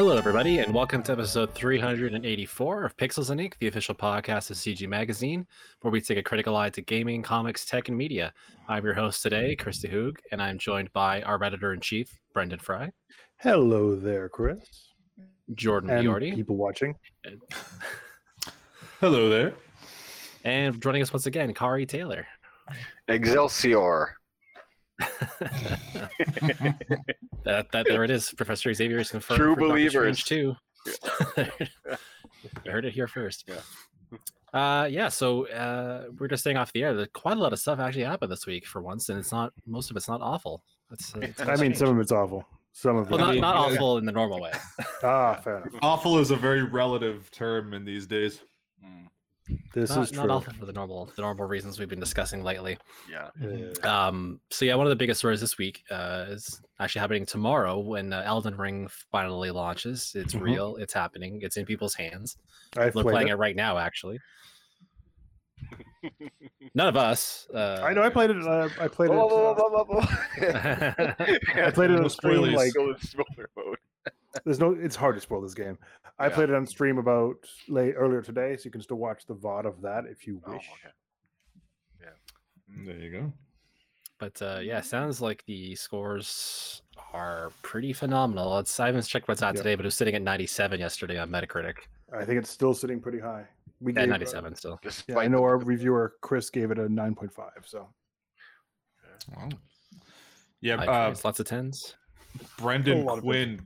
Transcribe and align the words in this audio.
Hello, 0.00 0.16
everybody, 0.16 0.60
and 0.60 0.72
welcome 0.72 1.02
to 1.02 1.12
episode 1.12 1.54
384 1.54 2.84
of 2.84 2.96
Pixels 2.96 3.28
and 3.28 3.38
Ink, 3.38 3.58
the 3.60 3.66
official 3.66 3.94
podcast 3.94 4.48
of 4.48 4.56
CG 4.56 4.88
Magazine, 4.88 5.46
where 5.82 5.90
we 5.90 6.00
take 6.00 6.16
a 6.16 6.22
critical 6.22 6.56
eye 6.56 6.70
to 6.70 6.80
gaming, 6.80 7.20
comics, 7.22 7.66
tech, 7.66 7.88
and 7.88 7.98
media. 7.98 8.32
I'm 8.66 8.82
your 8.82 8.94
host 8.94 9.22
today, 9.22 9.54
Chris 9.56 9.84
Hoog, 9.84 10.16
and 10.32 10.40
I'm 10.40 10.56
joined 10.56 10.90
by 10.94 11.20
our 11.20 11.44
editor 11.44 11.74
in 11.74 11.80
chief, 11.80 12.18
Brendan 12.32 12.60
Frye, 12.60 12.92
Hello 13.40 13.94
there, 13.94 14.30
Chris. 14.30 14.88
Jordan 15.52 15.90
And 15.90 16.08
Biordi, 16.08 16.34
people 16.34 16.56
watching. 16.56 16.94
Hello 19.00 19.28
there. 19.28 19.52
and 20.44 20.80
joining 20.80 21.02
us 21.02 21.12
once 21.12 21.26
again, 21.26 21.52
Kari 21.52 21.84
Taylor. 21.84 22.26
Excelsior. 23.06 24.16
That, 27.44 27.70
that 27.72 27.86
there 27.88 28.04
it 28.04 28.10
is. 28.10 28.32
Professor 28.32 28.72
Xavier 28.72 28.98
is 28.98 29.10
confirmed. 29.10 29.38
True 29.38 29.54
for 29.54 29.60
Doctor 29.60 29.72
believers. 29.72 30.20
Strange 30.20 30.56
too. 31.36 31.36
you 32.64 32.70
heard 32.70 32.84
it 32.84 32.92
here 32.92 33.08
first. 33.08 33.48
Yeah. 33.48 33.60
Uh, 34.52 34.86
yeah. 34.86 35.08
So 35.08 35.46
uh, 35.48 36.04
we're 36.18 36.28
just 36.28 36.42
staying 36.42 36.56
off 36.56 36.72
the 36.72 36.82
air. 36.82 36.94
There's 36.94 37.08
quite 37.12 37.36
a 37.36 37.40
lot 37.40 37.52
of 37.52 37.58
stuff 37.58 37.78
actually 37.78 38.04
happened 38.04 38.30
this 38.30 38.46
week 38.46 38.66
for 38.66 38.82
once, 38.82 39.08
and 39.08 39.18
it's 39.18 39.32
not 39.32 39.52
most 39.66 39.90
of 39.90 39.96
it's 39.96 40.08
not 40.08 40.20
awful. 40.20 40.62
It's, 40.92 41.14
uh, 41.14 41.20
it's 41.20 41.40
I 41.40 41.56
mean, 41.56 41.74
some 41.74 41.88
of 41.88 41.98
it's 41.98 42.12
awful. 42.12 42.46
Some 42.72 42.96
of 42.96 43.06
it. 43.06 43.10
well, 43.10 43.18
not, 43.18 43.32
mean, 43.32 43.40
not 43.40 43.56
yeah. 43.70 43.76
awful 43.76 43.98
in 43.98 44.04
the 44.04 44.12
normal 44.12 44.40
way. 44.40 44.52
ah, 45.02 45.34
fair 45.42 45.58
enough. 45.58 45.72
Awful 45.82 46.18
is 46.18 46.30
a 46.30 46.36
very 46.36 46.62
relative 46.62 47.30
term 47.30 47.74
in 47.74 47.84
these 47.84 48.06
days. 48.06 48.40
This 49.72 49.90
not, 49.90 50.02
is 50.04 50.12
not 50.12 50.42
true. 50.44 50.52
for 50.58 50.66
the 50.66 50.72
normal 50.72 51.06
the 51.16 51.22
normal 51.22 51.46
reasons 51.46 51.78
we've 51.78 51.88
been 51.88 52.00
discussing 52.00 52.42
lately. 52.42 52.76
Yeah. 53.10 53.30
Uh, 53.84 53.88
Um, 53.88 54.40
so 54.50 54.64
yeah, 54.64 54.74
one 54.74 54.86
of 54.86 54.90
the 54.90 54.96
biggest 54.96 55.18
stories 55.18 55.40
this 55.40 55.56
week 55.58 55.82
uh, 55.90 56.26
is 56.28 56.60
actually 56.80 57.00
happening 57.00 57.26
tomorrow 57.26 57.78
when 57.78 58.12
uh, 58.12 58.22
Elden 58.24 58.56
Ring 58.56 58.88
finally 59.12 59.50
launches. 59.50 60.12
It's 60.14 60.34
Mhm. 60.34 60.40
real. 60.40 60.76
It's 60.76 60.92
happening. 60.92 61.40
It's 61.42 61.56
in 61.56 61.66
people's 61.66 61.94
hands. 61.94 62.36
I've 62.76 62.94
They're 62.94 63.02
playing 63.04 63.28
it. 63.28 63.32
it 63.32 63.36
right 63.36 63.56
now, 63.56 63.78
actually. 63.78 64.18
None 66.74 66.86
of 66.88 66.96
us. 66.96 67.46
Uh, 67.54 67.80
I 67.82 67.92
know. 67.92 68.02
I 68.02 68.08
played 68.10 68.30
it. 68.30 68.36
Uh, 68.42 68.68
I 68.80 68.88
played 68.88 69.10
it. 69.10 69.14
Blah, 69.14 69.54
blah, 69.54 69.74
uh. 69.98 70.06
I 71.66 71.70
played 71.72 71.90
it 71.90 71.96
No 71.96 72.04
on 72.04 72.10
stream. 72.10 72.42
spoilies. 72.42 72.54
Like, 72.56 72.72
spoiler 73.02 73.50
mode. 73.56 73.78
There's 74.44 74.58
no. 74.58 74.72
It's 74.72 74.96
hard 74.96 75.14
to 75.16 75.20
spoil 75.20 75.40
this 75.40 75.54
game. 75.54 75.78
I 76.18 76.26
Yeah. 76.28 76.34
played 76.34 76.50
it 76.50 76.54
on 76.54 76.66
stream 76.66 76.98
about 76.98 77.36
late 77.68 77.94
earlier 77.96 78.22
today, 78.22 78.56
so 78.56 78.64
you 78.66 78.70
can 78.70 78.82
still 78.82 78.98
watch 78.98 79.26
the 79.26 79.34
VOD 79.34 79.66
of 79.66 79.80
that 79.82 80.04
if 80.06 80.26
you 80.26 80.40
Oh, 80.46 80.52
wish. 80.52 80.68
Yeah. 82.00 82.08
There 82.84 82.96
you 82.98 83.10
go. 83.10 83.32
But 84.18 84.40
uh, 84.42 84.60
yeah, 84.62 84.80
sounds 84.82 85.20
like 85.20 85.44
the 85.46 85.74
scores 85.74 86.82
are 87.12 87.50
pretty 87.62 87.92
phenomenal. 87.92 88.58
It's, 88.58 88.78
I 88.78 88.86
haven't 88.86 89.02
checked 89.06 89.28
what's 89.28 89.42
out 89.42 89.54
Yeah. 89.54 89.62
today, 89.62 89.74
but 89.74 89.84
it 89.84 89.88
was 89.88 89.96
sitting 89.96 90.14
at 90.14 90.22
97 90.22 90.78
yesterday 90.78 91.18
on 91.18 91.30
Metacritic. 91.30 91.76
I 92.12 92.24
think 92.24 92.38
it's 92.38 92.50
still 92.50 92.74
sitting 92.74 93.00
pretty 93.00 93.18
high. 93.18 93.48
We 93.80 93.92
Yeah, 93.92 94.00
gave, 94.00 94.08
uh, 94.08 94.18
97 94.18 94.54
still. 94.56 94.78
Despite 94.82 95.16
yeah, 95.16 95.22
I 95.22 95.26
know 95.28 95.42
our 95.42 95.56
reviewer 95.58 96.16
Chris 96.20 96.50
gave 96.50 96.70
it 96.70 96.78
a 96.78 96.88
9.5. 96.88 97.66
So 97.66 97.88
Wow. 99.34 99.48
Yeah, 100.60 100.74
uh, 100.76 101.14
lots 101.24 101.40
of 101.40 101.46
tens. 101.46 101.96
Brendan 102.58 103.06
A 103.08 103.12
of 103.12 103.20
Quinn 103.20 103.60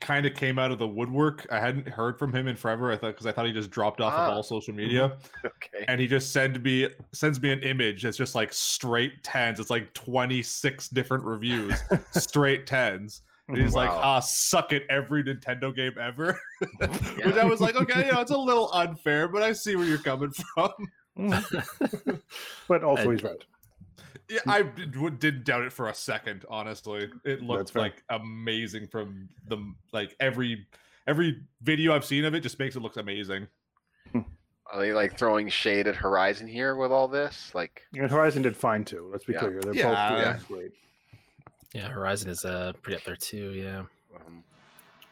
kind 0.00 0.24
of 0.26 0.34
came 0.34 0.58
out 0.58 0.70
of 0.70 0.78
the 0.78 0.88
woodwork. 0.88 1.46
I 1.50 1.60
hadn't 1.60 1.86
heard 1.88 2.18
from 2.18 2.32
him 2.34 2.48
in 2.48 2.56
forever. 2.56 2.90
I 2.90 2.96
thought 2.96 3.08
because 3.12 3.26
I 3.26 3.32
thought 3.32 3.46
he 3.46 3.52
just 3.52 3.70
dropped 3.70 4.00
off 4.00 4.12
Ah. 4.16 4.26
of 4.28 4.32
all 4.34 4.42
social 4.42 4.74
media, 4.74 5.18
Okay. 5.44 5.84
and 5.88 6.00
he 6.00 6.06
just 6.06 6.32
send 6.32 6.62
me 6.62 6.88
sends 7.12 7.40
me 7.40 7.50
an 7.52 7.62
image 7.62 8.02
that's 8.02 8.16
just 8.16 8.34
like 8.34 8.52
straight 8.52 9.22
tens. 9.22 9.60
It's 9.60 9.70
like 9.70 9.92
twenty 9.94 10.42
six 10.42 10.88
different 10.88 11.24
reviews, 11.24 11.78
straight 12.12 12.66
tens. 12.66 13.22
And 13.48 13.58
he's 13.58 13.74
like, 13.74 13.90
ah, 13.90 14.20
suck 14.20 14.72
it, 14.72 14.84
every 14.88 15.24
Nintendo 15.24 15.74
game 15.74 15.94
ever. 16.00 16.40
Which 16.78 17.34
I 17.34 17.44
was 17.44 17.60
like, 17.60 17.74
okay, 17.74 18.06
you 18.06 18.12
know, 18.12 18.20
it's 18.20 18.30
a 18.30 18.38
little 18.38 18.70
unfair, 18.74 19.26
but 19.26 19.42
I 19.42 19.52
see 19.52 19.74
where 19.74 19.86
you're 19.86 19.98
coming 19.98 20.30
from. 20.54 20.70
but 22.68 22.84
also 22.84 23.02
And- 23.02 23.12
he's 23.12 23.22
right. 23.24 23.44
Yeah, 24.30 24.38
I 24.46 24.62
did, 24.62 25.18
didn't 25.18 25.44
doubt 25.44 25.64
it 25.64 25.72
for 25.72 25.88
a 25.88 25.94
second. 25.94 26.44
Honestly, 26.48 27.10
it 27.24 27.42
looked 27.42 27.74
like 27.74 28.02
amazing 28.10 28.86
from 28.86 29.28
the 29.48 29.58
like 29.92 30.14
every 30.20 30.66
every 31.06 31.42
video 31.62 31.92
I've 31.94 32.04
seen 32.04 32.24
of 32.24 32.34
it 32.34 32.40
just 32.40 32.58
makes 32.58 32.76
it 32.76 32.80
look 32.80 32.96
amazing. 32.96 33.48
Are 34.14 34.78
they 34.78 34.92
like 34.92 35.18
throwing 35.18 35.48
shade 35.48 35.88
at 35.88 35.96
Horizon 35.96 36.46
here 36.46 36.76
with 36.76 36.92
all 36.92 37.08
this? 37.08 37.50
Like, 37.56 37.82
And 37.92 38.08
Horizon 38.08 38.42
did 38.42 38.56
fine 38.56 38.84
too. 38.84 39.08
Let's 39.10 39.24
be 39.24 39.32
Yeah. 39.32 39.38
clear. 39.40 39.60
They're 39.60 39.74
Yeah. 39.74 40.10
both 40.10 40.18
Yeah. 40.20 40.38
great. 40.56 40.72
Yeah, 41.74 41.88
Horizon 41.88 42.30
is 42.30 42.44
uh, 42.44 42.72
pretty 42.80 42.96
up 42.98 43.04
there 43.04 43.16
too. 43.16 43.50
Yeah. 43.52 43.82
um, 44.26 44.44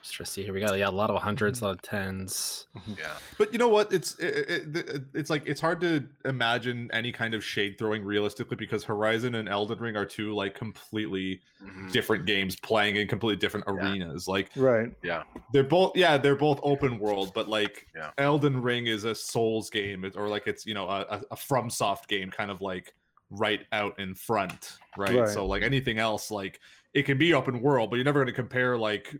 Just 0.03 0.15
trying 0.15 0.25
to 0.27 0.31
see. 0.31 0.43
Here 0.45 0.53
we 0.53 0.61
got 0.61 0.79
Yeah, 0.79 0.89
a 0.89 0.91
lot 0.91 1.11
of 1.11 1.21
hundreds, 1.21 1.61
a 1.61 1.65
lot 1.65 1.71
of 1.73 1.83
tens. 1.83 2.67
yeah. 2.97 3.15
But 3.37 3.53
you 3.53 3.59
know 3.59 3.69
what? 3.69 3.93
It's 3.93 4.15
it, 4.19 4.77
it, 4.77 5.03
it's 5.13 5.29
like 5.29 5.43
it's 5.47 5.61
hard 5.61 5.81
to 5.81 6.07
imagine 6.25 6.89
any 6.93 7.11
kind 7.11 7.35
of 7.35 7.45
shade 7.45 7.77
throwing 7.79 8.05
realistically 8.05 8.57
because 8.57 8.85
Horizon 8.85 9.35
and 9.35 9.49
Elden 9.49 9.79
Ring 9.79 9.97
are 9.97 10.05
two 10.07 10.35
like 10.35 10.55
completely 10.55 11.41
Mhm. 11.65 11.91
different 11.91 12.25
games 12.27 12.55
playing 12.55 12.95
in 12.97 13.09
completely 13.09 13.37
different 13.41 13.67
Yeah. 13.67 13.75
arenas. 13.75 14.29
Like 14.29 14.51
Right. 14.55 14.93
Yeah. 15.03 15.25
they're 15.53 15.65
both 15.65 15.97
yeah 15.97 16.17
they're 16.17 16.37
both 16.37 16.61
open 16.63 17.01
world 17.01 17.33
but 17.35 17.49
like 17.49 17.89
Yeah. 17.97 18.11
elden 18.17 18.63
ring 18.63 18.87
is 18.87 19.03
a 19.03 19.13
souls 19.15 19.69
game 19.69 20.09
or 20.15 20.29
like 20.29 20.47
it's 20.47 20.65
you 20.65 20.75
know 20.75 20.89
a, 20.89 21.01
a, 21.11 21.23
a 21.33 21.37
from 21.37 21.69
soft 21.69 22.09
game 22.09 22.31
kind 22.31 22.53
of 22.53 22.61
like 22.61 22.95
right 23.31 23.67
out 23.73 23.99
in 23.99 24.15
front 24.15 24.79
right? 24.97 25.17
Right. 25.17 25.29
so 25.29 25.45
like 25.47 25.63
anything 25.65 25.99
else 25.99 26.31
like 26.31 26.61
it 26.95 27.03
can 27.03 27.19
be 27.19 27.35
open 27.35 27.61
world 27.61 27.91
but 27.91 27.97
you're 27.97 28.05
never 28.05 28.21
going 28.21 28.29
to 28.29 28.33
compare 28.33 28.79
like 28.79 29.17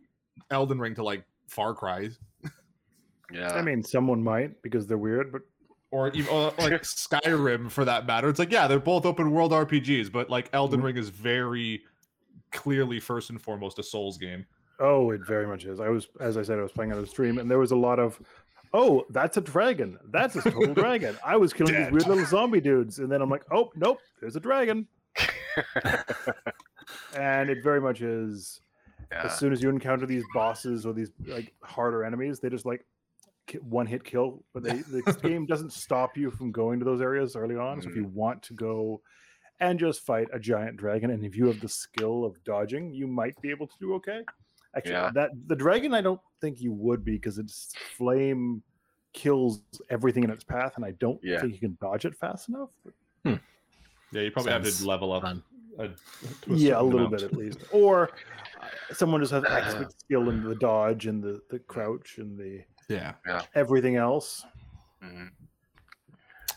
elden 0.51 0.79
ring 0.79 0.95
to 0.95 1.03
like 1.03 1.25
far 1.49 1.75
cry 1.75 2.09
Yeah. 3.33 3.53
I 3.53 3.63
mean, 3.63 3.83
someone 3.83 4.23
might 4.23 4.61
because 4.63 4.87
they're 4.87 4.97
weird, 4.99 5.33
but 5.33 5.43
or 5.91 6.09
even 6.11 6.29
or, 6.35 6.53
like 6.59 6.73
skyrim 6.83 7.71
for 7.71 7.85
that 7.85 8.07
matter 8.07 8.29
it's 8.29 8.39
like 8.39 8.53
yeah 8.53 8.67
they're 8.67 8.79
both 8.79 9.07
open 9.07 9.31
world 9.31 9.53
rpgs 9.53 10.13
but 10.13 10.29
like 10.29 10.51
elden 10.53 10.81
Mhm. 10.81 10.85
ring 10.85 10.97
is 10.99 11.09
very 11.09 11.83
clearly 12.53 13.01
first 13.01 13.31
and 13.31 13.41
foremost 13.41 13.79
a 13.79 13.83
souls 13.83 14.19
game 14.19 14.45
Oh, 14.81 15.11
it 15.11 15.23
very 15.27 15.45
much 15.45 15.65
is. 15.65 15.81
I 15.81 15.89
was, 15.89 16.07
as 16.21 16.37
I 16.37 16.43
said, 16.43 16.57
I 16.57 16.63
was 16.63 16.71
playing 16.71 16.93
on 16.93 17.01
a 17.03 17.07
stream, 17.07 17.39
and 17.39 17.51
there 17.51 17.59
was 17.59 17.73
a 17.73 17.77
lot 17.77 17.99
of, 17.99 18.17
oh, 18.73 19.05
that's 19.11 19.37
a 19.37 19.41
dragon. 19.41 19.99
That's 20.13 20.37
a 20.37 20.41
total 20.43 20.73
dragon. 20.85 21.17
I 21.27 21.37
was 21.37 21.53
killing 21.53 21.73
Dead. 21.75 21.87
these 21.87 21.93
weird 21.93 22.07
little 22.07 22.25
zombie 22.27 22.61
dudes, 22.61 23.01
and 23.01 23.11
then 23.11 23.21
I'm 23.21 23.29
like, 23.29 23.43
oh, 23.51 23.73
nope, 23.75 23.99
there's 24.21 24.37
a 24.37 24.41
dragon. 24.41 24.87
And 27.17 27.51
it 27.51 27.63
very 27.63 27.81
much 27.81 28.01
is. 28.03 28.61
Yeah. 29.11 29.25
As 29.25 29.39
soon 29.39 29.53
as 29.53 29.63
you 29.63 29.71
encounter 29.71 30.07
these 30.07 30.25
bosses 30.35 30.85
or 30.85 30.93
these 30.93 31.11
like 31.27 31.55
harder 31.63 32.05
enemies, 32.05 32.41
they 32.41 32.51
just 32.51 32.67
like 32.67 32.85
one 33.63 33.87
hit 33.87 34.05
kill. 34.05 34.45
But 34.53 34.63
they, 34.65 34.79
the 34.79 35.19
game 35.23 35.47
doesn't 35.47 35.73
stop 35.73 36.17
you 36.17 36.31
from 36.31 36.53
going 36.53 36.79
to 36.79 36.85
those 36.85 37.01
areas 37.01 37.37
early 37.37 37.57
on. 37.57 37.81
So 37.81 37.89
if 37.89 37.97
you 37.97 38.05
mm. 38.05 38.13
want 38.13 38.43
to 38.45 38.55
go 38.55 39.01
and 39.61 39.79
just 39.79 40.05
fight 40.05 40.29
a 40.33 40.39
giant 40.39 40.77
dragon, 40.77 41.11
and 41.11 41.25
if 41.25 41.37
you 41.37 41.47
have 41.47 41.61
the 41.61 41.69
skill 41.69 42.25
of 42.25 42.43
dodging, 42.45 42.93
you 42.93 43.07
might 43.07 43.41
be 43.41 43.51
able 43.51 43.67
to 43.67 43.75
do 43.81 43.95
okay. 43.95 44.21
Actually, 44.77 44.93
Yeah. 44.93 45.11
that 45.15 45.31
the 45.47 45.57
dragon, 45.57 45.95
I 45.95 46.01
don't 46.01 46.21
think 46.41 46.61
you 46.61 46.73
would 46.73 47.05
be 47.05 47.13
because 47.13 47.39
its 47.39 47.73
flame 47.97 48.63
kills 49.13 49.63
everything 49.91 50.23
in 50.25 50.31
its 50.31 50.45
path, 50.45 50.75
and 50.77 50.85
I 50.85 50.93
don't 50.93 51.19
Yeah. 51.23 51.41
think 51.41 51.55
you 51.55 51.59
can 51.61 51.79
dodge 51.81 52.05
it 52.05 52.15
fast 52.15 52.49
enough. 52.49 52.71
Hmm. 53.25 53.35
yeah 54.13 54.23
you 54.23 54.31
probably 54.31 54.53
have 54.53 54.63
to 54.65 54.87
level 54.87 55.13
up 55.13 55.23
fun. 55.23 55.43
a, 55.79 55.89
to 55.89 56.55
yeah, 56.55 56.81
a 56.81 56.83
little 56.83 57.07
amount. 57.07 57.13
bit 57.13 57.23
at 57.25 57.33
least. 57.33 57.65
Or 57.73 58.11
someone 58.93 59.21
just 59.21 59.33
has 59.33 59.45
expert 59.49 59.93
skill 59.99 60.29
in 60.31 60.43
the 60.43 60.55
dodge 60.55 61.07
and 61.07 61.23
the, 61.23 61.41
the 61.51 61.59
crouch 61.61 62.19
and 62.19 62.39
the 62.39 62.63
yeah 62.89 63.13
everything 63.55 63.97
else. 63.97 64.45
Mhm. 65.05 65.31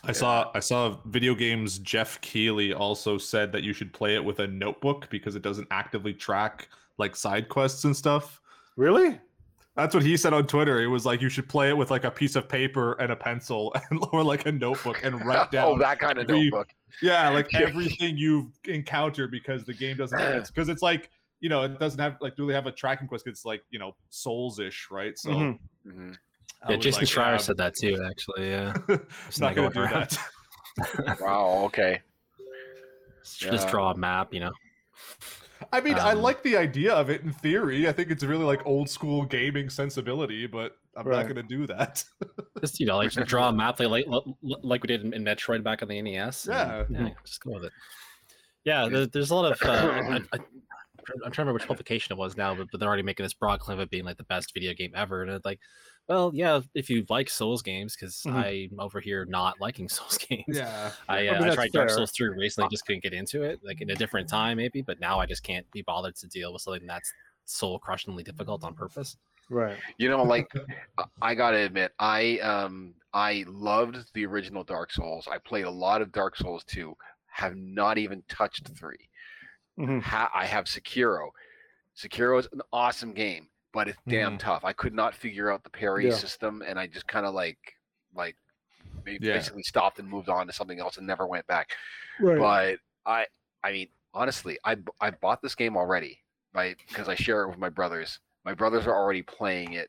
I 0.04 0.12
saw 0.12 0.50
I 0.54 0.60
saw 0.60 0.96
video 1.06 1.34
games 1.34 1.78
Geoff 1.78 2.20
Keighley 2.22 2.72
also 2.72 3.18
said 3.18 3.52
that 3.52 3.62
you 3.62 3.72
should 3.72 3.92
play 3.92 4.14
it 4.16 4.24
with 4.24 4.40
a 4.40 4.46
notebook 4.48 5.08
because 5.10 5.36
it 5.36 5.42
doesn't 5.42 5.68
actively 5.70 6.12
track 6.12 6.68
like 6.98 7.14
side 7.14 7.48
quests 7.48 7.84
and 7.84 7.96
stuff. 7.96 8.40
Really? 8.76 9.20
That's 9.76 9.94
what 9.94 10.02
he 10.02 10.16
said 10.18 10.34
on 10.34 10.46
Twitter. 10.46 10.82
It 10.82 10.88
was 10.88 11.06
like 11.06 11.22
you 11.22 11.28
should 11.30 11.48
play 11.48 11.68
it 11.70 11.76
with 11.76 11.90
like 11.90 12.04
a 12.04 12.10
piece 12.10 12.36
of 12.36 12.48
paper 12.48 12.92
and 12.94 13.12
a 13.12 13.16
pencil 13.16 13.72
and 13.90 14.04
or 14.12 14.22
like 14.24 14.44
a 14.46 14.52
notebook 14.52 15.00
and 15.04 15.24
write 15.26 15.50
down 15.50 15.64
oh, 15.66 15.78
that 15.78 15.98
kind 15.98 16.18
of 16.18 16.24
every- 16.28 16.44
notebook. 16.50 16.68
yeah, 17.00 17.28
like 17.30 17.54
everything 17.54 18.16
you've 18.16 18.50
encountered 18.64 19.30
because 19.30 19.64
the 19.64 19.72
game 19.74 19.96
doesn't 19.96 20.18
because 20.48 20.68
it's 20.68 20.82
like 20.82 21.10
you 21.42 21.48
know, 21.50 21.62
it 21.64 21.78
doesn't 21.78 21.98
have 22.00 22.16
like 22.22 22.38
really 22.38 22.54
have 22.54 22.66
a 22.66 22.72
tracking 22.72 23.06
quest. 23.08 23.26
It's 23.26 23.44
like, 23.44 23.62
you 23.70 23.78
know, 23.78 23.94
souls-ish, 24.10 24.88
right? 24.90 25.18
So 25.18 25.30
Mhm. 25.30 25.58
Mhm. 25.86 26.16
Yeah, 26.70 26.76
Jason 26.76 27.00
like, 27.00 27.08
Schreier 27.08 27.32
yeah, 27.32 27.36
said 27.38 27.56
that 27.58 27.74
too. 27.74 28.00
Actually, 28.08 28.48
yeah. 28.50 28.72
it's 29.28 29.40
not 29.40 29.48
not 29.48 29.56
gonna 29.56 29.70
going 29.70 29.88
do 29.88 29.94
around. 29.94 30.10
that. 30.10 31.20
Wow. 31.20 31.64
Okay. 31.66 32.00
Just 33.24 33.42
Yeah. 33.42 33.70
draw 33.70 33.90
a 33.90 33.96
map, 33.96 34.32
you 34.32 34.40
know. 34.40 34.52
I 35.72 35.80
mean, 35.80 35.94
I 35.94 36.12
Um, 36.12 36.22
like 36.22 36.42
the 36.42 36.56
idea 36.56 36.92
of 36.94 37.10
it 37.10 37.22
in 37.22 37.32
theory. 37.32 37.88
I 37.88 37.92
think 37.92 38.10
it's 38.10 38.22
really 38.24 38.44
like 38.44 38.64
old 38.66 38.88
school 38.88 39.24
gaming 39.24 39.68
sensibility, 39.70 40.46
but 40.46 40.76
I'm 40.96 41.06
Right. 41.06 41.16
not 41.18 41.22
going 41.34 41.46
to 41.46 41.56
do 41.56 41.66
that. 41.68 42.04
Just 42.60 42.78
you 42.80 42.86
know, 42.86 42.96
like 42.96 43.10
just 43.10 43.26
draw 43.28 43.48
a 43.48 43.52
map 43.52 43.80
like 43.80 44.06
like, 44.06 44.24
like 44.42 44.82
we 44.82 44.86
did 44.86 45.02
in, 45.04 45.12
in 45.14 45.24
Metroid 45.24 45.62
back 45.64 45.82
on 45.82 45.88
the 45.88 46.00
NES. 46.00 46.46
and, 46.46 46.86
Yeah. 46.90 47.06
yeah, 47.06 47.14
just 47.24 47.42
go 47.42 47.52
with 47.54 47.64
it. 47.64 47.72
Yeah, 48.64 48.88
there, 48.88 49.06
there's 49.06 49.30
a 49.30 49.34
lot 49.34 49.50
of. 49.52 49.62
Uh, 49.62 49.68
I, 49.70 50.16
I, 50.16 50.20
I'm 50.32 50.51
trying 51.06 51.18
to 51.32 51.40
remember 51.42 51.52
which 51.54 51.66
publication 51.66 52.12
it 52.12 52.18
was 52.18 52.36
now, 52.36 52.54
but, 52.54 52.68
but 52.70 52.78
they're 52.80 52.88
already 52.88 53.02
making 53.02 53.24
this 53.24 53.34
broad 53.34 53.60
claim 53.60 53.78
of 53.80 53.90
being 53.90 54.04
like 54.04 54.16
the 54.16 54.24
best 54.24 54.52
video 54.54 54.72
game 54.74 54.92
ever. 54.94 55.22
And 55.22 55.30
it's 55.30 55.44
like, 55.44 55.60
well, 56.08 56.30
yeah, 56.34 56.60
if 56.74 56.90
you 56.90 57.04
like 57.08 57.28
Souls 57.30 57.62
games, 57.62 57.94
because 57.96 58.22
Mhm. 58.26 58.70
I'm 58.72 58.80
over 58.80 59.00
here 59.00 59.24
not 59.24 59.60
liking 59.60 59.88
Souls 59.88 60.18
games. 60.18 60.44
Yeah. 60.56 60.92
I, 61.08 61.18
I 61.18 61.22
mean, 61.22 61.30
uh, 61.30 61.36
I 61.36 61.42
that's 61.42 61.54
tried 61.56 61.72
Dark. 61.72 61.90
Souls 61.90 62.10
3 62.12 62.28
recently, 62.30 62.68
just 62.70 62.86
couldn't 62.86 63.02
get 63.02 63.12
into 63.12 63.42
it, 63.42 63.60
like 63.64 63.80
in 63.80 63.90
a 63.90 63.94
different 63.94 64.28
time 64.28 64.56
maybe, 64.56 64.82
but 64.82 64.98
now 65.00 65.18
I 65.20 65.26
just 65.26 65.42
can't 65.42 65.70
be 65.72 65.82
bothered 65.82 66.16
to 66.16 66.26
deal 66.28 66.52
with 66.52 66.62
something 66.62 66.86
that's 66.86 67.12
soul 67.44 67.78
crushingly 67.78 68.22
difficult 68.24 68.64
on 68.64 68.74
purpose. 68.74 69.16
Right. 69.50 69.76
You 69.98 70.08
know, 70.08 70.22
like 70.22 70.50
I- 70.98 71.04
I 71.20 71.34
gotta 71.34 71.58
admit, 71.58 71.92
I 71.98 72.38
um 72.38 72.94
I 73.12 73.44
loved 73.46 73.98
the 74.14 74.24
original 74.24 74.64
Dark 74.64 74.90
Souls. 74.92 75.28
I 75.30 75.38
played 75.38 75.64
a 75.66 75.70
lot 75.70 76.00
of 76.00 76.10
Dark 76.12 76.36
Souls 76.36 76.64
2. 76.64 76.94
Have 77.26 77.56
not 77.56 77.96
even 77.98 78.22
touched 78.28 78.68
three. 78.76 79.08
Mhm. 79.78 80.02
Ha- 80.02 80.30
I 80.34 80.46
have 80.46 80.64
Sekiro. 80.66 81.30
Sekiro 81.96 82.38
is 82.40 82.48
an 82.52 82.62
awesome 82.72 83.12
game, 83.12 83.48
but 83.72 83.88
it's 83.88 83.98
damn 84.08 84.38
tough. 84.38 84.64
I 84.64 84.72
could 84.72 84.94
not 84.94 85.14
figure 85.14 85.50
out 85.50 85.62
the 85.64 85.70
parry 85.70 86.08
Yeah. 86.08 86.14
system, 86.14 86.62
and 86.66 86.78
I 86.78 86.86
just 86.86 87.06
kind 87.06 87.26
of 87.26 87.34
like 87.34 87.58
like 88.14 88.36
Yeah. 89.06 89.32
basically 89.34 89.62
stopped 89.62 89.98
and 89.98 90.08
moved 90.08 90.28
on 90.28 90.46
to 90.46 90.52
something 90.52 90.78
else 90.78 90.98
and 90.98 91.06
never 91.06 91.26
went 91.26 91.46
back. 91.46 91.70
Right. 92.20 92.38
But 92.38 92.78
I 93.10 93.26
I 93.64 93.72
mean 93.72 93.88
honestly, 94.14 94.58
I 94.64 94.76
I 95.00 95.10
bought 95.10 95.40
this 95.40 95.54
game 95.54 95.76
already, 95.76 96.22
right? 96.52 96.76
Because 96.88 97.08
I 97.08 97.14
share 97.14 97.42
it 97.42 97.48
with 97.48 97.58
my 97.58 97.70
brothers. 97.70 98.20
My 98.44 98.52
brothers 98.54 98.86
are 98.86 98.94
already 98.94 99.22
playing 99.22 99.72
it. 99.74 99.88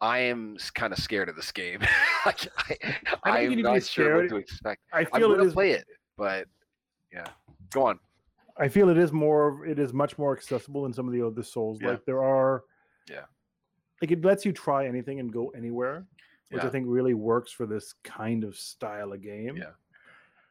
I 0.00 0.18
am 0.18 0.56
kind 0.74 0.92
of 0.92 0.98
scared 0.98 1.28
of 1.28 1.36
this 1.36 1.52
game. 1.52 1.78
like, 2.26 2.48
I, 2.58 2.76
I 2.80 2.80
don't 2.80 2.80
think 2.80 3.22
you 3.24 3.30
I'm 3.32 3.40
need 3.50 3.50
to 3.50 3.56
be 3.56 3.62
not 3.62 3.82
sure 3.84 4.16
what 4.16 4.28
to 4.30 4.36
expect. 4.36 4.82
I 4.92 5.00
I'm 5.00 5.06
feel 5.06 5.32
it 5.32 5.36
gonna 5.36 5.48
is. 5.48 5.52
play 5.52 5.70
it, 5.72 5.86
but 6.16 6.48
yeah, 7.12 7.26
go 7.70 7.86
on. 7.86 8.00
I 8.56 8.68
feel 8.68 8.88
it 8.88 8.98
is 8.98 9.12
more. 9.12 9.64
It 9.66 9.78
is 9.78 9.92
much 9.92 10.18
more 10.18 10.36
accessible 10.36 10.82
than 10.82 10.92
some 10.92 11.06
of 11.06 11.12
the 11.12 11.26
other 11.26 11.42
Souls. 11.42 11.78
Yeah. 11.80 11.90
Like 11.90 12.04
there 12.04 12.22
are. 12.22 12.64
Yeah. 13.08 13.24
Like 14.00 14.10
it 14.10 14.24
lets 14.24 14.44
you 14.44 14.52
try 14.52 14.86
anything 14.86 15.20
and 15.20 15.32
go 15.32 15.48
anywhere, 15.50 16.06
which 16.50 16.64
I 16.64 16.68
think 16.68 16.86
really 16.88 17.14
works 17.14 17.52
for 17.52 17.66
this 17.66 17.94
kind 18.02 18.42
of 18.42 18.56
style 18.56 19.12
of 19.12 19.22
game. 19.22 19.56
Yeah. 19.56 19.70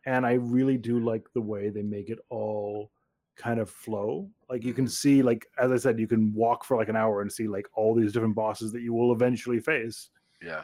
And 0.06 0.26
I 0.26 0.34
really 0.34 0.78
do 0.78 1.00
like 1.00 1.28
the 1.34 1.42
way 1.42 1.70
they 1.70 1.84
make 1.84 2.10
it 2.10 2.20
all 2.30 2.92
kind 3.36 3.60
of 3.60 3.70
flow. 3.70 4.30
Like 4.50 4.64
you 4.64 4.74
can 4.74 4.88
see, 4.88 5.22
like 5.22 5.48
as 5.60 5.72
I 5.72 5.78
said, 5.78 6.00
you 6.00 6.08
can 6.08 6.34
walk 6.34 6.64
for 6.64 6.78
like 6.78 6.88
an 6.88 6.96
hour 6.96 7.22
and 7.22 7.32
see 7.32 7.48
like 7.48 7.68
all 7.74 7.94
these 7.94 8.14
different 8.14 8.36
bosses 8.36 8.72
that 8.72 8.82
you 8.82 8.94
will 8.94 9.12
eventually 9.12 9.60
face. 9.60 10.10
Yeah, 10.42 10.64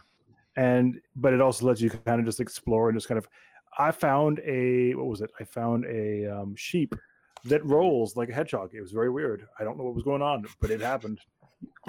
and 0.57 0.99
but 1.15 1.33
it 1.33 1.39
also 1.39 1.65
lets 1.65 1.79
you 1.79 1.89
kind 1.89 2.19
of 2.19 2.25
just 2.25 2.41
explore 2.41 2.89
and 2.89 2.97
just 2.97 3.07
kind 3.07 3.17
of 3.17 3.27
i 3.77 3.91
found 3.91 4.41
a 4.45 4.93
what 4.95 5.05
was 5.05 5.21
it 5.21 5.31
i 5.39 5.43
found 5.43 5.85
a 5.85 6.25
um, 6.25 6.53
sheep 6.57 6.93
that 7.45 7.63
rolls 7.65 8.15
like 8.15 8.29
a 8.29 8.33
hedgehog. 8.33 8.71
It 8.73 8.81
was 8.81 8.91
very 8.91 9.09
weird. 9.09 9.45
I 9.59 9.63
don't 9.63 9.77
know 9.77 9.83
what 9.83 9.95
was 9.95 10.03
going 10.03 10.21
on 10.21 10.45
but 10.61 10.69
it 10.71 10.81
happened. 10.81 11.19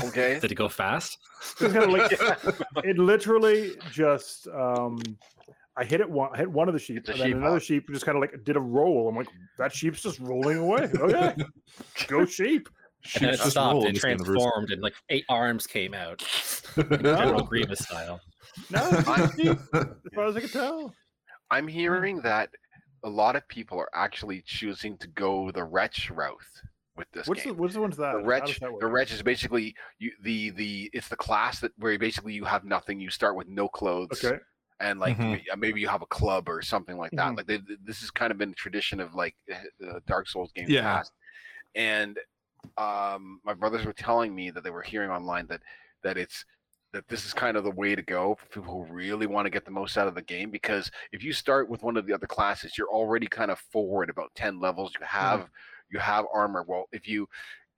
Okay. 0.02 0.38
Did 0.40 0.52
it 0.52 0.54
go 0.54 0.68
fast? 0.68 1.18
It's 1.60 1.72
kinda 1.72 1.86
like- 1.86 2.84
it 2.84 2.98
literally 2.98 3.72
just 3.92 4.46
um 4.48 4.98
i 5.76 5.84
hit 5.84 6.00
it 6.00 6.10
one 6.10 6.30
I 6.32 6.38
hit 6.38 6.50
one 6.50 6.66
of 6.68 6.74
the 6.74 6.80
sheep 6.80 6.98
It's 6.98 7.08
a 7.10 7.12
and 7.12 7.20
then 7.20 7.28
sheep. 7.28 7.36
another 7.36 7.52
hog. 7.56 7.62
sheep 7.62 7.88
just 7.92 8.04
kind 8.06 8.16
of 8.16 8.20
like 8.20 8.42
did 8.44 8.56
a 8.56 8.60
roll. 8.60 9.08
I'm 9.08 9.14
like 9.16 9.28
that 9.58 9.72
sheep's 9.72 10.02
just 10.02 10.18
rolling 10.20 10.58
away. 10.58 10.88
Okay. 10.94 11.34
Go 12.08 12.24
sheep. 12.26 12.68
And 13.14 13.24
then 13.24 13.34
it 13.34 13.36
just 13.36 13.50
stopped, 13.52 13.74
roll 13.74 13.86
in 13.86 13.94
it 13.94 14.00
transformed, 14.00 14.72
and 14.72 14.82
like 14.82 14.94
eight 15.10 15.24
arms 15.28 15.66
came 15.68 15.94
out. 15.94 16.18
General 16.76 17.42
Grievous 17.44 17.78
style. 17.80 18.20
no 18.70 18.88
it's 18.90 19.06
just 19.06 19.36
sheep, 19.36 19.58
as 19.72 19.86
far 20.14 20.24
as 20.26 20.36
i 20.36 20.40
can 20.40 20.48
tell. 20.48 20.92
I'm 21.50 21.68
hearing 21.68 22.20
that 22.22 22.50
a 23.02 23.08
lot 23.08 23.36
of 23.36 23.46
people 23.48 23.78
are 23.78 23.90
actually 23.94 24.42
choosing 24.42 24.96
to 24.98 25.06
go 25.08 25.50
the 25.50 25.64
wretch 25.64 26.10
route 26.10 26.38
with 26.96 27.06
this 27.12 27.28
what's 27.28 27.42
the, 27.42 27.50
game. 27.50 27.58
what's 27.58 27.74
the 27.74 27.80
one's 27.80 27.96
that 27.96 28.12
the 28.12 28.18
wretch, 28.18 28.58
that 28.58 28.70
the 28.80 28.86
wretch 28.86 29.12
is 29.12 29.22
basically 29.22 29.74
you 29.98 30.10
the 30.22 30.50
the 30.50 30.90
it's 30.92 31.08
the 31.08 31.16
class 31.16 31.60
that 31.60 31.72
where 31.78 31.96
basically 31.98 32.32
you 32.34 32.44
have 32.44 32.64
nothing. 32.64 33.00
You 33.00 33.10
start 33.10 33.36
with 33.36 33.48
no 33.48 33.68
clothes. 33.68 34.24
okay 34.24 34.38
and 34.80 35.00
like 35.00 35.16
Mhm. 35.16 35.42
uh, 35.52 35.56
maybe 35.56 35.80
you 35.80 35.88
have 35.88 36.02
a 36.02 36.06
club 36.06 36.48
or 36.48 36.62
something 36.62 36.96
like 36.96 37.10
that. 37.12 37.32
Mhm. 37.32 37.36
Like 37.36 37.46
they, 37.46 37.58
this 37.82 38.00
has 38.00 38.10
kind 38.10 38.30
of 38.30 38.38
been 38.38 38.50
a 38.50 38.54
tradition 38.54 39.00
of 39.00 39.14
like 39.14 39.34
the 39.80 40.00
Dark 40.06 40.28
Souls 40.28 40.52
games 40.52 40.70
Yeah. 40.70 40.82
past. 40.82 41.12
And 41.74 42.18
um, 42.76 43.40
my 43.44 43.54
brothers 43.54 43.84
were 43.84 43.92
telling 43.92 44.34
me 44.34 44.50
that 44.50 44.62
they 44.62 44.70
were 44.70 44.82
hearing 44.82 45.10
online 45.10 45.46
that 45.48 45.62
that 46.02 46.16
it's 46.16 46.44
that 46.92 47.06
this 47.08 47.26
is 47.26 47.34
kind 47.34 47.56
of 47.56 47.64
the 47.64 47.70
way 47.70 47.94
to 47.94 48.02
go 48.02 48.34
for 48.34 48.46
people 48.46 48.72
who 48.72 48.92
really 48.92 49.26
want 49.26 49.44
to 49.46 49.50
get 49.50 49.64
the 49.64 49.70
most 49.70 49.98
out 49.98 50.08
of 50.08 50.14
the 50.14 50.22
game 50.22 50.50
because 50.50 50.90
if 51.12 51.22
you 51.22 51.32
start 51.32 51.68
with 51.68 51.82
one 51.82 51.96
of 51.96 52.06
the 52.06 52.14
other 52.14 52.26
classes 52.26 52.78
you're 52.78 52.88
already 52.88 53.26
kind 53.26 53.50
of 53.50 53.58
forward 53.58 54.08
about 54.10 54.34
10 54.34 54.58
levels. 54.60 54.92
You 54.98 55.04
have 55.06 55.48
you 55.90 55.98
have 55.98 56.24
armor. 56.32 56.64
Well 56.66 56.86
if 56.92 57.06
you 57.06 57.28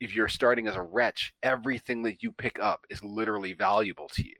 if 0.00 0.14
you're 0.14 0.28
starting 0.28 0.66
as 0.68 0.76
a 0.76 0.82
wretch 0.82 1.32
everything 1.42 2.02
that 2.04 2.22
you 2.22 2.32
pick 2.32 2.58
up 2.60 2.86
is 2.88 3.02
literally 3.04 3.52
valuable 3.52 4.08
to 4.10 4.22
you. 4.22 4.36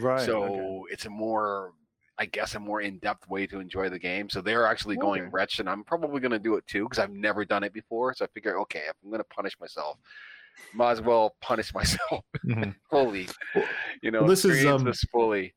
Right 0.00 0.24
so 0.24 0.44
okay. 0.44 0.92
it's 0.92 1.06
a 1.06 1.10
more 1.10 1.72
i 2.18 2.26
guess 2.26 2.54
a 2.54 2.60
more 2.60 2.80
in-depth 2.80 3.28
way 3.28 3.46
to 3.48 3.58
enjoy 3.58 3.88
the 3.88 3.98
game. 3.98 4.30
So 4.30 4.40
they're 4.40 4.66
actually 4.66 4.96
going 4.98 5.22
Okay. 5.22 5.30
wretch 5.32 5.58
and 5.58 5.68
i'm 5.68 5.82
probably 5.82 6.20
going 6.20 6.30
to 6.32 6.38
do 6.38 6.54
it 6.54 6.66
too 6.68 6.84
because 6.84 7.00
i've 7.00 7.10
never 7.12 7.44
done 7.44 7.64
it 7.64 7.72
before. 7.72 8.14
So 8.14 8.24
i 8.24 8.28
figure 8.28 8.58
okay 8.60 8.82
if 8.88 8.94
i'm 9.02 9.10
going 9.10 9.20
to 9.20 9.24
punish 9.24 9.58
myself 9.60 9.98
might 10.74 10.92
as 10.92 11.00
well 11.00 11.36
punish 11.40 11.72
myself 11.74 12.24
Mhm. 12.46 12.74
fully 12.90 13.28
you 14.02 14.10
know 14.10 14.20
Well, 14.20 14.28
this 14.28 14.44
is, 14.44 14.52
experience 14.52 14.80
um, 14.80 14.86
this 14.86 15.00
fully 15.12 15.54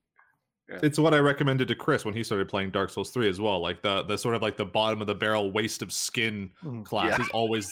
It's 0.67 0.97
what 0.97 1.13
I 1.13 1.19
recommended 1.19 1.67
to 1.67 1.75
Chris 1.75 2.05
when 2.05 2.13
he 2.15 2.23
started 2.23 2.47
playing 2.49 2.71
Dark 2.71 2.89
Souls 2.89 3.11
3 3.11 3.29
as 3.29 3.39
well. 3.39 3.59
Like 3.61 3.83
the 3.83 4.01
the 4.03 4.17
sort 4.17 4.33
of 4.35 4.41
like 4.41 4.57
the 4.57 4.65
bottom 4.65 4.99
of 4.99 5.05
the 5.07 5.13
barrel 5.13 5.51
waste 5.51 5.81
of 5.83 5.91
skin 5.93 6.49
Mhm. 6.63 6.83
class 6.83 7.17
Yeah. 7.19 7.23
is 7.23 7.29
always 7.29 7.71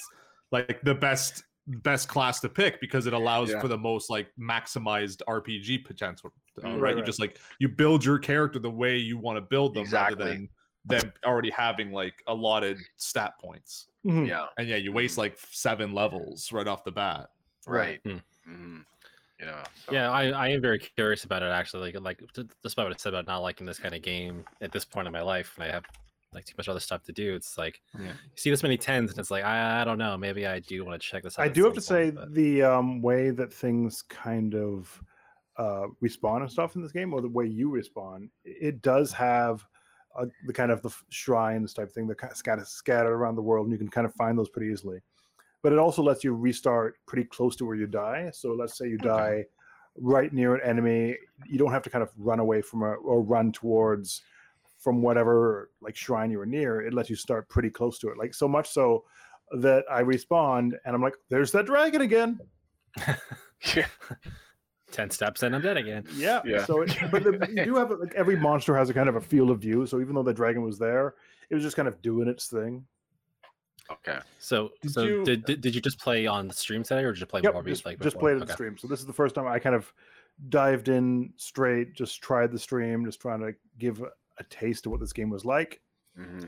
like 0.51 0.79
the 0.83 0.93
best 0.93 1.43
best 1.67 2.07
class 2.07 2.39
to 2.41 2.49
pick 2.49 2.79
because 2.81 3.07
it 3.07 3.13
allows 3.13 3.49
Yeah. 3.49 3.61
for 3.61 3.67
the 3.67 3.77
most 3.77 4.09
like 4.11 4.27
maximized 4.39 5.21
RPG 5.27 5.79
potential. 5.85 6.31
Uh, 6.61 6.67
Mhm. 6.67 6.73
right? 6.73 6.81
Right, 6.81 6.97
You 6.97 7.03
just 7.03 7.19
like 7.19 7.39
you 7.59 7.67
build 7.67 8.05
your 8.05 8.19
character 8.19 8.59
the 8.59 8.69
way 8.69 8.95
you 8.97 9.17
want 9.17 9.37
to 9.37 9.41
build 9.41 9.73
them 9.73 9.81
Exactly. 9.81 10.15
rather 10.23 10.31
than 10.31 10.49
them 10.85 11.11
already 11.25 11.49
having 11.49 11.91
like 11.91 12.13
allotted 12.27 12.77
stat 12.97 13.33
points. 13.39 13.87
Mhm. 14.05 14.27
yeah 14.27 14.47
And 14.57 14.67
yeah, 14.67 14.75
you 14.75 14.91
waste 14.91 15.17
like 15.17 15.37
seven 15.51 15.93
levels 15.93 16.51
right 16.51 16.67
off 16.67 16.83
the 16.83 16.91
bat. 16.91 17.29
right 17.67 17.99
Hmm. 18.03 18.17
hmm 18.45 18.79
yeah 19.39 19.63
so- 19.85 19.93
Yeah, 19.93 20.11
I, 20.11 20.29
I 20.31 20.47
am 20.49 20.61
very 20.61 20.79
curious 20.79 21.23
about 21.23 21.41
it 21.43 21.47
actually. 21.47 21.91
Like, 21.93 22.01
like 22.03 22.21
d- 22.33 22.47
despite 22.61 22.85
what 22.85 22.93
I 22.93 22.97
said 22.97 23.13
about 23.13 23.27
not 23.27 23.39
liking 23.39 23.65
this 23.65 23.79
kind 23.79 23.95
of 23.95 24.01
game 24.01 24.43
at 24.61 24.71
this 24.71 24.83
point 24.85 25.07
in 25.07 25.13
my 25.13 25.21
life, 25.21 25.53
and 25.55 25.63
I 25.63 25.71
have 25.71 25.85
like 26.33 26.45
too 26.45 26.55
much 26.57 26.67
other 26.67 26.79
stuff 26.79 27.03
to 27.03 27.11
do. 27.13 27.33
It's 27.35 27.57
like 27.57 27.79
Yeah. 27.97 28.07
you 28.07 28.13
see 28.35 28.49
this 28.49 28.63
many 28.63 28.77
tens, 28.77 29.11
and 29.11 29.19
it's 29.19 29.31
like 29.31 29.43
I, 29.43 29.81
I 29.81 29.83
don't 29.85 29.97
know. 29.97 30.17
Maybe 30.17 30.45
I 30.47 30.59
do 30.59 30.83
want 30.83 31.01
to 31.01 31.07
check 31.07 31.23
this 31.23 31.37
out. 31.39 31.45
I 31.45 31.47
do 31.47 31.63
have 31.65 31.73
to 31.75 31.81
some 31.81 31.95
say 31.95 32.11
but- 32.11 32.33
the 32.33 32.63
um, 32.63 33.01
way 33.01 33.29
that 33.29 33.53
things 33.53 34.01
kind 34.03 34.55
of 34.55 35.01
uh, 35.57 35.85
respawn 36.03 36.41
and 36.41 36.51
stuff 36.51 36.75
in 36.75 36.81
this 36.81 36.91
game, 36.91 37.13
or 37.13 37.21
the 37.21 37.29
way 37.29 37.45
you 37.45 37.69
respond, 37.69 38.29
it 38.43 38.81
does 38.81 39.13
have 39.13 39.65
uh, 40.17 40.25
the 40.45 40.53
kind 40.53 40.71
of 40.71 40.81
the 40.81 40.93
shrines 41.09 41.73
type 41.73 41.91
thing 41.91 42.07
that 42.07 42.17
kind 42.17 42.31
of 42.31 42.37
scattered, 42.37 42.67
scattered 42.67 43.13
around 43.13 43.35
the 43.35 43.41
world, 43.41 43.65
and 43.65 43.71
you 43.71 43.77
can 43.77 43.89
kind 43.89 44.05
of 44.05 44.13
find 44.13 44.37
those 44.37 44.49
pretty 44.49 44.71
easily. 44.71 44.99
But 45.61 45.73
it 45.73 45.79
also 45.79 46.03
lets 46.03 46.23
you 46.23 46.33
restart 46.33 46.97
pretty 47.05 47.23
close 47.25 47.55
to 47.57 47.65
where 47.65 47.75
you 47.75 47.87
die. 47.87 48.29
So 48.33 48.53
let's 48.53 48.77
say 48.77 48.87
you 48.87 48.97
die 48.97 49.45
right 49.97 50.33
near 50.33 50.55
an 50.55 50.61
enemy, 50.67 51.15
you 51.47 51.57
don't 51.57 51.71
have 51.71 51.83
to 51.83 51.89
kind 51.89 52.03
of 52.03 52.11
run 52.17 52.39
away 52.39 52.61
from 52.61 52.83
a, 52.83 52.93
or 52.93 53.21
run 53.21 53.51
towards 53.51 54.21
from 54.79 55.01
whatever 55.01 55.69
like 55.81 55.95
shrine 55.95 56.31
you 56.31 56.39
were 56.39 56.45
near. 56.45 56.81
It 56.81 56.93
lets 56.93 57.09
you 57.09 57.15
start 57.15 57.47
pretty 57.47 57.69
close 57.69 57.97
to 57.99 58.09
it, 58.09 58.17
like 58.17 58.33
so 58.33 58.47
much 58.47 58.69
so 58.69 59.05
that 59.59 59.85
I 59.89 60.01
respond 60.01 60.77
and 60.85 60.95
I'm 60.95 61.01
like, 61.01 61.15
"There's 61.29 61.51
that 61.51 61.65
dragon 61.65 62.01
again." 62.01 62.39
yeah 63.75 63.85
ten 64.93 65.09
steps 65.09 65.43
and 65.43 65.53
I'm 65.55 65.61
dead 65.61 65.75
again. 65.75 66.05
Yeah. 66.15 66.41
Yeah. 66.45 66.63
So, 66.65 66.81
it, 66.83 66.95
but 67.11 67.23
the, 67.23 67.49
you 67.53 67.65
do 67.65 67.75
have 67.75 67.91
like 67.91 68.13
every 68.15 68.37
monster 68.37 68.77
has 68.77 68.89
a 68.89 68.93
kind 68.93 69.09
of 69.09 69.15
a 69.17 69.21
field 69.21 69.49
of 69.49 69.59
view. 69.59 69.85
So 69.85 69.99
even 69.99 70.15
though 70.15 70.23
the 70.23 70.33
dragon 70.33 70.61
was 70.61 70.79
there, 70.79 71.15
it 71.49 71.55
was 71.55 71.63
just 71.63 71.75
kind 71.75 71.87
of 71.87 72.01
doing 72.01 72.27
its 72.29 72.47
thing. 72.47 72.85
okay 73.91 74.19
So, 74.39 74.69
Did 74.81 74.91
so 74.93 75.03
you- 75.03 75.23
did, 75.25 75.43
did 75.45 75.61
did 75.61 75.75
you 75.75 75.81
just 75.81 75.99
play 75.99 76.25
on 76.27 76.47
the 76.47 76.53
stream 76.53 76.83
today, 76.83 77.03
or 77.03 77.11
did 77.11 77.19
you 77.19 77.25
play 77.25 77.41
Yep. 77.43 77.53
more? 77.53 77.63
Just, 77.63 77.85
like 77.85 77.99
just 77.99 78.17
played 78.17 78.37
it 78.37 78.41
at 78.41 78.47
the 78.47 78.53
stream. 78.53 78.77
So 78.77 78.87
this 78.87 78.99
is 79.01 79.05
the 79.05 79.13
first 79.13 79.35
time 79.35 79.47
I 79.47 79.59
kind 79.59 79.75
of 79.75 79.91
dived 80.49 80.87
in 80.89 81.33
straight, 81.37 81.93
just 81.93 82.21
tried 82.21 82.51
the 82.51 82.59
stream, 82.59 83.05
just 83.05 83.19
trying 83.19 83.41
to 83.41 83.53
give 83.77 84.01
a, 84.01 84.09
a 84.39 84.43
taste 84.49 84.85
of 84.85 84.91
what 84.91 85.01
this 85.01 85.13
game 85.13 85.29
was 85.29 85.43
like. 85.45 85.81
hmm 86.15 86.45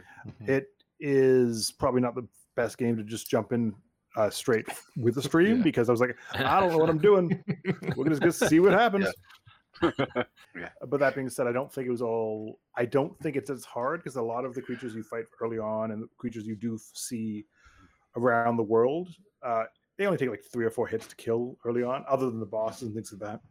It 0.48 0.68
is 1.00 1.72
probably 1.72 2.02
not 2.02 2.16
the 2.16 2.28
best 2.56 2.78
game 2.78 2.96
to 2.98 3.04
just 3.04 3.30
jump 3.30 3.52
in 3.52 3.76
uh, 4.16 4.30
straight 4.30 4.68
with 4.98 5.16
the 5.16 5.22
stream 5.30 5.58
Yeah. 5.58 5.64
because 5.64 5.90
I 5.90 5.92
was 5.92 6.02
like, 6.02 6.16
I 6.34 6.60
don't 6.60 6.72
know 6.72 6.78
what 6.78 6.90
I'm 6.90 6.98
doing. 7.00 7.44
We're 7.96 8.04
gonna 8.06 8.20
just 8.20 8.48
see 8.48 8.60
what 8.60 8.72
happens. 8.80 9.08
Yeah. 10.56 10.70
But 10.88 11.02
that 11.02 11.16
being 11.16 11.30
said, 11.30 11.48
I 11.48 11.52
don't 11.52 11.72
think 11.72 11.88
it 11.88 11.92
was 11.92 12.02
all. 12.02 12.60
I 12.78 12.86
don't 12.86 13.18
think 13.20 13.36
it's 13.36 13.50
as 13.50 13.66
hard 13.66 14.00
because 14.02 14.16
a 14.16 14.22
lot 14.22 14.46
of 14.46 14.54
the 14.54 14.62
creatures 14.62 14.96
you 14.96 15.04
fight 15.04 15.26
early 15.42 15.60
on 15.60 15.92
and 15.92 16.02
the 16.04 16.08
creatures 16.18 16.46
you 16.48 16.56
do 16.56 16.78
see 16.94 17.46
around 18.16 18.56
the 18.56 18.64
world, 18.64 19.10
uh, 19.44 19.66
they 19.98 20.06
only 20.06 20.18
take 20.18 20.30
like 20.30 20.44
three 20.54 20.64
or 20.66 20.70
four 20.72 20.88
hits 20.88 21.08
to 21.08 21.16
kill 21.18 21.58
early 21.66 21.84
on, 21.84 22.06
other 22.08 22.30
than 22.30 22.40
the 22.40 22.46
bosses 22.46 22.84
and 22.84 22.94
things 22.96 23.12
like 23.12 23.20
that. 23.20 23.42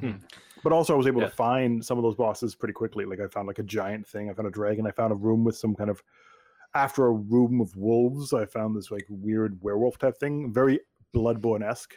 Mhm. 0.00 0.20
But 0.64 0.72
also, 0.72 0.94
I 0.94 0.96
was 0.96 1.06
able 1.06 1.20
Yeah. 1.20 1.28
to 1.28 1.34
find 1.36 1.84
some 1.84 1.98
of 1.98 2.02
those 2.02 2.16
bosses 2.16 2.54
pretty 2.54 2.72
quickly. 2.72 3.04
Like 3.04 3.20
I 3.20 3.26
found 3.28 3.46
like 3.46 3.58
a 3.58 3.62
giant 3.62 4.06
thing. 4.06 4.30
I 4.30 4.32
found 4.32 4.48
a 4.48 4.50
dragon. 4.50 4.86
I 4.86 4.90
found 4.90 5.12
a 5.12 5.16
room 5.16 5.44
with 5.44 5.56
some 5.56 5.74
kind 5.74 5.90
of 5.90 6.02
after 6.78 7.06
a 7.06 7.12
room 7.12 7.60
of 7.60 7.74
wolves, 7.76 8.32
I 8.32 8.46
found 8.46 8.76
this 8.76 8.90
like 8.90 9.06
weird 9.08 9.58
werewolf 9.62 9.98
type 9.98 10.16
thing, 10.18 10.52
very 10.52 10.80
Bloodborne 11.14 11.62
esque. 11.68 11.94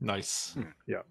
Nice. 0.00 0.56
Yeah, 0.86 1.02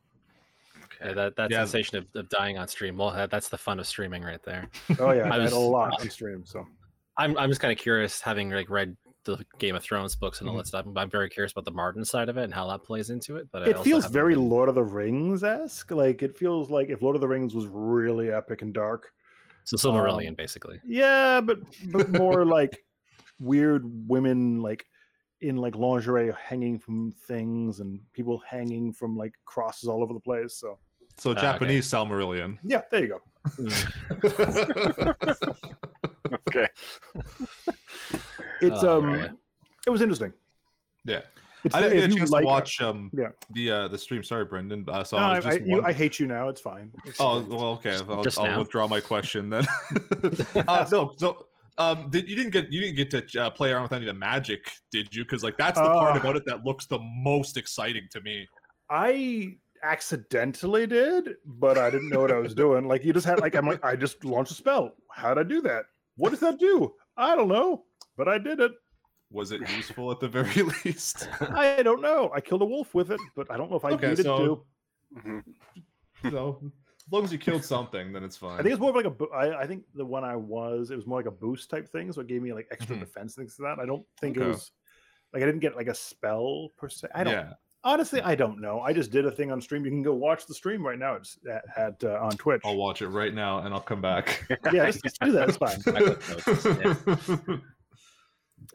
Okay. 0.86 1.14
that 1.14 1.36
that 1.36 1.52
Yeah. 1.52 1.60
sensation 1.64 1.98
of, 2.00 2.06
of 2.16 2.30
dying 2.30 2.58
on 2.58 2.68
stream. 2.68 2.98
Well, 2.98 3.12
that, 3.12 3.30
that's 3.32 3.50
the 3.50 3.58
fun 3.58 3.80
of 3.80 3.88
streaming 3.88 4.24
right 4.24 4.42
there. 4.44 4.70
Oh 5.00 5.12
yeah, 5.12 5.24
I 5.26 5.30
I, 5.30 5.34
had 5.34 5.42
was- 5.44 5.52
a 5.54 5.60
lot 5.60 5.94
on 6.02 6.10
stream. 6.10 6.44
So 6.46 6.66
I'm 7.18 7.38
I'm 7.38 7.50
just 7.50 7.62
kind 7.62 7.72
of 7.72 7.78
curious, 7.78 8.22
having 8.22 8.50
like 8.50 8.70
read 8.70 8.96
the 9.26 9.38
Game 9.58 9.74
of 9.76 9.82
Thrones 9.84 10.16
books 10.18 10.42
and 10.42 10.50
all 10.50 10.56
Mhm. 10.56 10.60
that 10.60 10.68
stuff. 10.68 10.86
I'm 10.98 11.10
very 11.10 11.30
curious 11.30 11.54
about 11.54 11.64
the 11.66 11.72
Martin 11.72 12.04
side 12.04 12.28
of 12.28 12.38
it 12.38 12.44
and 12.44 12.54
how 12.54 12.68
that 12.68 12.84
plays 12.84 13.10
into 13.10 13.38
it. 13.38 13.48
But 13.54 13.68
it 13.68 13.76
also 13.78 13.84
feels 13.84 14.06
very 14.08 14.34
been- 14.36 14.50
Lord 14.50 14.68
of 14.70 14.76
the 14.76 14.84
Rings 14.84 15.44
esque. 15.46 15.92
Like 15.92 16.22
it 16.24 16.36
feels 16.38 16.70
like 16.70 16.90
if 16.90 17.02
Lord 17.02 17.16
of 17.16 17.22
the 17.22 17.28
Rings 17.28 17.56
was 17.56 17.66
really 17.68 18.32
epic 18.32 18.62
and 18.64 18.74
dark. 18.74 19.12
so 19.64 19.78
Silmarillion, 19.78 20.30
um, 20.30 20.36
basically. 20.36 20.80
Yeah, 20.86 21.40
but 21.40 21.60
but 21.94 22.10
more 22.12 22.44
like 22.58 22.84
weird 23.44 23.84
women 24.08 24.62
like 24.62 24.86
in 25.42 25.58
like 25.58 25.76
lingerie 25.76 26.32
hanging 26.42 26.80
from 26.80 27.12
things 27.28 27.80
and 27.82 28.00
people 28.14 28.42
hanging 28.50 28.94
from 28.94 29.18
like 29.18 29.34
crosses 29.46 29.90
all 29.90 30.02
over 30.02 30.14
the 30.14 30.20
place. 30.20 30.56
So 30.56 30.80
So 31.18 31.32
okay. 31.32 31.42
Japanese 31.42 31.86
Silmarillion. 31.92 32.58
yeah, 32.64 32.82
there 32.90 33.02
you 33.02 33.08
go. 33.10 33.22
okay. 36.48 36.68
It's 38.62 38.82
Oh, 38.84 39.00
um, 39.00 39.06
right. 39.14 39.32
it 39.86 39.90
was 39.90 40.02
interesting. 40.02 40.32
yeah. 41.04 41.22
It's 41.66 41.76
I 41.76 41.82
didn't 41.82 41.98
if 41.98 42.02
get 42.04 42.10
a 42.10 42.14
you 42.14 42.18
chance 42.20 42.30
like- 42.32 42.42
to 42.44 42.48
watch 42.48 42.82
um 42.82 43.10
Yeah. 43.14 43.30
the 43.52 43.72
uh 43.72 43.88
the 43.90 43.98
stream. 43.98 44.24
Sorry, 44.24 44.46
Brendan. 44.46 44.86
Uh, 44.88 45.04
so 45.04 45.18
No, 45.18 45.24
I 45.24 45.28
I, 45.28 45.38
I, 45.38 45.40
just 45.42 45.62
you, 45.66 45.82
I 45.84 45.92
hate 45.94 46.18
you 46.20 46.28
now. 46.28 46.48
It's 46.50 46.62
fine. 46.62 46.92
It's 47.06 47.20
Oh 47.20 47.42
fine. 47.42 47.50
well, 47.50 47.66
okay. 47.78 47.96
I'll, 48.08 48.24
Just 48.24 48.40
I'll 48.40 48.60
withdraw 48.60 48.88
my 48.88 49.02
question 49.02 49.50
then. 49.50 49.66
uh, 50.68 50.86
no, 50.92 51.14
so 51.18 51.46
um, 51.78 52.10
did 52.10 52.30
you 52.30 52.36
didn't 52.36 52.52
get 52.52 52.72
you 52.72 52.82
didn't 52.82 52.96
get 52.96 53.10
to 53.32 53.42
uh, 53.44 53.50
play 53.50 53.72
around 53.72 53.84
with 53.84 53.94
any 53.94 54.08
of 54.08 54.14
the 54.14 54.20
magic, 54.20 54.72
did 54.92 55.14
you? 55.16 55.24
Because 55.24 55.44
like 55.44 55.58
that's 55.58 55.80
the 55.80 55.86
part 55.86 56.16
Uh, 56.16 56.20
about 56.20 56.36
it 56.36 56.44
that 56.46 56.64
looks 56.66 56.86
the 56.86 57.00
most 57.00 57.58
exciting 57.58 58.08
to 58.12 58.22
me. 58.22 58.48
I 58.90 59.56
accidentally 59.84 60.86
did, 60.88 61.36
but 61.46 61.78
I 61.78 61.90
didn't 61.90 62.10
know 62.10 62.20
what 62.22 62.32
I 62.32 62.38
was 62.40 62.54
doing. 62.54 62.88
Like 62.88 63.04
you 63.04 63.12
just 63.14 63.26
had 63.26 63.40
like 63.40 63.56
I'm 63.56 63.66
like 63.66 63.84
I 63.84 63.96
just 63.96 64.24
launched 64.24 64.52
a 64.52 64.56
spell. 64.56 64.92
How'd 65.12 65.38
I 65.40 65.44
do 65.44 65.62
that? 65.62 65.86
What 66.16 66.30
does 66.30 66.40
that 66.42 66.60
do? 66.60 66.94
I 67.18 67.36
don't 67.36 67.48
know, 67.48 67.86
but 68.18 68.28
I 68.28 68.38
did 68.38 68.60
it. 68.60 68.72
Was 69.32 69.52
it 69.52 69.62
useful 69.76 70.12
at 70.12 70.20
the 70.20 70.28
very 70.28 70.62
least? 70.86 71.28
I 71.42 71.82
don't 71.82 72.02
know. 72.02 72.30
I 72.36 72.40
killed 72.40 72.62
a 72.62 72.66
wolf 72.66 72.94
with 72.94 73.10
it, 73.12 73.20
but 73.36 73.50
I 73.50 73.58
don't 73.58 73.72
know 73.72 73.78
if 73.78 73.86
I 73.86 73.92
Okay, 73.92 74.10
needed 74.10 74.26
so- 74.26 74.66
to. 75.16 75.20
Mhm. 75.20 75.44
so 76.32 76.62
as 77.08 77.12
long 77.12 77.24
as 77.24 77.32
you 77.32 77.38
killed 77.38 77.64
something, 77.66 78.14
then 78.14 78.24
it's 78.24 78.38
fine. 78.38 78.60
I 78.60 78.64
think 78.64 78.72
it's 78.74 78.80
more 78.80 78.90
of 78.92 78.96
like 78.96 79.06
a. 79.06 79.10
bo- 79.10 79.30
I, 79.34 79.62
I 79.62 79.68
think 79.68 79.84
the 79.94 80.06
one 80.06 80.24
I 80.24 80.36
was, 80.36 80.90
it 80.92 80.96
was 80.96 81.06
more 81.06 81.20
like 81.20 81.26
a 81.26 81.32
boost 81.32 81.70
type 81.70 81.88
thing, 81.90 82.12
so 82.12 82.22
it 82.22 82.28
gave 82.28 82.42
me 82.42 82.54
like 82.54 82.68
extra 82.72 82.96
Mhm. 82.96 83.02
defense 83.02 83.36
things 83.36 83.56
to 83.58 83.64
that. 83.64 83.80
I 83.80 83.86
don't 83.86 84.06
think 84.22 84.38
it 84.38 84.44
was 84.46 84.72
like 85.34 85.44
I 85.44 85.46
didn't 85.46 85.62
get 85.62 85.76
like 85.76 85.88
a 85.88 85.96
spell 85.96 86.70
per 86.78 86.88
se. 86.90 87.08
I 87.14 87.24
don't 87.24 87.34
Yeah. 87.34 87.54
honestly. 87.84 88.22
I 88.22 88.36
don't 88.36 88.62
know. 88.62 88.80
I 88.82 88.94
just 88.94 89.12
did 89.12 89.26
a 89.26 89.32
thing 89.32 89.52
on 89.52 89.60
stream. 89.60 89.84
You 89.84 89.92
can 89.92 90.02
go 90.04 90.14
watch 90.14 90.46
the 90.46 90.54
stream 90.54 90.86
right 90.86 90.98
now. 91.00 91.16
It's 91.16 91.38
at, 91.52 91.64
at 91.76 92.04
uh, 92.04 92.20
on 92.22 92.32
Twitch. 92.38 92.62
I'll 92.64 92.78
watch 92.78 93.02
it 93.02 93.10
right 93.10 93.34
now 93.34 93.60
and 93.60 93.74
I'll 93.74 93.82
come 93.82 94.00
back. 94.02 94.46
yeah, 94.72 94.86
just, 94.90 95.04
just 95.04 95.20
do 95.20 95.32
that. 95.34 95.50
It's 95.50 95.58
fine. 95.58 95.80
I 97.58 97.60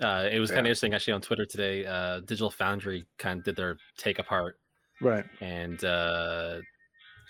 Uh, 0.02 0.28
it 0.30 0.38
was 0.38 0.50
kind 0.50 0.60
of 0.60 0.66
interesting 0.66 0.92
actually 0.92 1.14
on 1.14 1.20
Twitter 1.22 1.46
today. 1.46 1.86
Uh, 1.86 2.20
Digital 2.20 2.50
Foundry 2.50 3.06
kind 3.18 3.38
of 3.38 3.44
did 3.44 3.56
their 3.56 3.78
take 3.96 4.18
apart, 4.18 4.58
Right. 5.00 5.24
and 5.40 5.82
uh, 5.82 6.58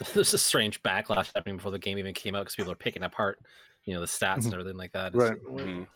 there's 0.14 0.34
a 0.34 0.38
strange 0.38 0.82
backlash 0.82 1.30
happening 1.34 1.56
before 1.56 1.72
the 1.72 1.78
game 1.78 1.98
even 1.98 2.14
came 2.14 2.34
out 2.34 2.40
because 2.40 2.54
people 2.56 2.72
are 2.72 2.76
picking 2.76 3.02
apart, 3.02 3.40
you 3.84 3.94
know, 3.94 4.00
the 4.00 4.06
stats 4.06 4.44
and 4.44 4.52
everything 4.54 4.76
like 4.76 4.92
that. 4.92 5.14
It's- 5.14 5.30
Right. 5.30 5.42
Mhm. 5.44 5.86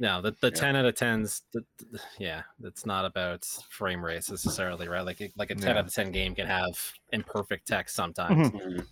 No, 0.00 0.20
the, 0.20 0.32
the 0.40 0.48
Yeah. 0.48 0.60
10 0.60 0.76
out 0.76 0.84
of 0.86 0.94
10s, 0.96 1.42
the, 1.52 1.64
the- 1.92 2.00
yeah, 2.18 2.42
it's 2.64 2.84
not 2.84 3.04
about 3.04 3.44
frame 3.70 4.04
rates 4.04 4.28
necessarily, 4.28 4.88
right? 4.88 5.02
Like, 5.06 5.20
like 5.36 5.50
a 5.50 5.54
10 5.54 5.64
Yeah. 5.70 5.78
out 5.78 5.86
of 5.86 5.94
10 5.94 6.10
game 6.10 6.34
can 6.34 6.46
have 6.48 6.72
imperfect 7.12 7.68
text 7.68 7.94
sometimes. 7.94 8.50
Mhm. 8.50 8.86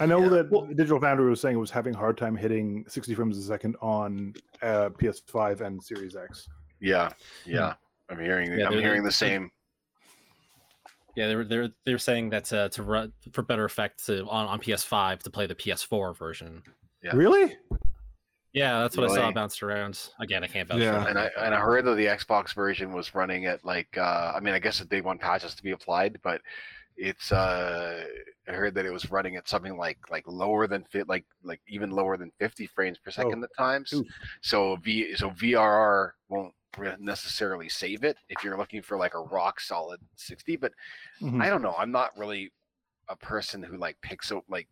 I 0.00 0.06
know 0.06 0.22
Yeah. 0.24 0.42
that 0.42 0.74
Digital 0.76 1.00
Foundry 1.00 1.30
was 1.30 1.40
saying 1.40 1.56
it 1.56 1.60
was 1.60 1.70
having 1.70 1.94
a 1.94 1.98
hard 1.98 2.18
time 2.18 2.36
hitting 2.36 2.84
60 2.88 3.14
frames 3.14 3.38
a 3.38 3.42
second 3.42 3.76
on 3.80 4.34
uh, 4.60 4.90
PS5 4.90 5.60
and 5.62 5.82
Series 5.82 6.16
X. 6.16 6.48
Yeah. 6.80 7.10
Yeah. 7.46 7.74
I'm 8.10 8.18
hearing. 8.20 8.52
Yeah, 8.58 8.66
I'm 8.66 8.72
hearing 8.74 9.02
the 9.04 9.10
same. 9.12 9.50
Yeah, 11.16 11.28
they 11.28 11.36
were 11.36 11.44
they're 11.44 11.68
they're 11.84 11.98
saying 11.98 12.30
that 12.30 12.52
uh, 12.52 12.68
to 12.70 12.82
run 12.82 13.12
for 13.32 13.42
better 13.42 13.64
effect 13.64 14.04
to 14.06 14.24
on, 14.26 14.46
on 14.46 14.60
PS5 14.60 15.22
to 15.22 15.30
play 15.30 15.46
the 15.46 15.54
PS4 15.54 16.16
version. 16.16 16.62
Yeah. 17.02 17.12
Really? 17.14 17.56
Yeah, 18.52 18.80
that's 18.82 18.96
what 18.96 19.10
I 19.10 19.14
saw 19.14 19.20
Really? 19.22 19.32
bounced 19.32 19.62
around. 19.64 20.10
Again, 20.20 20.44
I 20.44 20.46
can't 20.46 20.68
vouch 20.68 20.78
Yeah. 20.78 21.02
for 21.02 21.08
And 21.10 21.18
I 21.18 21.30
and 21.38 21.54
I 21.54 21.58
heard 21.60 21.84
that 21.86 21.96
the 21.96 22.06
Xbox 22.06 22.54
version 22.54 22.92
was 22.92 23.14
running 23.14 23.46
at 23.46 23.64
like 23.64 23.96
uh 23.98 24.32
I 24.34 24.40
mean 24.40 24.54
I 24.54 24.58
guess 24.58 24.78
the 24.78 24.84
day 24.84 25.00
one 25.00 25.18
patch 25.18 25.42
has 25.42 25.54
to 25.56 25.62
be 25.62 25.72
applied, 25.72 26.18
but 26.22 26.40
it's 26.96 27.32
uh 27.32 28.04
I 28.48 28.52
heard 28.52 28.74
that 28.76 28.86
it 28.86 28.92
was 28.92 29.10
running 29.10 29.34
at 29.36 29.48
something 29.48 29.76
like 29.76 29.98
like 30.10 30.24
lower 30.28 30.66
than 30.68 30.84
fit 30.84 31.08
like 31.08 31.24
like 31.42 31.60
even 31.66 31.90
lower 31.90 32.16
than 32.16 32.30
50 32.38 32.66
frames 32.68 32.98
per 32.98 33.10
second 33.10 33.42
at 33.42 33.50
times. 33.58 33.92
Ooh. 33.92 34.04
So 34.40 34.76
V 34.76 35.14
so 35.16 35.30
VRR 35.30 36.10
won't 36.28 36.54
re- 36.54 36.54
necessarily 36.98 37.68
save 37.68 38.04
it 38.04 38.16
if 38.28 38.42
you're 38.44 38.56
looking 38.58 38.82
for 38.82 38.96
like 38.96 39.14
a 39.14 39.20
rock 39.20 39.60
solid 39.60 40.00
60, 40.16 40.56
but 40.56 40.72
Mhm. 41.20 41.42
I 41.42 41.48
don't 41.48 41.62
know. 41.62 41.74
I'm 41.78 41.90
not 41.92 42.16
really 42.16 42.52
a 43.08 43.16
person 43.16 43.62
who 43.62 43.76
like 43.76 44.00
picks 44.00 44.32
up 44.32 44.44
like 44.48 44.68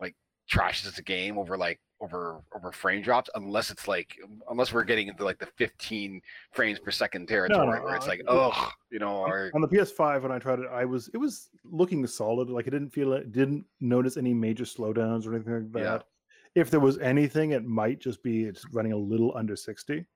like 0.00 0.14
trashes 0.50 0.94
the 0.94 1.02
game 1.02 1.38
over 1.38 1.56
like 1.56 1.80
over 2.00 2.42
over 2.54 2.70
frame 2.70 3.02
drops 3.02 3.30
unless 3.34 3.70
it's 3.70 3.88
like 3.88 4.16
unless 4.50 4.72
we're 4.72 4.84
getting 4.84 5.08
into 5.08 5.24
like 5.24 5.38
the 5.38 5.46
15 5.56 6.20
frames 6.52 6.78
per 6.78 6.90
second 6.90 7.26
territory 7.26 7.80
where 7.80 7.96
it's 7.96 8.06
like 8.06 8.20
oh 8.28 8.70
you 8.90 8.98
know 8.98 9.18
or 9.20 9.50
On 9.54 9.60
the 9.60 9.68
PS5, 9.68 10.22
when 10.22 10.30
I 10.32 10.38
tried 10.38 10.58
it, 10.60 10.66
I 10.70 10.84
was 10.84 11.08
it 11.14 11.16
was 11.16 11.50
looking 11.64 12.06
solid. 12.06 12.50
Like 12.50 12.66
I 12.66 12.70
didn't 12.70 12.90
feel 12.90 13.12
it, 13.14 13.32
didn't 13.32 13.64
notice 13.80 14.16
any 14.16 14.34
major 14.34 14.64
slowdowns 14.64 15.26
or 15.26 15.34
anything 15.34 15.54
like 15.54 15.72
that. 15.72 15.80
Yeah. 15.80 16.62
If 16.62 16.70
there 16.70 16.78
was 16.80 16.98
anything, 16.98 17.50
it 17.52 17.64
might 17.64 17.98
just 17.98 18.22
be 18.22 18.44
it's 18.44 18.64
running 18.72 18.92
a 18.92 18.96
little 18.96 19.36
under 19.36 19.56
60. 19.56 20.06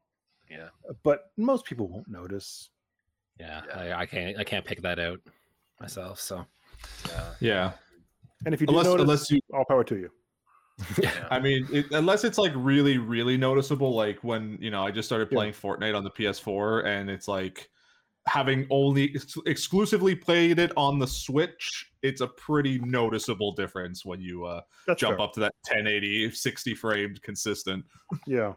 Yeah 0.50 0.68
But 1.02 1.30
most 1.36 1.64
people 1.64 1.88
won't 1.88 2.08
notice. 2.08 2.70
Yeah, 3.38 3.62
Yeah. 3.68 3.78
I, 3.96 4.00
I 4.00 4.06
can't 4.06 4.38
I 4.38 4.44
can't 4.44 4.64
pick 4.64 4.82
that 4.82 4.98
out 4.98 5.20
myself. 5.80 6.20
So 6.20 6.44
yeah 7.08 7.30
Yeah. 7.40 7.72
And 8.44 8.54
if 8.54 8.60
you 8.60 8.66
do 8.66 8.72
Unless 8.72 8.86
notice, 8.86 9.02
unless 9.02 9.30
you 9.30 9.40
all 9.52 9.64
power 9.68 9.84
to 9.84 9.96
you. 9.96 10.10
yeah 11.02 11.26
I 11.30 11.40
mean, 11.40 11.66
it, 11.72 11.86
unless 11.90 12.22
it's 12.22 12.38
like 12.38 12.52
really, 12.54 12.98
really 12.98 13.36
noticeable, 13.36 13.94
like 13.96 14.22
when 14.22 14.58
you 14.60 14.70
know 14.70 14.86
I 14.86 14.92
just 14.92 15.08
started 15.08 15.28
Yeah. 15.30 15.36
playing 15.36 15.52
Fortnite 15.54 15.96
on 15.96 16.04
the 16.04 16.10
PS4, 16.10 16.84
and 16.86 17.10
it's 17.10 17.26
like 17.26 17.68
having 18.28 18.64
only 18.70 19.10
ex- 19.14 19.34
exclusively 19.46 20.14
played 20.14 20.60
it 20.60 20.70
on 20.76 21.00
the 21.00 21.06
Switch. 21.06 21.90
It's 22.02 22.20
a 22.20 22.28
pretty 22.28 22.78
noticeable 22.78 23.52
difference 23.54 24.04
when 24.04 24.20
you 24.20 24.44
uh, 24.44 24.60
jump 24.96 25.16
fair. 25.16 25.20
up 25.20 25.32
to 25.32 25.40
that 25.40 25.52
1080, 25.66 26.30
60 26.30 26.74
framed 26.76 27.22
consistent. 27.22 27.84
Yeah. 28.26 28.52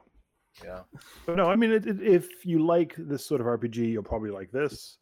Yeah 0.64 0.82
But 1.26 1.38
no, 1.38 1.46
I 1.46 1.56
mean, 1.56 1.72
it, 1.72 1.86
it, 1.86 2.02
if 2.02 2.46
you 2.46 2.66
like 2.66 2.96
this 2.98 3.26
sort 3.26 3.42
of 3.42 3.48
RPG, 3.48 3.78
you'll 3.92 4.04
probably 4.04 4.32
like 4.32 4.52
this. 4.52 4.98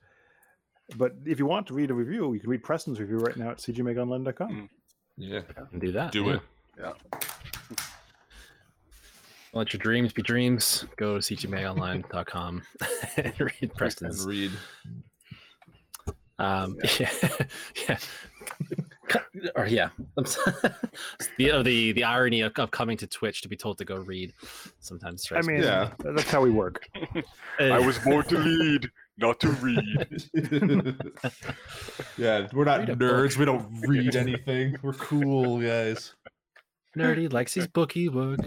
But 0.98 1.14
if 1.26 1.38
you 1.40 1.46
want 1.46 1.68
to 1.68 1.74
read 1.74 1.92
a 1.92 1.94
review, 1.94 2.34
you 2.34 2.40
can 2.40 2.50
read 2.50 2.64
Preston's 2.64 3.00
review 3.00 3.18
right 3.18 3.38
now 3.38 3.52
at 3.52 3.58
cgmagonline.com. 3.58 4.50
Mm. 4.52 4.70
Yeah, 5.18 5.42
and 5.72 5.82
do 5.82 5.92
that. 5.92 6.12
do 6.12 6.26
yeah. 6.26 6.34
it. 6.36 6.42
yeah 6.80 6.94
Let 9.54 9.74
your 9.74 9.80
dreams 9.80 10.14
be 10.14 10.22
dreams. 10.22 10.86
Go 10.98 11.20
to 11.20 11.36
cgmagonline.com 11.36 12.62
and 13.18 13.40
read 13.40 13.54
And 13.62 13.76
Preston's. 13.76 14.26
read. 14.26 14.52
Um, 16.38 16.78
yeah, 17.00 17.12
yeah, 17.88 17.98
or 19.56 19.66
yeah. 19.68 19.90
The 21.38 21.52
uh, 21.52 21.64
the 21.64 21.92
the 21.94 22.04
irony 22.04 22.42
of, 22.42 22.54
of 22.58 22.72
coming 22.72 22.98
to 22.98 23.08
Twitch 23.08 23.42
to 23.42 23.48
be 23.50 23.56
told 23.56 23.78
to 23.80 23.86
go 23.86 23.96
read 23.98 24.34
sometimes. 24.80 25.22
I 25.22 25.24
stresses 25.24 25.48
me. 25.48 25.54
mean, 25.56 25.64
Yeah. 25.64 25.92
that's 26.00 26.30
how 26.30 26.42
we 26.42 26.50
work. 26.50 26.88
I 27.60 27.80
was 27.80 27.98
born 28.06 28.26
to 28.26 28.38
lead 28.38 28.90
not 29.18 29.40
to 29.42 29.50
read 29.50 29.80
yeah, 32.18 32.48
we're 32.54 32.64
not 32.66 32.80
Read 32.88 32.98
book. 33.00 33.12
nerds. 33.12 33.38
We 33.38 33.46
don't 33.46 33.68
read 33.88 34.16
anything. 34.16 34.78
We're 34.82 34.94
cool 34.94 35.60
guys. 35.60 36.14
nerdy 36.98 37.32
likes 37.32 37.54
his 37.54 37.68
bookie 37.68 38.08
book. 38.10 38.40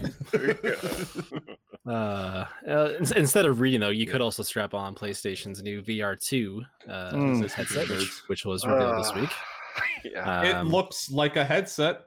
Uh, 1.87 2.45
uh, 2.69 2.91
ins- 2.99 3.13
instead 3.13 3.45
of 3.45 3.61
reading 3.61 3.81
though, 3.81 3.89
you 3.89 4.07
could 4.07 4.21
also 4.21 4.43
strap 4.43 4.73
on 4.73 4.95
PlayStation's 4.95 5.63
new 5.63 5.83
VR2 5.83 6.61
uh, 6.89 7.11
Mm. 7.13 7.51
headset, 7.51 7.89
which, 7.89 8.23
which 8.29 8.45
was 8.47 8.65
revealed 8.67 8.99
this 9.05 9.15
week. 9.15 9.31
yeah 10.05 10.43
it 10.43 10.55
Um, 10.57 10.69
looks 10.69 11.11
like 11.11 11.37
a 11.37 11.45
headset, 11.45 12.03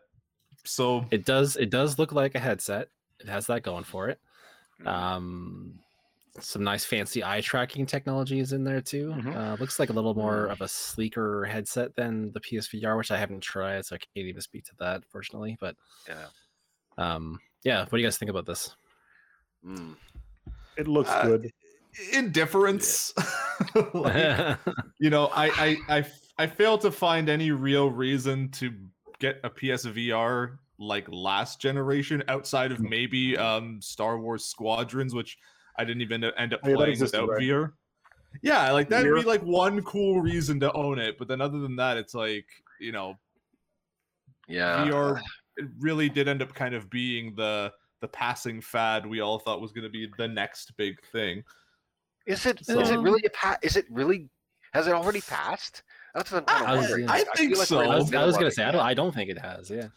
so 0.63 1.05
It 1.11 1.25
does. 1.25 1.55
It 1.55 1.69
does 1.69 1.97
look 1.99 2.11
like 2.11 2.35
a 2.35 2.39
headset. 2.39 2.89
It 3.19 3.27
has 3.27 3.47
that 3.47 3.63
going 3.63 3.83
for 3.83 4.09
it. 4.09 4.19
Mhm. 4.81 4.87
Um, 4.87 5.79
some 6.41 6.63
nice 6.63 6.83
fancy 6.83 7.23
eye 7.23 7.39
tracking 7.39 7.85
technology 7.85 8.39
is 8.39 8.51
in 8.51 8.63
there 8.65 8.81
too. 8.81 9.13
Mhm. 9.17 9.33
Uh, 9.35 9.55
looks 9.59 9.79
like 9.79 9.89
a 9.89 9.93
little 9.93 10.13
more 10.13 10.47
of 10.47 10.59
a 10.59 10.67
sleeker 10.67 11.45
headset 11.45 11.95
than 11.95 12.31
the 12.33 12.41
PSVR, 12.41 12.97
which 12.97 13.09
I 13.11 13.17
haven't 13.17 13.39
tried, 13.41 13.85
so 13.85 13.95
I 13.95 13.99
can't 13.99 14.27
even 14.27 14.41
speak 14.41 14.65
to 14.65 14.75
that, 14.79 15.05
fortunately. 15.05 15.55
But 15.61 15.75
yeah 16.07 16.27
um, 16.97 17.39
yeah, 17.63 17.81
what 17.81 17.91
do 17.91 17.97
you 17.97 18.03
guys 18.05 18.17
think 18.17 18.29
about 18.29 18.45
this? 18.45 18.75
Mm. 19.65 19.95
It 20.77 20.87
looks 20.87 21.09
Uh, 21.09 21.23
good. 21.23 21.51
Indifference. 22.13 23.13
Like, 23.93 24.57
you 24.99 25.09
know, 25.09 25.27
I, 25.27 25.47
I 25.47 25.97
I 25.97 26.05
I 26.37 26.47
fail 26.47 26.77
to 26.79 26.91
find 26.91 27.29
any 27.29 27.51
real 27.51 27.89
reason 27.89 28.49
to 28.51 28.73
get 29.19 29.39
a 29.43 29.49
PSVR 29.49 30.57
like 30.77 31.07
last 31.09 31.61
generation 31.61 32.21
outside 32.27 32.71
of 32.71 32.81
maybe 32.81 33.37
um 33.37 33.81
Star 33.81 34.19
Wars 34.19 34.43
Squadrons, 34.45 35.15
which 35.15 35.37
I 35.77 35.85
didn't 35.85 36.01
even 36.01 36.23
end 36.23 36.53
up 36.53 36.59
Oh, 36.63 36.69
yeah, 36.69 36.75
playing 36.75 36.91
existed, 36.91 37.21
without 37.21 37.33
right? 37.35 37.41
VR. 37.41 37.71
Yeah, 38.41 38.71
like 38.71 38.89
that'd 38.89 39.05
Mirror- 39.05 39.21
be 39.21 39.25
like 39.27 39.41
one 39.43 39.81
cool 39.83 40.19
reason 40.21 40.59
to 40.59 40.71
own 40.73 40.99
it, 40.99 41.17
but 41.17 41.27
then 41.29 41.39
other 41.39 41.59
than 41.59 41.77
that, 41.77 41.95
it's 41.97 42.13
like 42.13 42.45
you 42.79 42.91
know 42.91 43.15
Yeah. 44.47 44.85
VR 44.85 45.21
it 45.57 45.67
really 45.79 46.09
did 46.09 46.27
end 46.27 46.41
up 46.41 46.53
kind 46.53 46.75
of 46.75 46.89
being 46.89 47.33
the 47.35 47.71
the 48.01 48.07
passing 48.09 48.59
fad 48.59 49.05
we 49.05 49.21
all 49.21 49.39
thought 49.39 49.61
was 49.61 49.71
going 49.71 49.85
to 49.85 49.89
be 49.89 50.09
the 50.17 50.27
next 50.27 50.73
big 50.75 51.01
thing. 51.13 51.41
Is 52.25 52.45
it? 52.45 52.59
Is 52.59 52.67
So- 52.67 52.79
it 52.81 52.97
really 52.99 53.23
a 53.25 53.29
pa- 53.29 53.57
Is 53.63 53.77
it 53.77 53.85
really? 53.89 54.29
Has 54.73 54.87
it 54.87 54.93
already 54.93 55.21
passed? 55.21 55.83
That's 56.15 56.31
what 56.31 56.45
I'm 56.47 56.65
I 56.65 56.71
was- 56.73 56.81
wondering. 56.89 57.09
I 57.09 57.23
think 57.35 57.53
we're 57.53 57.59
in 57.61 57.65
so. 57.67 57.79
I 57.81 57.95
was, 57.97 58.13
I 58.13 58.25
was 58.25 58.37
gonna 58.37 58.49
say 58.49 58.63
I 58.63 58.71
don't 58.71 58.81
I 58.81 58.93
don't 58.95 59.13
think 59.13 59.29
it 59.29 59.37
has. 59.37 59.69
Yeah. 59.69 59.89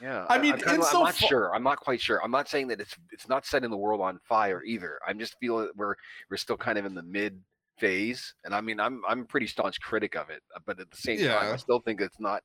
Yeah, 0.00 0.26
I 0.28 0.36
mean, 0.38 0.54
I'm, 0.54 0.58
kinda- 0.58 0.70
I'm 0.72 0.76
insofar- 0.80 1.04
not 1.04 1.14
sure. 1.14 1.54
I'm 1.54 1.62
not 1.62 1.78
quite 1.78 2.00
sure. 2.00 2.20
I'm 2.24 2.32
not 2.32 2.48
saying 2.48 2.66
that 2.68 2.80
it's 2.80 2.94
it's 3.12 3.28
not 3.28 3.46
setting 3.46 3.70
the 3.70 3.76
world 3.76 4.00
on 4.00 4.18
fire 4.28 4.62
either. 4.64 4.98
I'm 5.06 5.18
just 5.18 5.36
feeling 5.40 5.66
that 5.66 5.76
we're 5.76 5.94
we're 6.30 6.36
still 6.36 6.56
kind 6.56 6.76
of 6.76 6.84
in 6.84 6.94
the 6.94 7.04
mid 7.04 7.40
phase, 7.78 8.34
and 8.44 8.52
I 8.54 8.60
mean, 8.60 8.80
I'm 8.80 9.00
I'm 9.08 9.20
a 9.20 9.24
pretty 9.24 9.46
staunch 9.46 9.80
critic 9.80 10.16
of 10.16 10.28
it, 10.28 10.42
uh, 10.56 10.60
but 10.66 10.78
at 10.80 10.90
the 10.90 10.96
same 10.96 11.18
time, 11.20 11.54
I 11.54 11.56
still 11.56 11.78
think 11.80 12.00
it's 12.00 12.18
not 12.20 12.42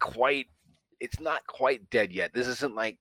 quite 0.00 0.46
it's 0.98 1.20
not 1.20 1.46
quite 1.46 1.88
dead 1.90 2.12
yet. 2.12 2.34
This 2.34 2.48
isn't 2.48 2.74
like 2.74 2.98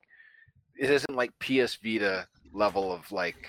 it 0.79 0.89
isn't 0.91 1.15
like 1.15 1.31
PS 1.39 1.77
Vita 1.83 2.27
level 2.53 2.93
of 2.93 3.11
like 3.11 3.47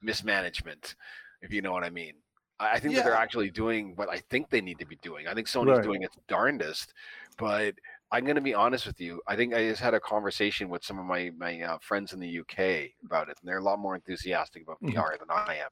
mismanagement, 0.00 0.94
if 1.42 1.52
you 1.52 1.60
know 1.60 1.72
what 1.72 1.84
I 1.84 1.90
mean. 1.90 2.14
I 2.58 2.74
I 2.74 2.80
think 2.80 2.94
that 2.94 3.02
they're 3.04 3.14
actually 3.14 3.50
doing 3.50 3.94
what 3.96 4.08
I 4.08 4.18
think 4.30 4.50
they 4.50 4.60
need 4.60 4.78
to 4.78 4.86
be 4.86 4.96
doing. 4.96 5.26
I 5.28 5.34
think 5.34 5.48
Sony's 5.48 5.78
Right. 5.78 5.80
doing 5.80 6.02
its 6.02 6.16
darndest, 6.28 6.92
but 7.38 7.74
I'm 8.12 8.24
going 8.24 8.36
to 8.36 8.40
be 8.42 8.54
honest 8.54 8.86
with 8.86 9.00
you. 9.00 9.20
I 9.26 9.36
think 9.36 9.54
I 9.54 9.68
just 9.68 9.82
had 9.82 9.94
a 9.94 10.00
conversation 10.00 10.68
with 10.68 10.84
some 10.84 10.98
of 10.98 11.06
my 11.06 11.30
my 11.36 11.60
uh, 11.62 11.78
friends 11.80 12.12
in 12.12 12.20
the 12.20 12.28
UK 12.28 12.94
about 13.04 13.28
it, 13.28 13.36
and 13.40 13.48
they're 13.48 13.58
a 13.58 13.62
lot 13.64 13.78
more 13.78 13.94
enthusiastic 13.94 14.62
about 14.62 14.80
Mhm. 14.80 15.04
VR 15.04 15.16
than 15.18 15.30
I 15.30 15.56
am. 15.56 15.70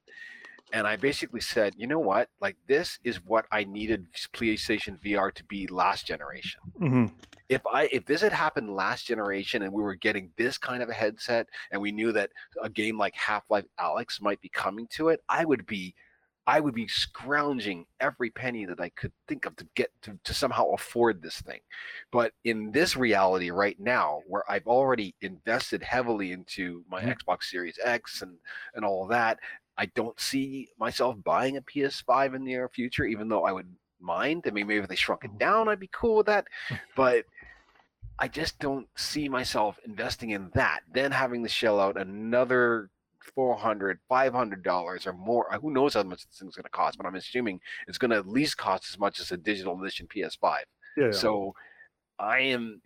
And 0.72 0.86
I 0.86 0.96
basically 0.96 1.40
said, 1.40 1.74
you 1.76 1.86
know 1.86 2.00
what? 2.00 2.30
Like 2.40 2.56
this 2.66 2.98
is 3.04 3.22
what 3.24 3.46
I 3.52 3.64
needed 3.64 4.12
PlayStation 4.34 5.00
VR 5.00 5.32
to 5.32 5.44
be 5.44 5.66
last 5.68 6.06
generation 6.06 6.60
hmm 6.78 7.06
if 7.48 7.62
I 7.66 7.84
if 7.92 8.06
this 8.06 8.22
had 8.22 8.32
happened 8.32 8.74
last 8.74 9.06
generation 9.06 9.62
and 9.62 9.72
we 9.72 9.82
were 9.82 9.94
getting 9.94 10.32
this 10.36 10.56
kind 10.58 10.82
of 10.82 10.88
a 10.88 10.94
headset 10.94 11.46
and 11.70 11.80
we 11.80 11.92
knew 11.92 12.12
that 12.12 12.30
a 12.62 12.70
game 12.70 12.96
like 12.98 13.14
Half-Life 13.14 13.66
Alyx 13.78 14.20
might 14.20 14.40
be 14.40 14.48
coming 14.48 14.86
to 14.92 15.08
it, 15.10 15.20
I 15.28 15.44
would 15.44 15.66
be 15.66 15.94
I 16.46 16.60
would 16.60 16.74
be 16.74 16.86
scrounging 16.88 17.86
every 18.00 18.30
penny 18.30 18.66
that 18.66 18.80
I 18.80 18.90
could 18.90 19.12
think 19.26 19.46
of 19.46 19.56
to 19.56 19.66
get 19.74 19.90
to, 20.02 20.18
to 20.24 20.34
somehow 20.34 20.70
afford 20.70 21.22
this 21.22 21.40
thing. 21.40 21.60
But 22.12 22.32
in 22.44 22.70
this 22.70 22.96
reality 22.96 23.50
right 23.50 23.78
now, 23.80 24.20
where 24.26 24.44
I've 24.50 24.66
already 24.66 25.14
invested 25.22 25.82
heavily 25.82 26.32
into 26.32 26.84
my 26.88 27.02
Mhm. 27.02 27.16
Xbox 27.16 27.44
Series 27.44 27.78
X 27.82 28.20
and 28.22 28.38
and 28.74 28.84
all 28.84 29.04
of 29.04 29.08
that, 29.10 29.38
I 29.78 29.86
don't 29.86 30.18
see 30.20 30.68
myself 30.78 31.16
buying 31.24 31.56
a 31.56 31.62
PS5 31.62 32.34
in 32.34 32.44
the 32.44 32.50
near 32.50 32.68
future, 32.68 33.04
even 33.04 33.28
though 33.28 33.44
I 33.44 33.52
would 33.52 33.74
mind. 33.98 34.44
I 34.46 34.50
mean, 34.50 34.66
maybe 34.66 34.82
if 34.82 34.88
they 34.88 34.96
shrunk 34.96 35.24
it 35.24 35.38
down, 35.38 35.68
I'd 35.68 35.80
be 35.80 35.88
cool 35.92 36.16
with 36.16 36.26
that. 36.26 36.46
But 36.94 37.24
I 38.18 38.28
just 38.28 38.58
don't 38.60 38.86
see 38.96 39.28
myself 39.28 39.78
investing 39.84 40.30
in 40.30 40.50
that. 40.54 40.82
Then 40.92 41.10
having 41.10 41.42
to 41.42 41.48
shell 41.48 41.80
out 41.80 41.96
another 41.96 42.90
400 43.34 43.98
$500 44.10 45.06
or 45.06 45.12
more. 45.12 45.48
Who 45.60 45.72
knows 45.72 45.94
how 45.94 46.02
much 46.02 46.26
this 46.26 46.38
thing's 46.38 46.56
going 46.56 46.64
to 46.64 46.70
cost, 46.70 46.98
but 46.98 47.06
I'm 47.06 47.14
assuming 47.14 47.60
it's 47.88 47.98
going 47.98 48.10
to 48.10 48.18
at 48.18 48.28
least 48.28 48.56
cost 48.56 48.86
as 48.92 48.98
much 48.98 49.20
as 49.20 49.32
a 49.32 49.36
digital 49.36 49.80
edition 49.80 50.06
PS5. 50.06 50.58
Yeah, 50.96 51.04
yeah. 51.06 51.10
So 51.10 51.54
I 52.18 52.40
am. 52.40 52.80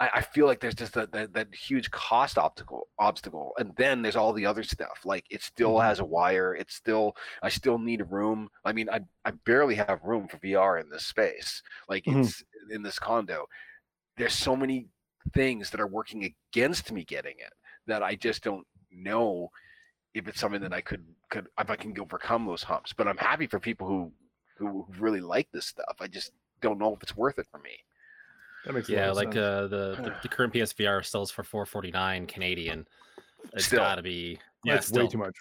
I, 0.00 0.20
feel 0.20 0.46
like 0.46 0.60
there's 0.60 0.76
just 0.76 0.94
that, 0.94 1.10
that 1.10 1.32
that 1.32 1.52
huge 1.52 1.90
cost 1.90 2.38
obstacle 2.38 2.86
obstacle, 3.00 3.52
and 3.58 3.72
then 3.76 4.00
there's 4.00 4.14
all 4.14 4.32
the 4.32 4.46
other 4.46 4.62
stuff. 4.62 5.00
Like 5.04 5.24
it 5.28 5.42
still 5.42 5.74
Mhm. 5.74 5.82
has 5.82 5.98
a 5.98 6.04
wire. 6.04 6.54
It's 6.54 6.74
still 6.76 7.16
I 7.42 7.48
still 7.48 7.78
need 7.78 8.02
room. 8.08 8.48
I 8.64 8.72
mean, 8.72 8.88
I 8.88 9.00
I 9.24 9.32
barely 9.32 9.74
have 9.74 10.04
room 10.04 10.28
for 10.28 10.38
VR 10.38 10.80
in 10.80 10.88
this 10.88 11.06
space. 11.06 11.62
Like 11.88 12.04
Mhm. 12.04 12.20
it's 12.20 12.44
in 12.70 12.82
this 12.82 13.00
condo. 13.00 13.48
There's 14.16 14.34
so 14.34 14.54
many 14.54 14.86
things 15.34 15.70
that 15.70 15.80
are 15.80 15.86
working 15.88 16.32
against 16.52 16.92
me 16.92 17.04
getting 17.04 17.34
it 17.38 17.52
that 17.88 18.02
I 18.04 18.14
just 18.14 18.44
don't 18.44 18.66
know 18.90 19.50
if 20.14 20.26
it's 20.28 20.40
something 20.40 20.60
that 20.62 20.72
I 20.72 20.80
could 20.80 21.04
could 21.30 21.48
if 21.58 21.70
I 21.70 21.76
can 21.76 21.98
overcome 21.98 22.46
those 22.46 22.62
humps. 22.62 22.92
But 22.92 23.08
I'm 23.08 23.16
happy 23.18 23.46
for 23.46 23.60
people 23.60 23.86
who 23.86 24.12
who 24.56 24.86
really 24.98 25.20
like 25.20 25.48
this 25.52 25.66
stuff. 25.66 25.96
I 26.00 26.08
just 26.08 26.32
don't 26.60 26.78
know 26.78 26.94
if 26.94 27.02
it's 27.02 27.16
worth 27.16 27.38
it 27.38 27.46
for 27.50 27.58
me. 27.58 27.70
that 28.64 28.72
makes 28.72 28.88
a 28.88 28.92
Yeah, 28.92 29.10
like 29.12 29.34
sense. 29.34 29.36
uh, 29.36 29.62
the, 29.68 29.96
the 30.02 30.14
the 30.22 30.28
current 30.28 30.52
PSVR 30.52 31.04
sells 31.04 31.30
for 31.30 31.44
449 31.44 32.26
Canadian. 32.26 32.86
It's 33.54 33.66
Still. 33.66 33.78
got 33.78 33.94
to 33.96 34.02
be 34.02 34.38
yeah, 34.64 34.74
That's 34.74 34.88
still. 34.88 35.04
way 35.04 35.10
too 35.10 35.18
much. 35.18 35.36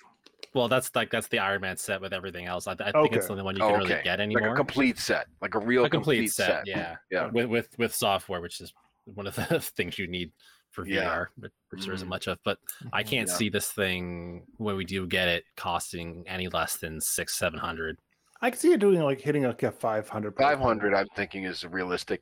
Well, 0.53 0.67
that's 0.67 0.95
like 0.95 1.11
that's 1.11 1.27
the 1.27 1.39
Iron 1.39 1.61
Man 1.61 1.77
set 1.77 1.99
with 1.99 2.13
everything 2.13 2.45
else. 2.45 2.67
I, 2.67 2.75
I 2.79 2.91
think 2.91 3.13
it's 3.13 3.25
the 3.27 3.33
only 3.33 3.43
one 3.43 3.55
you 3.55 3.63
Oh, 3.63 3.67
can 3.71 3.81
okay. 3.81 3.93
really 3.93 4.03
get 4.03 4.19
anymore. 4.19 4.41
Like 4.41 4.43
anymore. 4.43 4.53
a 4.53 4.57
complete 4.57 4.97
set, 4.97 5.27
like 5.41 5.55
a 5.55 5.59
real 5.59 5.85
a 5.85 5.89
complete, 5.89 6.29
set, 6.31 6.65
yeah, 6.65 6.95
Yeah. 7.11 7.29
with 7.31 7.47
with 7.47 7.69
with 7.77 7.93
software, 7.93 8.41
which 8.41 8.61
is 8.61 8.73
one 9.05 9.27
of 9.27 9.35
the 9.35 9.59
things 9.75 9.99
you 9.99 10.07
need 10.07 10.31
for 10.77 10.85
Yeah. 10.87 11.03
VR, 11.05 11.27
but 11.37 11.51
which 11.71 11.85
there 11.85 11.93
isn't 11.95 12.07
Mm. 12.07 12.09
much 12.09 12.27
of. 12.27 12.37
But 12.43 12.59
I 12.93 13.01
can't 13.03 13.27
Yeah. 13.27 13.33
see 13.33 13.49
this 13.49 13.71
thing 13.71 14.45
when 14.57 14.75
we 14.75 14.85
do 14.85 15.07
get 15.07 15.27
it 15.27 15.43
costing 15.55 16.23
any 16.27 16.47
less 16.49 16.77
than 16.77 17.01
six 17.01 17.35
seven 17.35 17.59
hundred. 17.59 17.97
I 18.41 18.51
can 18.51 18.59
see 18.59 18.71
it 18.71 18.79
doing 18.79 19.01
like 19.01 19.19
hitting 19.19 19.43
like 19.43 19.63
a 19.63 19.71
500. 19.71 20.35
price 20.35 20.45
Five 20.45 20.59
point. 20.59 20.67
hundred, 20.67 20.93
I'm 20.95 21.07
thinking, 21.15 21.43
is 21.45 21.63
a 21.63 21.69
realistic 21.69 22.21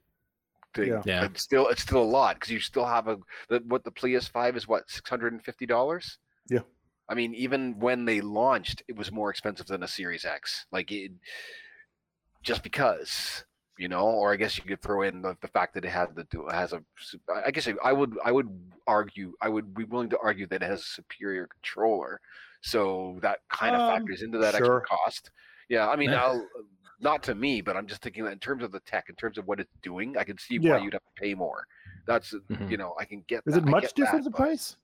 thing. 0.74 0.88
Yeah. 0.88 1.02
Yeah. 1.06 1.28
But 1.28 1.38
still, 1.38 1.68
it's 1.68 1.82
still 1.82 2.02
a 2.02 2.04
lot 2.04 2.38
because 2.38 2.50
you 2.52 2.62
still 2.62 2.86
have 2.86 3.10
a 3.10 3.18
the, 3.50 3.60
what 3.68 3.84
the 3.84 3.92
PS5 3.92 4.56
is 4.56 4.68
what 4.70 4.90
six 4.90 5.10
hundred 5.10 5.34
and 5.34 5.44
fifty 5.44 5.66
dollars. 5.66 6.18
Yeah. 6.48 6.62
I 7.10 7.14
mean, 7.14 7.36
even 7.36 7.78
when 7.80 8.06
they 8.06 8.22
launched, 8.22 8.84
it 8.88 8.96
was 8.96 9.12
more 9.12 9.30
expensive 9.30 9.68
than 9.68 9.84
a 9.84 9.88
Series 9.90 10.24
X. 10.24 10.66
Like 10.72 10.90
it, 10.94 11.12
just 12.44 12.64
because 12.64 13.44
you 13.78 13.88
know, 13.88 14.06
or 14.06 14.32
I 14.32 14.36
guess 14.36 14.58
you 14.58 14.64
could 14.64 14.82
throw 14.82 15.02
in 15.04 15.22
the, 15.22 15.36
the 15.42 15.48
fact 15.48 15.74
that 15.74 15.86
it 15.86 15.90
had 15.90 16.16
the 16.16 16.26
has 16.52 16.74
a. 16.74 16.84
I 17.46 17.52
guess 17.52 17.68
I 17.84 17.92
would 17.92 18.18
I 18.24 18.32
would 18.32 18.50
argue 18.88 19.34
I 19.42 19.50
would 19.50 19.74
be 19.74 19.84
willing 19.84 20.10
to 20.10 20.20
argue 20.20 20.48
that 20.48 20.62
it 20.62 20.66
has 20.66 20.82
a 20.82 20.84
superior 20.84 21.48
controller, 21.48 22.22
so 22.62 23.20
that 23.22 23.40
kind 23.50 23.76
of 23.76 23.82
Um, 23.82 23.88
factors 23.88 24.22
into 24.22 24.38
that 24.40 24.56
sure. 24.56 24.78
extra 24.78 24.98
cost. 24.98 25.32
Yeah, 25.68 25.90
I 25.90 25.96
mean, 25.96 26.12
I'll, 26.12 26.48
not 27.02 27.24
to 27.24 27.36
me, 27.36 27.60
but 27.62 27.76
I'm 27.76 27.88
just 27.88 28.02
thinking 28.02 28.24
that 28.26 28.32
in 28.32 28.40
terms 28.40 28.64
of 28.64 28.72
the 28.72 28.80
tech, 28.82 29.10
in 29.10 29.16
terms 29.16 29.38
of 29.38 29.48
what 29.48 29.60
it's 29.60 29.74
doing, 29.82 30.16
I 30.16 30.24
can 30.24 30.38
see 30.38 30.60
Yeah. 30.62 30.78
why 30.78 30.84
you'd 30.84 30.94
have 30.94 31.02
to 31.02 31.22
pay 31.22 31.34
more. 31.34 31.66
That's 32.06 32.34
Mhm. 32.34 32.70
you 32.70 32.78
know, 32.78 32.96
I 33.00 33.06
can 33.06 33.24
get. 33.28 33.42
Is 33.46 33.56
that, 33.56 33.64
it 33.64 33.70
much 33.70 33.84
get 33.84 33.96
difference 33.96 34.28
in 34.28 34.32
price? 34.34 34.78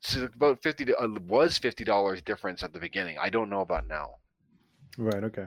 So 0.00 0.24
about 0.24 0.62
fifty 0.62 0.94
uh, 0.94 1.08
was 1.26 1.58
fifty 1.58 1.82
dollars 1.84 2.22
difference 2.22 2.62
at 2.62 2.72
the 2.72 2.78
beginning. 2.78 3.18
I 3.18 3.28
don't 3.28 3.50
know 3.50 3.60
about 3.60 3.88
now. 3.88 4.14
Right. 4.96 5.24
Okay. 5.24 5.46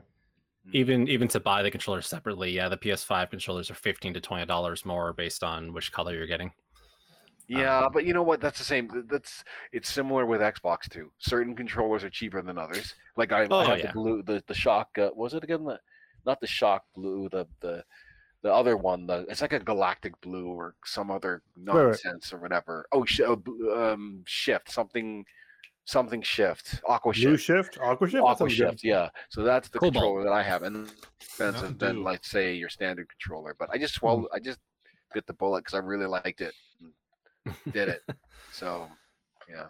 Even 0.73 1.07
even 1.07 1.27
to 1.29 1.39
buy 1.39 1.63
the 1.63 1.71
controller 1.71 2.01
separately, 2.01 2.51
yeah, 2.51 2.69
the 2.69 2.77
PS5 2.77 3.29
controllers 3.31 3.71
are 3.71 3.75
fifteen 3.75 4.13
to 4.13 4.21
twenty 4.21 4.45
dollars 4.45 4.85
more 4.85 5.11
based 5.13 5.43
on 5.43 5.73
which 5.73 5.91
color 5.91 6.13
you're 6.13 6.27
getting. 6.27 6.51
Yeah, 7.47 7.79
Um, 7.79 7.89
but 7.91 8.05
you 8.05 8.13
know 8.13 8.23
what? 8.23 8.39
That's 8.39 8.59
the 8.59 8.63
same. 8.63 8.87
That's 9.09 9.43
it's 9.73 9.89
similar 9.91 10.25
with 10.25 10.39
Xbox 10.39 10.87
too. 10.89 11.11
Certain 11.17 11.55
controllers 11.55 12.03
are 12.03 12.09
cheaper 12.09 12.41
than 12.41 12.57
others. 12.57 12.93
Like 13.17 13.31
I, 13.33 13.47
Oh, 13.49 13.57
I 13.59 13.65
have 13.65 13.79
yeah. 13.79 13.87
the 13.87 13.93
blue, 13.93 14.23
the 14.23 14.43
the 14.47 14.53
shock. 14.53 14.89
Uh, 14.97 15.09
was 15.15 15.33
it 15.33 15.43
again 15.43 15.65
the, 15.65 15.79
not 16.25 16.39
the 16.39 16.47
shock 16.47 16.83
blue, 16.95 17.27
the 17.29 17.47
the 17.59 17.83
the 18.43 18.53
other 18.53 18.77
one. 18.77 19.05
The 19.07 19.25
it's 19.29 19.41
like 19.41 19.53
a 19.53 19.59
galactic 19.59 20.19
blue 20.21 20.47
or 20.47 20.75
some 20.85 21.11
other 21.11 21.41
right. 21.57 21.75
nonsense 21.75 22.31
or 22.31 22.37
whatever. 22.37 22.85
Oh, 22.91 23.03
sh- 23.03 23.21
uh, 23.21 23.35
um, 23.75 24.23
shift 24.25 24.71
something, 24.71 25.25
something 25.85 26.21
shift. 26.21 26.81
Aqua 26.87 27.13
Blue 27.13 27.37
shift. 27.37 27.73
shift, 27.75 27.77
aqua 27.81 28.07
shift. 28.07 28.23
Aqua 28.23 28.35
sounds 28.49 28.57
good. 28.57 28.69
shift. 28.71 28.83
Yeah. 28.83 29.09
So 29.29 29.43
that's 29.43 29.69
the 29.69 29.79
Cobalt. 29.79 29.93
controller 29.93 30.23
that 30.23 30.33
I 30.33 30.43
have, 30.43 30.63
and 30.63 30.89
expensive 31.19 31.77
than 31.79 31.95
do. 31.97 32.03
like 32.03 32.23
say 32.23 32.53
your 32.53 32.69
standard 32.69 33.07
controller. 33.09 33.55
But 33.57 33.69
I 33.71 33.77
just 33.77 33.95
Hmm. 33.95 33.99
swallowed. 33.99 34.27
I 34.33 34.39
just 34.39 34.59
bit 35.13 35.25
the 35.27 35.33
bullet 35.33 35.61
because 35.61 35.73
I 35.73 35.79
really 35.79 36.05
liked 36.05 36.41
it. 36.41 36.53
and 36.79 37.73
Did 37.73 37.89
it. 37.89 38.01
So, 38.53 38.89
yeah. 39.49 39.67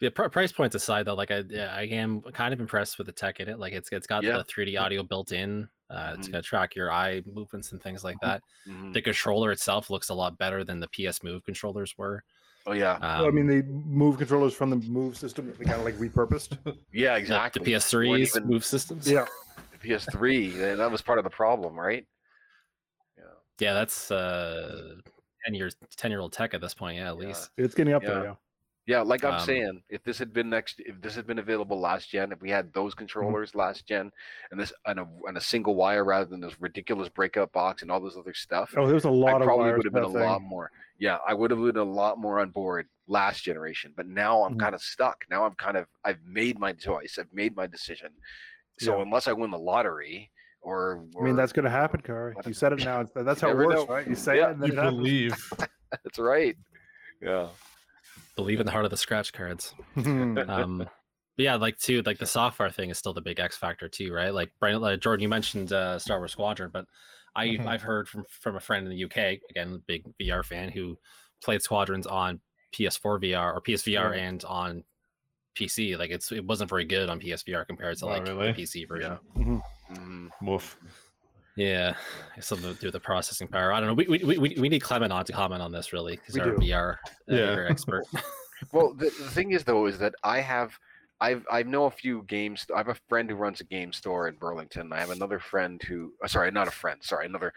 Yeah, 0.00 0.08
pr- 0.14 0.28
price 0.28 0.50
points 0.52 0.74
aside, 0.74 1.04
though, 1.04 1.14
like 1.14 1.30
I, 1.30 1.44
yeah, 1.48 1.72
I 1.74 1.82
am 1.82 2.22
kind 2.22 2.52
of 2.54 2.60
impressed 2.60 2.96
with 2.98 3.06
the 3.06 3.12
tech 3.12 3.40
in 3.40 3.48
it. 3.48 3.58
Like 3.58 3.72
it's 3.74 3.90
it's 3.92 4.06
got 4.06 4.24
Yeah. 4.24 4.38
the 4.38 4.44
3D 4.44 4.76
audio 4.80 5.02
built 5.02 5.32
in. 5.32 5.68
Uh, 5.90 6.14
It's 6.16 6.26
Mhm. 6.28 6.32
gonna 6.32 6.42
track 6.42 6.74
your 6.74 6.90
eye 6.90 7.22
movements 7.26 7.72
and 7.72 7.82
things 7.82 8.02
like 8.02 8.16
that. 8.22 8.42
Mhm. 8.66 8.94
The 8.94 9.02
controller 9.02 9.52
itself 9.52 9.90
looks 9.90 10.08
a 10.08 10.14
lot 10.14 10.38
better 10.38 10.64
than 10.64 10.80
the 10.80 10.88
PS 10.88 11.22
Move 11.22 11.44
controllers 11.44 11.96
were. 11.98 12.24
Oh 12.66 12.72
yeah. 12.72 12.92
Um, 12.94 13.00
Well, 13.00 13.26
I 13.26 13.30
mean, 13.30 13.46
they 13.46 13.62
move 13.62 14.18
controllers 14.18 14.54
from 14.54 14.70
the 14.70 14.76
move 14.76 15.16
system. 15.16 15.52
They 15.58 15.64
kind 15.64 15.78
of 15.78 15.84
like 15.84 15.96
repurposed. 15.96 16.56
Yeah. 16.92 17.16
Exactly. 17.16 17.64
The 17.64 17.72
PS3's 17.72 18.36
even- 18.36 18.48
move 18.48 18.64
systems. 18.64 19.10
yeah. 19.10 19.26
The 19.80 19.88
PS3. 19.88 20.70
and 20.72 20.80
That 20.80 20.90
was 20.90 21.02
part 21.02 21.18
of 21.18 21.24
the 21.24 21.30
problem, 21.30 21.78
right? 21.78 22.06
Yeah. 23.18 23.24
yeah, 23.58 23.74
that's 23.74 24.10
uh, 24.10 24.94
ten 25.44 25.54
years, 25.54 25.76
ten 25.96 26.10
year 26.10 26.20
old 26.20 26.32
tech 26.32 26.54
at 26.54 26.60
this 26.60 26.74
point. 26.74 26.96
Yeah, 26.98 27.10
at 27.12 27.18
Yeah. 27.20 27.26
least. 27.28 27.50
It's 27.56 27.74
getting 27.74 27.94
up 27.94 28.02
Yeah. 28.02 28.08
there. 28.10 28.24
Yeah. 28.24 28.34
Yeah, 28.86 29.02
like 29.02 29.22
I'm 29.24 29.34
Um, 29.34 29.38
saying, 29.46 29.82
if 29.90 30.02
this 30.02 30.18
had 30.18 30.32
been 30.32 30.50
next, 30.50 30.80
if 30.80 31.00
this 31.00 31.14
had 31.14 31.24
been 31.26 31.38
available 31.38 31.78
last 31.80 32.10
gen, 32.10 32.32
if 32.32 32.40
we 32.42 32.50
had 32.50 32.72
those 32.72 32.94
controllers 32.94 33.54
last 33.54 33.86
gen, 33.86 34.10
and 34.50 34.58
this 34.58 34.72
and 34.86 34.98
a 34.98 35.06
and 35.28 35.36
a 35.36 35.40
single 35.40 35.76
wire 35.76 36.04
rather 36.04 36.24
than 36.24 36.40
this 36.40 36.60
ridiculous 36.60 37.08
breakout 37.08 37.52
box 37.52 37.82
and 37.82 37.92
all 37.92 38.00
this 38.00 38.16
other 38.16 38.34
stuff, 38.34 38.74
Oh, 38.76 38.88
there's 38.88 39.04
a 39.04 39.10
lot 39.10 39.36
I 39.36 39.38
of 39.38 39.42
probably 39.44 39.72
would 39.72 39.84
have 39.84 39.92
been 39.94 40.02
a 40.02 40.08
that 40.10 40.18
lot 40.18 40.42
more. 40.42 40.70
Yeah, 40.98 41.18
I 41.26 41.32
would 41.32 41.52
have 41.52 41.60
been 41.60 41.76
a 41.76 41.84
lot 41.84 42.18
more 42.18 42.40
on 42.40 42.50
board 42.50 42.88
last 43.06 43.44
generation. 43.44 43.92
But 43.96 44.06
now 44.08 44.42
I'm 44.42 44.54
Mhm. 44.56 44.60
kind 44.60 44.74
of 44.74 44.82
stuck. 44.82 45.24
Now 45.30 45.44
I'm 45.44 45.54
kind 45.54 45.76
of 45.76 45.86
I've 46.04 46.22
made 46.24 46.58
my 46.58 46.72
choice. 46.72 47.18
I've 47.20 47.32
made 47.32 47.54
my 47.54 47.68
decision. 47.68 48.12
So 48.80 48.96
Yeah. 48.96 49.02
unless 49.02 49.28
I 49.28 49.32
win 49.32 49.52
the 49.52 49.58
lottery, 49.58 50.32
or, 50.60 51.04
I 51.20 51.22
mean, 51.22 51.36
that's 51.36 51.52
going 51.52 51.64
to 51.64 51.70
happen, 51.70 52.00
Kari. 52.00 52.34
You 52.46 52.52
said 52.52 52.72
it 52.72 52.78
now. 52.80 53.04
That's 53.14 53.40
how 53.40 53.50
it 53.50 53.56
works, 53.56 53.74
know. 53.74 53.86
right? 53.86 54.06
You 54.08 54.14
say 54.14 54.38
Yeah. 54.38 54.48
it, 54.48 54.50
and 54.52 54.62
then 54.62 54.70
You 54.72 54.80
believe. 54.80 55.52
that's 56.04 56.18
right. 56.18 56.56
Yeah. 57.20 57.48
Believe 58.36 58.60
in 58.60 58.66
the 58.66 58.72
heart 58.72 58.84
of 58.84 58.90
the 58.90 58.96
scratch 58.96 59.32
cards. 59.32 59.74
Um 59.96 60.78
but 61.36 61.42
yeah 61.44 61.54
like 61.56 61.78
too 61.78 62.02
like 62.04 62.18
the 62.18 62.26
software 62.26 62.68
thing 62.70 62.90
is 62.90 62.98
still 62.98 63.14
the 63.14 63.20
big 63.22 63.40
x 63.40 63.56
factor 63.56 63.88
too 63.88 64.12
right 64.12 64.34
like 64.34 64.52
brian 64.60 64.84
uh, 64.84 64.96
jordan 64.98 65.22
you 65.22 65.30
mentioned 65.30 65.72
uh 65.72 65.98
star 65.98 66.18
wars 66.18 66.32
squadron 66.32 66.68
but 66.70 66.84
i 67.34 67.46
Mhm. 67.46 67.66
i've 67.66 67.80
heard 67.80 68.06
from 68.06 68.24
from 68.28 68.56
a 68.56 68.60
friend 68.60 68.86
in 68.86 68.94
the 68.94 69.04
uk 69.04 69.16
again 69.48 69.82
big 69.86 70.04
vr 70.20 70.44
fan 70.44 70.68
who 70.68 70.98
played 71.42 71.62
squadrons 71.62 72.06
on 72.06 72.38
ps4 72.74 73.18
vr 73.18 73.54
or 73.54 73.62
psvr 73.62 74.14
Yeah. 74.14 74.22
and 74.22 74.44
on 74.44 74.84
pc 75.58 75.98
like 75.98 76.10
it's 76.10 76.30
it 76.32 76.44
wasn't 76.44 76.68
very 76.68 76.84
good 76.84 77.08
on 77.08 77.18
psvr 77.18 77.66
compared 77.66 77.96
to 77.96 78.04
Oh, 78.04 78.08
like 78.08 78.28
really? 78.28 78.52
pc 78.52 78.86
version 78.86 79.18
Mhm. 79.34 80.30
Woof. 80.42 80.76
Yeah, 81.56 81.94
it's 82.36 82.46
something 82.46 82.72
to 82.74 82.80
do 82.80 82.86
with 82.88 82.94
the 82.94 83.00
processing 83.00 83.48
power. 83.48 83.72
I 83.72 83.80
don't 83.80 83.88
know. 83.88 83.94
We 83.94 84.06
we, 84.06 84.38
we, 84.38 84.56
we 84.58 84.68
need 84.68 84.80
Clement 84.80 85.12
on 85.12 85.24
to 85.24 85.32
comment 85.32 85.62
on 85.62 85.72
this 85.72 85.92
really 85.92 86.16
because 86.16 86.34
We 86.34 86.40
our 86.40 86.52
do. 86.52 86.58
VR 86.58 86.94
uh, 86.94 86.96
Yeah. 87.28 87.56
VR 87.56 87.70
expert. 87.70 88.04
Well, 88.72 88.94
the, 88.94 89.06
the 89.06 89.28
thing 89.30 89.50
is 89.50 89.64
though, 89.64 89.86
is 89.86 89.98
that 89.98 90.14
I 90.22 90.38
have, 90.40 90.78
I've, 91.20 91.44
I 91.50 91.64
know 91.64 91.86
a 91.86 91.90
few 91.90 92.22
games. 92.28 92.64
I 92.72 92.78
have 92.78 92.88
a 92.88 92.96
friend 93.08 93.28
who 93.28 93.34
runs 93.34 93.60
a 93.60 93.64
game 93.64 93.92
store 93.92 94.28
in 94.28 94.36
Burlington. 94.36 94.92
I 94.92 95.00
have 95.00 95.10
another 95.10 95.40
friend 95.40 95.82
who, 95.82 96.12
uh, 96.22 96.28
sorry, 96.28 96.52
not 96.52 96.68
a 96.68 96.70
friend, 96.70 97.00
sorry, 97.02 97.26
another 97.26 97.52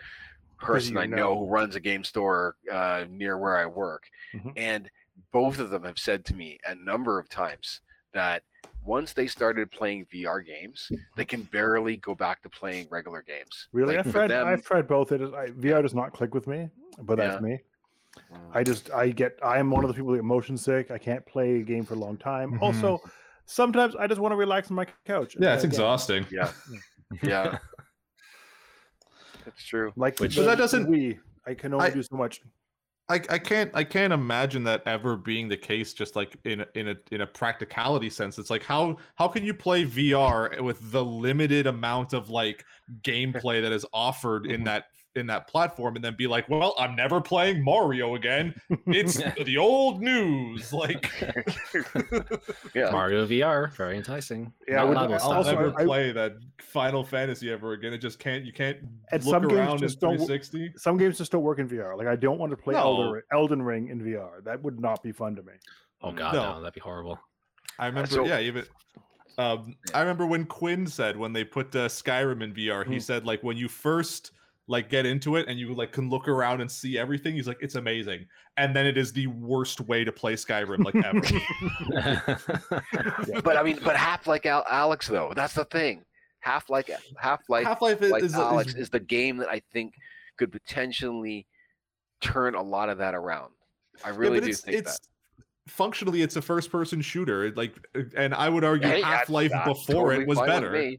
person 0.59 0.97
I 0.97 1.05
know. 1.05 1.15
know. 1.15 1.37
who 1.37 1.45
runs 1.47 1.75
a 1.75 1.79
game 1.79 2.03
store 2.03 2.55
uh, 2.71 3.05
near 3.07 3.37
where 3.37 3.55
I 3.55 3.67
work, 3.67 4.03
Mhm. 4.33 4.53
and 4.57 4.89
both 5.31 5.59
of 5.59 5.69
them 5.69 5.83
have 5.83 5.99
said 5.99 6.25
to 6.25 6.33
me 6.35 6.57
a 6.65 6.73
number 6.73 7.19
of 7.19 7.29
times 7.29 7.81
that 8.15 8.41
once 8.83 9.13
they 9.13 9.27
started 9.27 9.71
playing 9.71 10.05
VR 10.13 10.45
games, 10.45 10.91
they 11.15 11.25
can 11.25 11.43
barely 11.43 11.97
go 11.97 12.13
back 12.15 12.41
to 12.43 12.49
playing 12.49 12.87
regular 12.89 13.21
games. 13.21 13.67
Really, 13.71 13.95
Like, 13.97 14.05
I've 14.05 14.11
tried. 14.11 14.27
them- 14.29 14.47
I've 14.47 14.63
tried 14.63 14.87
both. 14.87 15.11
It 15.11 15.21
is, 15.21 15.33
I, 15.33 15.47
VR 15.47 15.81
does 15.81 15.93
not 15.93 16.13
click 16.13 16.33
with 16.33 16.47
me, 16.47 16.69
but 16.99 17.17
that's 17.17 17.35
Yeah. 17.41 17.47
me. 17.47 17.59
I 18.53 18.63
just 18.63 18.91
I 18.91 19.09
get 19.09 19.37
I 19.43 19.57
am 19.59 19.69
one 19.69 19.83
of 19.83 19.89
the 19.89 19.93
people 19.93 20.11
that 20.11 20.17
get 20.19 20.23
motion 20.23 20.55
sick. 20.57 20.89
I 20.89 20.97
can't 20.97 21.25
play 21.25 21.55
a 21.59 21.63
game 21.63 21.83
for 21.83 21.95
a 21.95 21.97
long 21.97 22.15
time. 22.15 22.53
Mhm. 22.53 22.61
Also, 22.61 23.01
sometimes 23.45 23.93
I 23.95 24.07
just 24.07 24.21
want 24.21 24.31
to 24.31 24.37
relax 24.37 24.69
on 24.71 24.75
my 24.75 24.85
couch. 25.05 25.35
Yeah, 25.37 25.53
it's 25.55 25.63
Again, 25.65 25.71
exhausting. 25.73 26.25
Yeah, 26.31 26.51
yeah, 27.23 27.57
that's 29.43 29.63
true. 29.65 29.91
Like 29.95 30.17
Which- 30.19 30.35
the 30.35 30.41
But 30.41 30.47
that 30.47 30.57
doesn't- 30.57 30.87
Wii, 30.89 31.19
I 31.45 31.53
can 31.55 31.73
only 31.73 31.87
I- 31.87 31.89
do 31.89 32.01
so 32.03 32.15
much. 32.15 32.41
I, 33.07 33.15
I 33.29 33.37
can't 33.37 33.69
I 33.75 33.83
can't 33.83 34.11
imagine 34.11 34.63
that 34.63 34.81
ever 34.87 35.15
being 35.15 35.47
the 35.47 35.57
case 35.57 35.93
just 35.93 36.15
like 36.15 36.35
in 36.43 36.61
a, 36.61 36.67
in 36.73 36.87
a 36.89 36.95
in 37.11 37.21
a 37.21 37.27
practicality 37.27 38.09
sense. 38.09 38.39
It's 38.39 38.49
like 38.49 38.63
how 38.63 38.97
how 39.15 39.27
can 39.27 39.43
you 39.43 39.53
play 39.53 39.85
VR 39.85 40.59
with 40.61 40.91
the 40.91 41.05
limited 41.05 41.67
amount 41.67 42.13
of 42.13 42.31
like 42.31 42.65
gameplay 43.03 43.61
that 43.61 43.71
is 43.71 43.85
offered 43.93 44.47
in 44.47 44.57
mm-hmm. 44.57 44.63
that 44.65 44.85
in 45.15 45.25
that 45.27 45.47
platform 45.47 45.95
and 45.95 46.03
then 46.03 46.13
be 46.15 46.27
like 46.27 46.47
well 46.49 46.75
I'm 46.77 46.95
never 46.95 47.21
playing 47.21 47.63
Mario 47.63 48.15
again 48.15 48.53
it's 48.87 49.15
the 49.45 49.57
old 49.57 50.01
news 50.01 50.73
like 50.73 51.09
Yeah, 52.75 52.91
Mario 52.91 53.25
VR, 53.25 53.71
very 53.73 53.97
enticing. 53.97 54.51
Yeah, 54.67 54.75
I 54.75 54.77
Not- 54.79 54.87
would- 54.87 54.93
not 54.95 55.03
I- 55.09 55.13
this 55.13 55.23
I'll 55.23 55.31
also, 55.33 55.51
never 55.55 55.79
I- 55.79 55.85
play 55.85 56.11
that 56.11 56.33
Final 56.59 57.03
Fantasy 57.03 57.51
ever 57.51 57.73
again 57.73 57.93
it 57.93 57.99
just 57.99 58.19
can't 58.19 58.43
you 58.45 58.51
can't 58.53 58.77
And 59.11 59.23
look 59.23 59.31
some 59.33 59.41
games 59.43 59.53
around 59.53 59.71
in 59.73 59.77
just 59.79 59.99
don't 59.99 60.17
360 60.17 60.73
Some 60.77 60.97
games 60.97 61.17
just 61.17 61.31
don't 61.31 61.43
work 61.43 61.59
in 61.59 61.69
VR. 61.69 61.97
Like 61.97 62.07
I 62.07 62.15
don't 62.15 62.37
want 62.37 62.51
to 62.51 62.57
play 62.57 62.75
Elden, 62.75 63.05
No. 63.05 63.11
Ring, 63.11 63.21
Elden 63.31 63.61
Ring 63.61 63.87
in 63.89 64.01
VR. 64.01 64.43
That 64.43 64.61
would 64.63 64.79
not 64.79 65.01
be 65.01 65.11
fun 65.11 65.35
to 65.35 65.43
me. 65.43 65.53
Oh 66.01 66.11
Mm. 66.11 66.17
god, 66.17 66.33
No. 66.33 66.53
no, 66.55 66.59
that'd 66.61 66.73
be 66.73 66.81
horrible. 66.81 67.19
I 67.79 67.87
remember, 67.87 68.09
so- 68.09 68.25
yeah, 68.25 68.39
even. 68.39 68.65
Um, 69.37 69.75
I 69.93 69.99
remember 69.99 70.25
when 70.25 70.45
Quinn 70.45 70.87
said 70.87 71.17
when 71.17 71.33
they 71.33 71.43
put 71.43 71.75
uh, 71.75 71.89
Skyrim 71.89 72.41
in 72.41 72.53
VR, 72.53 72.85
he 72.85 72.93
Hmm. 72.95 72.99
said 72.99 73.25
like 73.25 73.43
when 73.43 73.57
you 73.57 73.67
first 73.67 74.31
like 74.67 74.89
get 74.89 75.05
into 75.05 75.35
it 75.35 75.47
and 75.47 75.59
you 75.59 75.73
like 75.73 75.91
can 75.91 76.09
look 76.09 76.27
around 76.27 76.61
and 76.61 76.71
see 76.71 76.97
everything, 76.97 77.35
he's 77.35 77.47
like 77.47 77.59
it's 77.61 77.75
amazing, 77.75 78.25
and 78.57 78.75
then 78.75 78.85
it 78.85 78.97
is 78.97 79.13
the 79.13 79.27
worst 79.27 79.81
way 79.81 80.03
to 80.03 80.11
play 80.11 80.33
Skyrim 80.33 80.83
like 80.83 80.95
ever. 80.95 81.21
but 83.43 83.57
I 83.57 83.63
mean, 83.63 83.79
but 83.83 83.95
half 83.95 84.27
like 84.27 84.45
Al- 84.45 84.65
Alyx 84.65 85.07
though. 85.07 85.33
That's 85.35 85.53
the 85.53 85.65
thing. 85.65 86.03
Half 86.39 86.69
like 86.69 86.89
half 87.17 87.41
like 87.49 87.65
Half 87.65 87.81
Life 87.81 88.01
is, 88.01 88.11
like 88.11 88.23
is, 88.23 88.33
Alyx 88.33 88.67
is 88.67 88.75
is 88.75 88.89
the 88.89 88.99
game 88.99 89.37
that 89.37 89.49
I 89.49 89.61
think 89.73 89.93
could 90.37 90.51
potentially 90.51 91.45
turn 92.21 92.55
a 92.55 92.61
lot 92.61 92.89
of 92.89 92.97
that 92.99 93.15
around. 93.15 93.51
I 94.03 94.09
really 94.09 94.39
but 94.39 94.45
do 94.45 94.51
it's, 94.51 94.61
think 94.61 94.77
it's 94.77 94.99
functionally 95.67 96.21
it's 96.21 96.35
a 96.35 96.41
first 96.41 96.71
person 96.71 97.01
shooter. 97.01 97.51
Like, 97.55 97.73
and 98.15 98.33
I 98.33 98.49
would 98.49 98.63
argue 98.63 98.87
that. 98.87 98.95
Hey, 98.95 99.01
Half 99.01 99.29
Life 99.29 99.51
that's 99.51 99.67
before 99.67 100.11
totally 100.11 100.23
it 100.23 100.27
was 100.27 100.39
better. 100.39 100.91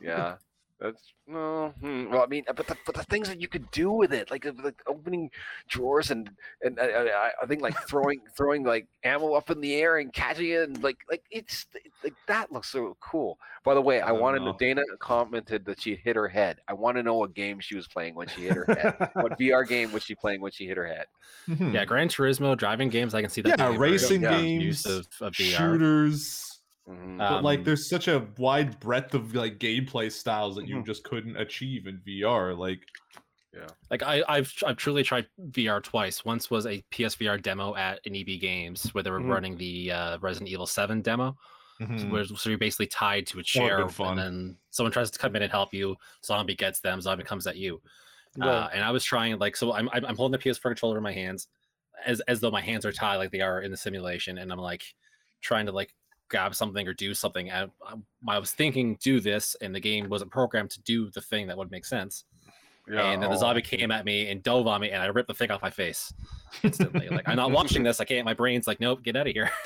Yeah. 0.00 0.36
That's 0.82 1.12
no, 1.28 1.72
hmm, 1.80 2.10
well. 2.10 2.24
I 2.24 2.26
mean, 2.26 2.44
but 2.48 2.66
the, 2.66 2.76
but 2.84 2.96
the 2.96 3.04
things 3.04 3.28
that 3.28 3.40
you 3.40 3.46
could 3.46 3.70
do 3.70 3.92
with 3.92 4.12
it, 4.12 4.30
like, 4.32 4.44
uh, 4.44 4.52
like 4.64 4.82
opening 4.88 5.30
drawers 5.68 6.10
and 6.10 6.28
and 6.62 6.80
I, 6.80 6.86
I, 6.86 7.30
I 7.42 7.46
think 7.46 7.62
like 7.62 7.76
throwing 7.88 8.20
throwing 8.36 8.64
like 8.64 8.88
ammo 9.04 9.34
up 9.34 9.48
in 9.48 9.60
the 9.60 9.74
air 9.74 9.98
and 9.98 10.12
catching 10.12 10.50
it, 10.50 10.68
and 10.68 10.82
like 10.82 10.98
like 11.08 11.22
it's 11.30 11.66
like 12.02 12.14
that 12.26 12.50
looks 12.50 12.68
so 12.70 12.96
cool. 13.00 13.38
By 13.64 13.74
the 13.74 13.80
way, 13.80 14.00
I, 14.00 14.06
I 14.06 14.08
don't 14.10 14.20
wanted 14.20 14.38
to. 14.40 14.44
know. 14.46 14.56
Dana 14.58 14.82
commented 14.98 15.64
that 15.66 15.80
she 15.80 15.94
hit 15.94 16.16
her 16.16 16.26
head. 16.26 16.58
I 16.66 16.72
want 16.72 16.96
to 16.96 17.04
know 17.04 17.14
what 17.14 17.32
game 17.34 17.60
she 17.60 17.76
was 17.76 17.86
playing 17.86 18.16
when 18.16 18.26
she 18.26 18.42
hit 18.42 18.54
her 18.54 18.66
head. 18.66 19.10
what 19.14 19.38
VR 19.38 19.66
game 19.66 19.92
was 19.92 20.02
she 20.02 20.16
playing 20.16 20.40
when 20.40 20.50
she 20.50 20.66
hit 20.66 20.76
her 20.76 20.86
head? 20.86 21.06
Mhm. 21.48 21.72
yeah, 21.72 21.84
Gran 21.84 22.08
Turismo 22.08 22.56
driving 22.56 22.88
games, 22.88 23.14
I 23.14 23.20
can 23.20 23.30
see 23.30 23.40
that. 23.42 23.50
Yeah, 23.50 23.56
being 23.68 23.76
a 23.76 23.78
very 23.78 23.90
racing 23.92 24.20
games, 24.22 24.64
use 24.64 24.86
of, 24.86 25.06
of 25.20 25.32
VR. 25.34 25.56
shooters. 25.56 26.51
Mhm. 26.88 27.18
but 27.18 27.44
like 27.44 27.60
Um, 27.60 27.64
there's 27.64 27.88
such 27.88 28.08
a 28.08 28.28
wide 28.38 28.80
breadth 28.80 29.14
of 29.14 29.34
like 29.34 29.58
gameplay 29.58 30.10
styles 30.10 30.56
that 30.56 30.66
you 30.66 30.76
Mhm. 30.76 30.86
just 30.86 31.04
couldn't 31.04 31.36
achieve 31.36 31.86
in 31.86 32.00
VR. 32.00 32.54
Like 32.54 32.84
yeah, 33.54 33.68
Like 33.90 34.02
I, 34.02 34.24
I've 34.28 34.52
I've 34.66 34.76
truly 34.78 35.02
tried 35.04 35.28
VR 35.38 35.80
twice. 35.82 36.24
Once 36.24 36.50
was 36.50 36.66
a 36.66 36.82
PSVR 36.90 37.36
demo 37.38 37.74
at 37.76 38.00
an 38.06 38.14
EB 38.16 38.38
Games 38.38 38.88
where 38.94 39.02
they 39.04 39.10
were 39.10 39.20
Mhm. 39.20 39.28
running 39.30 39.56
the 39.58 39.92
uh, 39.92 40.18
Resident 40.20 40.48
Evil 40.50 40.66
Seven 40.66 41.02
demo, 41.02 41.36
so, 41.78 41.84
mhm. 41.86 42.10
where, 42.10 42.24
so 42.24 42.48
you're 42.48 42.58
basically 42.58 42.86
tied 42.86 43.26
to 43.28 43.38
a 43.40 43.42
chair, 43.42 43.86
fun. 43.90 44.18
and 44.18 44.18
then 44.18 44.58
someone 44.70 44.90
tries 44.92 45.10
to 45.10 45.18
come 45.18 45.36
in 45.36 45.42
and 45.42 45.52
help 45.52 45.74
you. 45.74 45.96
Zombie 46.24 46.54
gets 46.54 46.80
them. 46.80 47.00
Zombie 47.02 47.24
comes 47.24 47.46
at 47.46 47.56
you. 47.56 47.82
Uh, 48.40 48.70
and 48.72 48.82
I 48.82 48.90
was 48.90 49.04
trying 49.04 49.38
like 49.38 49.56
so 49.56 49.72
I'm 49.74 49.88
I'm 49.92 50.06
I'm 50.06 50.16
holding 50.16 50.32
the 50.32 50.38
PS4 50.38 50.70
controller 50.70 50.96
in 50.96 51.02
my 51.02 51.12
hands, 51.12 51.48
as 52.06 52.20
as 52.22 52.40
though 52.40 52.50
my 52.50 52.62
hands 52.62 52.86
are 52.86 52.92
tied 52.92 53.16
like 53.16 53.30
they 53.32 53.42
are 53.42 53.60
in 53.62 53.70
the 53.70 53.76
simulation, 53.76 54.38
and 54.38 54.50
I'm 54.50 54.58
like 54.58 54.94
trying 55.42 55.66
to 55.66 55.72
like 55.72 55.94
grab 56.32 56.54
something 56.54 56.88
or 56.88 56.94
do 56.94 57.14
something. 57.14 57.50
And 57.50 57.70
I, 57.86 57.94
I 58.26 58.38
was 58.38 58.50
thinking 58.52 58.98
do 59.00 59.20
this, 59.20 59.54
and 59.60 59.72
the 59.74 59.80
game 59.80 60.08
wasn't 60.08 60.32
programmed 60.32 60.70
to 60.70 60.80
do 60.82 61.10
the 61.10 61.20
thing 61.20 61.46
that 61.46 61.56
would 61.56 61.70
make 61.70 61.84
sense. 61.84 62.24
and 62.88 63.22
then 63.22 63.30
the 63.30 63.36
oh, 63.36 63.38
zombie 63.38 63.62
came 63.62 63.92
at 63.92 64.04
me 64.04 64.28
and 64.30 64.42
dove 64.42 64.66
on 64.66 64.80
me, 64.80 64.90
and 64.90 65.00
I 65.02 65.06
ripped 65.06 65.28
the 65.28 65.34
thing 65.34 65.50
off 65.52 65.62
my 65.62 65.70
face 65.70 66.12
instantly. 66.64 67.08
like 67.10 67.28
I'm 67.28 67.36
not 67.36 67.52
watching 67.52 67.82
this. 67.88 68.00
I 68.00 68.04
can't. 68.04 68.24
My 68.24 68.34
brain's 68.34 68.66
like, 68.66 68.80
nope, 68.80 69.02
get 69.04 69.14
out 69.16 69.28
of 69.28 69.32
here. 69.32 69.50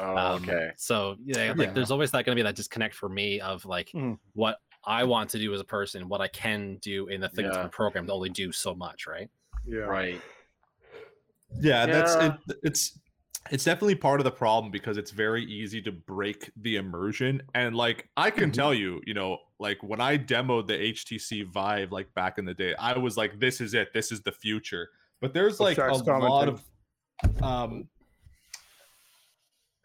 Oh, 0.00 0.16
Um, 0.16 0.42
okay. 0.44 0.70
So 0.76 1.16
yeah, 1.24 1.54
like 1.56 1.68
Yeah. 1.68 1.72
there's 1.72 1.90
always 1.90 2.12
not 2.12 2.24
going 2.24 2.36
to 2.36 2.38
be 2.38 2.44
that 2.44 2.54
disconnect 2.54 2.94
for 2.94 3.08
me 3.08 3.40
of 3.40 3.64
like 3.64 3.88
Mhm. 3.92 4.16
what 4.34 4.58
I 4.84 5.02
want 5.02 5.30
to 5.30 5.38
do 5.40 5.52
as 5.54 5.60
a 5.60 5.64
person, 5.64 6.08
what 6.08 6.20
I 6.20 6.28
can 6.28 6.76
do 6.76 7.08
in 7.08 7.20
the 7.20 7.28
thing 7.28 7.46
that's 7.46 7.56
Yeah. 7.56 7.62
been 7.62 7.70
programmed 7.72 8.06
to 8.06 8.12
only 8.14 8.28
do 8.30 8.52
so 8.52 8.76
much, 8.76 9.08
right? 9.08 9.28
yeah. 9.66 9.78
Right. 9.80 10.20
Yeah, 11.60 11.86
that's 11.86 12.14
it, 12.16 12.32
it's 12.62 12.96
it's 13.50 13.64
definitely 13.64 13.94
part 13.94 14.20
of 14.20 14.24
the 14.24 14.30
problem 14.30 14.70
because 14.70 14.96
it's 14.96 15.10
very 15.10 15.44
easy 15.44 15.80
to 15.82 15.92
break 15.92 16.50
the 16.56 16.76
immersion. 16.76 17.42
And 17.54 17.74
like 17.74 18.08
I 18.16 18.30
can 18.30 18.50
tell 18.50 18.74
you, 18.74 19.00
you 19.06 19.14
know, 19.14 19.38
like 19.58 19.82
when 19.82 20.00
I 20.00 20.18
demoed 20.18 20.66
the 20.66 20.74
HTC 20.74 21.46
Vive 21.46 21.92
like 21.92 22.12
back 22.14 22.38
in 22.38 22.44
the 22.44 22.54
day, 22.54 22.74
I 22.78 22.96
was 22.98 23.16
like 23.16 23.38
this 23.40 23.60
is 23.60 23.74
it, 23.74 23.92
this 23.92 24.12
is 24.12 24.22
the 24.22 24.32
future. 24.32 24.88
But 25.20 25.34
there's 25.34 25.60
like 25.60 25.78
a 25.78 25.92
lot 25.92 26.48
of 26.48 26.62
um 27.42 27.88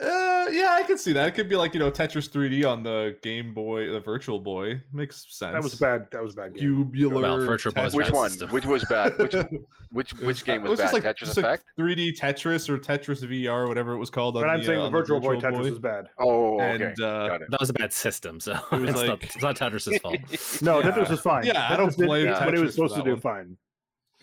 uh, 0.04 0.50
yeah, 0.52 0.70
I 0.72 0.84
can 0.86 0.98
see 0.98 1.14
that. 1.14 1.28
It 1.28 1.32
could 1.32 1.48
be 1.48 1.56
like 1.56 1.74
you 1.74 1.80
know 1.80 1.90
Tetris 1.90 2.30
3D 2.30 2.70
on 2.70 2.84
the 2.84 3.18
Game 3.22 3.54
Boy, 3.54 3.90
the 3.92 4.00
Virtual 4.00 4.40
Boy. 4.40 4.82
Makes 4.92 5.26
sense. 5.30 5.54
That 5.54 5.64
was 5.64 5.76
bad. 5.76 6.08
That 6.12 6.22
was 6.24 6.34
a 6.34 6.38
bad. 6.38 6.56
Game. 6.56 6.86
Cubular. 6.92 7.22
Well, 7.22 7.38
Virtual 7.46 7.72
Boy. 7.74 7.90
Which 7.94 8.12
one? 8.12 8.30
system. 8.30 8.50
Which 8.52 8.66
was 8.66 8.84
bad? 8.86 9.18
Which 9.18 9.34
which 9.92 10.14
It 10.14 10.22
which 10.24 10.44
game 10.46 10.66
it 10.66 10.70
was, 10.70 10.80
bad? 10.80 10.86
just 10.86 10.94
like, 10.94 11.04
Tetris 11.04 11.18
just 11.20 11.38
like 11.38 11.46
Effect. 11.46 11.64
3D 11.80 12.18
Tetris 12.20 12.68
or 12.70 12.78
Tetris 12.78 13.24
VR, 13.24 13.68
whatever 13.68 13.94
it 13.94 13.98
was 14.00 14.10
called. 14.10 14.34
But 14.34 14.44
on 14.44 14.50
I'm 14.50 14.60
the, 14.60 14.66
saying 14.66 14.80
uh, 14.80 14.82
the 14.82 14.86
on 14.88 14.92
Virtual 14.92 15.20
Boy 15.20 15.36
Virtual 15.36 15.52
Tetris 15.62 15.70
was 15.70 15.80
bad. 15.80 16.10
Oh, 16.20 16.56
okay. 16.56 16.86
And 16.86 17.02
uh, 17.02 17.28
Got 17.28 17.42
it. 17.44 17.52
That 17.52 17.60
was 17.60 17.70
a 17.70 17.74
bad 17.74 17.94
system, 17.94 18.40
so 18.40 18.54
It 18.72 18.80
was 18.80 18.90
it's, 18.90 19.04
not, 19.04 19.24
it's 19.24 19.42
not 19.42 19.56
Tetris's 19.56 20.00
fault. 20.02 20.18
No, 20.62 20.80
Yeah. 20.80 20.92
Tetris 20.92 21.10
was 21.10 21.22
fine. 21.22 21.46
Yeah, 21.46 21.68
I 21.70 21.78
don't 21.78 21.96
did 21.96 22.06
blame 22.08 22.28
what 22.32 22.54
it 22.54 22.60
was 22.60 22.76
supposed 22.76 22.96
to 22.96 23.04
do. 23.04 23.12
one. 23.12 23.22
Fine. 23.22 23.58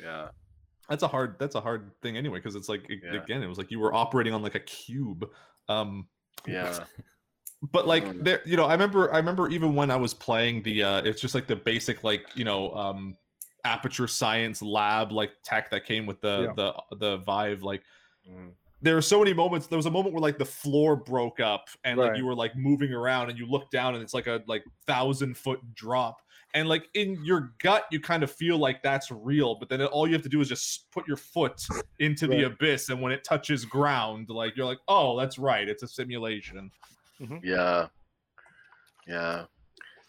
Yeah. 0.02 0.28
that's 0.88 1.02
a 1.02 1.08
hard 1.08 1.36
that's 1.38 1.54
a 1.54 1.60
hard 1.60 1.90
thing 2.02 2.16
anyway 2.16 2.38
because 2.38 2.56
it's 2.56 2.68
like 2.68 2.82
it- 2.88 3.00
Yeah. 3.04 3.22
again 3.22 3.42
it 3.42 3.46
was 3.46 3.58
like 3.58 3.70
you 3.70 3.78
were 3.78 3.94
operating 3.94 4.32
on 4.32 4.42
like 4.42 4.54
a 4.54 4.60
cube 4.60 5.28
um 5.68 6.08
Yeah. 6.46 6.84
but 7.72 7.86
like 7.86 8.04
Mm. 8.04 8.24
there 8.24 8.40
you 8.46 8.56
know 8.56 8.64
i 8.64 8.72
remember 8.72 9.12
i 9.12 9.18
remember 9.18 9.48
even 9.48 9.74
when 9.74 9.90
i 9.90 9.96
was 9.96 10.14
playing 10.14 10.62
the 10.62 10.82
uh 10.82 11.02
it's 11.02 11.20
just 11.20 11.34
like 11.34 11.46
the 11.46 11.56
basic 11.56 12.02
like 12.02 12.26
you 12.34 12.44
know 12.44 12.72
um 12.74 13.16
aperture 13.64 14.08
science 14.08 14.62
lab 14.62 15.12
like 15.12 15.32
tech 15.44 15.70
that 15.70 15.84
came 15.84 16.06
with 16.06 16.20
the 16.22 16.52
Yeah. 16.56 16.72
the 16.90 16.96
the 16.96 17.16
vive 17.18 17.62
like 17.62 17.82
Mm. 18.28 18.52
there 18.82 18.94
were 18.94 19.02
so 19.02 19.18
many 19.18 19.32
moments 19.34 19.66
there 19.66 19.76
was 19.78 19.86
a 19.86 19.90
moment 19.90 20.14
where 20.14 20.20
like 20.20 20.38
the 20.38 20.44
floor 20.44 20.94
broke 20.96 21.40
up 21.40 21.68
and 21.84 21.98
like 21.98 22.16
you 22.18 22.26
were 22.26 22.34
like 22.34 22.54
moving 22.56 22.92
around 22.92 23.30
and 23.30 23.38
you 23.38 23.46
look 23.46 23.70
down 23.70 23.94
and 23.94 24.02
it's 24.02 24.14
like 24.14 24.26
a 24.26 24.42
like 24.46 24.64
thousand 24.86 25.36
foot 25.36 25.60
drop 25.74 26.20
and 26.54 26.68
like 26.68 26.88
in 26.94 27.22
your 27.24 27.52
gut 27.62 27.84
you 27.90 28.00
kind 28.00 28.22
of 28.22 28.30
feel 28.30 28.58
like 28.58 28.82
that's 28.82 29.10
real 29.10 29.54
but 29.54 29.68
then 29.68 29.82
all 29.82 30.06
you 30.06 30.12
have 30.12 30.22
to 30.22 30.28
do 30.28 30.40
is 30.40 30.48
just 30.48 30.90
put 30.90 31.06
your 31.06 31.16
foot 31.16 31.62
into 31.98 32.26
the 32.26 32.44
abyss 32.44 32.88
and 32.88 33.00
when 33.00 33.12
it 33.12 33.22
touches 33.24 33.64
ground 33.64 34.28
like 34.28 34.56
you're 34.56 34.66
like 34.66 34.80
oh 34.88 35.18
that's 35.18 35.38
right 35.38 35.68
it's 35.68 35.82
a 35.82 35.88
simulation 35.88 36.70
Yeah. 37.42 37.86
Yeah. 39.06 39.44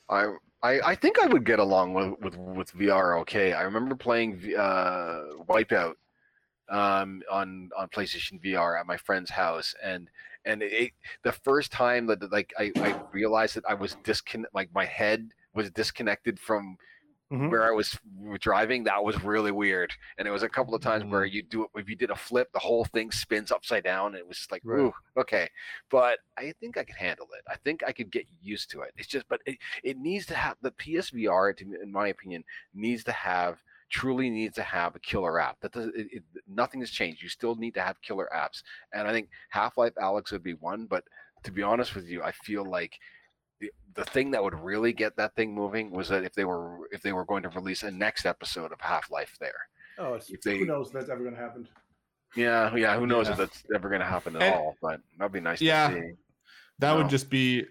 I 0.10 0.34
I 0.63 0.80
I 0.82 0.95
think 0.95 1.19
I 1.21 1.27
would 1.27 1.45
get 1.45 1.60
along 1.60 1.93
with 1.93 2.19
with, 2.21 2.38
with 2.38 2.73
VR 2.73 3.19
okay. 3.21 3.54
I 3.54 3.63
remember 3.63 3.95
playing 3.95 4.41
uh 4.58 5.23
Wipeout 5.49 5.95
um 6.69 7.21
on 7.32 7.69
on 7.77 7.88
PlayStation 7.89 8.41
VR 8.43 8.80
at 8.80 8.86
my 8.88 8.97
friend's 8.97 9.30
house 9.30 9.75
and 9.84 10.10
and 10.45 10.63
it 10.63 10.91
the 11.23 11.32
first 11.32 11.71
time 11.71 12.08
that 12.08 12.32
like 12.32 12.54
I, 12.58 12.71
I 12.77 12.99
realized 13.12 13.56
that 13.56 13.65
I 13.67 13.73
was 13.73 13.95
disconnect 14.04 14.54
like 14.56 14.69
my 14.73 14.86
head 14.86 15.30
was 15.54 15.70
disconnected 15.72 16.40
from 16.40 16.78
Mhm. 17.32 17.50
where 17.50 17.66
I 17.66 17.72
was 17.72 17.98
driving 18.42 18.84
that 18.84 19.02
was 19.06 19.24
really 19.24 19.54
weird 19.54 19.94
and 20.18 20.28
it 20.28 20.32
was 20.32 20.44
a 20.44 20.50
couple 20.50 20.76
of 20.76 20.82
times 20.82 21.06
where 21.06 21.24
you 21.24 21.42
do 21.42 21.64
it 21.64 21.70
if 21.76 21.88
you 21.88 21.96
did 21.96 22.10
a 22.10 22.16
flip 22.16 22.52
the 22.52 22.60
whole 22.60 22.84
thing 22.84 23.10
spins 23.10 23.54
upside 23.54 23.86
down 23.86 24.08
and 24.08 24.18
it 24.18 24.28
was 24.28 24.36
just 24.38 24.52
like 24.52 24.62
Right. 24.66 24.82
ooh 24.82 24.94
okay 25.16 25.50
but 25.90 26.20
I 26.38 26.52
think 26.60 26.78
I 26.78 26.84
can 26.84 26.98
handle 26.98 27.28
it. 27.38 27.44
I 27.50 27.56
think 27.56 27.84
I 27.88 27.94
could 27.94 28.12
get 28.12 28.26
used 28.42 28.70
to 28.72 28.82
it. 28.82 28.94
It's 28.98 29.08
just, 29.08 29.28
but 29.30 29.42
it, 29.46 29.58
it 29.84 29.98
needs 29.98 30.26
to 30.28 30.36
have 30.36 30.58
the 30.62 30.72
PSVR, 30.72 31.52
in 31.62 31.92
my 31.92 32.08
opinion, 32.08 32.44
needs 32.74 33.04
to 33.06 33.12
have 33.14 33.62
truly 33.90 34.30
needs 34.30 34.56
to 34.56 34.64
have 34.64 34.96
a 34.96 35.00
killer 35.00 35.40
app. 35.40 35.60
That 35.62 35.74
does 35.74 35.88
it, 35.88 36.08
it, 36.12 36.24
nothing 36.48 36.80
has 36.80 36.90
changed. 36.90 37.22
You 37.22 37.30
still 37.30 37.56
need 37.56 37.74
to 37.76 37.82
have 37.82 38.02
killer 38.02 38.30
apps, 38.36 38.64
and 38.94 39.08
I 39.08 39.12
think 39.12 39.30
Half 39.50 39.78
Life 39.78 39.94
Alyx 39.96 40.32
would 40.32 40.44
be 40.44 40.54
one. 40.56 40.86
But 40.88 41.04
to 41.44 41.52
be 41.52 41.62
honest 41.62 41.94
with 41.96 42.08
you, 42.08 42.24
I 42.24 42.32
feel 42.32 42.66
like 42.66 42.98
the, 43.62 43.71
the 43.93 44.04
thing 44.06 44.32
that 44.32 44.43
would 44.43 44.54
really 44.60 44.91
get 44.91 45.15
that 45.15 45.34
thing 45.36 45.54
moving 45.56 45.91
was 45.91 46.10
that 46.10 46.24
if 46.26 46.34
they 46.34 46.43
were 46.45 46.88
if 46.91 47.02
they 47.02 47.13
were 47.13 47.24
going 47.26 47.43
to 47.43 47.50
release 47.50 47.84
a 47.84 47.91
next 47.91 48.26
episode 48.26 48.71
of 48.74 48.82
Half 48.82 49.10
Life 49.10 49.38
there. 49.39 49.54
Oh, 49.97 50.15
it's, 50.15 50.30
If 50.30 50.41
they- 50.41 50.58
who 50.58 50.65
knows 50.65 50.88
if 50.88 50.93
that's 50.93 51.10
ever 51.10 51.21
going 51.24 51.36
to 51.36 51.39
happen? 51.41 51.67
Yeah, 52.36 52.76
yeah. 52.76 52.97
Who 52.97 53.06
knows 53.08 53.28
Yeah. 53.28 53.34
if 53.34 53.38
that's 53.38 53.63
ever 53.76 53.88
going 53.89 54.02
to 54.02 54.08
happen 54.08 54.36
at 54.36 54.41
And- 54.41 54.56
all? 54.56 54.76
But 54.82 55.00
that'd 55.17 55.32
be 55.32 55.39
nice 55.39 55.62
Yeah. 55.62 55.89
to 55.89 55.93
see. 55.95 56.12
That 56.80 56.93
No. 56.93 56.97
would 56.97 57.10
just 57.10 57.30
be 57.30 57.65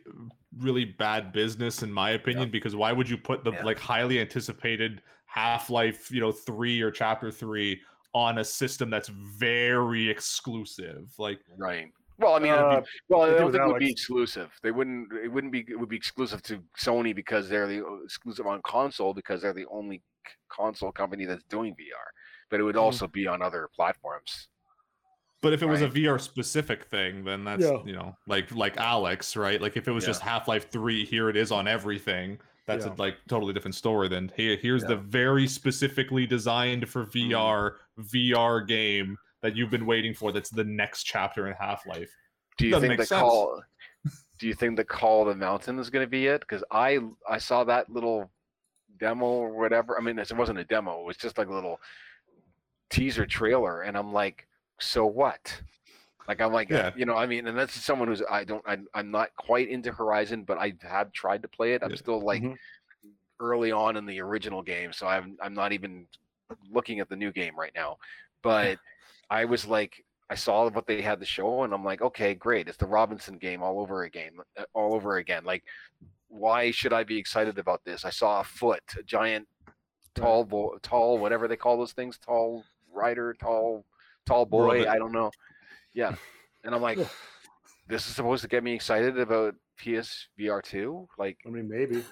really 0.59 0.85
bad 0.85 1.33
business, 1.33 1.83
in 1.83 1.91
my 1.93 2.11
opinion, 2.11 2.51
because 2.51 2.77
why 2.77 2.93
would 2.93 3.09
you 3.09 3.17
put 3.17 3.43
the 3.45 3.53
Yeah. 3.53 3.65
like 3.65 3.79
highly 3.79 4.21
anticipated 4.21 5.03
Half 5.27 5.71
Life, 5.71 6.11
you 6.11 6.21
know, 6.21 6.31
three 6.33 6.81
or 6.83 6.91
Chapter 6.91 7.31
three 7.33 7.81
on 8.15 8.39
a 8.39 8.45
system 8.45 8.91
that's 8.91 9.09
very 9.09 10.09
exclusive? 10.09 11.13
Like, 11.19 11.41
Right. 11.57 11.91
Well, 12.21 12.35
I 12.35 12.39
mean, 12.39 12.53
it'd 12.53 12.71
be- 12.71 12.77
Uh, 12.77 12.83
Well, 13.09 13.23
I 13.23 13.31
do 13.31 13.39
don't 13.39 13.53
think 13.53 13.65
it 13.65 13.67
would 13.67 13.79
be 13.79 13.91
exclusive. 13.91 14.51
They 14.63 14.71
wouldn't. 14.71 15.13
It 15.13 15.29
wouldn't 15.29 15.53
be. 15.53 15.65
It 15.69 15.79
would 15.79 15.89
be 15.89 15.97
exclusive 15.97 16.43
to 16.45 16.63
Sony 16.79 17.15
because 17.15 17.49
they're 17.49 17.67
the 17.67 17.85
uh, 17.85 18.03
exclusive 18.05 18.47
on 18.47 18.61
console 18.63 19.15
because 19.15 19.41
they're 19.43 19.55
the 19.55 19.67
only 19.71 20.03
console 20.49 20.93
company 20.93 21.25
that's 21.25 21.45
doing 21.45 21.75
VR. 21.75 22.11
But 22.51 22.61
it 22.61 22.65
would 22.65 22.75
Mhm. 22.77 22.83
also 22.83 23.07
be 23.07 23.27
on 23.27 23.43
other 23.43 23.69
platforms. 23.75 24.49
but 25.43 25.55
if 25.55 25.63
it 25.63 25.67
was 25.67 25.81
a 25.81 25.89
VR 25.89 26.19
specific 26.21 26.85
thing, 26.85 27.25
then 27.25 27.45
that's 27.45 27.65
Yeah. 27.65 27.83
you 27.87 27.95
know, 27.95 28.15
like 28.27 28.55
like 28.55 28.77
Alyx, 28.77 29.35
right? 29.41 29.59
Like 29.59 29.75
if 29.75 29.89
it 29.89 29.91
was 29.91 30.05
Yeah. 30.05 30.09
just 30.11 30.21
Half 30.21 30.49
Life 30.49 30.71
three, 30.71 31.07
here 31.07 31.31
it 31.31 31.37
is 31.39 31.51
on 31.51 31.67
everything. 31.67 32.39
That's 32.67 32.85
Yeah. 32.85 32.93
a 32.93 32.95
like 32.97 33.17
totally 33.27 33.55
different 33.55 33.75
story. 33.75 34.09
Then 34.09 34.31
here, 34.37 34.57
here's 34.57 34.85
the 34.85 34.97
very 34.97 35.47
specifically 35.47 36.27
designed 36.27 36.91
for 36.91 37.05
VR 37.07 37.79
VR 37.99 38.61
game 38.61 39.17
that 39.43 39.57
you've 39.57 39.71
been 39.71 39.87
waiting 39.87 40.15
for. 40.15 40.33
That's 40.33 40.51
the 40.51 40.65
next 40.65 41.05
chapter 41.05 41.47
in 41.49 41.55
Half 41.55 41.87
Life. 41.87 42.11
Do 42.59 42.67
you 42.67 42.79
think 42.81 42.99
the 42.99 43.07
sense. 43.07 43.21
call? 43.21 43.63
Do 44.39 44.47
you 44.47 44.55
think 44.55 44.77
the 44.77 44.85
call 44.85 45.23
of 45.23 45.29
the 45.29 45.35
mountain 45.35 45.79
is 45.79 45.91
going 45.91 46.05
to 46.05 46.11
be 46.11 46.27
it? 46.27 46.41
Because 46.41 46.65
I 46.71 46.99
I 47.29 47.39
saw 47.39 47.65
that 47.65 47.91
little 47.91 48.31
demo 48.99 49.25
or 49.25 49.51
whatever. 49.59 49.99
I 49.99 50.03
mean, 50.03 50.19
it 50.19 50.33
wasn't 50.37 50.59
a 50.59 50.65
demo. 50.65 51.01
It 51.01 51.07
was 51.07 51.17
just 51.17 51.39
like 51.39 51.49
a 51.49 51.55
little 51.55 51.81
teaser 52.91 53.27
trailer, 53.27 53.83
and 53.83 53.97
I'm 53.97 54.13
like, 54.13 54.47
so 54.79 55.07
what? 55.07 55.61
Like 56.29 56.41
I'm 56.41 56.53
like, 56.53 56.71
Yeah. 56.71 56.93
you 56.97 57.07
know, 57.07 57.17
I 57.17 57.27
mean, 57.27 57.47
and 57.47 57.57
that's 57.59 57.75
someone 57.75 58.09
who's 58.09 58.23
I 58.31 58.45
don't 58.45 58.63
I, 58.67 58.79
I'm 58.95 59.11
not 59.11 59.35
quite 59.37 59.69
into 59.69 59.93
Horizon, 59.93 60.45
but 60.45 60.59
I 60.59 60.75
have 60.83 61.13
tried 61.13 61.43
to 61.43 61.49
play 61.49 61.73
it. 61.75 61.83
I'm 61.83 61.91
Yeah. 61.91 61.97
still 61.97 62.21
like 62.21 62.43
Mhm. 62.43 62.57
early 63.41 63.73
on 63.73 63.97
in 63.97 64.07
the 64.07 64.21
original 64.21 64.63
game, 64.63 64.93
so 64.93 65.07
I'm 65.07 65.37
I'm 65.43 65.55
not 65.55 65.73
even 65.73 66.07
looking 66.71 67.01
at 67.01 67.09
the 67.09 67.17
new 67.17 67.33
game 67.33 67.59
right 67.59 67.73
now. 67.75 67.99
But 68.43 68.79
I 69.31 69.45
was 69.45 69.67
like, 69.67 70.05
I 70.29 70.35
saw 70.35 70.69
what 70.69 70.87
they 70.87 71.01
had 71.01 71.21
the 71.21 71.27
show, 71.27 71.63
and 71.63 71.73
I'm 71.73 71.85
like, 71.85 72.03
okay, 72.03 72.35
great, 72.35 72.69
it's 72.69 72.77
the 72.77 72.87
Robinson 72.87 73.39
game 73.39 73.63
all 73.63 73.81
over 73.81 74.03
again, 74.03 74.33
uh, 74.57 74.65
all 74.75 74.95
over 74.95 75.17
again. 75.17 75.45
Like, 75.45 75.65
why 76.29 76.71
should 76.71 76.93
I 76.93 77.05
be 77.05 77.19
excited 77.19 77.59
about 77.59 77.85
this? 77.85 78.05
I 78.05 78.11
saw 78.11 78.41
a 78.41 78.45
foot, 78.45 78.83
a 78.99 79.03
giant, 79.03 79.49
tall, 80.15 80.45
bo- 80.45 80.79
tall, 80.83 81.19
whatever 81.19 81.49
they 81.49 81.57
call 81.57 81.79
those 81.79 81.93
things, 81.93 82.19
tall 82.19 82.65
rider, 82.93 83.35
tall, 83.35 83.85
tall 84.27 84.47
boy. 84.47 84.79
Robot. 84.81 84.89
I 84.89 84.99
don't 84.99 85.13
know. 85.13 85.31
Yeah, 85.95 86.15
and 86.65 86.75
I'm 86.75 86.83
like, 86.83 86.99
this 87.89 88.07
is 88.09 88.15
supposed 88.15 88.43
to 88.43 88.49
get 88.49 88.63
me 88.63 88.75
excited 88.75 89.19
about 89.19 89.55
PSVR 89.81 90.63
two. 90.63 91.09
Like, 91.19 91.39
I 91.47 91.51
mean, 91.51 91.69
maybe. 91.69 92.05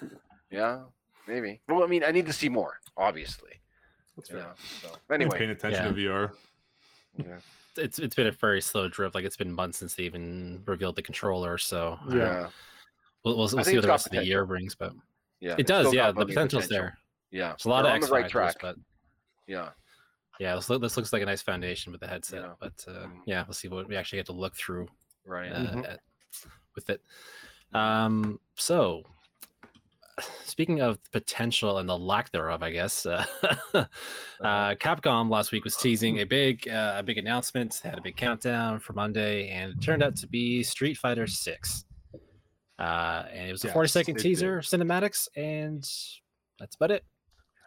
yeah, 0.51 0.83
maybe. 1.27 1.61
Well, 1.69 1.83
I 1.83 1.87
mean, 1.87 2.03
I 2.03 2.11
need 2.11 2.25
to 2.25 2.33
see 2.33 2.49
more, 2.49 2.79
obviously. 2.97 3.61
That's 4.17 4.29
fair. 4.29 4.39
Yeah. 4.39 4.53
So 4.81 4.89
I'm 5.09 5.15
anyway, 5.15 5.37
paying 5.37 5.51
attention 5.51 5.85
to 5.85 5.93
VR. 5.93 6.31
Yeah. 7.17 7.39
It's 7.77 7.99
it's 7.99 8.15
been 8.15 8.27
a 8.27 8.31
very 8.31 8.61
slow 8.61 8.87
drip. 8.89 9.15
Like 9.15 9.23
it's 9.25 9.37
been 9.37 9.51
months 9.53 9.77
since 9.79 9.95
they 9.95 10.03
even 10.03 10.61
revealed 10.65 10.95
the 10.95 11.01
controller. 11.01 11.57
So 11.57 11.97
Yeah. 12.09 12.15
yeah, 12.17 12.49
we'll, 13.23 13.37
we'll, 13.37 13.49
we'll 13.53 13.63
see 13.63 13.75
what 13.75 13.81
the 13.81 13.87
got 13.87 13.93
rest 13.93 14.05
of 14.07 14.11
the 14.13 14.25
year 14.25 14.45
brings. 14.45 14.75
But 14.75 14.93
yeah. 15.39 15.55
it 15.57 15.67
does. 15.67 15.93
Yeah, 15.93 16.07
the 16.07 16.13
plenty 16.13 16.31
of 16.31 16.35
potential's 16.35 16.63
potential. 16.67 16.83
there. 16.85 16.97
Yeah, 17.31 17.53
it's 17.53 17.65
a 17.65 17.69
lot 17.69 17.83
They're 17.83 17.91
of 17.91 17.95
on 17.95 17.97
X 17.97 18.07
the 18.07 18.13
right 18.13 18.29
track. 18.29 18.55
but 18.61 18.75
Yeah, 19.47 19.69
yeah, 20.39 20.55
this, 20.55 20.69
look, 20.69 20.81
this 20.81 20.97
looks 20.97 21.13
like 21.13 21.21
a 21.21 21.25
nice 21.25 21.41
foundation 21.41 21.91
with 21.91 22.01
the 22.01 22.07
headset. 22.07 22.41
Yeah. 22.41 22.53
But 22.59 22.83
uh, 22.87 22.91
Mhm. 23.07 23.21
yeah, 23.25 23.43
we'll 23.47 23.53
see 23.53 23.67
what 23.67 23.87
we 23.87 23.95
actually 23.95 24.17
get 24.19 24.25
to 24.27 24.33
look 24.33 24.55
through 24.55 24.87
right. 25.25 25.51
uh, 25.51 25.59
Mhm. 25.73 25.89
at- 25.93 25.99
with 26.75 26.89
it. 26.89 27.01
Um, 27.73 28.39
so 28.55 29.03
speaking 30.45 30.81
of 30.81 30.99
potential 31.11 31.77
and 31.77 31.87
the 31.87 31.97
lack 31.97 32.31
thereof, 32.31 32.63
I 32.63 32.71
guess 32.71 33.05
uh, 33.05 33.25
uh, 33.73 33.85
Capcom 34.41 35.29
last 35.29 35.51
week 35.51 35.63
was 35.63 35.75
teasing 35.75 36.19
a 36.19 36.23
big, 36.25 36.67
uh, 36.67 36.95
a 36.97 37.03
big 37.03 37.17
announcement. 37.17 37.79
They 37.83 37.89
had 37.89 37.97
a 37.97 38.01
big 38.01 38.15
countdown 38.15 38.79
for 38.79 38.93
Monday, 38.93 39.49
and 39.49 39.73
it 39.73 39.81
turned 39.81 40.03
out 40.03 40.15
to 40.17 40.27
be 40.27 40.63
Street 40.63 40.97
Fighter 40.97 41.27
Six. 41.27 41.85
Uh, 42.77 43.25
and 43.33 43.49
it 43.49 43.51
was 43.51 43.63
a 43.63 43.67
Yes, 43.67 43.73
40 43.73 43.89
second 43.89 44.15
it 44.15 44.23
did. 44.23 44.29
teaser 44.29 44.59
cinematics, 44.59 45.27
and 45.35 45.83
that's 46.59 46.75
about 46.75 46.91
it. 46.91 47.03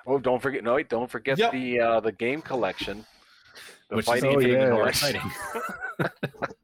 Oh, 0.06 0.18
don't 0.18 0.40
forget! 0.40 0.64
No, 0.64 0.82
don't 0.82 1.10
forget 1.10 1.38
Yep. 1.38 1.52
the 1.52 1.80
uh, 1.80 2.00
the 2.00 2.12
game 2.12 2.42
collection. 2.42 3.04
The 3.90 3.96
which 3.96 4.04
is 4.04 4.08
fighting 4.08 4.36
oh, 4.36 4.40
even 4.40 4.50
game 4.50 4.60
yeah. 4.60 4.70
more 4.70 4.90
collection. 4.90 5.20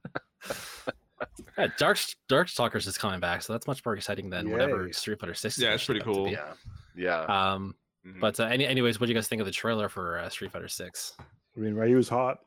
exciting. 1.58 1.70
yeah, 1.70 1.74
Dark 1.78 1.98
Darkstalkers 2.46 2.86
is 2.86 2.96
coming 2.98 3.20
back, 3.20 3.42
so 3.42 3.52
that's 3.52 3.66
much 3.66 3.84
more 3.84 3.94
exciting 3.94 4.30
than 4.30 4.50
whatever 4.50 4.92
Street 4.92 5.18
Fighter 5.20 5.34
Six. 5.34 5.58
Yeah, 5.58 5.74
it's 5.74 5.84
pretty 5.84 6.00
shape 6.00 6.08
up 6.08 6.14
to 6.14 6.20
cool. 6.20 6.28
Yeah, 6.30 6.52
yeah. 6.96 7.52
Um, 7.52 7.74
Mhm. 8.06 8.20
but 8.20 8.38
uh, 8.40 8.44
any, 8.44 8.64
anyways, 8.66 9.00
what 9.00 9.06
do 9.06 9.12
you 9.12 9.14
guys 9.14 9.26
think 9.28 9.40
of 9.40 9.46
the 9.46 9.52
trailer 9.52 9.88
for 9.88 10.18
uh, 10.18 10.28
Street 10.28 10.52
Fighter 10.52 10.68
Six? 10.68 11.14
I 11.20 11.60
mean, 11.60 11.74
Ryu's 11.74 12.08
hot. 12.08 12.38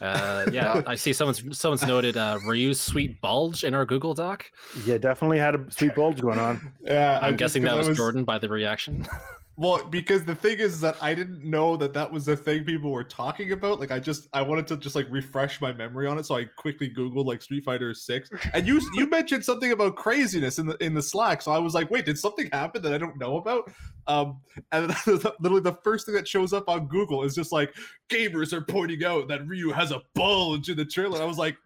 Uh, 0.00 0.46
yeah, 0.50 0.80
I 0.86 0.94
see 0.94 1.12
someone's 1.12 1.58
someone's 1.58 1.86
noted 1.86 2.16
uh, 2.16 2.38
Ryu's 2.46 2.80
sweet 2.80 3.20
bulge 3.20 3.64
in 3.64 3.74
our 3.74 3.84
Google 3.84 4.14
Doc. 4.14 4.46
Yeah, 4.86 4.96
definitely 4.96 5.38
had 5.38 5.54
a 5.54 5.70
sweet 5.70 5.94
bulge 5.94 6.20
going 6.20 6.38
on. 6.38 6.72
Yeah, 6.82 7.18
I'm 7.22 7.36
guessing 7.36 7.62
that 7.64 7.76
was, 7.76 7.94
Jordan 7.96 8.24
by 8.24 8.38
the 8.38 8.48
reaction. 8.48 9.06
Well, 9.58 9.84
because 9.84 10.24
the 10.24 10.36
thing 10.36 10.60
is 10.60 10.80
that 10.82 10.96
I 11.02 11.14
didn't 11.14 11.42
know 11.42 11.76
that 11.78 11.92
that 11.92 12.12
was 12.12 12.26
the 12.26 12.36
thing 12.36 12.62
people 12.62 12.92
were 12.92 13.02
talking 13.02 13.50
about. 13.50 13.80
Like, 13.80 13.90
I 13.90 13.98
just 13.98 14.28
I 14.32 14.40
wanted 14.40 14.68
to 14.68 14.76
just 14.76 14.94
like 14.94 15.08
refresh 15.10 15.60
my 15.60 15.72
memory 15.72 16.06
on 16.06 16.16
it, 16.16 16.26
so 16.26 16.36
I 16.36 16.44
quickly 16.44 16.88
googled 16.88 17.26
like 17.26 17.42
Street 17.42 17.64
Fighter 17.64 17.92
Six, 17.92 18.30
and 18.54 18.68
you 18.68 18.80
you 18.94 19.08
mentioned 19.08 19.44
something 19.44 19.72
about 19.72 19.96
craziness 19.96 20.60
in 20.60 20.66
the 20.66 20.76
in 20.76 20.94
the 20.94 21.02
Slack. 21.02 21.42
So 21.42 21.50
I 21.50 21.58
was 21.58 21.74
like, 21.74 21.90
wait, 21.90 22.04
did 22.04 22.16
something 22.16 22.48
happen 22.52 22.82
that 22.82 22.94
I 22.94 22.98
don't 22.98 23.18
know 23.18 23.38
about? 23.38 23.68
Um, 24.06 24.40
and 24.70 24.94
literally 25.06 25.60
the 25.60 25.76
first 25.82 26.06
thing 26.06 26.14
that 26.14 26.28
shows 26.28 26.52
up 26.52 26.68
on 26.68 26.86
Google 26.86 27.24
is 27.24 27.34
just 27.34 27.50
like 27.50 27.74
gamers 28.08 28.52
are 28.52 28.62
pointing 28.62 29.04
out 29.04 29.26
that 29.26 29.44
Ryu 29.44 29.72
has 29.72 29.90
a 29.90 30.02
bulge 30.14 30.68
in 30.68 30.76
the 30.76 30.84
trailer. 30.84 31.20
I 31.20 31.24
was 31.24 31.36
like, 31.36 31.56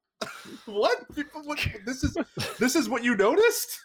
what? 0.66 0.98
People, 1.14 1.44
what? 1.44 1.66
This 1.86 2.04
is 2.04 2.14
this 2.58 2.76
is 2.76 2.90
what 2.90 3.02
you 3.02 3.16
noticed? 3.16 3.80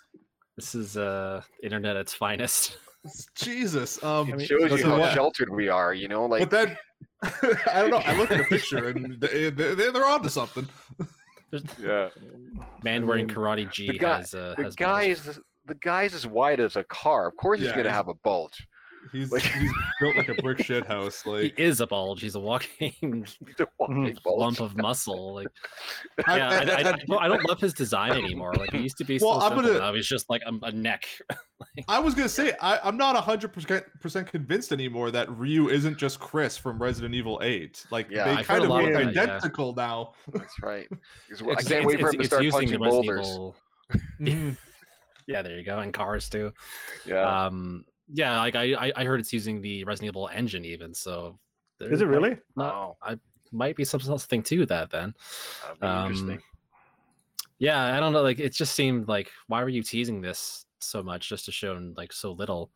this 0.57 0.75
is 0.75 0.97
uh, 0.97 1.41
internet 1.63 1.95
at 1.95 2.01
its 2.01 2.13
finest. 2.13 2.77
Jesus. 3.35 4.01
Um, 4.03 4.29
It 4.29 4.33
I 4.33 4.35
mean, 4.37 4.47
shows 4.47 4.79
you 4.79 4.85
how 4.85 4.99
what- 4.99 5.13
sheltered 5.13 5.49
we 5.49 5.69
are. 5.69 5.93
You 5.93 6.07
know, 6.07 6.25
like 6.25 6.49
but 6.49 6.51
then 6.51 6.77
I 7.73 7.81
don't 7.81 7.89
know. 7.89 7.97
I 7.97 8.15
look 8.17 8.31
at 8.31 8.39
a 8.39 8.43
picture 8.45 8.89
and 8.89 9.19
they, 9.19 9.49
they, 9.49 9.73
they're 9.91 10.05
onto 10.05 10.29
something. 10.29 10.67
Yeah. 11.81 12.09
Man 12.83 13.07
wearing 13.07 13.25
karate 13.29 13.71
gi 13.71 13.87
the 13.87 13.97
guy- 13.97 14.17
has 14.17 14.33
uh, 14.33 14.53
The 14.57 14.63
has 14.63 14.75
guy 14.75 15.07
balls. 15.15 15.27
is 15.27 15.39
the 15.65 15.75
guy's 15.75 16.13
as 16.13 16.27
wide 16.27 16.59
as 16.59 16.75
a 16.75 16.83
car. 16.83 17.27
Of 17.29 17.37
course 17.37 17.61
he's 17.61 17.71
gonna 17.71 17.89
have 17.89 18.09
a 18.09 18.13
bulge. 18.15 18.67
He's, 19.11 19.31
Like- 19.31 19.41
he's 19.43 19.71
built 19.99 20.15
like 20.15 20.29
a 20.29 20.33
brick 20.41 20.63
shit 20.63 20.85
house. 20.85 21.25
Like 21.25 21.55
He 21.57 21.63
is 21.63 21.81
a 21.81 21.87
bulge. 21.87 22.21
He's 22.21 22.35
a 22.35 22.39
walking 22.39 22.93
He's 22.99 23.59
a 23.59 23.67
walking 23.79 24.17
lump 24.25 24.59
of 24.59 24.75
muscle. 24.77 25.35
Like, 25.35 25.47
I- 26.27 26.37
yeah, 26.37 26.49
I, 26.49 26.53
I- 26.53 26.57
I, 26.57 26.59
I- 26.59 26.77
I, 26.77 26.83
don't- 26.93 27.21
I 27.23 27.27
don't 27.27 27.47
love 27.47 27.59
his 27.59 27.73
design 27.73 28.11
anymore. 28.13 28.53
Like, 28.55 28.73
it 28.73 28.81
used 28.81 28.97
to 28.97 29.03
be 29.05 29.19
so 29.19 29.27
Well, 29.27 29.41
I'm 29.41 29.51
simple. 29.51 29.67
gonna- 29.67 29.79
Now 29.79 29.93
he's 29.93 30.07
just 30.07 30.29
like 30.29 30.41
a, 30.45 30.53
a 30.65 30.71
neck. 30.71 31.05
I 31.87 31.97
was 31.99 32.13
gonna 32.13 32.29
say 32.29 32.53
I, 32.61 32.79
I'm 32.83 32.97
not 32.97 33.15
hundred 33.15 33.51
percent 33.51 34.27
convinced 34.31 34.71
anymore 34.71 35.09
that 35.11 35.29
Ryu 35.35 35.69
isn't 35.69 35.97
just 35.97 36.19
Chris 36.19 36.55
from 36.55 36.79
Resident 36.81 37.15
Evil 37.15 37.39
Eight. 37.43 37.83
Like 37.91 38.09
Yeah, 38.11 38.25
they 38.25 38.31
I've 38.31 38.45
kind 38.47 38.63
of 38.63 38.69
look 38.69 38.87
of 38.87 38.93
that, 38.93 39.13
yeah. 39.15 39.21
identical 39.23 39.73
now. 39.73 40.13
That's 40.33 40.53
right. 40.61 40.87
'Cause 41.29 41.41
I 41.41 41.45
It's- 41.51 41.67
can't 41.67 41.71
it's- 41.71 41.85
wait 41.85 41.99
for 41.99 42.09
it's- 42.09 42.13
him 42.13 42.19
to 42.21 42.25
start 42.27 42.43
using 42.43 42.59
punching 42.61 42.79
boulders. 42.79 43.27
Mhm. 44.21 44.57
Yeah, 45.27 45.41
there 45.41 45.57
you 45.57 45.65
go. 45.65 45.79
And 45.79 45.93
cars 45.93 46.29
too. 46.29 46.53
Yeah. 47.05 47.45
Um, 47.47 47.83
yeah, 48.13 48.37
like 48.39 48.55
I, 48.55 48.73
I- 48.73 48.93
I 48.95 49.03
heard 49.05 49.19
it's 49.19 49.33
using 49.33 49.61
the 49.61 49.83
Resident 49.83 50.11
Evil 50.13 50.29
engine 50.33 50.65
even. 50.65 50.93
So 50.93 51.37
is 51.79 52.01
it 52.01 52.05
really? 52.07 52.37
Not, 52.55 52.73
Oh. 52.73 52.97
I 53.01 53.17
might 53.51 53.75
be 53.75 53.85
some 53.85 53.99
something 54.01 54.43
to 54.43 54.65
that 54.67 54.89
then. 54.89 55.13
Um, 55.81 56.05
interesting. 56.11 56.41
Yeah, 57.59 57.95
I 57.95 57.99
don't 57.99 58.13
know. 58.13 58.21
Like 58.21 58.39
it 58.39 58.53
just 58.53 58.75
seemed 58.75 59.07
like 59.07 59.31
why 59.47 59.63
were 59.63 59.69
you 59.69 59.83
teasing 59.83 60.21
this 60.21 60.65
so 60.79 61.01
much 61.01 61.29
just 61.29 61.45
to 61.45 61.51
show 61.51 61.73
like 61.95 62.13
so 62.13 62.31
little? 62.31 62.71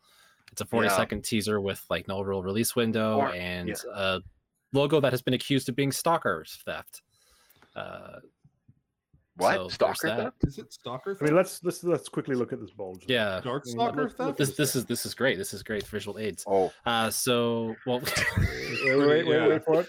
It's 0.51 0.61
a 0.61 0.65
40 0.65 0.87
Yeah. 0.87 0.95
second 0.95 1.23
teaser 1.23 1.61
with 1.61 1.83
like 1.89 2.07
no 2.07 2.21
real 2.21 2.41
release 2.43 2.75
window 2.75 3.17
Or- 3.19 3.33
and 3.33 3.69
yeah. 3.69 3.75
a 3.93 4.19
logo 4.73 4.99
that 4.99 5.13
has 5.13 5.21
been 5.21 5.33
accused 5.33 5.69
of 5.69 5.75
being 5.75 5.91
stalker 5.91 6.45
theft. 6.65 7.01
Uh, 7.75 8.19
What? 9.37 9.55
so 9.55 9.67
Stalker 9.69 10.07
that. 10.07 10.17
theft? 10.17 10.35
Is 10.43 10.57
it 10.57 10.73
Stalker? 10.73 11.17
I 11.19 11.23
mean, 11.23 11.35
let's 11.35 11.63
let's 11.63 11.83
let's 11.83 12.09
quickly 12.09 12.35
look 12.35 12.51
at 12.53 12.59
this 12.59 12.71
bulge. 12.71 13.05
yeah, 13.07 13.39
Dark 13.43 13.65
Stalker 13.65 14.03
look- 14.03 14.19
look 14.19 14.35
theft. 14.35 14.37
this 14.37 14.55
this 14.57 14.75
is 14.75 14.85
this 14.85 15.05
is 15.05 15.13
great. 15.13 15.37
This 15.37 15.53
is 15.53 15.63
great 15.63 15.85
visual 15.87 16.17
aids. 16.19 16.43
Oh, 16.47 16.71
Uh, 16.85 17.09
so 17.09 17.75
well, 17.85 17.99
Wait, 18.85 18.97
wait, 18.97 19.07
wait, 19.07 19.25
Yeah. 19.27 19.47
wait 19.47 19.63
for 19.65 19.81
it. 19.81 19.87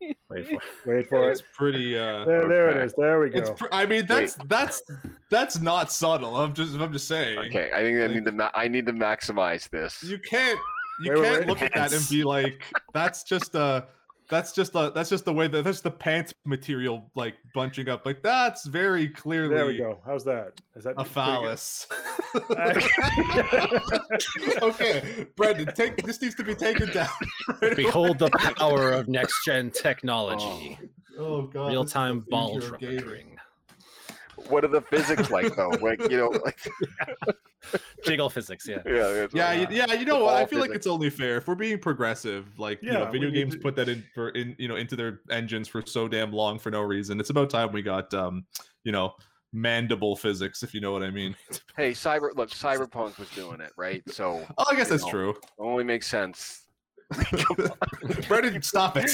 wait 0.30 0.46
for 0.48 0.54
it. 0.54 0.60
Wait 0.86 1.08
for 1.08 1.30
It's 1.30 1.40
it. 1.40 1.46
pretty. 1.54 1.98
Uh, 1.98 2.24
There, 2.24 2.48
there 2.48 2.68
it 2.70 2.76
Okay. 2.76 2.84
is. 2.86 2.94
There 2.96 3.20
we 3.20 3.28
go. 3.30 3.38
it's. 3.38 3.50
Pr- 3.50 3.66
I 3.72 3.84
mean, 3.86 4.06
that's 4.06 4.36
that's 4.46 4.82
that's 5.30 5.60
not 5.60 5.92
subtle. 5.92 6.36
I'm 6.36 6.54
just. 6.54 6.74
I'm 6.74 6.92
just 6.92 7.06
saying. 7.08 7.38
okay. 7.38 7.70
I 7.74 7.82
think 7.82 8.00
I 8.00 8.06
need 8.14 8.24
to. 8.24 8.32
Ma- 8.32 8.50
I 8.54 8.68
need 8.68 8.86
to 8.86 8.92
maximize 8.92 9.68
this. 9.68 10.02
You 10.02 10.18
can't. 10.18 10.58
You 11.02 11.12
Wait, 11.12 11.20
wait, 11.20 11.24
can't 11.26 11.38
wait. 11.40 11.48
look 11.48 11.62
at 11.62 11.74
that 11.74 11.92
and 11.92 12.08
be 12.08 12.22
like, 12.24 12.62
that's 12.94 13.22
just 13.24 13.54
a. 13.54 13.86
That's 14.32 14.52
just 14.52 14.72
the 14.72 14.90
That's 14.90 15.10
just 15.10 15.26
the 15.26 15.32
way 15.34 15.46
that. 15.46 15.62
That's 15.62 15.82
the 15.82 15.90
pants 15.90 16.32
material 16.46 17.10
like 17.14 17.34
bunching 17.54 17.90
up. 17.90 18.06
Like 18.06 18.22
that's 18.22 18.64
very 18.66 19.08
clearly. 19.08 19.54
there 19.54 19.66
we 19.66 19.76
go. 19.76 19.98
How's 20.06 20.24
that? 20.24 20.58
Is 20.74 20.84
that 20.84 20.94
A 20.96 21.04
phallus. 21.04 21.86
okay, 24.62 25.26
Brendan, 25.36 25.74
take 25.74 26.02
this 26.02 26.22
needs 26.22 26.34
to 26.36 26.44
be 26.44 26.54
taken 26.54 26.90
down. 26.94 27.08
right 27.60 27.76
behold 27.76 28.18
the 28.18 28.30
power 28.30 28.90
of 28.92 29.06
next 29.06 29.44
gen 29.44 29.70
technology, 29.70 30.78
Oh, 31.18 31.24
oh 31.24 31.42
god, 31.42 31.68
real 31.68 31.84
time 31.84 32.20
the 32.20 32.26
bulge 32.30 32.62
gaming. 32.80 32.96
rendering, 32.96 33.36
What 34.48 34.64
are 34.64 34.68
the 34.68 34.80
physics 34.82 35.30
like 35.30 35.54
though? 35.56 35.70
Like 35.80 36.00
you 36.10 36.16
know, 36.18 36.28
like 36.28 36.58
jiggle 38.04 38.28
physics. 38.30 38.66
Yeah. 38.68 38.78
yeah, 38.86 39.26
Yeah, 39.32 39.48
like, 39.48 39.70
you, 39.70 39.76
yeah, 39.76 39.92
you 39.94 40.04
know 40.04 40.24
what? 40.24 40.34
I 40.34 40.38
ball 40.40 40.46
feel 40.46 40.60
like 40.60 40.70
it's 40.72 40.86
only 40.86 41.10
fair 41.10 41.36
if 41.38 41.46
we're 41.48 41.54
being 41.54 41.78
progressive. 41.78 42.46
Like, 42.58 42.82
you 42.82 42.92
Yeah, 42.92 42.98
know, 43.00 43.10
video 43.10 43.30
games 43.30 43.54
to- 43.54 43.60
put 43.60 43.76
that 43.76 43.88
in 43.88 44.04
for 44.14 44.30
in 44.30 44.54
you 44.58 44.68
know 44.68 44.76
into 44.76 44.96
their 44.96 45.20
engines 45.30 45.68
for 45.68 45.82
so 45.86 46.08
damn 46.08 46.32
long 46.32 46.58
for 46.58 46.70
no 46.70 46.82
reason. 46.82 47.20
It's 47.20 47.30
about 47.30 47.50
time 47.50 47.72
we 47.72 47.82
got 47.82 48.12
um, 48.14 48.44
you 48.84 48.92
know, 48.92 49.14
mandible 49.52 50.16
physics, 50.16 50.62
if 50.62 50.74
you 50.74 50.80
know 50.80 50.92
what 50.92 51.02
I 51.02 51.10
mean. 51.10 51.34
Hey, 51.76 51.92
cyber. 51.92 52.34
Look, 52.36 52.50
Cyberpunk 52.50 53.18
was 53.18 53.30
doing 53.30 53.60
it 53.62 53.72
right, 53.78 54.02
so 54.10 54.44
Oh, 54.58 54.64
I 54.70 54.74
guess 54.76 54.88
that's 54.90 55.04
know. 55.04 55.10
true. 55.10 55.34
only 55.58 55.84
makes 55.84 56.06
sense. 56.06 56.58
Brendan, 58.28 58.60
stop 58.62 58.96
it. 58.98 59.10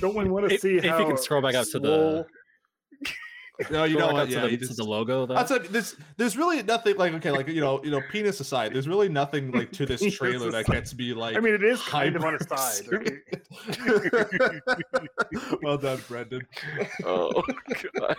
Don't 0.00 0.14
we 0.14 0.24
want 0.28 0.48
to 0.48 0.54
If- 0.54 0.60
see 0.60 0.76
if 0.76 0.84
you 0.84 0.90
can 0.90 1.16
scroll 1.18 1.42
back 1.42 1.54
up 1.54 1.66
to 1.68 1.78
the- 1.78 1.86
swole- 1.86 2.26
no, 3.70 3.84
you 3.84 3.96
know 3.96 4.06
back 4.08 4.14
what? 4.14 4.24
to 4.28 4.34
Yeah, 4.34 4.40
the, 4.42 4.50
you 4.50 4.56
to 4.56 4.66
just- 4.66 4.76
the 4.76 4.84
logo 4.84 5.26
though. 5.26 5.34
That's 5.34 5.50
a, 5.50 5.58
this. 5.60 5.96
There's 6.16 6.36
really 6.36 6.62
nothing 6.62 6.96
like 6.96 7.12
okay, 7.14 7.30
like 7.30 7.46
you 7.48 7.60
know, 7.60 7.82
you 7.84 7.90
know, 7.90 8.00
penis 8.10 8.40
aside. 8.40 8.74
There's 8.74 8.88
really 8.88 9.08
nothing 9.08 9.52
like 9.52 9.70
to 9.72 9.86
this 9.86 10.00
trailer 10.16 10.50
that 10.50 10.62
aside. 10.62 10.72
gets 10.72 10.94
me 10.96 11.14
like. 11.14 11.36
I 11.36 11.40
mean, 11.40 11.54
it 11.54 11.62
is 11.62 11.80
kind 11.82 12.16
of 12.16 12.24
on 12.24 12.34
its 12.34 12.48
side. 12.48 13.20
well 15.62 15.78
done, 15.78 16.00
Brendan. 16.08 16.42
Oh, 17.04 17.42
God. 17.92 18.16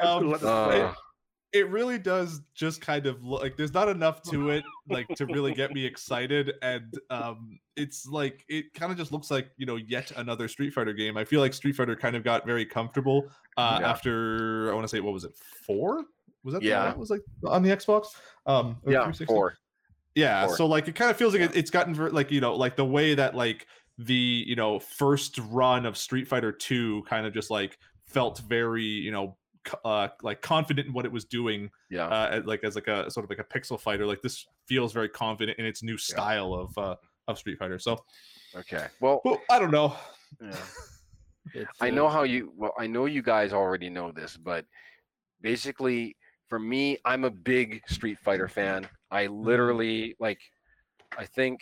Um, 0.00 0.34
uh. 0.42 0.46
I 0.46 0.94
was 1.54 1.58
podcasting. 1.58 1.58
gonna- 1.58 1.58
I 1.58 1.58
was 1.58 1.58
gonna 1.58 1.58
let 1.58 1.58
this 1.58 1.58
play. 1.58 1.60
It 1.60 1.68
really 1.70 1.98
does 1.98 2.40
just 2.54 2.80
kind 2.80 3.06
of 3.06 3.24
look 3.24 3.42
like 3.42 3.56
there's 3.56 3.74
not 3.74 3.88
enough 3.88 4.22
to 4.30 4.50
it 4.50 4.64
like 4.88 5.08
to 5.16 5.26
really 5.26 5.52
get 5.54 5.72
me 5.72 5.84
excited 5.84 6.52
and 6.62 6.98
um 7.10 7.58
it's 7.76 8.06
like 8.06 8.44
it 8.48 8.72
kind 8.74 8.92
of 8.92 8.98
just 8.98 9.10
looks 9.12 9.30
like 9.30 9.50
you 9.56 9.66
know 9.66 9.76
yet 9.76 10.12
another 10.16 10.46
street 10.48 10.72
fighter 10.72 10.92
game 10.92 11.16
i 11.16 11.24
feel 11.24 11.40
like 11.40 11.54
street 11.54 11.74
fighter 11.74 11.96
kind 11.96 12.14
of 12.16 12.22
got 12.24 12.44
very 12.46 12.64
comfortable 12.66 13.28
uh 13.56 13.78
Yeah. 13.80 13.90
after 13.90 14.70
i 14.70 14.74
want 14.74 14.84
to 14.84 14.88
say 14.88 15.00
what 15.00 15.12
was 15.14 15.24
it 15.24 15.32
four 15.66 16.04
was 16.44 16.52
that 16.54 16.60
the 16.62 16.66
one 16.70 16.76
Yeah. 16.78 16.84
that 16.84 16.98
was 16.98 17.10
like 17.10 17.22
on 17.46 17.62
the 17.62 17.70
xbox 17.70 18.06
um 18.46 18.76
yeah, 18.86 19.10
four. 19.26 19.54
yeah 20.14 20.46
Four. 20.46 20.56
so 20.56 20.66
like 20.66 20.88
it 20.88 20.94
kind 20.94 21.10
of 21.10 21.16
feels 21.16 21.32
like 21.32 21.42
it, 21.42 21.56
it's 21.56 21.70
gotten 21.70 21.94
ver- 21.94 22.10
like 22.10 22.30
you 22.30 22.40
know 22.40 22.54
like 22.54 22.76
the 22.76 22.84
way 22.84 23.14
that 23.14 23.34
like 23.34 23.66
the 23.98 24.44
you 24.46 24.56
know 24.56 24.78
first 24.78 25.38
run 25.50 25.86
of 25.86 25.96
street 25.96 26.28
fighter 26.28 26.52
2 26.52 27.02
kind 27.08 27.26
of 27.26 27.32
just 27.34 27.50
like 27.50 27.78
felt 28.06 28.40
very 28.40 28.82
you 28.84 29.10
know 29.12 29.36
uh 29.84 30.08
like 30.22 30.40
confident 30.40 30.86
in 30.86 30.92
what 30.92 31.04
it 31.04 31.12
was 31.12 31.24
doing 31.24 31.70
Yeah. 31.90 32.06
uh 32.06 32.42
like 32.44 32.64
as 32.64 32.74
like 32.74 32.88
a 32.88 33.10
sort 33.10 33.24
of 33.24 33.30
like 33.30 33.38
a 33.38 33.44
pixel 33.44 33.78
fighter 33.78 34.06
like 34.06 34.22
this 34.22 34.46
feels 34.66 34.92
very 34.92 35.08
confident 35.08 35.58
in 35.58 35.66
its 35.66 35.82
new 35.82 35.98
style 35.98 36.54
of 36.54 36.76
uh 36.78 36.96
of 37.28 37.38
street 37.38 37.58
fighter 37.58 37.78
so 37.78 38.02
okay. 38.56 38.86
Well, 39.00 39.20
well 39.24 39.42
i 39.50 39.58
don't 39.58 39.70
know 39.70 39.96
yeah. 40.40 40.56
I 41.80 41.88
uh, 41.88 41.90
know 41.90 42.08
how 42.08 42.22
you. 42.22 42.52
Well, 42.56 42.72
I 42.78 42.86
know 42.86 43.06
you 43.06 43.22
guys 43.22 43.52
already 43.52 43.90
know 43.90 44.12
this, 44.12 44.36
but 44.36 44.64
basically, 45.40 46.16
for 46.48 46.58
me, 46.60 46.98
I'm 47.04 47.24
a 47.24 47.30
big 47.30 47.82
Street 47.88 48.18
Fighter 48.20 48.46
fan. 48.48 48.88
I 49.10 49.26
Mm-hmm. 49.26 49.44
literally 49.44 50.16
like. 50.20 50.40
I 51.18 51.26
think, 51.26 51.60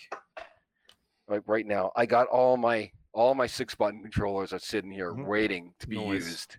like 1.26 1.42
right 1.46 1.66
now, 1.66 1.90
I 1.96 2.04
got 2.04 2.26
all 2.28 2.56
my 2.58 2.90
all 3.14 3.34
my 3.34 3.46
six 3.46 3.74
button 3.74 4.02
controllers 4.02 4.52
are 4.52 4.58
sitting 4.58 4.90
here 4.90 5.12
Mhm. 5.12 5.24
waiting 5.24 5.74
to 5.80 5.88
be 5.88 5.96
Nice. 5.96 6.26
used, 6.26 6.56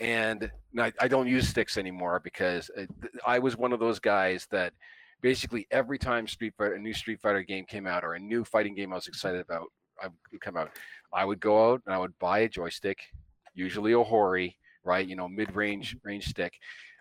and 0.00 0.50
I, 0.78 0.92
I 1.00 1.08
don't 1.08 1.28
use 1.28 1.48
sticks 1.48 1.76
anymore 1.76 2.20
because 2.22 2.70
I 3.26 3.38
was 3.38 3.56
one 3.56 3.72
of 3.72 3.80
those 3.80 3.98
guys 3.98 4.46
that 4.50 4.72
basically 5.20 5.66
every 5.70 5.98
time 5.98 6.26
Street 6.26 6.54
Fighter, 6.56 6.74
a 6.74 6.78
new 6.78 6.94
Street 6.94 7.20
Fighter 7.20 7.42
game 7.42 7.64
came 7.64 7.86
out 7.86 8.04
or 8.04 8.14
a 8.14 8.20
new 8.20 8.44
fighting 8.44 8.74
game 8.74 8.92
I 8.92 8.96
was 8.96 9.08
excited 9.08 9.40
about, 9.40 9.68
I 10.02 10.08
would 10.32 10.40
come 10.40 10.56
out. 10.56 10.70
I 11.12 11.24
would 11.24 11.40
go 11.40 11.72
out 11.72 11.82
and 11.86 11.94
I 11.94 11.98
would 11.98 12.16
buy 12.18 12.40
a 12.40 12.48
joystick, 12.48 12.98
usually 13.54 13.92
a 13.92 14.02
Hori, 14.02 14.56
right? 14.84 15.06
You 15.06 15.16
know, 15.16 15.28
mid-range 15.28 15.96
range 16.04 16.28
stick. 16.28 16.52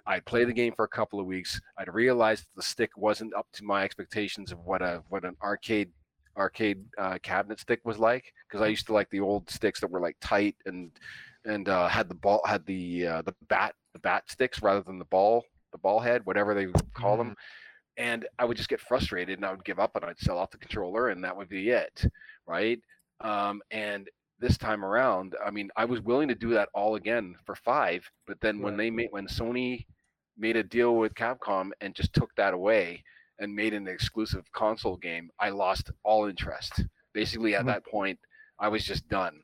I'd 0.06 0.26
play 0.26 0.46
the 0.46 0.54
game 0.54 0.74
for 0.74 0.86
a 0.86 0.90
couple 0.90 1.20
of 1.20 1.26
weeks. 1.26 1.60
I'd 1.78 1.94
realize 1.94 2.40
that 2.40 2.56
the 2.56 2.64
stick 2.64 2.92
wasn't 2.98 3.36
up 3.36 3.46
to 3.54 3.66
my 3.66 3.84
expectations 3.84 4.52
of 4.52 4.60
what 4.60 4.82
a 4.82 5.04
what 5.10 5.26
an 5.26 5.36
arcade 5.44 5.92
arcade 6.38 6.86
uh, 6.98 7.18
cabinet 7.24 7.60
stick 7.60 7.82
was 7.84 7.98
like 7.98 8.32
because 8.48 8.62
I 8.64 8.68
used 8.68 8.86
to 8.88 8.94
like 8.94 9.10
the 9.10 9.20
old 9.20 9.50
sticks 9.50 9.82
that 9.82 9.90
were 9.90 10.00
like 10.00 10.16
tight 10.22 10.56
and 10.66 10.92
and 11.48 11.68
uh, 11.70 11.88
had 11.88 12.10
the 12.10 12.16
ball 12.16 12.42
had 12.46 12.66
the 12.66 13.08
uh, 13.08 13.22
the 13.24 13.34
bat 13.48 13.74
the 13.94 14.00
bat 14.00 14.24
sticks 14.30 14.62
rather 14.62 14.82
than 14.82 15.00
the 15.00 15.06
ball 15.06 15.44
the 15.72 15.78
ball 15.78 16.00
head 16.00 16.22
whatever 16.26 16.54
they 16.54 16.68
call 16.94 17.18
them 17.18 17.36
and 17.98 18.28
I 18.38 18.46
would 18.46 18.58
just 18.58 18.70
get 18.70 18.80
frustrated 18.80 19.40
and 19.40 19.46
I 19.46 19.52
would 19.52 19.66
give 19.66 19.80
up 19.80 19.96
and 19.96 20.06
I'd 20.06 20.20
sell 20.20 20.38
off 20.38 20.52
the 20.52 20.58
controller 20.58 21.10
and 21.10 21.24
that 21.24 21.36
would 21.36 21.50
be 21.50 21.70
it 21.70 22.06
right 22.46 22.80
um, 23.22 23.62
and 23.72 24.08
this 24.40 24.58
time 24.58 24.86
around 24.86 25.36
I 25.44 25.50
mean 25.50 25.70
I 25.76 25.86
was 25.86 26.02
willing 26.02 26.28
to 26.28 26.36
do 26.36 26.52
that 26.52 26.70
all 26.74 26.96
again 26.96 27.36
for 27.46 27.56
five 27.56 28.08
but 28.28 28.40
then 28.42 28.60
when 28.62 28.78
they 28.78 28.90
made 28.92 29.10
when 29.12 29.28
Sony 29.28 29.86
made 30.38 30.56
a 30.56 30.64
deal 30.64 30.96
with 30.96 31.16
Capcom 31.16 31.72
and 31.82 31.96
just 31.96 32.14
took 32.14 32.30
that 32.36 32.54
away 32.54 33.04
and 33.40 33.56
made 33.56 33.74
an 33.74 33.88
exclusive 33.88 34.52
console 34.52 34.98
game, 34.98 35.30
I 35.40 35.50
lost 35.50 35.92
all 36.04 36.26
interest. 36.26 36.84
Basically, 37.14 37.56
at 37.56 37.64
Mhm. 37.64 37.68
that 37.68 37.86
point, 37.86 38.20
I 38.60 38.68
was 38.68 38.84
just 38.86 39.08
done. 39.10 39.44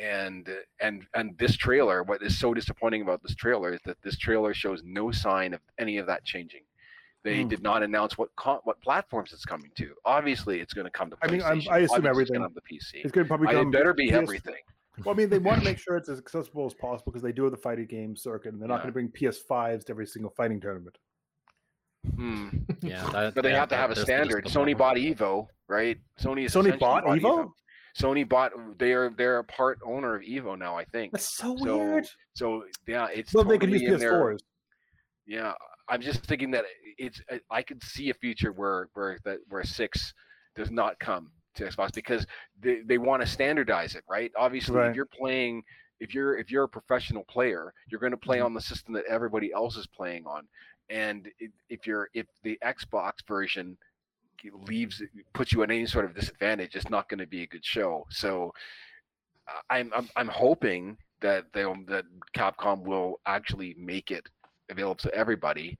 And 0.00 0.48
and 0.80 1.04
and 1.14 1.36
this 1.38 1.56
trailer, 1.56 2.02
what 2.02 2.22
is 2.22 2.38
so 2.38 2.54
disappointing 2.54 3.02
about 3.02 3.22
this 3.22 3.34
trailer 3.34 3.74
is 3.74 3.80
that 3.84 4.00
this 4.02 4.16
trailer 4.16 4.54
shows 4.54 4.82
no 4.84 5.10
sign 5.10 5.52
of 5.52 5.60
any 5.78 5.98
of 5.98 6.06
that 6.06 6.24
changing. 6.24 6.62
They 7.22 7.42
Hmm. 7.42 7.48
did 7.48 7.62
not 7.62 7.82
announce 7.82 8.16
what 8.16 8.34
con- 8.34 8.60
what 8.64 8.80
platforms 8.80 9.32
it's 9.34 9.44
coming 9.44 9.70
to. 9.76 9.94
Obviously, 10.06 10.60
it's 10.60 10.72
going 10.72 10.86
to 10.86 10.90
come 10.90 11.10
to. 11.10 11.16
I 11.22 11.30
mean, 11.30 11.42
I'm- 11.42 11.60
I 11.70 11.80
assume 11.80 11.96
Obviously, 11.96 12.08
everything- 12.08 12.36
gonna 12.40 12.54
the 12.54 12.62
PC. 12.62 12.94
It's 13.04 13.12
going 13.12 13.26
to 13.26 13.28
probably 13.28 13.48
come. 13.48 13.68
it 13.68 13.72
better 13.72 13.92
be 13.92 14.08
PS 14.08 14.14
everything. 14.22 14.54
Well, 15.04 15.14
I 15.14 15.18
mean, 15.18 15.28
they 15.28 15.38
want 15.38 15.58
to 15.58 15.64
make 15.70 15.78
sure 15.78 15.96
it's 15.98 16.08
as 16.08 16.18
accessible 16.18 16.64
as 16.64 16.72
possible 16.72 17.12
because 17.12 17.22
they 17.22 17.32
do 17.32 17.42
have 17.42 17.50
the 17.52 17.58
fighting 17.58 17.84
game 17.86 18.16
circuit, 18.16 18.54
and 18.54 18.60
they're 18.60 18.68
not 18.68 18.76
Yeah. 18.76 18.82
going 18.84 18.88
to 18.88 18.92
bring 18.94 19.08
PS5s 19.10 19.84
to 19.84 19.92
every 19.92 20.06
single 20.06 20.30
fighting 20.30 20.60
tournament. 20.62 20.96
Hmm. 22.16 22.48
Yeah, 22.80 23.06
that, 23.12 23.34
But 23.34 23.42
they 23.42 23.50
yeah, 23.50 23.60
have 23.60 23.68
to 23.68 23.76
have 23.76 23.90
a 23.90 23.96
standard. 23.96 24.46
Sony 24.46 24.76
bought 24.76 24.96
Evo, 24.96 25.48
right? 25.68 25.98
Sony 26.18 26.44
Sony 26.44 26.44
essentially 26.46 26.76
bought 26.78 27.04
Evo? 27.04 27.52
Sony 28.00 28.28
bought. 28.28 28.52
They 28.78 28.92
are 28.92 29.10
they're 29.10 29.38
a 29.38 29.44
part 29.44 29.78
owner 29.84 30.14
of 30.16 30.22
Evo 30.22 30.58
now. 30.58 30.76
I 30.76 30.84
think. 30.84 31.12
That's 31.12 31.36
so 31.36 31.56
So, 31.56 31.78
weird. 31.78 32.06
So 32.34 32.64
yeah, 32.86 33.08
it's 33.12 33.32
Well, 33.34 33.44
they 33.44 33.58
can 33.58 33.70
use 33.70 33.82
PS4s. 33.82 34.38
Yeah, 35.26 35.52
I'm 35.88 36.00
just 36.00 36.24
thinking 36.24 36.50
that 36.52 36.64
it's. 36.98 37.20
I- 37.30 37.40
I 37.50 37.62
could 37.62 37.82
see 37.82 38.10
a 38.10 38.14
future 38.14 38.52
where 38.52 38.88
where 38.94 39.18
that 39.24 39.38
where 39.48 39.62
six 39.64 40.12
does 40.56 40.70
not 40.70 40.98
come 40.98 41.30
to 41.54 41.64
Xbox 41.64 41.92
because 41.92 42.26
they, 42.60 42.80
they 42.86 42.98
want 42.98 43.22
to 43.22 43.28
standardize 43.28 43.94
it, 43.94 44.04
right? 44.08 44.30
Obviously, 44.36 44.76
Right. 44.76 44.90
if 44.90 44.96
you're 44.96 45.06
playing, 45.06 45.62
if 46.00 46.14
you're 46.14 46.36
if 46.38 46.50
you're 46.50 46.64
a 46.64 46.68
professional 46.68 47.24
player, 47.24 47.72
you're 47.88 48.00
going 48.00 48.12
to 48.12 48.16
play 48.16 48.38
Mhm. 48.38 48.46
on 48.46 48.54
the 48.54 48.60
system 48.60 48.94
that 48.94 49.04
everybody 49.08 49.52
else 49.52 49.76
is 49.76 49.86
playing 49.86 50.24
on, 50.26 50.46
and 50.88 51.28
if 51.68 51.86
you're 51.86 52.08
if 52.14 52.26
the 52.42 52.58
Xbox 52.64 53.26
version 53.26 53.76
leaves 54.66 55.02
puts 55.34 55.52
you 55.52 55.62
at 55.62 55.70
any 55.70 55.86
sort 55.86 56.04
of 56.04 56.14
disadvantage, 56.14 56.74
it's 56.74 56.90
not 56.90 57.08
going 57.08 57.18
to 57.18 57.26
be 57.26 57.42
a 57.42 57.46
good 57.46 57.64
show. 57.64 58.06
So, 58.10 58.52
uh, 59.48 59.60
I'm 59.70 59.92
I'm, 59.94 60.08
I'm 60.16 60.28
hoping 60.28 60.96
that 61.20 61.46
they 61.52 61.62
that 61.62 62.04
Capcom 62.36 62.84
will 62.84 63.20
actually 63.26 63.74
make 63.78 64.10
it 64.10 64.26
available 64.70 64.94
to 64.96 65.14
everybody, 65.14 65.78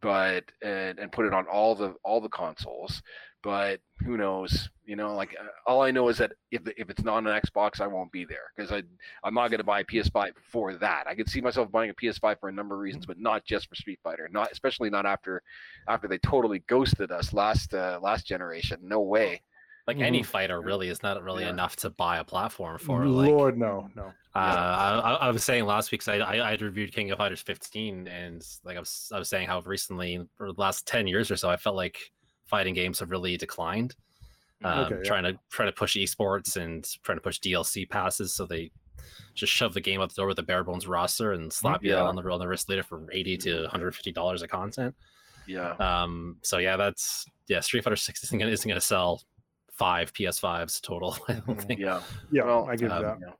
but 0.00 0.44
and 0.62 0.98
and 0.98 1.12
put 1.12 1.26
it 1.26 1.34
on 1.34 1.46
all 1.46 1.74
the 1.74 1.94
all 2.04 2.20
the 2.20 2.28
consoles. 2.28 3.02
But 3.42 3.80
who 4.04 4.16
knows? 4.16 4.68
You 4.84 4.96
know, 4.96 5.14
like 5.14 5.36
uh, 5.40 5.44
all 5.66 5.82
I 5.82 5.90
know 5.90 6.08
is 6.08 6.18
that 6.18 6.32
if 6.50 6.62
if 6.76 6.90
it's 6.90 7.02
not 7.02 7.16
on 7.16 7.26
an 7.26 7.40
Xbox, 7.40 7.80
I 7.80 7.86
won't 7.86 8.12
be 8.12 8.24
there 8.24 8.52
because 8.56 8.70
I 8.72 8.82
I'm 9.24 9.34
not 9.34 9.48
going 9.50 9.58
to 9.58 9.64
buy 9.64 9.80
a 9.80 9.84
PS5 9.84 10.32
for 10.50 10.74
that. 10.76 11.06
I 11.06 11.14
could 11.14 11.28
see 11.28 11.40
myself 11.40 11.70
buying 11.70 11.90
a 11.90 11.94
PS5 11.94 12.38
for 12.40 12.48
a 12.48 12.52
number 12.52 12.74
of 12.74 12.80
reasons, 12.80 13.06
but 13.06 13.18
not 13.18 13.44
just 13.44 13.68
for 13.68 13.74
Street 13.74 13.98
Fighter. 14.02 14.28
Not 14.32 14.52
especially 14.52 14.90
not 14.90 15.06
after 15.06 15.42
after 15.88 16.08
they 16.08 16.18
totally 16.18 16.60
ghosted 16.68 17.10
us 17.10 17.32
last 17.32 17.74
uh, 17.74 17.98
last 18.02 18.26
generation. 18.26 18.78
No 18.82 19.00
way. 19.00 19.42
Like 19.88 19.98
any 19.98 20.22
fighter, 20.22 20.60
really, 20.60 20.88
is 20.90 21.02
not 21.02 21.20
really 21.24 21.42
Yeah. 21.42 21.50
enough 21.50 21.74
to 21.76 21.90
buy 21.90 22.18
a 22.18 22.24
platform 22.24 22.78
for. 22.78 23.04
Like, 23.04 23.28
Lord, 23.28 23.58
no, 23.58 23.88
no. 23.96 24.12
Uh, 24.32 24.38
I, 24.38 25.00
I- 25.00 25.26
I 25.26 25.30
was 25.32 25.42
saying 25.42 25.64
last 25.64 25.90
week, 25.90 26.02
'cause 26.04 26.08
I, 26.08 26.18
I 26.18 26.36
I 26.52 26.54
reviewed 26.54 26.92
King 26.92 27.10
of 27.10 27.18
Fighters 27.18 27.40
15, 27.42 28.06
and 28.06 28.46
like 28.64 28.76
I 28.76 28.80
was 28.80 29.10
I 29.12 29.18
was 29.18 29.28
saying 29.28 29.48
how 29.48 29.58
recently, 29.62 30.24
for 30.36 30.52
the 30.52 30.60
last 30.60 30.86
10 30.86 31.08
years 31.08 31.32
or 31.32 31.36
so, 31.36 31.50
I 31.50 31.56
felt 31.56 31.74
like 31.74 31.98
fighting 32.46 32.74
games 32.74 32.98
have 33.00 33.10
really 33.10 33.36
declined. 33.36 33.94
Um, 34.64 34.84
Okay, 34.86 34.96
yeah. 34.96 35.02
Trying 35.02 35.24
to 35.24 35.38
trying 35.50 35.68
to 35.68 35.72
push 35.72 35.96
esports 35.96 36.56
and 36.56 36.86
trying 37.02 37.18
to 37.18 37.22
push 37.22 37.38
DLC 37.40 37.88
passes, 37.88 38.34
so 38.34 38.46
they 38.46 38.70
just 39.34 39.52
shove 39.52 39.74
the 39.74 39.80
game 39.80 40.00
out 40.00 40.08
the 40.10 40.14
door 40.14 40.28
with 40.28 40.38
a 40.38 40.42
bare 40.42 40.62
bones 40.62 40.86
roster 40.86 41.32
and 41.32 41.52
slap 41.52 41.82
you 41.82 41.96
on 41.96 42.14
the 42.14 42.22
on 42.30 42.38
the 42.38 42.46
wrist 42.46 42.68
later 42.68 42.82
for 42.82 43.06
80 43.10 43.36
to 43.38 43.60
150 43.62 44.12
dollars 44.12 44.42
of 44.42 44.50
content. 44.50 44.94
Yeah. 45.48 45.72
Um, 45.72 46.36
so 46.42 46.58
yeah, 46.58 46.76
that's 46.76 47.26
yeah. 47.48 47.60
Street 47.60 47.82
Fighter 47.82 47.96
6 47.96 48.22
isn't 48.24 48.38
gonna 48.38 48.52
isn't 48.52 48.68
gonna 48.68 48.80
sell 48.80 49.22
five 49.72 50.12
PS5s 50.12 50.80
total. 50.80 51.16
I 51.28 51.32
don't 51.34 51.58
Mhm. 51.58 51.64
think. 51.66 51.80
Yeah. 51.80 52.00
Yeah, 52.30 52.44
Well, 52.44 52.68
I 52.70 52.76
give 52.76 52.92
um, 52.92 53.02
that. 53.02 53.18
Yeah. 53.20 53.32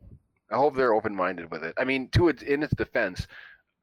I 0.51 0.57
hope 0.57 0.75
they're 0.75 0.95
open 0.95 1.15
minded 1.15 1.51
with 1.51 1.63
it. 1.63 1.75
I 1.79 1.85
mean, 1.85 2.09
to 2.13 2.29
its 2.29 2.43
in 2.43 2.63
its 2.65 2.75
defense, 2.75 3.27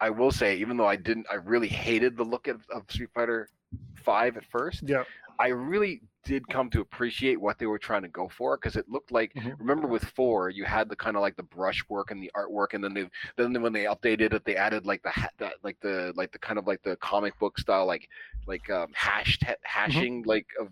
I 0.01 0.09
will 0.09 0.31
say, 0.31 0.57
even 0.57 0.75
though 0.75 0.87
I 0.87 0.97
didn't, 0.97 1.27
I 1.31 1.35
really 1.35 1.67
hated 1.69 2.17
the 2.17 2.23
look 2.23 2.47
of, 2.47 2.65
of 2.73 2.83
Street 2.89 3.09
Fighter 3.15 3.47
Five 3.95 4.37
at 4.37 4.45
first. 4.45 4.83
Yeah, 4.83 5.03
I 5.39 5.47
really 5.49 6.01
did 6.23 6.47
come 6.49 6.69
to 6.71 6.81
appreciate 6.81 7.39
what 7.39 7.57
they 7.57 7.65
were 7.65 7.79
trying 7.79 8.01
to 8.01 8.07
go 8.07 8.27
for 8.29 8.57
because 8.57 8.75
it 8.75 8.89
looked 8.89 9.11
like. 9.11 9.33
Mhm. 9.35 9.55
Remember 9.59 9.87
with 9.87 10.03
four, 10.03 10.49
you 10.49 10.65
had 10.65 10.89
the 10.89 10.95
kind 10.95 11.15
of 11.15 11.21
like 11.21 11.35
the 11.35 11.43
brushwork 11.43 12.11
and 12.11 12.21
the 12.21 12.31
artwork, 12.35 12.73
and 12.73 12.83
then 12.83 12.93
they 12.93 13.09
then 13.37 13.61
when 13.61 13.73
they 13.73 13.83
updated 13.85 14.33
it, 14.33 14.43
they 14.45 14.55
added 14.55 14.85
like 14.85 15.01
the 15.03 15.11
ha- 15.11 15.29
that 15.37 15.53
like 15.63 15.79
the 15.81 16.13
like 16.15 16.31
the 16.31 16.39
kind 16.39 16.57
of 16.59 16.67
like 16.67 16.81
the 16.83 16.95
comic 16.97 17.37
book 17.39 17.57
style, 17.59 17.85
like 17.85 18.09
like 18.47 18.69
um, 18.69 18.89
hash 18.93 19.39
hashing 19.63 20.23
like 20.23 20.47
of 20.59 20.69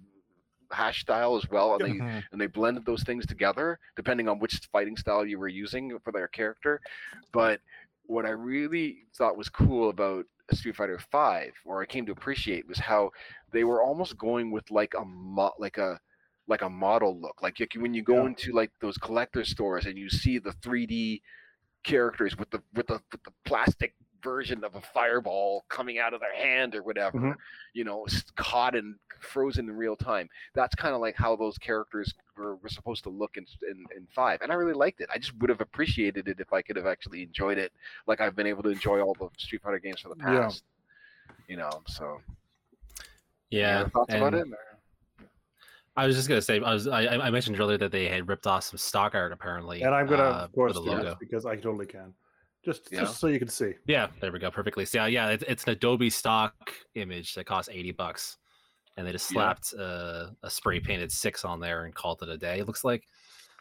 hash 0.72 1.02
style 1.02 1.38
as 1.38 1.50
well, 1.50 1.76
and 1.76 1.86
they 1.86 1.94
Mhm. 2.00 2.24
and 2.32 2.42
they 2.42 2.48
blended 2.48 2.86
those 2.86 3.04
things 3.04 3.26
together 3.26 3.80
depending 3.96 4.28
on 4.28 4.40
which 4.40 4.56
fighting 4.72 4.98
style 4.98 5.26
you 5.26 5.40
were 5.40 5.48
using 5.48 5.98
for 6.00 6.12
their 6.12 6.28
character. 6.28 6.82
But 7.32 7.62
what 8.04 8.26
I 8.26 8.30
really 8.32 9.06
thought 9.16 9.38
was 9.38 9.50
cool 9.50 9.90
about 9.90 10.26
Street 10.56 10.76
Fighter 10.76 11.00
Five, 11.12 11.54
or 11.66 11.82
I 11.82 11.86
came 11.86 12.06
to 12.06 12.12
appreciate, 12.12 12.68
was 12.68 12.78
how 12.80 13.12
they 13.52 13.64
were 13.64 13.82
almost 13.82 14.18
going 14.18 14.52
with 14.52 14.70
like 14.72 14.94
a 14.98 15.04
mo- 15.06 15.54
like 15.60 15.78
a 15.78 16.00
like 16.48 16.62
a 16.62 16.70
model 16.70 17.20
look. 17.20 17.42
Like 17.42 17.60
you, 17.60 17.68
when 17.82 17.94
you 17.94 18.04
go 18.04 18.22
Yeah. 18.22 18.28
into 18.28 18.54
like 18.54 18.72
those 18.80 18.98
collector 18.98 19.44
stores 19.44 19.86
and 19.86 19.98
you 19.98 20.10
see 20.10 20.40
the 20.40 20.52
3D 20.64 21.22
characters 21.84 22.38
with 22.38 22.50
the 22.50 22.62
with 22.74 22.88
the 22.88 23.02
with 23.12 23.24
the 23.24 23.32
plastic 23.46 23.96
version 24.24 24.64
of 24.64 24.76
a 24.76 24.82
fireball 24.82 25.66
coming 25.70 26.00
out 26.00 26.14
of 26.14 26.20
their 26.20 26.34
hand 26.36 26.76
or 26.76 26.84
whatever, 26.84 27.18
Mhm. 27.20 27.36
you 27.74 27.84
know, 27.84 28.04
s- 28.06 28.24
caught 28.36 28.76
and 28.76 28.96
frozen 29.20 29.70
in 29.70 29.76
real 29.76 29.96
time. 29.96 30.30
That's 30.54 30.76
kind 30.76 30.94
of 30.96 31.02
like 31.02 31.16
how 31.16 31.36
those 31.36 31.58
characters 31.58 32.14
were, 32.36 32.56
were 32.58 32.70
supposed 32.70 33.04
to 33.04 33.10
look 33.10 33.38
in, 33.38 33.46
in 33.70 33.86
in 33.96 34.08
five, 34.08 34.42
and 34.42 34.52
I 34.52 34.56
really 34.56 34.74
liked 34.74 35.02
it. 35.02 35.10
I 35.14 35.18
just 35.18 35.36
would 35.38 35.50
have 35.50 35.62
appreciated 35.62 36.28
it 36.28 36.40
if 36.40 36.54
I 36.54 36.62
could 36.62 36.76
have 36.76 36.86
actually 36.86 37.24
enjoyed 37.24 37.58
it, 37.58 37.72
like 38.08 38.22
I've 38.22 38.36
been 38.36 38.48
able 38.48 38.64
to 38.64 38.70
enjoy 38.70 39.02
all 39.02 39.14
the 39.14 39.30
Street 39.38 39.62
Fighter 39.62 39.80
games 39.80 40.02
for 40.02 40.10
the 40.10 40.16
Yeah. 40.20 40.42
past. 40.42 40.64
You 41.48 41.58
know, 41.58 41.70
so 41.88 42.22
Yeah. 43.50 43.82
other 43.82 43.90
thoughts 43.90 44.14
about 44.14 44.34
it? 44.34 44.48
or- 44.48 44.78
I 45.96 46.06
was 46.06 46.16
just 46.16 46.28
gonna 46.30 46.42
say, 46.44 46.62
I 46.62 46.74
was 46.74 46.88
I, 46.88 47.08
I 47.08 47.30
mentioned 47.32 47.60
earlier 47.60 47.78
that 47.80 47.92
they 47.92 48.08
had 48.08 48.28
ripped 48.28 48.46
off 48.46 48.66
some 48.66 48.78
stock 48.78 49.16
art 49.16 49.32
apparently, 49.32 49.82
and 49.82 49.96
I'm 49.96 50.06
gonna, 50.06 50.24
uh, 50.24 50.44
of 50.46 50.52
course, 50.52 50.74
the 50.74 50.82
do 50.82 50.90
this 50.92 50.96
logo. 51.06 51.18
because 51.20 51.46
I 51.48 51.56
totally 51.56 51.88
can. 51.88 52.14
Just, 52.68 52.92
Yeah. 52.92 53.00
just 53.00 53.20
so 53.22 53.28
you 53.28 53.40
can 53.40 53.48
see. 53.48 53.74
Yeah, 53.88 54.08
there 54.20 54.32
we 54.32 54.40
go, 54.40 54.52
perfectly. 54.52 54.84
So 54.86 54.98
yeah, 55.00 55.08
yeah, 55.08 55.30
it's, 55.30 55.44
it's 55.48 55.64
an 55.64 55.70
Adobe 55.70 56.10
stock 56.10 56.54
image 56.96 57.34
that 57.36 57.46
costs 57.46 57.70
eighty 57.74 57.92
bucks, 57.94 58.38
and 58.98 59.08
they 59.08 59.14
just 59.14 59.32
Yeah. 59.32 59.36
slapped 59.56 59.74
uh, 59.80 60.32
a 60.44 60.50
spray 60.50 60.82
painted 60.82 61.10
six 61.12 61.46
on 61.46 61.62
there 61.62 61.86
and 61.86 61.96
called 61.96 62.22
it 62.24 62.28
a 62.30 62.38
day. 62.38 62.60
It 62.60 62.68
looks 62.68 62.84
like 62.84 63.04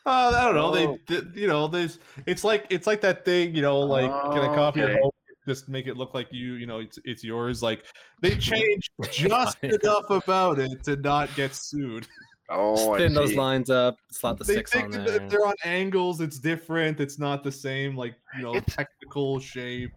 Uh, 0.05 0.33
I 0.37 0.45
don't 0.45 0.55
know. 0.57 0.67
Oh. 0.73 0.99
They, 1.07 1.15
th- 1.21 1.35
you 1.37 1.47
know, 1.47 1.69
there's. 1.69 1.99
It's 2.27 2.43
like 2.45 2.67
it's 2.69 2.87
like 2.87 3.01
that 3.03 3.25
thing. 3.25 3.55
You 3.55 3.63
know, 3.63 3.79
like 3.81 4.11
get 4.35 4.45
a 4.45 4.51
Oh, 4.51 4.55
copy 4.55 4.83
okay. 4.83 4.95
at 4.95 5.01
home, 5.01 5.11
just 5.49 5.69
make 5.69 5.87
it 5.87 5.97
look 5.97 6.13
like 6.15 6.29
you. 6.33 6.55
You 6.55 6.67
know, 6.67 6.81
it's 6.81 6.99
it's 7.05 7.23
yours. 7.25 7.63
Like 7.63 7.85
they 8.23 8.35
changed 8.51 8.91
just 9.13 9.57
enough 9.63 10.11
about 10.11 10.59
it 10.59 10.83
to 10.85 10.97
not 10.97 11.33
get 11.37 11.55
sued. 11.55 12.07
Oh, 12.49 12.93
I 12.93 12.99
spin 12.99 13.15
those 13.15 13.35
lines 13.35 13.71
up, 13.71 13.99
slot 14.11 14.39
the 14.39 14.45
they 14.45 14.55
six 14.55 14.75
on 14.77 14.83
think 14.83 14.93
that 14.95 15.07
there. 15.07 15.29
they're 15.29 15.47
on 15.47 15.55
angles. 15.65 16.21
It's 16.21 16.39
different. 16.39 17.01
It's 17.01 17.19
not 17.19 17.43
the 17.43 17.51
same. 17.53 17.97
Like 17.97 18.15
you 18.37 18.43
know, 18.43 18.55
It's- 18.55 18.75
technical 18.77 19.41
shape. 19.41 19.93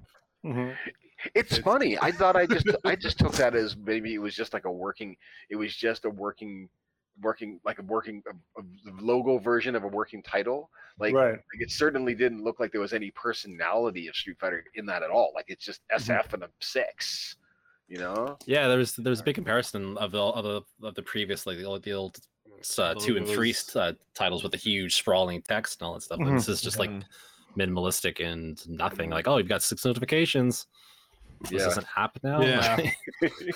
Mhm. 0.45 0.75
It's 1.35 1.51
It's- 1.51 1.59
funny. 1.63 1.97
I 1.99 2.11
thought 2.11 2.35
I 2.35 2.45
just 2.45 2.65
I 2.85 2.95
just 2.95 3.19
took 3.19 3.33
that 3.33 3.53
as 3.55 3.75
maybe 3.77 4.13
it 4.15 4.19
was 4.19 4.35
just 4.35 4.53
like 4.53 4.65
a 4.65 4.71
working. 4.71 5.15
It 5.49 5.57
was 5.57 5.75
just 5.75 6.05
a 6.05 6.09
working, 6.09 6.69
working 7.21 7.59
like 7.65 7.77
a 7.79 7.83
working 7.83 8.23
a, 8.57 8.61
a 8.61 8.63
logo 9.01 9.37
version 9.37 9.75
of 9.75 9.83
a 9.83 9.87
working 9.87 10.23
title. 10.23 10.69
Like, 10.97 11.13
right. 11.13 11.31
like 11.31 11.59
it 11.61 11.71
certainly 11.71 12.13
didn't 12.15 12.43
look 12.43 12.59
like 12.59 12.71
there 12.71 12.81
was 12.81 12.93
any 12.93 13.11
personality 13.11 14.07
of 14.07 14.15
Street 14.15 14.37
Fighter 14.39 14.63
in 14.75 14.85
that 14.87 15.03
at 15.03 15.09
all. 15.09 15.31
Like 15.35 15.45
it's 15.49 15.63
just 15.63 15.81
SF 15.93 16.33
and 16.33 16.43
a 16.43 16.49
six. 16.61 17.35
You 17.87 17.97
know? 17.97 18.37
Yeah, 18.45 18.67
there's 18.67 18.95
there's 18.97 19.19
a 19.19 19.23
big 19.23 19.33
comparison 19.35 19.97
of 19.97 20.11
the 20.11 20.21
of 20.21 20.43
the 20.43 20.87
of 20.87 20.93
the 20.95 21.01
previous 21.01 21.45
like 21.47 21.57
the 21.57 21.63
old, 21.65 21.83
the 21.83 21.91
old 21.93 22.17
uh, 22.79 22.93
two 22.95 23.17
and 23.17 23.27
three 23.27 23.53
uh, 23.75 23.93
titles 24.13 24.43
with 24.43 24.53
a 24.53 24.57
huge 24.57 24.95
sprawling 24.95 25.41
text 25.41 25.81
and 25.81 25.87
all 25.87 25.93
that 25.93 26.01
stuff. 26.03 26.19
Mhm. 26.19 26.35
This 26.37 26.47
is 26.49 26.61
just 26.61 26.79
like 26.79 26.89
Mhm. 26.89 27.03
minimalistic 27.57 28.19
and 28.25 28.67
nothing. 28.69 29.09
Like, 29.09 29.27
oh, 29.27 29.37
you've 29.37 29.47
got 29.47 29.61
six 29.63 29.85
notifications. 29.85 30.67
This 31.41 31.51
Yeah. 31.61 31.65
doesn't 31.65 31.87
happen 31.87 32.21
now. 32.23 32.41
Yeah. 32.41 32.91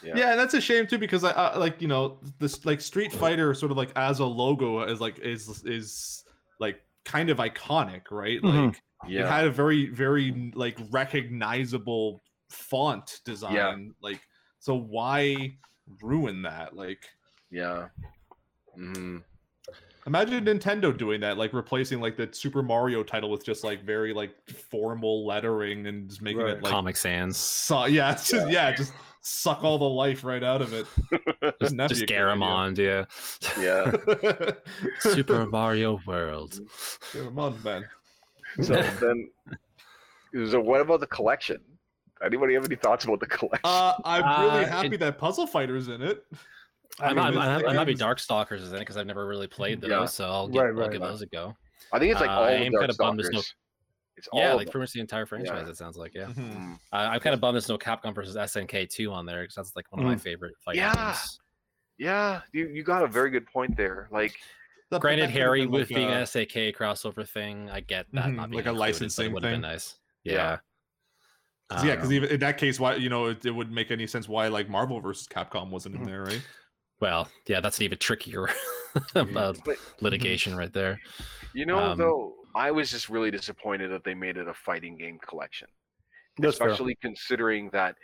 Yeah. 0.00 0.12
Yeah. 0.16 0.30
and 0.30 0.38
that's 0.38 0.54
a 0.54 0.60
shame 0.60 0.86
too 0.86 0.96
because 0.98 1.24
I, 1.24 1.32
I 1.32 1.56
like 1.56 1.82
you 1.82 1.88
know 1.88 2.20
this 2.38 2.64
like 2.64 2.80
Street 2.80 3.12
Fighter 3.12 3.52
sort 3.52 3.72
of 3.72 3.76
like 3.76 3.90
as 3.96 4.20
a 4.20 4.24
logo 4.24 4.82
is 4.82 5.00
like 5.00 5.18
is 5.18 5.64
is 5.64 6.22
like 6.60 6.80
kind 7.04 7.30
of 7.30 7.38
iconic, 7.38 8.02
right? 8.12 8.40
Mhm. 8.40 8.66
Like 9.02 9.12
it 9.12 9.26
had 9.26 9.46
a 9.46 9.50
very 9.50 9.88
very 9.88 10.52
like 10.54 10.78
recognizable 10.90 12.22
font 12.48 13.20
design. 13.24 13.92
Like 14.00 14.20
so 14.60 14.76
why 14.76 15.56
ruin 16.00 16.42
that? 16.42 16.76
Like 16.76 17.04
Yeah. 17.50 17.88
hmm 18.74 19.18
imagine 20.06 20.42
Nintendo 20.46 20.96
doing 20.96 21.20
that, 21.20 21.36
like 21.36 21.52
replacing 21.52 22.00
like 22.00 22.16
the 22.16 22.28
Super 22.32 22.62
Mario 22.62 23.02
title 23.02 23.28
with 23.30 23.44
just 23.44 23.62
like 23.62 23.84
very 23.84 24.14
like 24.14 24.34
formal 24.70 25.26
lettering 25.26 25.86
and 25.86 26.08
just 26.08 26.22
making 26.22 26.40
Right. 26.40 26.56
it 26.56 26.62
like 26.62 26.72
Comic 26.72 26.96
Sans. 26.96 27.36
su- 27.36 27.90
yeah, 27.90 28.12
it's 28.12 28.30
just, 28.30 28.48
yeah, 28.50 28.74
just 28.74 28.94
suck 29.20 29.62
all 29.64 29.76
the 29.78 29.84
life 29.84 30.24
right 30.24 30.42
out 30.42 30.62
of 30.62 30.72
it. 30.72 30.86
Just, 31.10 31.60
Wouldn't 31.60 31.88
just 31.90 32.06
be 32.06 32.14
a 32.14 32.18
good 32.18 32.28
idea? 32.28 32.36
Garamond, 32.36 32.78
yeah. 32.78 33.04
Yeah. 33.60 34.52
Super 35.00 35.44
Mario 35.44 36.00
World. 36.06 36.58
Garamond, 37.12 37.62
man. 37.62 37.84
So 38.62 38.80
then, 39.00 39.28
so 40.50 40.58
what 40.58 40.80
about 40.80 41.00
the 41.00 41.06
collection? 41.06 41.60
Anybody 42.24 42.54
have 42.54 42.64
any 42.64 42.76
thoughts 42.76 43.04
about 43.04 43.20
the 43.20 43.26
collection? 43.26 43.60
Uh, 43.64 43.92
I'm 44.06 44.22
really 44.46 44.64
Uh, 44.64 44.68
happy 44.68 44.96
that 44.96 45.18
Puzzle 45.18 45.46
Fighter's 45.46 45.88
in 45.88 46.00
it. 46.00 46.24
I'm, 47.00 47.16
mean, 47.16 47.24
I'm, 47.24 47.34
this- 47.34 47.42
I'm, 47.42 47.66
I'm 47.66 47.74
happy 47.76 47.94
Darkstalkers 47.94 48.60
is 48.60 48.70
in 48.70 48.76
it 48.76 48.80
because 48.80 48.96
I've 48.96 49.06
never 49.06 49.26
really 49.26 49.46
played 49.46 49.80
those, 49.80 49.90
Yeah. 49.90 50.04
so 50.06 50.24
I'll, 50.30 50.48
give, 50.48 50.62
Right, 50.62 50.68
I'll 50.84 50.90
give 50.90 51.00
right. 51.00 51.08
those 51.08 51.22
a 51.22 51.26
go. 51.26 51.56
I 51.92 51.98
think 51.98 52.12
it's 52.12 52.20
like 52.20 52.30
uh, 52.30 52.32
all 52.34 52.44
I 52.44 52.50
the 52.58 52.64
am 52.66 52.72
kinda 52.72 52.94
bummed 52.98 53.18
there's 53.20 53.30
no- 53.30 53.42
It's 54.16 54.28
yeah, 54.32 54.50
all 54.50 54.56
like 54.56 54.66
of 54.66 54.72
pretty 54.72 54.82
much 54.82 54.92
the 54.92 55.00
entire 55.00 55.26
franchise. 55.26 55.62
Yeah. 55.64 55.70
It 55.70 55.76
sounds 55.76 55.96
like 55.96 56.14
yeah. 56.14 56.24
Mhm. 56.26 56.34
them. 56.34 56.50
Mm. 56.52 56.78
I 56.92 57.06
I'm 57.14 57.20
kind 57.20 57.34
of 57.34 57.40
bummed 57.40 57.54
there's 57.54 57.68
no 57.68 57.78
Capcom 57.78 58.14
versus 58.14 58.36
SNK 58.36 58.88
two 58.90 59.12
on 59.12 59.24
there 59.26 59.42
because 59.42 59.54
that's 59.54 59.76
like 59.76 59.90
one 59.92 60.00
of 60.00 60.06
my 60.06 60.16
Mm. 60.16 60.20
favorite 60.20 60.54
fighting 60.64 60.80
Yeah. 60.82 60.94
games. 60.94 61.38
Yeah, 61.98 62.40
you, 62.52 62.68
you 62.68 62.82
got 62.82 63.02
a 63.02 63.06
very 63.08 63.30
good 63.30 63.46
point 63.46 63.76
there. 63.76 64.08
Like, 64.12 64.36
That- 64.90 65.00
Granted, 65.00 65.30
Harry 65.30 65.62
been 65.62 65.70
with 65.70 65.82
like 65.90 65.96
being 65.96 66.08
a- 66.08 66.12
an 66.12 66.22
SNK 66.24 66.74
crossover 66.76 67.28
thing, 67.28 67.68
I 67.70 67.80
get 67.80 68.06
that 68.12 68.26
Mhm, 68.26 68.34
not 68.36 68.50
being 68.50 68.56
like 68.58 68.66
a 68.66 68.70
included, 68.70 68.70
but 68.70 68.70
it 68.70 68.78
licensing 68.78 69.32
would 69.32 69.42
have 69.44 69.52
been 69.52 69.60
nice. 69.60 69.98
Yeah. 70.24 70.32
Yeah. 70.32 70.56
'cause 71.70 71.84
yeah, 71.84 71.90
Um, 71.92 71.96
because 71.98 72.12
even 72.12 72.30
in 72.30 72.40
that 72.40 72.56
case, 72.58 72.80
why 72.80 72.94
you 72.96 73.08
know 73.10 73.26
it, 73.26 73.44
it 73.44 73.50
wouldn't 73.50 73.74
make 73.74 73.90
any 73.90 74.06
sense 74.06 74.28
why 74.28 74.48
like 74.48 74.68
Marvel 74.68 75.00
versus 75.00 75.26
Capcom 75.28 75.70
wasn't 75.70 75.94
in 75.96 76.02
Mhm. 76.02 76.06
there, 76.06 76.22
right? 76.24 76.42
Well, 77.00 77.28
yeah, 77.46 77.60
that's 77.60 77.78
an 77.78 77.84
even 77.84 77.98
trickier 77.98 78.48
uh, 79.14 79.52
but 79.64 79.76
litigation 80.00 80.56
right 80.56 80.72
there. 80.72 80.98
you 81.54 81.66
know, 81.66 81.78
Um, 81.78 81.98
though, 81.98 82.34
I 82.54 82.70
was 82.70 82.90
just 82.90 83.08
really 83.08 83.30
disappointed 83.30 83.90
that 83.90 84.04
they 84.04 84.14
made 84.14 84.36
it 84.36 84.48
a 84.48 84.54
fighting 84.54 84.96
game 84.96 85.18
collection. 85.18 85.68
That's 86.38 86.58
fair. 86.58 86.68
especially 86.68 86.96
considering 87.02 87.68
that 87.70 87.96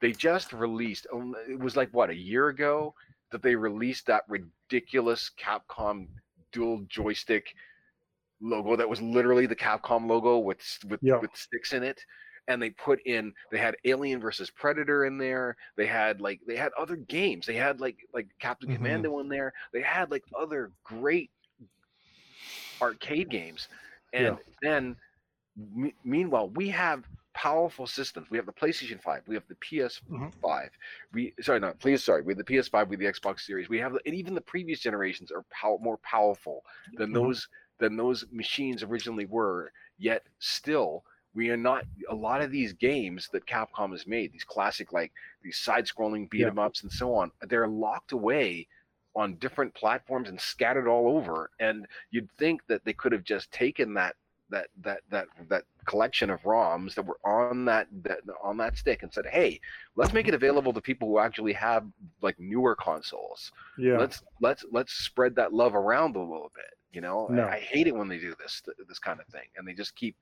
they 0.00 0.12
just 0.12 0.52
released 0.52 1.06
it 1.48 1.58
was 1.60 1.76
like 1.76 1.90
what 1.92 2.08
a 2.10 2.14
year 2.14 2.48
ago 2.48 2.94
that 3.30 3.42
they 3.42 3.54
released 3.54 4.06
that 4.06 4.22
ridiculous 4.28 5.30
capcom 5.38 6.08
dual 6.52 6.84
joystick 6.88 7.54
logo 8.40 8.76
that 8.76 8.88
was 8.88 9.00
literally 9.02 9.46
the 9.46 9.54
capcom 9.54 10.08
logo 10.08 10.38
with 10.38 10.60
with, 10.88 11.00
Yeah. 11.02 11.18
with 11.18 11.30
sticks 11.34 11.72
in 11.74 11.82
it 11.82 12.00
and 12.48 12.60
they 12.62 12.70
put 12.70 13.00
in 13.06 13.32
they 13.50 13.58
had 13.58 13.76
alien 13.84 14.20
versus 14.20 14.50
predator 14.50 15.04
in 15.04 15.18
there 15.18 15.56
they 15.76 15.86
had 15.86 16.20
like 16.20 16.40
they 16.46 16.56
had 16.56 16.72
other 16.78 16.96
games 16.96 17.46
they 17.46 17.54
had 17.56 17.80
like 17.80 17.98
like 18.12 18.28
captain 18.40 18.68
Mhm. 18.68 19.06
commando 19.08 19.18
in 19.20 19.28
there 19.28 19.52
they 19.72 19.82
had 19.82 20.10
like 20.10 20.24
other 20.38 20.72
great 20.84 21.30
arcade 22.80 23.28
games 23.30 23.68
and 24.12 24.40
then 24.60 24.96
me- 25.56 25.94
meanwhile 26.04 26.50
we 26.50 26.68
have 26.70 27.08
powerful 27.34 27.86
systems 27.86 28.30
we 28.30 28.38
have 28.38 28.46
the 28.46 28.52
playstation 28.52 29.00
5 29.02 29.22
we 29.28 29.34
have 29.36 29.46
the 29.48 29.56
ps5 29.56 30.70
we 31.12 31.34
sorry 31.40 31.60
not 31.60 31.78
please 31.80 32.04
sorry 32.04 32.22
we 32.22 32.32
have 32.32 32.38
the 32.38 32.44
ps5 32.44 32.88
with 32.88 33.00
the 33.00 33.06
xbox 33.06 33.40
series 33.42 33.68
we 33.68 33.78
have 33.78 33.92
the, 33.94 34.00
and 34.06 34.14
even 34.14 34.34
the 34.34 34.40
previous 34.40 34.80
generations 34.80 35.32
are 35.32 35.44
pow- 35.50 35.78
more 35.82 35.98
powerful 35.98 36.64
than 36.96 37.12
Mhm. 37.12 37.12
those 37.12 37.48
than 37.78 37.96
those 37.96 38.24
machines 38.32 38.82
originally 38.82 39.26
were 39.26 39.72
yet 39.98 40.26
still 40.40 41.04
we 41.34 41.50
are 41.50 41.56
not 41.56 41.84
a 42.10 42.14
lot 42.14 42.42
of 42.42 42.50
these 42.50 42.72
games 42.72 43.28
that 43.32 43.46
capcom 43.46 43.90
has 43.92 44.06
made 44.06 44.32
these 44.32 44.44
classic 44.44 44.92
like 44.92 45.12
these 45.42 45.58
side-scrolling 45.58 46.28
beat 46.30 46.44
'em 46.44 46.58
ups 46.58 46.82
and 46.82 46.92
so 46.92 47.14
on 47.14 47.30
they're 47.42 47.68
locked 47.68 48.12
away 48.12 48.66
on 49.14 49.34
different 49.36 49.74
platforms 49.74 50.28
and 50.28 50.40
scattered 50.40 50.88
all 50.88 51.16
over 51.16 51.50
and 51.60 51.86
you'd 52.10 52.30
think 52.32 52.64
that 52.66 52.84
they 52.84 52.92
could 52.92 53.12
have 53.12 53.24
just 53.24 53.50
taken 53.52 53.94
that 53.94 54.16
that 54.52 54.68
that 54.82 55.00
that 55.10 55.26
that 55.48 55.64
collection 55.84 56.30
of 56.30 56.40
ROMs 56.42 56.94
that 56.94 57.02
were 57.04 57.18
on 57.24 57.64
that, 57.64 57.88
that 58.04 58.20
on 58.42 58.56
that 58.58 58.76
stick 58.78 59.02
and 59.02 59.12
said, 59.12 59.26
"Hey, 59.26 59.60
let's 59.96 60.12
make 60.12 60.28
it 60.28 60.34
available 60.34 60.72
to 60.72 60.80
people 60.80 61.08
who 61.08 61.18
actually 61.18 61.52
have 61.54 61.84
like 62.20 62.38
newer 62.38 62.76
consoles. 62.76 63.50
Yeah. 63.76 63.98
Let's 63.98 64.22
let's 64.40 64.64
let's 64.70 64.92
spread 64.92 65.34
that 65.36 65.52
love 65.52 65.74
around 65.74 66.14
a 66.16 66.20
little 66.20 66.52
bit." 66.54 66.78
You 66.92 67.00
know, 67.00 67.26
I- 67.28 67.32
No. 67.34 67.48
I, 67.48 67.58
hate 67.58 67.86
it 67.86 67.94
when 67.94 68.08
they 68.08 68.18
do 68.18 68.34
this 68.38 68.62
this 68.88 68.98
kind 68.98 69.18
of 69.18 69.26
thing, 69.26 69.48
and 69.56 69.66
they 69.66 69.72
just 69.72 69.96
keep 69.96 70.16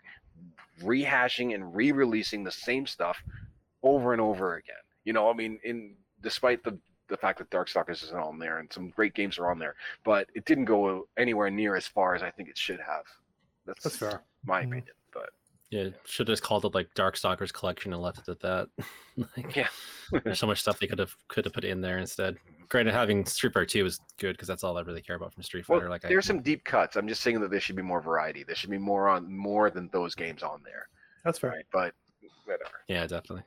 rehashing 0.82 1.54
and 1.54 1.74
re-releasing 1.74 2.44
the 2.44 2.50
same 2.50 2.86
stuff 2.86 3.22
over 3.82 4.12
and 4.12 4.20
over 4.22 4.54
again. 4.56 4.76
You 5.04 5.12
know, 5.12 5.28
I 5.30 5.34
mean, 5.34 5.58
in 5.64 5.96
despite 6.22 6.62
the 6.64 6.78
the 7.08 7.16
fact 7.16 7.38
that 7.38 7.50
Darkstalkers 7.50 8.04
isn't 8.04 8.16
on 8.16 8.38
there 8.38 8.58
and 8.60 8.72
some 8.72 8.90
great 8.90 9.14
games 9.14 9.36
are 9.38 9.50
on 9.50 9.58
there, 9.58 9.74
but 10.04 10.28
it 10.34 10.44
didn't 10.44 10.66
go 10.66 11.08
anywhere 11.18 11.50
near 11.50 11.74
as 11.74 11.86
far 11.86 12.14
as 12.14 12.22
I 12.22 12.30
think 12.30 12.48
it 12.48 12.56
should 12.56 12.78
have. 12.80 13.04
That's, 13.66 13.82
That's 13.84 13.96
fair. 13.96 14.22
my 14.44 14.62
Mhm. 14.62 14.66
opinion. 14.66 14.94
But 15.12 15.30
Yeah, 15.70 15.88
should 16.04 16.26
have 16.28 16.32
just 16.32 16.42
called 16.42 16.64
it 16.64 16.74
like 16.74 16.92
Darkstalkers 16.94 17.52
Collection 17.52 17.92
and 17.92 18.02
left 18.02 18.18
it 18.18 18.28
at 18.28 18.40
that. 18.40 18.68
like, 19.36 19.54
Yeah. 19.54 19.68
there's 20.24 20.38
so 20.38 20.46
much 20.46 20.60
stuff 20.60 20.78
they 20.80 20.86
could 20.86 20.98
have 20.98 21.14
could 21.28 21.44
have 21.44 21.54
put 21.54 21.64
in 21.64 21.80
there 21.80 21.98
instead. 21.98 22.36
Granted, 22.68 22.92
having 22.94 23.24
Street 23.26 23.52
Fighter 23.52 23.66
Two 23.66 23.86
is 23.86 24.00
good 24.18 24.32
because 24.32 24.48
that's 24.48 24.62
all 24.64 24.76
I 24.78 24.82
really 24.82 25.02
care 25.02 25.16
about 25.16 25.32
from 25.34 25.42
Street 25.42 25.68
well, 25.68 25.78
Fighter. 25.80 25.90
like, 25.90 26.04
I, 26.04 26.08
there's 26.08 26.26
some 26.26 26.40
deep 26.42 26.64
cuts. 26.64 26.96
I'm 26.96 27.06
just 27.08 27.20
saying 27.20 27.40
that 27.40 27.50
there 27.50 27.60
should 27.60 27.76
be 27.76 27.82
more 27.82 28.00
variety. 28.00 28.42
There 28.44 28.54
should 28.56 28.70
be 28.70 28.78
more 28.78 29.08
on 29.08 29.32
more 29.32 29.70
than 29.70 29.88
those 29.92 30.14
games 30.14 30.42
on 30.42 30.62
there. 30.64 30.88
That's 31.24 31.38
fair. 31.38 31.50
Right? 31.50 31.66
But 31.72 31.94
whatever. 32.44 32.70
yeah, 32.88 33.02
definitely. 33.06 33.42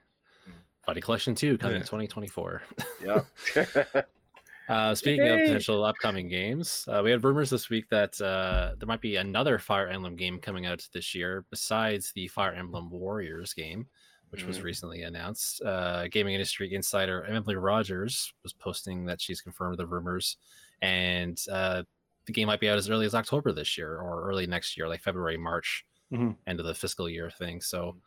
Mm. 0.48 0.54
Fighting 0.86 1.04
Collection 1.04 1.36
Two 1.36 1.58
coming 1.58 1.76
in 1.78 1.82
Yeah. 1.82 1.86
2024. 1.86 2.62
Yeah. 3.02 3.22
Uh, 4.70 4.96
speaking 4.96 5.28
of 5.28 5.40
potential 5.40 5.84
upcoming 5.84 6.28
games, 6.30 6.88
uh, 6.88 7.02
we 7.04 7.12
had 7.12 7.24
rumors 7.24 7.50
this 7.50 7.70
week 7.70 7.90
that 7.90 8.20
uh, 8.22 8.76
there 8.80 8.88
might 8.88 9.02
be 9.02 9.18
another 9.18 9.60
Fire 9.60 9.88
Emblem 9.90 10.16
game 10.16 10.40
coming 10.40 10.66
out 10.66 10.88
this 10.94 11.14
year 11.14 11.46
besides 11.50 12.12
the 12.14 12.28
Fire 12.30 12.54
Emblem 12.54 12.90
Warriors 12.90 13.54
game, 13.54 13.88
which 14.30 14.46
was 14.46 14.60
Mhm. 14.60 14.64
recently 14.64 15.04
announced. 15.04 15.62
Uh, 15.64 16.08
gaming 16.08 16.34
industry 16.34 16.74
insider 16.74 17.26
Emily 17.26 17.56
Rogers 17.56 18.34
was 18.42 18.54
posting 18.54 19.06
that 19.06 19.20
she's 19.20 19.42
confirmed 19.42 19.78
the 19.78 19.86
rumors, 19.86 20.38
and 20.82 21.38
uh, 21.52 21.84
the 22.26 22.32
game 22.32 22.48
might 22.48 22.62
be 22.62 22.70
out 22.70 22.78
as 22.78 22.90
early 22.90 23.06
as 23.06 23.16
October 23.16 23.52
this 23.52 23.78
year 23.78 23.98
or 24.00 24.24
early 24.30 24.48
next 24.48 24.78
year, 24.78 24.88
like 24.88 25.02
February, 25.02 25.36
March, 25.38 25.86
Mhm. 26.12 26.38
end 26.48 26.60
of 26.62 26.66
the 26.66 26.74
fiscal 26.74 27.10
year 27.10 27.30
thing. 27.30 27.60
So, 27.60 27.98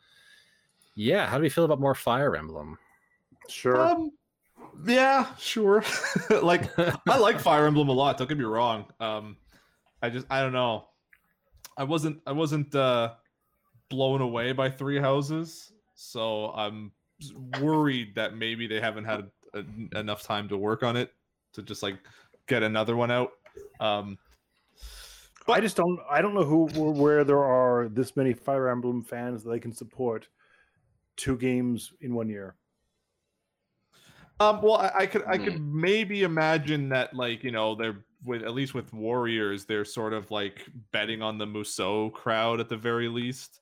yeah, 0.95 1.27
how 1.29 1.37
do 1.37 1.43
we 1.43 1.51
feel 1.51 1.65
about 1.65 1.81
more 1.81 1.95
Fire 1.95 2.35
Emblem? 2.35 2.79
Sure. 3.49 3.77
Um, 3.79 4.11
yeah, 4.85 5.27
sure. 5.39 5.85
like 6.43 6.71
I 7.09 7.19
like 7.19 7.41
Fire 7.41 7.67
Emblem 7.67 7.89
a 7.89 7.93
lot. 7.93 8.19
Don't 8.19 8.29
get 8.29 8.39
me 8.39 8.45
wrong. 8.45 8.87
Um, 9.01 9.37
I 10.03 10.11
just 10.11 10.27
I 10.31 10.41
don't 10.41 10.53
know. 10.53 10.89
I 11.77 11.85
wasn't 11.85 12.21
I 12.27 12.33
wasn't 12.33 12.75
uh, 12.75 13.15
blown 13.89 14.21
away 14.21 14.53
by 14.53 14.71
Three 14.71 14.99
Houses, 14.99 15.73
so 15.95 16.53
I'm 16.53 16.93
worried 17.61 18.15
that 18.15 18.37
maybe 18.37 18.67
they 18.67 18.81
haven't 18.81 19.05
had 19.05 19.31
a, 19.55 19.65
enough 19.99 20.23
time 20.23 20.49
to 20.49 20.57
work 20.57 20.83
on 20.83 20.97
it 20.97 21.13
to 21.55 21.63
just 21.63 21.83
like 21.83 21.99
get 22.47 22.63
another 22.63 22.97
one 22.97 23.11
out. 23.11 23.33
Um, 23.81 24.19
I 25.49 25.61
just 25.61 25.77
don't. 25.77 25.99
I 26.11 26.21
don't 26.23 26.35
know 26.35 26.45
who 26.45 26.67
where 26.67 27.25
there 27.25 27.45
are 27.45 27.89
this 27.89 28.17
many 28.17 28.33
Fire 28.33 28.69
Emblem 28.69 29.03
fans 29.03 29.45
that 29.45 29.51
they 29.51 29.61
can 29.61 29.73
support 29.73 30.29
two 31.17 31.37
games 31.37 31.93
in 32.01 32.15
one 32.15 32.29
year. 32.29 32.57
Um, 34.41 34.61
well, 34.63 34.77
I, 34.77 34.93
I 34.95 35.07
could 35.07 35.25
I 35.27 35.39
could 35.39 35.61
maybe 35.61 36.23
imagine 36.23 36.89
that 36.91 37.15
like 37.15 37.43
you 37.43 37.51
know 37.51 37.75
they're 37.75 38.05
with 38.25 38.43
at 38.43 38.55
least 38.55 38.75
with 38.75 38.93
Warriors 38.93 39.65
they're 39.65 39.85
sort 39.85 40.13
of 40.13 40.31
like 40.31 40.67
betting 40.93 41.23
on 41.23 41.39
the 41.39 41.47
Musou 41.47 42.13
crowd 42.13 42.61
at 42.61 42.69
the 42.69 42.77
very 42.77 43.09
least, 43.09 43.61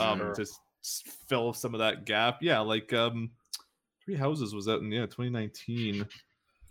um, 0.00 0.18
to 0.34 0.42
s- 0.42 0.58
s- 0.82 1.02
fill 1.28 1.52
some 1.52 1.74
of 1.74 1.80
that 1.80 2.04
gap. 2.06 2.38
Yeah, 2.42 2.60
like 2.60 2.92
um, 2.92 3.30
Three 4.04 4.14
Houses 4.16 4.54
was 4.54 4.66
out 4.68 4.80
in 4.80 4.90
yeah 4.90 5.02
2019. 5.06 6.06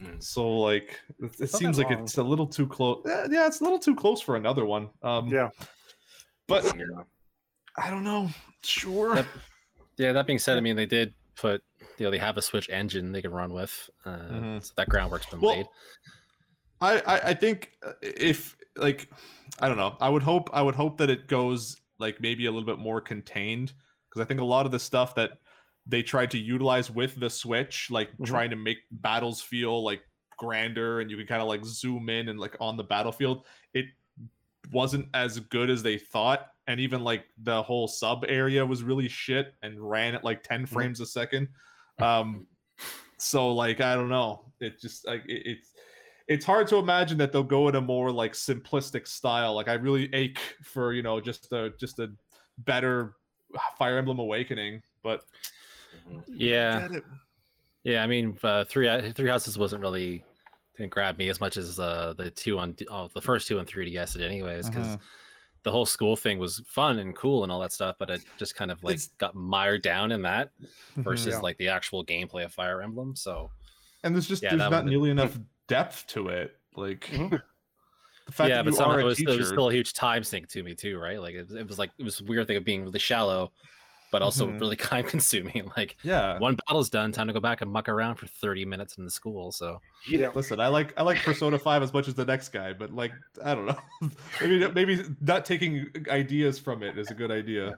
Mm. 0.02 0.24
So 0.24 0.50
like 0.60 1.00
it, 1.22 1.40
it 1.40 1.50
seems 1.52 1.78
like 1.78 1.90
long. 1.92 2.02
it's 2.04 2.18
a 2.18 2.24
little 2.24 2.48
too 2.48 2.66
close. 2.68 3.04
Yeah, 3.06 3.46
it's 3.46 3.62
a 3.62 3.64
little 3.64 3.80
too 3.80 3.96
close 3.96 4.20
for 4.22 4.36
another 4.36 4.66
one. 4.66 4.90
Um, 5.04 5.28
Yeah. 5.28 5.50
but 6.48 6.64
Yeah. 6.76 7.04
I 7.78 7.90
don't 7.92 8.04
know. 8.04 8.30
Sure. 8.64 9.16
Yep. 9.16 9.26
Yeah, 9.98 10.12
that 10.14 10.26
being 10.28 10.40
said, 10.40 10.58
I 10.58 10.62
mean 10.62 10.76
they 10.76 10.86
did 10.88 11.14
put 11.36 11.64
you 11.98 12.06
know 12.06 12.12
they 12.12 12.18
have 12.18 12.38
a 12.38 12.42
Switch 12.42 12.70
engine 12.70 13.12
they 13.12 13.22
can 13.22 13.32
run 13.32 13.54
with, 13.54 13.90
uh, 14.06 14.30
Mhm. 14.32 14.64
so 14.64 14.74
that 14.78 14.90
groundwork's 14.90 15.28
been 15.28 15.42
Well, 15.42 15.56
laid. 15.56 15.68
I, 16.82 17.00
I 17.00 17.20
I 17.30 17.34
think 17.34 17.78
uh, 17.84 17.94
if 18.02 18.58
like 18.76 19.10
I 19.60 19.68
don't 19.68 19.78
know, 19.78 19.96
I 20.02 20.10
would 20.10 20.24
hope 20.24 20.50
I 20.54 20.62
would 20.62 20.76
hope 20.76 20.98
that 20.98 21.10
it 21.10 21.28
goes 21.28 21.82
like 22.00 22.20
maybe 22.20 22.46
a 22.46 22.52
little 22.52 22.66
bit 22.66 22.80
more 22.80 23.00
contained 23.02 23.74
because 24.10 24.22
I 24.22 24.26
think 24.26 24.40
a 24.40 24.46
lot 24.46 24.66
of 24.66 24.72
the 24.72 24.80
stuff 24.80 25.16
that 25.16 25.40
they 25.86 26.02
tried 26.02 26.32
to 26.32 26.38
utilize 26.40 26.90
with 26.90 27.20
the 27.20 27.30
Switch, 27.30 27.90
like 27.92 28.10
Mhm. 28.20 28.26
trying 28.26 28.50
to 28.50 28.56
make 28.56 28.80
battles 28.92 29.42
feel 29.42 29.84
like 29.84 30.02
grander 30.38 31.00
and 31.00 31.12
you 31.12 31.18
can 31.18 31.28
kind 31.28 31.42
of 31.42 31.48
like 31.48 31.64
zoom 31.64 32.10
in 32.10 32.30
and 32.30 32.40
like 32.40 32.56
on 32.60 32.76
the 32.78 32.84
battlefield, 32.84 33.46
it 33.74 33.86
wasn't 34.72 35.08
as 35.14 35.40
good 35.40 35.70
as 35.70 35.84
they 35.84 35.98
thought. 35.98 36.52
And 36.68 36.80
even 36.80 37.04
like 37.04 37.26
the 37.38 37.62
whole 37.64 37.88
sub 37.88 38.26
area 38.28 38.66
was 38.66 38.84
really 38.84 39.10
shit 39.10 39.56
and 39.62 39.80
ran 39.90 40.16
at 40.16 40.24
like 40.24 40.44
10 40.44 40.66
frames 40.66 41.00
a 41.02 41.06
second. 41.06 41.50
Um, 42.00 42.48
so 43.18 43.54
like 43.54 43.82
I 43.82 43.96
don't 43.96 44.10
know, 44.10 44.46
it 44.60 44.80
just 44.80 45.08
like 45.08 45.24
it, 45.28 45.44
it's 45.46 45.74
it's 46.28 46.46
hard 46.46 46.68
to 46.68 46.78
imagine 46.78 47.18
that 47.18 47.32
they'll 47.32 47.44
go 47.44 47.68
in 47.68 47.76
a 47.76 47.82
more 47.82 48.12
like 48.12 48.34
simplistic 48.34 49.08
style. 49.08 49.54
Like 49.54 49.68
I 49.68 49.74
really 49.74 50.10
ache 50.14 50.40
for 50.64 50.94
you 50.94 51.04
know 51.04 51.20
just 51.20 51.52
a 51.52 51.72
just 51.80 52.00
a 52.00 52.10
better 52.60 53.16
Fire 53.78 53.98
Emblem 53.98 54.20
Awakening, 54.20 54.82
but 55.04 55.24
Yeah, 56.28 56.88
yeah. 57.84 58.04
I 58.04 58.08
mean, 58.08 58.38
uh, 58.44 58.64
three 58.66 59.12
Three 59.12 59.30
Houses 59.30 59.58
wasn't 59.58 59.82
really 59.82 60.24
didn't 60.78 60.92
grab 60.92 61.18
me 61.18 61.30
as 61.30 61.40
much 61.40 61.58
as 61.58 61.80
uh, 61.80 62.14
the 62.18 62.32
two 62.32 62.58
on 62.58 62.76
oh, 62.90 63.10
the 63.14 63.22
first 63.22 63.48
two 63.48 63.60
on 63.60 63.66
3DS 63.66 64.14
did, 64.14 64.24
anyways, 64.24 64.70
because 64.70 64.88
Mhm. 64.88 65.00
The 65.64 65.72
whole 65.72 65.86
school 65.86 66.16
thing 66.16 66.40
was 66.40 66.62
fun 66.68 67.00
and 67.00 67.16
cool 67.16 67.44
and 67.44 67.52
all 67.52 67.60
that 67.62 67.72
stuff, 67.72 67.96
but 68.00 68.10
it 68.10 68.22
just 68.38 68.56
kind 68.56 68.70
of 68.72 68.84
like 68.84 68.96
It's- 68.96 69.10
got 69.18 69.34
mired 69.36 69.82
down 69.82 70.12
in 70.12 70.22
that 70.24 70.52
versus 70.98 71.28
Yeah. 71.36 71.40
like 71.40 71.58
the 71.58 71.70
actual 71.70 72.06
gameplay 72.06 72.44
of 72.46 72.54
Fire 72.54 72.82
Emblem. 72.82 73.16
So 73.16 73.50
and 74.04 74.14
there's 74.14 74.28
just 74.28 74.44
Yeah, 74.44 74.56
there's 74.56 74.70
not 74.72 74.86
nearly 74.86 75.10
enough 75.10 75.38
depth 75.68 76.06
to 76.08 76.28
it. 76.28 76.58
Like 76.76 77.02
Mhm. 77.12 77.30
the 78.26 78.32
fact 78.32 78.50
yeah, 78.50 78.58
that 78.58 78.66
but 78.66 78.72
you 78.72 78.78
somehow 78.78 78.96
are 78.96 79.00
it 79.00 79.04
a 79.04 79.06
was, 79.06 79.20
it 79.22 79.28
was 79.28 79.48
still 79.48 79.70
a 79.70 79.74
huge 79.74 79.94
time 79.94 80.24
sink 80.24 80.50
to 80.50 80.64
me 80.64 80.76
too, 80.76 80.98
right? 81.00 81.20
Like 81.22 81.36
it, 81.36 81.50
it 81.52 81.68
was 81.68 81.80
like 81.80 81.92
it 81.98 82.04
was 82.04 82.20
a 82.20 82.26
weird 82.26 82.48
thing 82.48 82.58
of 82.58 82.66
being 82.66 82.84
really 82.84 83.00
shallow, 83.00 83.52
but 84.14 84.22
also 84.22 84.48
Mhm. 84.48 84.62
really 84.62 84.76
time 84.94 85.04
consuming. 85.06 85.70
Like 85.76 85.98
yeah. 86.04 86.40
one 86.40 86.56
battle's 86.68 86.90
done, 86.90 87.12
time 87.12 87.28
to 87.28 87.34
go 87.34 87.42
back 87.42 87.60
and 87.62 87.70
muck 87.70 87.90
around 87.90 88.16
for 88.16 88.28
thirty 88.28 88.64
minutes 88.64 88.98
in 88.98 89.04
the 89.04 89.12
school. 89.12 89.52
So 89.52 89.82
You 90.08 90.20
know, 90.20 90.32
Listen, 90.34 90.62
I 90.62 90.68
like 90.70 90.94
I 90.98 91.04
like 91.04 91.18
Persona 91.18 91.60
Five 91.60 91.84
as 91.84 91.92
much 91.92 92.08
as 92.08 92.14
the 92.14 92.24
next 92.26 92.50
guy, 92.50 92.72
but 92.72 92.94
like 92.94 93.12
I 93.44 93.54
don't 93.56 93.66
know, 93.66 93.80
maybe 94.42 94.68
maybe 94.80 95.04
not 95.20 95.44
taking 95.44 95.92
ideas 96.10 96.60
from 96.60 96.84
it 96.84 96.98
is 96.98 97.10
a 97.12 97.16
good 97.16 97.32
idea. 97.32 97.76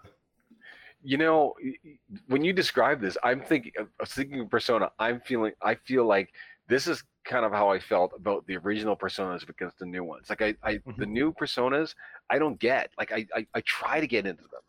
you 1.04 1.18
know, 1.18 1.54
y- 1.64 1.74
y- 1.84 1.98
when 2.28 2.44
you 2.44 2.52
describe 2.54 3.00
this, 3.00 3.18
I'm 3.24 3.42
thinking, 3.42 3.72
I 3.80 3.84
was 4.00 4.10
thinking 4.12 4.40
of 4.42 4.50
Persona. 4.50 4.92
I'm 5.00 5.20
feeling, 5.22 5.54
I 5.62 5.76
feel 5.76 6.06
like 6.06 6.34
this 6.68 6.88
is 6.88 7.04
kind 7.26 7.46
of 7.46 7.52
how 7.52 7.70
I 7.70 7.80
felt 7.80 8.12
about 8.16 8.46
the 8.48 8.58
original 8.58 8.96
Personas 8.96 9.48
against 9.48 9.78
the 9.80 9.86
new 9.86 10.04
ones. 10.04 10.30
Like 10.30 10.42
I, 10.42 10.56
I 10.64 10.80
the 10.98 11.06
new 11.06 11.32
Personas, 11.34 11.94
I 12.30 12.40
don't 12.40 12.60
get. 12.60 12.90
Like 12.98 13.12
I, 13.12 13.26
I, 13.36 13.46
I 13.54 13.62
try 13.62 14.00
to 14.00 14.08
get 14.08 14.26
into 14.26 14.44
them, 14.44 14.62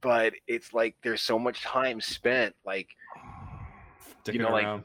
but 0.00 0.34
it's 0.46 0.72
like 0.72 0.96
there's 1.02 1.22
so 1.22 1.38
much 1.38 1.62
time 1.62 2.00
spent, 2.00 2.54
like 2.64 2.88
you 4.26 4.38
know, 4.38 4.52
like, 4.52 4.84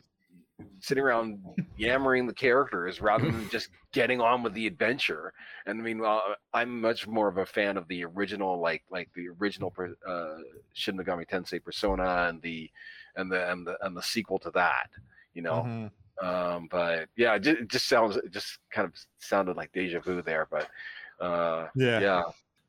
sitting 0.79 1.03
around 1.03 1.43
yammering 1.77 2.27
the 2.27 2.33
characters 2.33 3.01
rather 3.01 3.25
than 3.25 3.47
just 3.49 3.69
getting 3.91 4.21
on 4.21 4.43
with 4.43 4.53
the 4.53 4.67
adventure. 4.67 5.33
And 5.65 5.79
I 5.79 5.83
mean, 5.83 5.99
well, 5.99 6.35
I'm 6.53 6.81
much 6.81 7.07
more 7.07 7.27
of 7.27 7.37
a 7.37 7.45
fan 7.45 7.77
of 7.77 7.87
the 7.87 8.05
original, 8.05 8.59
like 8.59 8.83
like 8.89 9.09
the 9.13 9.27
original 9.29 9.73
uh, 10.07 10.37
Shin 10.73 10.97
Megami 10.97 11.27
Tensei 11.27 11.63
Persona 11.63 12.27
and 12.29 12.41
the 12.41 12.69
and 13.15 13.31
the 13.31 13.51
and 13.51 13.65
the 13.67 13.77
and 13.85 13.95
the 13.95 14.03
sequel 14.03 14.39
to 14.39 14.51
that. 14.51 14.89
You 15.33 15.41
know, 15.41 15.63
Mhm. 15.63 15.91
um, 16.25 16.67
but 16.71 17.09
yeah, 17.17 17.35
it 17.35 17.39
just, 17.41 17.59
it 17.61 17.67
just 17.67 17.87
sounds 17.87 18.15
it 18.15 18.31
just 18.31 18.59
kind 18.71 18.87
of 18.87 18.95
sounded 19.19 19.57
like 19.57 19.71
deja 19.73 19.99
vu 19.99 20.21
there. 20.21 20.47
But 20.49 20.69
uh, 21.19 21.67
Yeah. 21.75 21.99
yeah, 21.99 22.23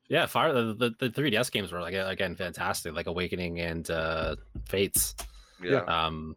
yeah, 0.09 0.27
fire 0.27 0.53
the, 0.53 0.75
the 0.75 0.95
the 0.99 1.11
3DS 1.11 1.51
games 1.51 1.73
were 1.73 1.81
like 1.81 1.95
again 1.95 2.35
fantastic, 2.35 2.95
like 2.95 3.07
Awakening 3.07 3.61
and 3.61 3.91
uh 3.91 4.37
Fates. 4.69 5.15
yeah, 5.63 5.81
Um, 5.85 6.35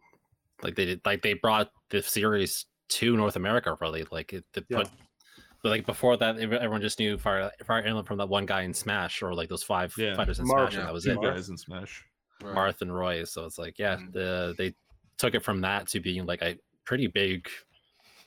like 0.62 0.74
they 0.76 0.84
did, 0.86 1.00
like 1.04 1.22
they 1.22 1.34
brought 1.34 1.70
the 1.90 2.02
series 2.02 2.66
to 2.88 3.16
North 3.16 3.36
America 3.36 3.76
really. 3.80 4.04
Like 4.10 4.32
it, 4.32 4.44
they 4.52 4.62
Yeah. 4.68 4.78
put. 4.78 4.88
But 5.62 5.68
like 5.68 5.84
before 5.86 6.16
that, 6.16 6.38
everyone 6.38 6.80
just 6.80 6.98
knew 6.98 7.18
Fire 7.18 7.50
Fire 7.66 7.82
Emblem 7.82 8.06
from 8.06 8.16
that 8.18 8.28
one 8.30 8.46
guy 8.46 8.62
in 8.62 8.72
Smash, 8.72 9.22
or 9.22 9.34
like 9.34 9.48
those 9.50 9.62
five 9.62 9.92
Yeah. 9.98 10.16
fighters 10.16 10.38
in 10.38 10.46
Marth, 10.46 10.70
Smash, 10.70 10.74
and 10.76 10.86
that 10.86 10.92
was 10.94 11.06
it. 11.06 11.20
guys 11.20 11.50
in 11.50 11.58
Smash. 11.58 12.02
Right. 12.42 12.54
Marth 12.56 12.80
and 12.80 12.94
Roy. 12.94 13.24
So 13.24 13.44
it's 13.44 13.58
like, 13.58 13.78
yeah, 13.78 13.96
Mhm. 13.96 14.12
the 14.12 14.54
they 14.56 14.74
took 15.18 15.34
it 15.34 15.44
from 15.44 15.60
that 15.60 15.86
to 15.88 16.00
being 16.00 16.24
like 16.24 16.40
a 16.40 16.58
pretty 16.86 17.06
big, 17.08 17.46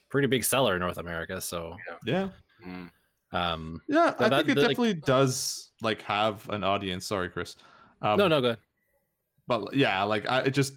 pretty 0.09 0.27
big 0.27 0.43
seller 0.43 0.75
in 0.75 0.79
North 0.81 0.99
America. 0.99 1.41
So, 1.41 1.75
Yeah. 2.05 2.29
Mm. 2.63 2.91
Um, 3.33 3.81
Yeah, 3.87 4.13
I 4.19 4.29
that- 4.29 4.45
think 4.45 4.49
it 4.49 4.55
the, 4.55 4.61
like- 4.61 4.69
definitely 4.77 4.93
does 4.95 5.71
like 5.81 6.01
have 6.03 6.47
an 6.49 6.63
audience. 6.63 7.05
Sorry, 7.05 7.29
Chris. 7.29 7.55
Um, 8.01 8.17
no, 8.17 8.27
no, 8.27 8.41
good. 8.41 8.57
but 9.47 9.73
yeah, 9.75 10.03
like 10.03 10.29
I 10.29 10.41
it 10.41 10.51
just 10.51 10.73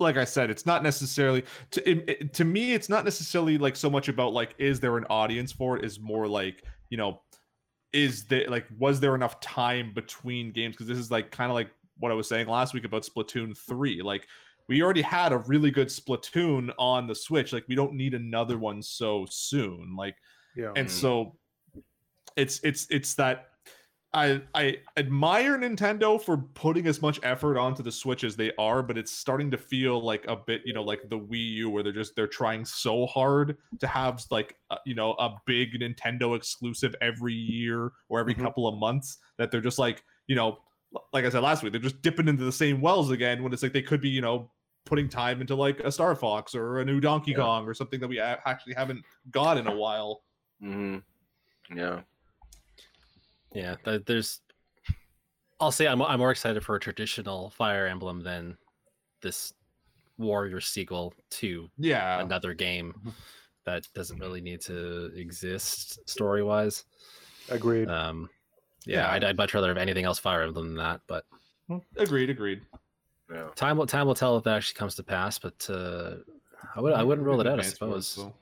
like 0.00 0.16
I 0.16 0.24
said, 0.24 0.48
it's 0.50 0.64
not 0.64 0.82
necessarily 0.82 1.44
to 1.72 1.88
it, 1.90 2.04
it- 2.08 2.34
to 2.34 2.44
me. 2.44 2.72
It's 2.72 2.88
not 2.88 3.04
necessarily 3.04 3.58
like 3.58 3.76
so 3.76 3.90
much 3.90 4.08
about 4.08 4.32
like 4.32 4.54
is 4.58 4.80
there 4.80 4.96
an 4.96 5.04
audience 5.10 5.52
for 5.52 5.76
it? 5.76 5.84
Is 5.84 5.98
more 6.00 6.26
like 6.28 6.62
you 6.90 6.96
know, 6.96 7.20
is 7.92 8.24
there 8.26 8.46
like 8.48 8.66
was 8.78 9.00
there 9.00 9.14
enough 9.14 9.40
time 9.40 9.92
between 9.94 10.52
games? 10.52 10.74
Because 10.74 10.86
this 10.86 10.98
is 10.98 11.10
like 11.10 11.30
kind 11.30 11.50
of 11.50 11.54
like 11.54 11.70
what 11.98 12.12
I 12.12 12.14
was 12.14 12.28
saying 12.28 12.46
last 12.46 12.74
week 12.74 12.84
about 12.84 13.02
Splatoon 13.02 13.56
three. 13.58 14.00
Like 14.02 14.26
we 14.68 14.82
already 14.82 15.02
had 15.02 15.32
a 15.32 15.38
really 15.38 15.70
good 15.70 15.88
Splatoon 15.88 16.70
on 16.78 17.06
the 17.06 17.14
Switch. 17.14 17.52
Like 17.52 17.64
we 17.68 17.74
don't 17.74 17.94
need 17.94 18.14
another 18.14 18.56
one 18.58 18.82
so 18.82 19.26
soon. 19.30 19.96
Like 19.96 20.14
Yeah. 20.54 20.72
and 20.76 20.86
Mm. 20.86 20.90
so 20.90 21.36
it's 22.38 22.60
it's 22.64 22.86
it's 22.90 23.14
that 23.16 23.48
I 24.14 24.40
I 24.54 24.78
admire 24.96 25.58
Nintendo 25.58 26.20
for 26.20 26.38
putting 26.38 26.86
as 26.86 27.02
much 27.02 27.20
effort 27.22 27.58
onto 27.58 27.82
the 27.82 27.92
Switch 27.92 28.24
as 28.24 28.36
they 28.36 28.52
are, 28.58 28.82
but 28.82 28.96
it's 28.96 29.12
starting 29.12 29.50
to 29.50 29.58
feel 29.58 30.02
like 30.02 30.24
a 30.28 30.36
bit, 30.36 30.62
you 30.64 30.72
know, 30.72 30.82
like 30.82 31.00
the 31.10 31.18
Wii 31.18 31.52
U, 31.56 31.70
where 31.70 31.82
they're 31.82 31.92
just 31.92 32.16
they're 32.16 32.26
trying 32.26 32.64
so 32.64 33.04
hard 33.06 33.58
to 33.80 33.86
have 33.86 34.24
like 34.30 34.56
uh, 34.70 34.76
you 34.86 34.94
know 34.94 35.12
a 35.18 35.34
big 35.44 35.78
Nintendo 35.78 36.34
exclusive 36.34 36.94
every 37.02 37.34
year 37.34 37.92
or 38.08 38.18
every 38.20 38.34
Mhm. 38.34 38.42
couple 38.44 38.66
of 38.66 38.78
months 38.78 39.18
that 39.36 39.50
they're 39.50 39.60
just 39.60 39.78
like 39.78 40.02
you 40.26 40.36
know, 40.36 40.58
like 41.12 41.26
I 41.26 41.28
said 41.28 41.42
last 41.42 41.62
week, 41.62 41.72
they're 41.72 41.80
just 41.80 42.00
dipping 42.00 42.28
into 42.28 42.44
the 42.44 42.52
same 42.52 42.80
wells 42.80 43.10
again 43.10 43.42
when 43.42 43.52
it's 43.52 43.62
like 43.62 43.74
they 43.74 43.82
could 43.82 44.00
be 44.00 44.08
you 44.08 44.22
know 44.22 44.50
putting 44.86 45.06
time 45.10 45.42
into 45.42 45.54
like 45.54 45.80
a 45.80 45.92
Star 45.92 46.14
Fox 46.14 46.54
or 46.54 46.78
a 46.78 46.84
new 46.84 46.98
Donkey 46.98 47.32
Yeah. 47.32 47.38
Kong 47.38 47.66
or 47.66 47.74
something 47.74 48.00
that 48.00 48.08
we 48.08 48.18
actually 48.20 48.72
haven't 48.72 49.04
got 49.30 49.58
in 49.58 49.66
a 49.66 49.76
while. 49.76 50.22
Mm-hmm. 50.64 51.76
yeah, 51.78 52.00
Yeah, 53.52 53.76
th- 53.84 54.02
there's. 54.06 54.40
I'll 55.60 55.72
say 55.72 55.86
I'm 55.88 56.00
I'm 56.02 56.18
more 56.20 56.30
excited 56.30 56.62
for 56.64 56.76
a 56.76 56.80
traditional 56.80 57.50
Fire 57.50 57.86
Emblem 57.86 58.22
than 58.22 58.56
this 59.22 59.52
Warrior 60.18 60.60
sequel 60.60 61.14
to 61.30 61.68
Yeah, 61.78 62.20
another 62.20 62.54
game 62.54 62.94
that 63.64 63.86
doesn't 63.94 64.18
really 64.18 64.40
need 64.40 64.60
to 64.62 65.12
exist 65.16 65.98
story 66.08 66.42
wise. 66.42 66.84
Agreed. 67.50 67.88
Um, 67.88 68.28
yeah, 68.86 69.00
Yeah. 69.06 69.10
I'd, 69.12 69.24
I'd 69.24 69.36
much 69.36 69.54
rather 69.54 69.68
have 69.68 69.76
anything 69.76 70.04
else 70.04 70.18
Fire 70.18 70.42
Emblem 70.42 70.68
than 70.68 70.76
that. 70.76 71.00
But 71.06 71.24
agreed, 71.96 72.30
agreed. 72.30 72.62
yeah. 73.32 73.48
time 73.56 73.76
will 73.76 73.86
time 73.86 74.06
will 74.06 74.14
tell 74.14 74.36
if 74.36 74.44
that 74.44 74.56
actually 74.56 74.78
comes 74.78 74.94
to 74.96 75.02
pass. 75.02 75.38
But 75.38 75.68
uh, 75.70 76.16
I 76.76 76.80
would 76.80 76.92
I 76.92 77.02
wouldn't 77.02 77.26
rule 77.26 77.40
it 77.40 77.46
out. 77.46 77.58
I 77.58 77.62
Advance 77.64 77.78
for 77.78 77.84
it, 77.86 78.02
suppose. 78.02 78.06
so. 78.06 78.34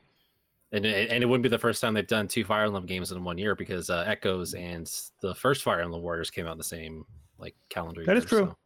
And 0.72 0.84
it, 0.84 1.10
and 1.10 1.22
it 1.22 1.26
wouldn't 1.26 1.44
be 1.44 1.48
the 1.48 1.58
first 1.58 1.80
time 1.80 1.94
they've 1.94 2.06
done 2.06 2.26
two 2.26 2.44
Fire 2.44 2.64
Emblem 2.64 2.86
games 2.86 3.12
in 3.12 3.22
one 3.22 3.38
year 3.38 3.54
because 3.54 3.88
uh, 3.88 4.04
Echoes 4.06 4.54
and 4.54 4.90
the 5.22 5.34
first 5.34 5.62
Fire 5.62 5.80
Emblem 5.80 6.02
Warriors 6.02 6.30
came 6.30 6.46
out 6.46 6.52
in 6.52 6.58
the 6.58 6.64
same 6.64 7.04
like 7.38 7.54
calendar. 7.68 8.04
That 8.04 8.16
is 8.16 8.24
year, 8.24 8.28
true. 8.28 8.46
so- 8.48 8.56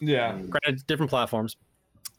Yeah, 0.00 0.32
Granted, 0.32 0.86
different 0.86 1.10
platforms. 1.10 1.56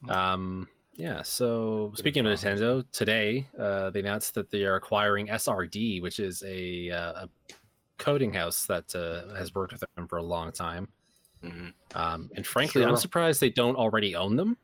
Um, 0.10 0.68
yeah. 0.96 1.22
So 1.24 1.92
speaking 1.96 2.26
of 2.26 2.40
Nintendo, 2.40 2.86
today 2.92 3.48
uh, 3.60 3.90
they 3.90 4.00
announced 4.00 4.34
that 4.36 4.50
they 4.50 4.64
are 4.64 4.76
acquiring 4.76 5.28
SRD, 5.28 6.02
which 6.02 6.20
is 6.20 6.42
a, 6.48 6.90
uh, 6.92 7.26
a 7.26 7.30
coding 7.98 8.32
house 8.34 8.66
that 8.68 8.96
uh, 8.96 9.36
has 9.36 9.54
worked 9.54 9.74
with 9.74 9.84
them 9.96 10.08
for 10.08 10.18
a 10.18 10.24
long 10.24 10.52
time. 10.54 10.88
hmm 11.44 11.68
Um, 11.96 12.30
and 12.36 12.48
frankly, 12.48 12.86
I'm 12.86 12.96
surprised 12.98 13.42
they 13.42 13.50
don't 13.50 13.76
already 13.76 14.16
own 14.16 14.36
them. 14.38 14.56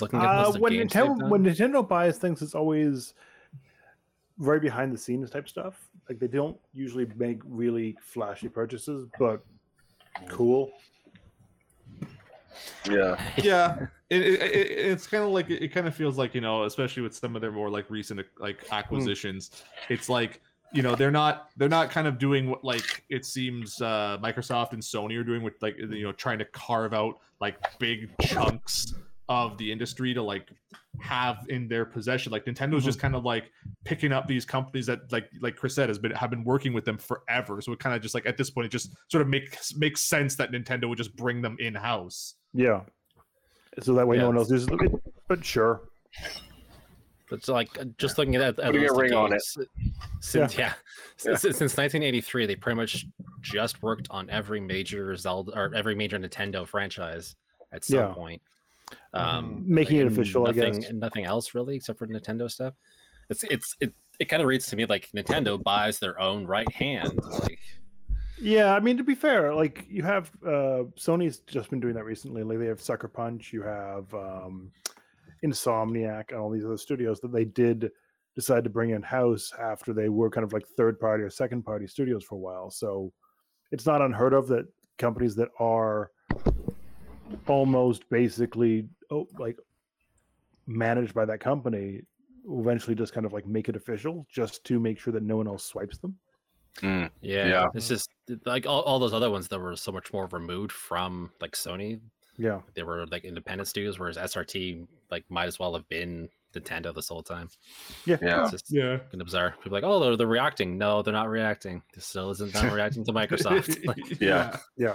Looking 0.00 0.20
at 0.20 0.22
the 0.52 0.58
Uh, 0.58 0.60
when 0.60 0.72
Nintendo 0.72 1.28
when 1.28 1.44
Nintendo 1.44 1.86
buys 1.86 2.18
things, 2.18 2.42
it's 2.42 2.54
always 2.54 3.14
very 4.40 4.58
behind 4.58 4.92
the 4.92 4.98
scenes 4.98 5.30
type 5.30 5.48
stuff. 5.48 5.88
Like 6.08 6.18
they 6.18 6.26
don't 6.26 6.56
usually 6.72 7.06
make 7.16 7.40
really 7.44 7.96
flashy 8.02 8.48
purchases, 8.48 9.06
but 9.18 9.44
cool. 10.28 10.72
yeah. 12.90 13.20
yeah. 13.36 13.86
It, 14.08 14.22
it, 14.22 14.42
it, 14.42 14.70
it's 14.70 15.06
kind 15.06 15.22
of 15.22 15.30
like 15.30 15.48
it, 15.50 15.68
kind 15.68 15.86
of 15.86 15.94
feels 15.94 16.18
like 16.18 16.34
you 16.34 16.40
know, 16.40 16.64
especially 16.64 17.02
with 17.02 17.14
some 17.14 17.36
of 17.36 17.42
their 17.42 17.52
more 17.52 17.70
like 17.70 17.88
recent 17.90 18.20
like 18.38 18.64
acquisitions, 18.72 19.62
it's 19.88 20.08
like 20.08 20.40
you 20.72 20.82
know 20.82 20.96
they're 20.96 21.10
not 21.12 21.50
they're 21.56 21.68
not 21.68 21.90
kind 21.90 22.08
of 22.08 22.18
doing 22.18 22.48
what 22.48 22.64
like 22.64 23.04
it 23.08 23.24
seems 23.24 23.80
uh 23.82 24.18
Microsoft 24.22 24.72
and 24.72 24.82
Sony 24.82 25.16
are 25.18 25.24
doing 25.24 25.42
with 25.42 25.54
like 25.62 25.76
you 25.78 26.02
know 26.02 26.12
trying 26.12 26.38
to 26.38 26.44
carve 26.46 26.92
out 26.92 27.18
like 27.40 27.56
big 27.78 28.10
chunks 28.20 28.94
of 29.30 29.56
the 29.58 29.70
industry 29.70 30.12
to 30.12 30.20
like 30.20 30.48
have 31.00 31.46
in 31.48 31.68
their 31.68 31.84
possession. 31.84 32.32
Like 32.32 32.44
Nintendo's 32.46 32.84
just 32.84 32.98
kind 32.98 33.14
of 33.14 33.24
like 33.24 33.44
picking 33.84 34.12
up 34.12 34.26
these 34.26 34.44
companies 34.44 34.86
that 34.86 35.10
like 35.12 35.30
like 35.40 35.54
Chris 35.56 35.72
said 35.76 35.88
has 35.88 36.00
been 36.00 36.10
have 36.10 36.30
been 36.30 36.42
working 36.42 36.72
with 36.72 36.84
them 36.84 36.98
forever. 36.98 37.60
So 37.60 37.72
it 37.72 37.78
kind 37.78 37.94
of 37.94 38.02
just 38.02 38.12
like 38.14 38.26
at 38.26 38.36
this 38.36 38.50
point 38.50 38.66
it 38.66 38.70
just 38.70 38.90
sort 39.08 39.22
of 39.22 39.28
makes 39.28 39.74
makes 39.76 40.00
sense 40.00 40.34
that 40.34 40.50
Nintendo 40.50 40.88
would 40.88 40.98
just 40.98 41.14
bring 41.16 41.40
them 41.40 41.56
in 41.60 41.76
house. 41.76 42.34
Yeah. 42.52 42.80
So 43.80 43.94
that 43.94 44.06
way 44.06 44.16
Yeah. 44.16 44.22
no 44.22 44.28
one 44.30 44.36
else 44.38 44.50
uses 44.50 44.68
it. 44.68 44.92
But 45.28 45.44
sure. 45.44 45.82
It's 47.30 47.46
like 47.46 47.78
uh, 47.78 47.84
just 47.96 48.18
looking 48.18 48.34
at 48.34 48.56
that. 48.56 48.64
at 48.64 48.72
Putting 48.72 48.80
a 48.88 48.92
list 48.92 48.94
of 48.94 48.98
ring 48.98 49.12
on 49.14 49.30
games, 49.30 49.58
Since 50.18 50.58
yeah, 50.58 50.72
Since, 51.16 51.42
since 51.42 51.60
1983, 51.76 52.46
they 52.46 52.56
pretty 52.56 52.74
much 52.76 53.06
just 53.40 53.80
worked 53.80 54.08
on 54.10 54.28
every 54.28 54.58
major 54.60 55.14
Zelda 55.14 55.52
or 55.56 55.72
every 55.72 55.94
major 55.94 56.18
Nintendo 56.18 56.66
franchise 56.66 57.36
at 57.70 57.84
some 57.84 57.96
Yeah. 57.98 58.06
point. 58.08 58.42
Um, 59.14 59.62
Making 59.66 59.98
it 59.98 60.06
and 60.06 60.12
official, 60.12 60.46
I 60.46 60.52
nothing, 60.52 60.80
guess. 60.80 60.88
and 60.90 61.00
nothing 61.00 61.24
else 61.24 61.54
really 61.54 61.76
except 61.76 61.98
for 61.98 62.06
Nintendo 62.06 62.50
stuff. 62.50 62.74
It's 63.28 63.44
it's 63.44 63.76
it. 63.80 63.92
It 64.18 64.28
kind 64.28 64.42
of 64.42 64.48
reads 64.48 64.66
to 64.66 64.76
me 64.76 64.84
like 64.86 65.08
Nintendo 65.16 65.62
buys 65.62 65.98
their 65.98 66.20
own 66.20 66.46
right 66.46 66.70
hand. 66.72 67.18
Like, 67.40 67.58
Yeah, 68.38 68.74
I 68.74 68.80
mean 68.80 68.96
to 68.98 69.04
be 69.04 69.14
fair, 69.14 69.54
like 69.54 69.86
you 69.88 70.02
have 70.02 70.30
uh 70.44 70.84
Sony's 70.98 71.38
just 71.40 71.70
been 71.70 71.80
doing 71.80 71.94
that 71.94 72.04
recently. 72.04 72.42
Like 72.42 72.58
they 72.58 72.66
have 72.66 72.80
Sucker 72.82 73.08
Punch, 73.08 73.52
you 73.52 73.62
have 73.62 74.12
um 74.14 74.70
Insomniac 75.44 76.30
and 76.30 76.38
all 76.38 76.50
these 76.50 76.64
other 76.66 76.76
studios 76.76 77.20
that 77.20 77.32
they 77.32 77.44
did 77.44 77.90
decide 78.36 78.64
to 78.64 78.70
bring 78.70 78.90
in 78.90 79.02
house 79.02 79.52
after 79.58 79.92
they 79.92 80.08
were 80.08 80.30
kind 80.30 80.44
of 80.44 80.52
like 80.52 80.66
third 80.76 81.00
party 81.00 81.22
or 81.24 81.30
second 81.30 81.62
party 81.62 81.86
studios 81.86 82.24
for 82.24 82.34
a 82.34 82.38
while. 82.38 82.70
So 82.70 83.12
it's 83.72 83.86
not 83.86 84.02
unheard 84.02 84.34
of 84.34 84.48
that 84.48 84.66
companies 84.98 85.34
that 85.36 85.48
are 85.58 86.10
almost 87.46 88.08
basically 88.10 88.88
oh 89.10 89.26
like 89.38 89.56
managed 90.66 91.14
by 91.14 91.24
that 91.24 91.40
company 91.40 92.00
eventually 92.48 92.94
just 92.94 93.12
kind 93.12 93.26
of 93.26 93.32
like 93.32 93.46
make 93.46 93.68
it 93.68 93.76
official, 93.76 94.26
just 94.32 94.64
to 94.64 94.80
make 94.80 94.98
sure 94.98 95.12
that 95.12 95.22
no 95.22 95.36
one 95.36 95.46
else 95.46 95.64
swipes 95.64 95.98
them. 95.98 96.16
Mm, 96.80 97.10
Yeah, 97.20 97.46
Yeah. 97.46 97.66
it's 97.74 97.88
just 97.88 98.08
like 98.46 98.66
all, 98.66 98.80
all 98.82 98.98
those 98.98 99.12
other 99.12 99.30
ones 99.30 99.48
that 99.48 99.58
were 99.60 99.76
so 99.76 99.92
much 99.92 100.12
more 100.12 100.26
removed 100.32 100.72
from 100.72 101.30
like 101.40 101.52
Sony. 101.52 102.00
Yeah, 102.38 102.60
They 102.74 102.82
were 102.82 103.06
like 103.08 103.24
independent 103.24 103.68
studios, 103.68 103.98
whereas 103.98 104.16
SRD 104.16 104.86
like 105.10 105.24
might 105.28 105.46
as 105.46 105.58
well 105.58 105.74
have 105.74 105.86
been 105.88 106.28
Nintendo 106.54 106.94
this 106.94 107.08
whole 107.08 107.22
time. 107.22 107.48
yeah, 108.06 108.16
Yeah. 108.22 108.42
It's 108.42 108.52
just 108.52 108.66
Yeah. 108.70 108.98
kind 108.98 109.20
of 109.20 109.26
bizarre. 109.26 109.50
People 109.62 109.76
are 109.76 109.80
like, 109.82 109.84
oh, 109.90 110.00
they're, 110.00 110.16
they're 110.16 110.26
reacting. 110.26 110.78
No, 110.78 111.02
they're 111.02 111.12
not 111.12 111.28
reacting. 111.28 111.82
This 111.94 112.06
still 112.06 112.30
isn't 112.30 112.54
not 112.54 112.72
reacting 112.72 113.04
to 113.04 113.12
Microsoft. 113.12 113.84
Like, 113.86 114.18
Yeah. 114.20 114.56
yeah. 114.78 114.94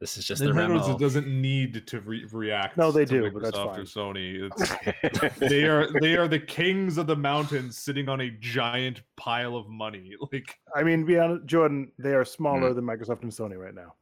This 0.00 0.16
is 0.16 0.24
just 0.24 0.40
their 0.42 0.52
Nintendo 0.54 0.80
memo. 0.86 0.98
doesn't 0.98 1.26
need 1.26 1.86
to 1.86 2.00
re- 2.00 2.26
react. 2.32 2.76
No, 2.76 2.90
they 2.92 3.04
to 3.04 3.20
do, 3.22 3.30
but 3.30 3.42
that's 3.42 3.56
fine. 3.56 3.80
or 3.80 3.82
Sony. 3.84 4.50
It's, 4.50 5.38
they 5.38 5.64
are 5.64 5.88
they 6.00 6.16
are 6.16 6.28
the 6.28 6.38
kings 6.38 6.98
of 6.98 7.06
the 7.06 7.16
mountains, 7.16 7.76
sitting 7.78 8.08
on 8.08 8.20
a 8.20 8.30
giant 8.40 9.02
pile 9.16 9.56
of 9.56 9.68
money. 9.68 10.14
Like, 10.32 10.56
I 10.74 10.82
mean, 10.82 11.04
be 11.04 11.18
honest, 11.18 11.46
Jordan, 11.46 11.90
they 11.98 12.10
are 12.14 12.24
Hmm. 12.24 12.28
smaller 12.28 12.74
than 12.74 12.84
Microsoft 12.84 13.22
and 13.22 13.32
Sony 13.32 13.56
right 13.58 13.74
now. 13.74 13.94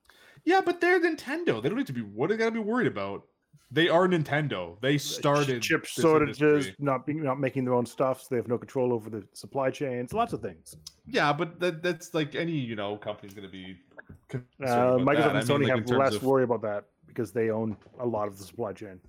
yeah, 0.44 0.60
but 0.64 0.80
they're 0.80 1.00
Nintendo. 1.00 1.62
They 1.62 1.68
don't 1.68 1.78
need 1.78 1.86
to 1.88 1.92
be. 1.92 2.02
What 2.02 2.30
are 2.30 2.34
they 2.34 2.38
gotta 2.38 2.50
be 2.52 2.58
worried 2.58 2.86
about? 2.88 3.22
They 3.70 3.88
are 3.88 4.06
Nintendo. 4.06 4.80
They 4.80 4.96
started 4.98 5.60
chip 5.62 5.84
shortages, 5.84 6.70
not 6.78 7.06
being 7.06 7.22
not 7.22 7.40
making 7.40 7.64
their 7.64 7.74
own 7.74 7.86
stuff, 7.86 8.22
so 8.22 8.28
they 8.30 8.36
have 8.36 8.48
no 8.48 8.58
control 8.58 8.92
over 8.92 9.10
the 9.10 9.24
supply 9.32 9.70
chains. 9.70 10.12
Lots 10.12 10.32
of 10.32 10.40
things. 10.40 10.76
Yeah, 11.06 11.32
but 11.32 11.58
that, 11.60 11.82
that's 11.82 12.14
like 12.14 12.34
any 12.34 12.52
you 12.52 12.76
know 12.76 12.96
company's 12.96 13.34
gonna 13.34 13.48
be. 13.48 13.76
Uh, 14.32 14.38
Microsoft 14.62 15.06
that. 15.06 15.08
and 15.08 15.18
I 15.18 15.32
mean, 15.32 15.42
Sony 15.42 15.68
like, 15.68 15.88
have 15.88 15.98
less 15.98 16.14
of- 16.14 16.22
worry 16.22 16.44
about 16.44 16.62
that 16.62 16.84
because 17.06 17.32
they 17.32 17.50
own 17.50 17.76
a 18.00 18.06
lot 18.06 18.28
of 18.28 18.38
the 18.38 18.44
supply 18.44 18.72
chain. 18.72 19.00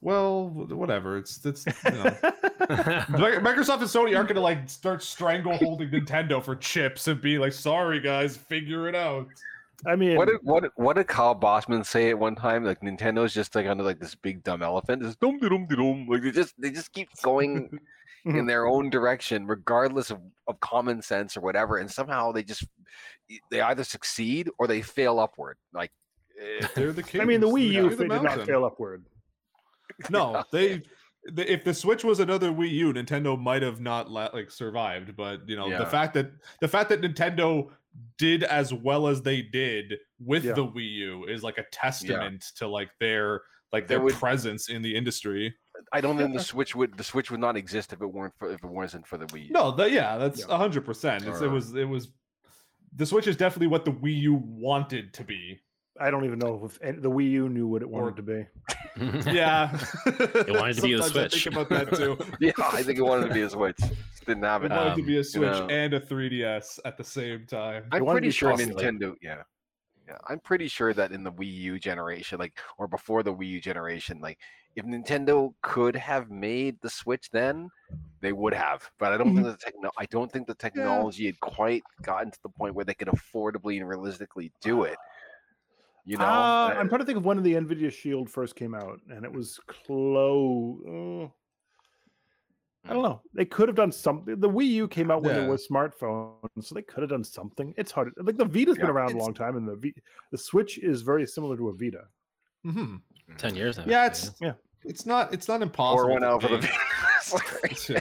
Well, 0.00 0.48
whatever. 0.50 1.16
It's 1.16 1.44
it's 1.46 1.64
you 1.66 1.90
know. 1.90 2.04
Microsoft 2.64 3.80
and 3.80 3.88
Sony 3.88 4.16
aren't 4.16 4.28
gonna 4.28 4.40
like 4.40 4.68
start 4.68 5.02
strangle 5.02 5.56
holding 5.56 5.90
Nintendo 5.90 6.42
for 6.42 6.56
chips 6.56 7.08
and 7.08 7.20
be 7.20 7.38
like, 7.38 7.52
"Sorry 7.52 8.00
guys, 8.00 8.36
figure 8.36 8.88
it 8.88 8.94
out." 8.94 9.28
I 9.86 9.96
mean, 9.96 10.16
What 10.16 10.28
did 10.28 10.38
what 10.42 10.62
did- 10.62 10.72
what 10.76 10.96
did 10.96 11.06
Kyle 11.08 11.34
Bosman 11.34 11.84
say 11.84 12.10
at 12.10 12.18
one 12.18 12.34
time? 12.34 12.64
Like 12.64 12.80
Nintendo's 12.80 13.34
just 13.34 13.54
like 13.54 13.66
under 13.66 13.82
like 13.84 14.00
this 14.00 14.14
big 14.14 14.42
dumb 14.44 14.62
elephant. 14.62 15.02
Just 15.02 15.20
dum 15.20 15.38
dum 15.38 15.66
dum. 15.68 16.06
Like 16.08 16.22
they 16.22 16.30
just 16.30 16.54
they 16.60 16.70
just 16.70 16.92
keep 16.92 17.08
going 17.22 17.78
in 18.24 18.46
their 18.46 18.66
own 18.66 18.88
direction, 18.88 19.46
regardless 19.46 20.10
of, 20.10 20.18
of 20.46 20.58
common 20.60 21.02
sense 21.02 21.36
or 21.36 21.40
whatever. 21.42 21.76
And 21.78 21.90
somehow 21.90 22.32
they 22.32 22.42
just 22.42 22.64
they 23.50 23.60
either 23.60 23.84
succeed 23.84 24.48
or 24.58 24.66
they 24.66 24.80
fail 24.80 25.18
upward. 25.18 25.56
Like 25.72 25.90
eh, 26.40 26.66
They're 26.74 26.92
the 26.92 27.02
kings. 27.02 27.20
I 27.22 27.24
mean, 27.26 27.40
the 27.40 27.48
Wii 27.48 27.72
They're 27.72 27.82
U 27.84 27.90
the 27.90 28.08
did 28.08 28.22
not 28.22 28.46
fail 28.46 28.64
upward. 28.64 29.04
No, 30.10 30.42
they. 30.50 30.82
If 31.36 31.64
the 31.64 31.72
Switch 31.72 32.04
was 32.04 32.20
another 32.20 32.50
Wii 32.50 32.70
U, 32.70 32.92
Nintendo 32.92 33.38
might 33.40 33.62
have 33.62 33.80
not 33.80 34.10
like 34.10 34.50
survived. 34.50 35.16
But 35.16 35.48
you 35.48 35.56
know, 35.56 35.68
Yeah. 35.68 35.78
the 35.78 35.86
fact 35.86 36.14
that 36.14 36.30
the 36.60 36.68
fact 36.68 36.88
that 36.90 37.00
Nintendo 37.00 37.70
did 38.18 38.42
as 38.44 38.72
well 38.72 39.06
as 39.08 39.22
they 39.22 39.42
did 39.42 39.94
with 40.24 40.44
Yeah. 40.44 40.52
the 40.52 40.66
Wii 40.66 40.90
U 40.94 41.24
is 41.26 41.42
like 41.42 41.58
a 41.58 41.64
testament 41.72 42.44
to 42.56 42.66
like 42.68 42.90
their 43.00 43.42
like 43.72 43.88
their 43.88 44.00
would- 44.00 44.14
presence 44.14 44.68
in 44.68 44.82
the 44.82 44.94
industry. 44.94 45.54
I 45.92 46.00
don't 46.00 46.16
think 46.16 46.32
the 46.32 46.42
Switch 46.52 46.74
would 46.76 46.96
the 46.96 47.04
Switch 47.04 47.30
would 47.30 47.40
not 47.40 47.56
exist 47.56 47.92
if 47.92 48.00
it 48.00 48.06
weren't 48.06 48.34
for 48.38 48.50
if 48.52 48.62
it 48.62 48.70
wasn't 48.70 49.06
for 49.06 49.18
the 49.18 49.26
Wii. 49.26 49.46
U. 49.46 49.50
No, 49.52 49.70
that 49.72 49.90
yeah, 49.92 50.16
that's 50.16 50.40
Yeah. 50.40 50.46
a 50.54 50.56
hundred 50.56 50.84
percent. 50.84 51.24
It 51.24 51.50
was 51.50 51.74
it 51.74 51.88
was 51.88 52.08
the 52.96 53.04
Switch 53.06 53.26
is 53.26 53.36
definitely 53.36 53.66
what 53.68 53.84
the 53.84 53.90
Wii 53.92 54.16
U 54.22 54.34
wanted 54.44 55.12
to 55.14 55.24
be. 55.24 55.60
I 56.00 56.10
don't 56.10 56.24
even 56.24 56.40
know 56.40 56.60
if 56.64 56.78
any, 56.82 56.98
the 56.98 57.10
Wii 57.10 57.30
U 57.32 57.48
knew 57.48 57.66
what 57.68 57.82
it 57.82 57.88
wanted 57.88 58.12
Or- 58.14 58.16
to 58.16 58.22
be. 58.22 58.46
Yeah, 59.32 59.76
It 60.06 60.50
wanted 60.50 60.76
to 60.76 60.82
be 60.82 60.94
the 60.96 61.02
Sometimes 61.02 61.16
I 61.16 61.28
Switch. 61.28 61.44
Think 61.44 61.56
about 61.56 61.68
that 61.70 61.96
too. 61.96 62.18
Yeah, 62.40 62.52
I 62.72 62.82
think 62.82 62.98
it 62.98 63.02
wanted 63.02 63.28
to 63.28 63.34
be 63.34 63.42
a 63.42 63.50
Switch. 63.50 63.78
Just 64.24 64.28
didn't 64.28 64.44
have 64.44 64.64
It 64.64 64.72
it. 64.72 64.74
wanted 64.74 64.94
to 64.94 65.00
Um, 65.02 65.06
be 65.06 65.18
a 65.18 65.24
Switch 65.24 65.42
know. 65.50 65.66
and 65.68 65.92
a 65.92 66.00
3DS 66.00 66.80
at 66.86 66.96
the 66.96 67.04
same 67.04 67.46
time. 67.46 67.84
I'm 67.92 68.06
pretty 68.06 68.30
sure 68.30 68.50
costly. 68.52 68.72
Nintendo. 68.74 69.14
Yeah, 69.20 69.42
yeah. 70.08 70.16
I'm 70.28 70.40
pretty 70.40 70.66
sure 70.68 70.94
that 70.94 71.12
in 71.12 71.22
the 71.24 71.32
Wii 71.32 71.52
U 71.52 71.78
generation, 71.78 72.38
like 72.38 72.58
or 72.78 72.88
before 72.88 73.22
the 73.22 73.34
Wii 73.34 73.48
U 73.48 73.60
generation, 73.60 74.20
like 74.20 74.38
if 74.76 74.86
Nintendo 74.86 75.52
could 75.62 75.94
have 75.94 76.30
made 76.30 76.80
the 76.80 76.88
Switch, 76.88 77.28
then 77.32 77.68
they 78.22 78.32
would 78.32 78.54
have. 78.54 78.90
But 78.98 79.12
I 79.12 79.18
don't 79.18 79.34
Mm-hmm. 79.34 79.44
think 79.44 79.58
the 79.58 79.64
techno. 79.64 79.90
I 79.98 80.06
don't 80.06 80.32
think 80.32 80.46
the 80.46 80.54
technology 80.54 81.26
had 81.26 81.38
quite 81.40 81.82
gotten 82.02 82.30
to 82.30 82.38
the 82.42 82.48
point 82.48 82.74
where 82.74 82.86
they 82.86 82.94
could 82.94 83.08
affordably 83.08 83.76
and 83.78 83.86
realistically 83.86 84.50
do 84.62 84.84
it. 84.84 84.96
You 86.06 86.16
know, 86.16 86.24
Uh, 86.24 86.28
Uh, 86.72 86.74
I'm 86.78 86.88
trying 86.88 87.00
to 87.00 87.04
think 87.04 87.18
of 87.18 87.26
when 87.26 87.42
the 87.42 87.52
Nvidia 87.54 87.92
Shield 87.92 88.30
first 88.30 88.56
came 88.56 88.74
out, 88.74 89.00
and 89.10 89.24
it 89.24 89.32
was 89.32 89.60
close. 89.66 90.80
uh, 90.86 91.28
I 92.86 92.92
don't 92.92 93.02
know. 93.02 93.22
They 93.32 93.44
could 93.46 93.68
have 93.68 93.76
done 93.76 93.90
something. 93.92 94.38
The 94.38 94.48
Wii 94.48 94.66
U 94.68 94.88
came 94.88 95.10
out 95.10 95.22
when 95.22 95.34
there 95.34 95.44
Yeah. 95.44 95.48
was 95.50 95.66
smartphones, 95.66 96.36
so 96.60 96.74
they 96.74 96.82
could 96.82 97.00
have 97.02 97.10
done 97.10 97.24
something. 97.24 97.72
It's 97.78 97.90
hard. 97.90 98.12
Like 98.18 98.36
the 98.36 98.44
Vita's 98.44 98.76
been 98.76 98.90
around 98.90 99.12
a 99.14 99.18
long 99.18 99.32
time, 99.32 99.56
and 99.56 99.66
the 99.66 99.76
v, 99.76 99.94
the 100.30 100.38
Switch 100.38 100.78
is 100.78 101.00
very 101.02 101.26
similar 101.26 101.56
to 101.56 101.68
a 101.68 101.72
Vita. 101.72 102.04
hmm 102.62 102.96
Ten 103.38 103.56
years 103.56 103.78
now. 103.78 103.84
Yeah, 103.86 104.06
it's 104.06 104.32
Yeah. 104.40 104.52
it's 104.84 105.06
not 105.06 105.32
it's 105.32 105.48
not 105.48 105.62
impossible. 105.62 106.04
pour 106.04 106.12
one 106.12 106.20
to 106.22 106.28
out 106.28 106.42
for 106.42 106.48
the. 106.48 106.58
make. 106.58 106.70
Sorry. 107.22 108.00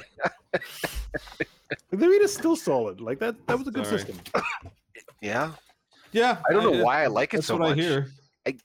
The 1.89 1.97
Vita's 1.97 2.33
still 2.33 2.55
solid. 2.55 3.01
Like 3.01 3.19
that. 3.19 3.35
That 3.47 3.57
was 3.57 3.67
a 3.67 3.71
good 3.71 3.85
Sorry. 3.85 3.99
system. 3.99 4.17
yeah, 5.21 5.51
yeah, 6.11 6.37
I 6.47 6.53
don't 6.53 6.63
know 6.71 6.83
why 6.83 7.03
I 7.03 7.07
like 7.07 7.33
it 7.33 7.37
That's 7.37 7.47
so 7.47 7.55
what 7.57 7.69
much. 7.69 7.79
I 7.79 7.81
hear. 7.81 8.07
I, 8.45 8.57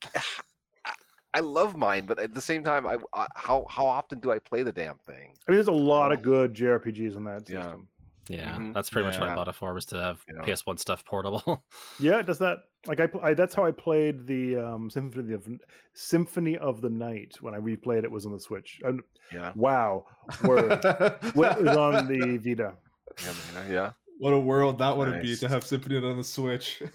I 1.35 1.41
love 1.41 1.76
mine, 1.76 2.07
but 2.07 2.18
at 2.18 2.35
the 2.35 2.41
same 2.41 2.64
time, 2.64 2.87
I, 2.87 2.97
I 3.14 3.26
how 3.37 3.66
how 3.68 3.87
often 3.87 4.18
do 4.20 4.33
I 4.33 4.39
play 4.39 4.62
the 4.62 4.72
damn 4.72 4.97
thing? 5.07 5.35
I 5.47 5.51
mean, 5.51 5.57
there's 5.57 5.68
a 5.68 5.72
lot 5.72 6.12
of 6.12 6.20
Oh. 6.20 6.22
good 6.22 6.55
JRPGs 6.55 7.16
in 7.16 7.24
that 7.24 7.49
Yeah. 7.49 7.62
system. 7.62 7.89
Yeah, 8.31 8.57
Mhm. 8.57 8.74
that's 8.74 8.91
pretty 8.91 9.07
much 9.09 9.18
what 9.18 9.29
I 9.31 9.35
bought 9.35 9.49
it 9.49 9.55
for 9.55 9.72
was 9.72 9.87
to 9.87 9.97
have 9.97 10.22
Yeah. 10.29 10.43
PS1 10.43 10.76
stuff 10.79 11.03
portable. 11.05 11.64
Yeah, 11.99 12.20
does 12.22 12.39
that. 12.41 12.59
Like 12.87 13.01
I, 13.01 13.09
I 13.22 13.35
that's 13.35 13.55
how 13.55 13.64
I 13.64 13.70
played 13.72 14.26
the 14.26 14.57
um, 14.57 14.89
Symphony 14.91 15.33
of 15.35 15.49
Symphony 15.95 16.57
of 16.59 16.81
the 16.81 16.91
Night 16.91 17.37
when 17.41 17.55
I 17.55 17.59
replayed 17.59 18.05
it 18.05 18.11
was 18.11 18.24
on 18.26 18.33
the 18.33 18.41
Switch. 18.41 18.81
And 18.85 19.01
Yeah, 19.33 19.53
wow, 19.55 20.07
word. 20.45 20.83
what 21.35 21.61
was 21.62 21.76
on 21.76 22.07
the 22.07 22.39
Vita? 22.39 22.74
yeah, 23.22 23.33
yeah, 23.55 23.70
yeah. 23.72 23.91
what 24.18 24.33
a 24.33 24.39
world 24.39 24.79
that 24.79 24.97
would 24.97 25.20
be 25.22 25.29
Nice. 25.29 25.41
to 25.41 25.49
have 25.49 25.64
Symphony 25.64 25.97
on 25.99 26.16
the 26.16 26.24
Switch. 26.24 26.83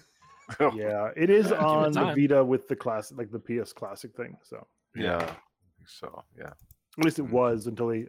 Yeah, 0.74 1.10
it 1.16 1.30
is 1.30 1.50
Yeah, 1.50 1.64
on 1.64 1.92
the 1.92 2.00
time. 2.00 2.16
Vita 2.16 2.44
with 2.44 2.68
the 2.68 2.76
classic, 2.76 3.16
like 3.18 3.30
the 3.30 3.38
PS 3.40 3.72
Classic 3.72 4.14
thing. 4.16 4.36
So 4.42 4.66
yeah. 4.94 5.34
So 5.86 6.22
yeah, 6.38 6.52
at 6.98 7.04
least 7.04 7.18
it 7.18 7.26
Mhm. 7.26 7.30
was 7.30 7.66
until 7.66 7.88
they. 7.88 8.06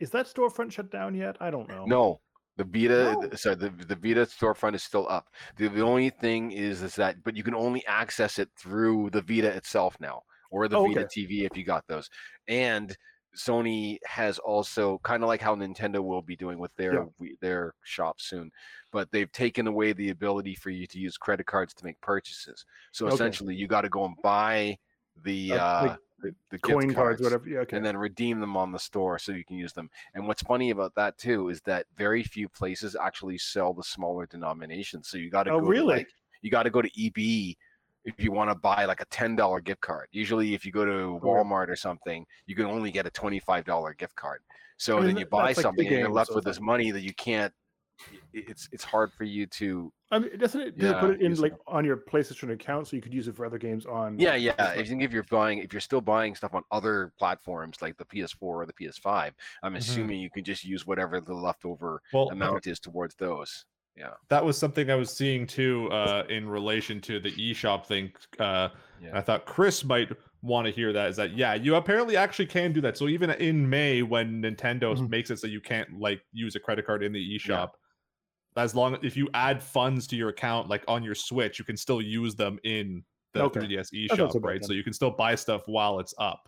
Is 0.00 0.10
that 0.10 0.26
storefront 0.26 0.72
shut 0.72 0.90
down 0.90 1.14
yet? 1.14 1.36
I 1.40 1.50
don't 1.50 1.68
know. 1.68 1.84
no, 1.86 2.20
the 2.56 2.64
Vita. 2.64 3.14
No. 3.20 3.30
Sorry, 3.34 3.56
the 3.56 3.70
the 3.70 3.96
Vita 3.96 4.22
storefront 4.26 4.74
is 4.74 4.82
still 4.82 5.06
up. 5.08 5.26
The, 5.56 5.68
the 5.68 5.82
only 5.82 6.10
thing 6.10 6.52
is 6.52 6.82
is 6.82 6.94
that, 6.96 7.22
but 7.22 7.36
you 7.36 7.42
can 7.42 7.54
only 7.54 7.84
access 7.86 8.38
it 8.38 8.48
through 8.56 9.10
the 9.10 9.22
Vita 9.22 9.48
itself 9.48 9.96
now, 10.00 10.22
or 10.50 10.68
the 10.68 10.76
Oh, 10.78 10.86
Vita 10.86 11.00
okay. 11.00 11.08
TV 11.20 11.44
if 11.50 11.56
you 11.56 11.64
got 11.64 11.84
those. 11.86 12.08
And 12.48 12.96
Sony 13.38 13.98
has 14.04 14.38
also 14.38 14.98
kind 15.04 15.22
of 15.22 15.28
like 15.28 15.40
how 15.40 15.54
Nintendo 15.54 16.02
will 16.04 16.22
be 16.22 16.36
doing 16.36 16.58
with 16.58 16.74
their 16.76 16.98
Yeah. 16.98 17.04
their 17.40 17.74
shop 17.84 18.20
soon, 18.20 18.50
but 18.90 19.10
they've 19.12 19.30
taken 19.32 19.66
away 19.66 19.92
the 19.92 20.10
ability 20.10 20.54
for 20.54 20.70
you 20.70 20.86
to 20.88 20.98
use 20.98 21.16
credit 21.16 21.46
cards 21.46 21.74
to 21.74 21.84
make 21.84 22.00
purchases. 22.00 22.64
So 22.92 23.06
Okay. 23.06 23.08
essentially, 23.08 23.54
you 23.54 23.66
got 23.68 23.82
to 23.82 23.88
go 23.88 24.04
and 24.04 24.16
buy 24.22 24.78
the 25.22 25.56
Uh, 25.56 25.58
uh, 25.58 25.62
like 25.78 25.98
the, 26.20 26.34
the 26.50 26.58
Coin 26.60 26.94
cards, 26.94 27.20
cards 27.20 27.22
whatever. 27.22 27.48
Yeah, 27.48 27.60
okay. 27.60 27.78
and 27.78 27.84
then 27.84 27.96
redeem 27.96 28.40
them 28.40 28.56
on 28.56 28.72
the 28.72 28.78
store 28.78 29.18
so 29.18 29.32
you 29.32 29.44
can 29.44 29.56
use 29.56 29.72
them. 29.74 29.90
And 30.14 30.26
what's 30.26 30.42
funny 30.42 30.70
about 30.70 30.94
that 30.96 31.18
too 31.18 31.50
is 31.50 31.60
that 31.62 31.86
very 31.96 32.22
few 32.22 32.48
places 32.48 32.96
actually 32.96 33.38
sell 33.38 33.74
the 33.74 33.82
smaller 33.84 34.26
denominations. 34.26 35.08
So 35.08 35.18
you 35.18 35.30
got 35.30 35.44
to 35.44 35.50
Oh, 35.50 35.58
go 35.58 35.72
to, 35.72 35.82
really? 35.82 35.94
like, 35.94 36.08
you 36.42 36.50
got 36.50 36.62
to 36.64 36.70
go 36.70 36.80
to 36.82 36.90
EB 37.00 37.56
if 38.08 38.22
you 38.24 38.32
want 38.32 38.50
to 38.50 38.54
buy 38.54 38.84
like 38.84 39.00
a 39.00 39.06
ten 39.06 39.36
dollar 39.36 39.60
gift 39.60 39.80
card. 39.80 40.08
Usually, 40.12 40.54
if 40.54 40.64
you 40.64 40.72
go 40.72 40.84
to 40.84 41.20
Walmart 41.24 41.68
or 41.68 41.76
something, 41.76 42.24
you 42.46 42.54
can 42.54 42.66
only 42.66 42.90
get 42.90 43.06
a 43.06 43.10
twenty 43.10 43.38
five 43.38 43.64
dollar 43.64 43.94
gift 43.94 44.16
card. 44.16 44.40
So 44.78 44.96
I 44.96 45.00
mean, 45.00 45.08
then 45.08 45.16
you 45.18 45.26
buy 45.26 45.46
like 45.46 45.56
something 45.56 45.86
and 45.86 45.98
you're 45.98 46.10
left 46.10 46.34
with 46.34 46.44
this 46.44 46.60
money 46.60 46.90
that 46.90 47.02
you 47.02 47.14
can't. 47.14 47.52
It's 48.32 48.68
it's 48.72 48.84
hard 48.84 49.12
for 49.12 49.24
you 49.24 49.46
to 49.46 49.92
I 50.10 50.20
mean, 50.20 50.38
doesn't 50.38 50.60
it? 50.60 50.78
Does 50.78 50.92
it 50.92 50.98
put 51.00 51.10
it 51.10 51.20
in 51.20 51.34
like 51.36 51.54
on 51.66 51.84
your 51.84 51.96
PlayStation 51.96 52.52
account 52.52 52.88
so 52.88 52.96
you 52.96 53.02
could 53.02 53.12
use 53.12 53.28
it 53.28 53.36
for 53.36 53.44
other 53.44 53.58
games 53.58 53.84
on? 53.84 54.18
Yeah, 54.18 54.36
yeah. 54.36 54.52
PS5? 54.52 54.76
If 54.78 54.90
you 54.90 55.00
if 55.00 55.12
you're 55.12 55.22
buying, 55.24 55.58
if 55.58 55.72
you're 55.72 55.80
still 55.80 56.00
buying 56.00 56.34
stuff 56.34 56.54
on 56.54 56.62
other 56.70 57.12
platforms 57.18 57.78
like 57.82 57.96
the 57.98 58.04
PS4 58.04 58.36
or 58.40 58.66
the 58.66 58.72
PS5, 58.72 59.32
I'm 59.62 59.72
mm-hmm. 59.72 59.76
assuming 59.76 60.20
you 60.20 60.30
can 60.30 60.44
just 60.44 60.64
use 60.64 60.86
whatever 60.86 61.20
the 61.20 61.34
leftover 61.34 62.00
Well, 62.12 62.28
amount 62.30 62.66
is 62.66 62.80
towards 62.80 63.16
those. 63.16 63.66
That 64.28 64.44
was 64.44 64.56
something 64.58 64.90
I 64.90 64.94
was 64.94 65.10
seeing 65.10 65.46
too 65.46 65.90
uh, 65.90 66.24
in 66.28 66.48
relation 66.48 67.00
to 67.02 67.20
the 67.20 67.30
eShop 67.32 67.86
thing. 67.86 68.12
Uh, 68.38 68.68
Yeah. 69.02 69.10
I 69.16 69.20
thought 69.20 69.44
Chris 69.46 69.84
might 69.84 70.10
want 70.42 70.66
to 70.66 70.72
hear 70.72 70.92
that. 70.92 71.10
Is 71.10 71.16
that 71.16 71.32
yeah? 71.36 71.54
You 71.54 71.76
apparently 71.76 72.16
actually 72.16 72.46
can 72.46 72.72
do 72.72 72.80
that. 72.80 72.96
So 72.96 73.08
even 73.08 73.30
in 73.30 73.68
May, 73.68 74.02
when 74.02 74.42
Nintendo 74.42 74.96
Mhm. 74.96 75.08
makes 75.08 75.30
it 75.30 75.38
so 75.38 75.46
you 75.46 75.60
can't 75.60 76.00
like 76.00 76.20
use 76.32 76.56
a 76.56 76.60
credit 76.60 76.84
card 76.86 77.02
in 77.04 77.12
the 77.12 77.38
eShop, 77.38 77.70
as 78.56 78.74
long 78.74 78.98
if 79.02 79.16
you 79.16 79.28
add 79.34 79.62
funds 79.62 80.06
to 80.08 80.16
your 80.16 80.30
account, 80.30 80.68
like 80.68 80.82
on 80.88 81.02
your 81.04 81.14
Switch, 81.14 81.58
you 81.60 81.64
can 81.64 81.76
still 81.76 82.02
use 82.02 82.34
them 82.34 82.58
in 82.64 83.04
the 83.34 83.42
Okay. 83.44 83.60
3DS 83.60 83.92
not 84.18 84.18
eShop, 84.32 84.42
right? 84.44 84.60
then. 84.60 84.66
So 84.66 84.72
you 84.72 84.82
can 84.82 84.92
still 84.92 85.10
buy 85.12 85.34
stuff 85.36 85.62
while 85.68 86.00
it's 86.00 86.14
up. 86.18 86.47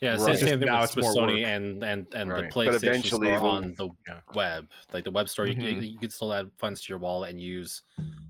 Yeah, 0.00 0.10
Right. 0.10 0.18
same, 0.20 0.28
Just 0.28 0.40
same 0.44 0.58
thing 0.60 0.66
now 0.66 0.80
with, 0.80 0.90
it's 0.90 0.96
with 0.96 1.06
Sony 1.06 1.40
work. 1.42 1.46
and 1.48 1.82
and 1.84 2.06
and 2.14 2.30
Right. 2.30 2.36
the 2.42 2.42
But 2.48 2.52
PlayStation 2.54 2.82
eventually 2.84 3.26
store 3.36 3.48
on 3.48 3.74
the 3.74 3.88
yeah. 4.06 4.20
web, 4.34 4.68
like 4.92 5.04
the 5.04 5.10
web 5.10 5.28
store. 5.28 5.46
You, 5.46 5.56
Mhm. 5.56 5.74
you, 5.74 5.80
you 5.92 5.98
could 5.98 6.12
still 6.12 6.32
add 6.32 6.50
funds 6.56 6.82
to 6.82 6.88
your 6.90 6.98
wallet 6.98 7.30
and 7.30 7.40
use 7.40 7.82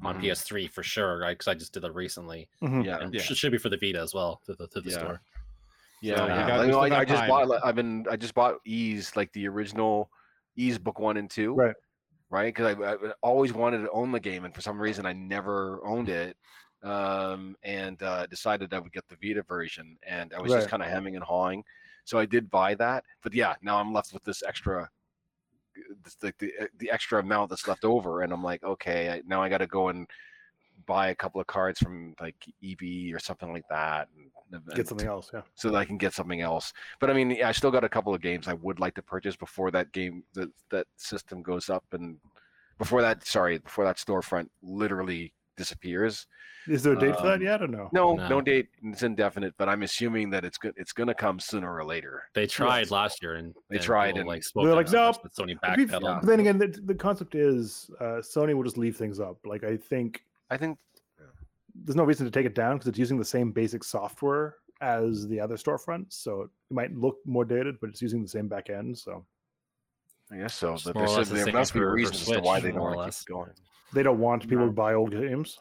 on 0.03 0.17
Mhm. 0.17 0.23
PS3 0.23 0.67
for 0.67 0.83
sure, 0.83 1.19
right? 1.19 1.33
Because 1.37 1.49
I 1.49 1.55
just 1.55 1.73
did 1.75 1.81
that 1.83 1.93
recently, 1.93 2.49
Mhm. 2.63 2.85
Yeah. 2.87 2.99
and 3.01 3.13
Yeah. 3.13 3.21
it 3.21 3.37
should 3.37 3.53
be 3.53 3.59
for 3.59 3.69
the 3.69 3.77
Vita 3.77 4.01
as 4.01 4.15
well 4.15 4.41
to 4.47 4.55
the 4.55 4.67
to 4.69 4.81
the 4.81 4.91
Yeah. 4.91 4.99
store. 4.99 5.21
Yeah, 6.01 6.17
So, 6.17 6.27
yeah. 6.27 6.41
you 6.41 6.47
got- 6.47 6.59
Like, 6.59 6.67
you 6.69 6.73
still 6.73 6.81
I, 6.81 7.01
I 7.01 7.05
just 7.05 7.27
bought. 7.29 7.49
like, 7.49 7.61
I've 7.65 7.75
been. 7.75 8.07
I 8.11 8.17
just 8.17 8.35
bought 8.35 8.57
Ys, 8.65 9.15
like 9.17 9.33
the 9.33 9.47
original 9.49 10.11
Ys 10.57 10.79
book 10.79 10.99
one 10.99 11.17
and 11.19 11.29
two. 11.31 11.55
Right. 11.55 11.75
Right. 12.31 12.55
Because 12.55 12.77
I, 12.79 12.93
I 12.95 13.13
always 13.23 13.53
wanted 13.53 13.83
to 13.83 13.91
own 13.91 14.13
the 14.13 14.21
game, 14.21 14.45
and 14.45 14.55
for 14.55 14.61
some 14.61 14.81
reason, 14.81 15.05
I 15.07 15.13
never 15.13 15.85
owned 15.87 16.09
it. 16.09 16.37
Um, 16.83 17.57
and 17.65 18.01
uh, 18.03 18.27
decided 18.27 18.73
I 18.73 18.79
would 18.79 18.93
get 18.93 19.05
the 19.09 19.17
Vita 19.21 19.43
version, 19.43 19.99
and 20.07 20.33
I 20.33 20.41
was 20.41 20.53
just 20.53 20.69
kind 20.69 20.83
of 20.83 20.89
hemming 20.89 21.17
and 21.17 21.25
hawing. 21.25 21.65
So 22.05 22.19
I 22.19 22.25
did 22.25 22.51
buy 22.51 22.75
that, 22.77 23.05
but 23.23 23.35
yeah, 23.35 23.55
now 23.63 23.79
I'm 23.79 23.93
left 23.93 24.13
with 24.13 24.25
this 24.25 24.43
extra. 24.43 24.89
This, 26.03 26.15
the, 26.17 26.33
the 26.39 26.53
the 26.79 26.91
extra 26.91 27.21
amount 27.21 27.51
that's 27.51 27.69
left 27.69 27.85
over, 27.85 28.23
and 28.23 28.33
I'm 28.33 28.43
like, 28.43 28.63
okay, 28.65 29.11
I, 29.11 29.23
now 29.27 29.43
I 29.43 29.49
got 29.49 29.59
to 29.59 29.67
go 29.67 29.89
and 29.89 30.07
buy 30.87 31.09
a 31.09 31.15
couple 31.15 31.41
of 31.41 31.47
cards 31.47 31.79
from 31.79 32.15
like 32.21 32.37
EB 32.65 33.15
or 33.15 33.19
something 33.19 33.53
like 33.53 33.69
that, 33.69 34.09
and, 34.17 34.31
and 34.53 34.75
Get 34.75 34.89
something 34.89 35.07
else. 35.07 35.31
Yeah. 35.33 35.43
so 35.55 35.71
that 35.71 35.77
I 35.77 35.85
can 35.85 35.99
get 35.99 36.15
something 36.15 36.41
else. 36.41 36.73
But 37.01 37.11
I 37.11 37.13
mean, 37.13 37.31
yeah, 37.31 37.49
I 37.49 37.53
still 37.53 37.71
got 37.71 37.85
a 37.85 37.89
couple 37.89 38.15
of 38.15 38.21
games 38.21 38.49
I 38.49 38.55
would 38.55 38.81
like 38.81 38.95
to 38.95 39.03
purchase 39.03 39.37
before 39.37 39.71
that 39.73 39.93
game 39.93 40.25
that 40.35 40.51
that 40.71 40.87
system 40.97 41.43
goes 41.43 41.69
up 41.69 41.85
and 41.93 42.17
before 42.79 43.03
that 43.03 43.27
sorry, 43.27 43.59
before 43.59 43.85
that 43.85 43.97
storefront 43.97 44.49
literally 44.63 45.33
disappears. 45.59 46.27
Is 46.67 46.83
there 46.83 46.93
a 46.95 46.99
date 46.99 47.17
for 47.17 47.23
that 47.27 47.35
Um, 47.37 47.43
yet 47.43 47.63
or 47.63 47.67
no? 47.69 47.89
No, 47.93 48.15
No. 48.15 48.29
no, 48.29 48.41
date. 48.41 48.69
It's 48.83 49.03
indefinite, 49.03 49.55
but 49.59 49.69
I'm 49.69 49.83
assuming 49.83 50.31
that 50.31 50.45
it's 50.45 50.59
good 50.59 50.75
it's 50.77 50.93
going 50.93 51.07
to 51.07 51.15
come 51.15 51.39
sooner 51.41 51.75
or 51.75 51.85
later. 51.85 52.23
They 52.35 52.47
tried 52.47 52.81
Yes. 52.81 52.91
last 52.91 53.23
year 53.23 53.35
and 53.37 53.55
They 53.71 53.77
and 53.77 53.85
tried 53.85 54.17
and- 54.19 54.27
like 54.29 54.43
spoke 54.45 54.65
They're 54.65 54.75
like, 54.75 54.89
so 54.89 55.07
much 55.09 55.17
"Nope." 55.23 55.33
Sony 55.49 55.57
But 55.61 55.77
we've- 55.77 55.91
But 55.99 56.23
then 56.27 56.41
again, 56.41 56.59
the, 56.59 56.69
the 56.69 56.95
concept 56.95 57.35
is 57.35 57.91
uh, 58.01 58.21
Sony 58.21 58.55
will 58.55 58.65
just 58.65 58.79
leave 58.79 58.97
things 58.97 59.19
up. 59.21 59.39
Like 59.47 59.65
I 59.65 59.77
think 59.77 60.25
I 60.51 60.57
think 60.57 60.79
there's 61.75 61.97
no 61.97 62.05
reason 62.05 62.27
to 62.27 62.31
take 62.33 62.45
it 62.47 62.55
down 62.55 62.77
because 62.77 62.89
it's 62.89 62.99
using 62.99 63.19
the 63.19 63.25
same 63.25 63.51
basic 63.53 63.83
software 63.85 64.57
as 64.81 65.27
the 65.29 65.41
other 65.41 65.57
storefront. 65.57 66.07
So 66.13 66.43
it 66.43 66.51
might 66.71 66.95
look 66.95 67.19
more 67.25 67.45
dated, 67.45 67.81
but 67.81 67.89
it's 67.91 68.03
using 68.03 68.23
the 68.23 68.29
same 68.29 68.47
back 68.49 68.69
end. 68.69 68.99
So 68.99 69.25
I 70.31 70.37
guess 70.39 70.55
so. 70.55 70.77
But 70.85 70.95
more 70.97 71.07
there, 71.07 71.17
less 71.17 71.27
should- 71.29 71.29
the 71.29 71.35
there 71.37 71.45
same 71.47 71.55
must 71.55 71.73
be 71.73 71.79
for- 71.81 71.87
for 71.87 71.93
reasons 71.95 72.23
as 72.23 72.29
to 72.37 72.41
why 72.41 72.61
they 72.61 72.73
don't 72.73 72.81
want 72.83 73.11
to 73.13 73.19
keep 73.19 73.29
going. 73.29 73.51
They 73.93 74.03
don't 74.03 74.19
want 74.19 74.43
people 74.43 74.59
No. 74.59 74.67
to 74.67 74.73
buy 74.73 74.95
old 74.95 75.13
games. 75.13 75.59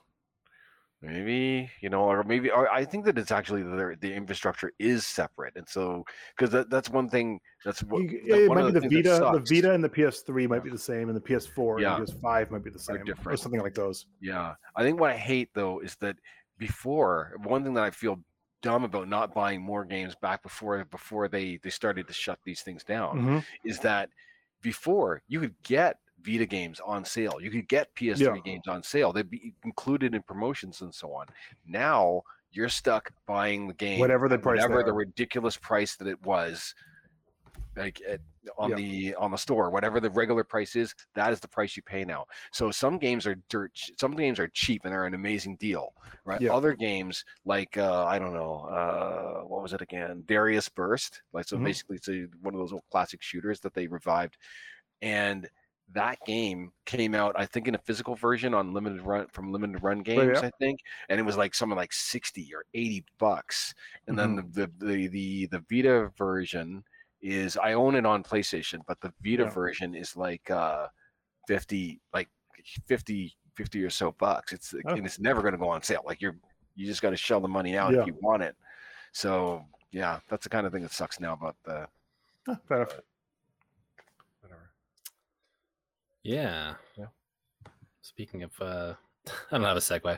Maybe 0.99 1.69
you 1.79 1.89
know, 1.91 2.05
or 2.05 2.23
maybe 2.23 2.49
or 2.49 2.67
I 2.71 2.83
think 2.83 3.05
that 3.05 3.19
it's 3.19 3.31
actually 3.31 3.61
the 3.61 3.95
the 4.01 4.11
infrastructure 4.11 4.71
is 4.79 5.05
separate, 5.05 5.55
and 5.55 5.67
so 5.69 6.03
because 6.35 6.49
that, 6.51 6.71
that's 6.71 6.89
one 6.89 7.07
thing 7.07 7.39
that's 7.63 7.83
what 7.83 8.01
You- 8.01 8.23
that- 8.27 8.43
it 8.45 8.49
one 8.49 8.57
might 8.57 8.75
of 8.75 8.81
be 8.81 9.01
the 9.03 9.03
Vita. 9.03 9.39
The. 9.39 9.45
Vita 9.55 9.73
and 9.73 9.83
the 9.83 9.89
PS3 9.89 10.47
might 10.47 10.63
be 10.63 10.71
the 10.71 10.77
same, 10.77 11.09
and 11.09 11.15
the 11.15 11.21
PS4 11.21 11.79
Yeah. 11.79 11.97
and 11.97 12.07
the 12.07 12.11
PS5 12.13 12.49
might 12.49 12.63
be 12.63 12.71
the 12.71 12.79
same, 12.79 13.03
or 13.27 13.37
something 13.37 13.61
like 13.61 13.75
those. 13.75 14.07
Yeah, 14.21 14.55
I 14.75 14.81
think 14.81 14.99
what 14.99 15.11
I 15.11 15.17
hate 15.17 15.49
though 15.53 15.79
is 15.81 15.95
that 15.97 16.15
before 16.57 17.33
one 17.43 17.63
thing 17.63 17.75
that 17.75 17.83
I 17.83 17.91
feel 17.91 18.19
dumb 18.63 18.83
about 18.83 19.07
not 19.07 19.35
buying 19.35 19.61
more 19.61 19.85
games 19.85 20.15
back 20.15 20.41
before 20.41 20.83
before 20.85 21.27
they 21.27 21.57
they 21.57 21.69
started 21.69 22.07
to 22.07 22.13
shut 22.13 22.39
these 22.43 22.63
things 22.63 22.83
down 22.83 23.19
Mhm. 23.21 23.45
is 23.63 23.77
that 23.81 24.09
before 24.63 25.21
you 25.27 25.39
could 25.39 25.55
get 25.61 25.99
Vita 26.27 26.45
games 26.45 26.81
on 26.85 27.05
sale, 27.05 27.39
you 27.41 27.49
could 27.49 27.67
get 27.69 27.93
PS3 27.95 28.19
Yeah. 28.19 28.41
games 28.43 28.67
on 28.67 28.83
sale. 28.83 29.13
They'd 29.13 29.29
be 29.29 29.53
included 29.63 30.13
in 30.13 30.21
promotions 30.23 30.81
and 30.81 30.93
so 30.93 31.13
on. 31.13 31.27
Now 31.65 32.23
you're 32.51 32.69
stuck 32.69 33.11
buying 33.25 33.67
the 33.67 33.73
game 33.73 33.99
Whatever 33.99 34.27
the 34.27 34.37
price 34.37 34.61
whatever 34.61 34.83
the 34.83 34.93
ridiculous 34.93 35.55
price 35.57 35.95
that 35.97 36.07
it 36.07 36.21
was 36.25 36.73
like 37.75 38.01
at, 38.07 38.19
on 38.57 38.71
Yeah. 38.71 38.75
the 38.77 39.15
on 39.15 39.29
the 39.31 39.37
store 39.37 39.69
whatever 39.69 39.99
the 39.99 40.09
regular 40.09 40.43
price 40.43 40.75
is 40.75 40.95
that 41.13 41.31
is 41.33 41.39
the 41.41 41.47
price 41.49 41.75
you 41.75 41.83
pay 41.83 42.03
now 42.05 42.25
so 42.51 42.71
some 42.71 42.97
games 42.97 43.27
are 43.27 43.35
dirt 43.49 43.71
some 43.99 44.15
games 44.15 44.39
are 44.39 44.47
cheap 44.47 44.85
and 44.85 44.93
they're 44.93 45.05
an 45.05 45.13
amazing 45.13 45.57
deal 45.57 45.93
right 46.23 46.41
Yeah. 46.41 46.53
other 46.53 46.73
games 46.73 47.23
like 47.45 47.77
uh 47.77 48.05
i 48.05 48.17
don't 48.17 48.33
know 48.33 48.61
uh 48.71 49.41
what 49.45 49.61
was 49.61 49.73
it 49.73 49.81
again 49.81 50.23
darius 50.25 50.69
burst 50.69 51.21
like 51.33 51.45
so 51.47 51.57
Mhm. 51.57 51.65
basically 51.65 51.97
it's 51.97 52.07
a, 52.07 52.27
one 52.41 52.55
of 52.55 52.59
those 52.59 52.73
old 52.73 52.83
classic 52.89 53.21
shooters 53.21 53.59
that 53.59 53.73
they 53.75 53.85
revived 53.87 54.37
and 55.01 55.47
that 55.93 56.17
game 56.25 56.71
came 56.85 57.15
out 57.15 57.33
i 57.37 57.45
think 57.45 57.67
in 57.67 57.75
a 57.75 57.79
physical 57.79 58.13
version 58.15 58.53
on 58.53 58.73
limited 58.73 59.01
run 59.01 59.25
from 59.31 59.51
limited 59.53 59.81
run 59.81 59.99
games 59.99 60.37
Oh, 60.37 60.41
yeah. 60.41 60.47
i 60.47 60.51
think 60.59 60.81
and 61.09 61.19
it 61.19 61.23
was 61.23 61.37
like 61.37 61.55
something 61.55 61.77
like 61.77 61.93
60 61.93 62.53
or 62.53 62.65
80 62.73 63.05
bucks 63.19 63.73
and 64.07 64.17
then 64.19 64.37
Mm-hmm. 64.37 64.51
the, 64.51 64.71
the 64.85 65.07
the 65.07 65.45
the 65.47 65.63
vita 65.71 66.11
version 66.17 66.83
is 67.21 67.57
i 67.57 67.73
own 67.73 67.95
it 67.95 68.05
on 68.05 68.21
playstation 68.23 68.81
but 68.87 68.99
the 69.01 69.13
vita 69.23 69.43
Yeah. 69.43 69.49
version 69.49 69.95
is 69.95 70.15
like 70.17 70.49
uh 70.51 70.87
50 71.47 72.01
like 72.13 72.27
50 72.87 73.35
50 73.55 73.83
or 73.83 73.89
so 73.89 74.11
bucks 74.19 74.51
it's 74.53 74.73
Oh. 74.85 74.89
and 74.93 75.05
it's 75.05 75.19
never 75.19 75.41
going 75.41 75.53
to 75.53 75.57
go 75.57 75.69
on 75.69 75.81
sale 75.83 76.03
like 76.05 76.21
you're 76.21 76.35
you 76.75 76.85
just 76.85 77.01
got 77.01 77.09
to 77.11 77.17
shell 77.17 77.39
the 77.39 77.47
money 77.47 77.77
out 77.77 77.93
Yeah. 77.93 78.01
if 78.01 78.07
you 78.07 78.17
want 78.21 78.43
it 78.43 78.55
so 79.13 79.63
yeah 79.91 80.19
that's 80.27 80.43
the 80.43 80.49
kind 80.49 80.67
of 80.67 80.73
thing 80.73 80.81
that 80.83 80.91
sucks 80.91 81.19
now 81.21 81.31
about 81.33 81.55
the 81.63 81.87
Ah, 82.49 82.57
fair 82.67 82.77
enough. 82.77 82.99
whatever 84.41 84.71
Yeah. 86.27 86.73
Yeah. 86.97 87.05
Speaking 88.01 88.43
of, 88.43 88.51
uh, 88.61 88.93
I 89.51 89.57
don't 89.57 89.63
have 89.63 89.77
a 89.77 89.79
segue. 89.79 90.17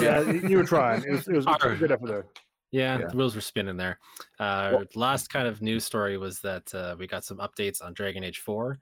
Yeah, 0.00 0.20
you 0.30 0.56
were 0.56 0.64
trying. 0.64 1.04
It 1.04 1.10
was, 1.12 1.28
it 1.28 1.34
was 1.36 1.44
good 1.60 1.92
effort 1.92 2.06
there. 2.08 2.26
Yeah, 2.72 2.98
Yeah. 2.98 3.06
the 3.08 3.16
wheels 3.16 3.34
were 3.34 3.40
spinning 3.40 3.76
there. 3.76 3.98
Uh, 4.40 4.70
Well- 4.72 4.84
last 4.94 5.28
kind 5.28 5.46
of 5.46 5.62
news 5.62 5.84
story 5.84 6.16
was 6.18 6.40
that 6.40 6.74
uh, 6.74 6.96
we 6.98 7.06
got 7.06 7.24
some 7.24 7.38
updates 7.38 7.82
on 7.84 7.92
Dragon 7.94 8.24
Age 8.24 8.38
4. 8.40 8.78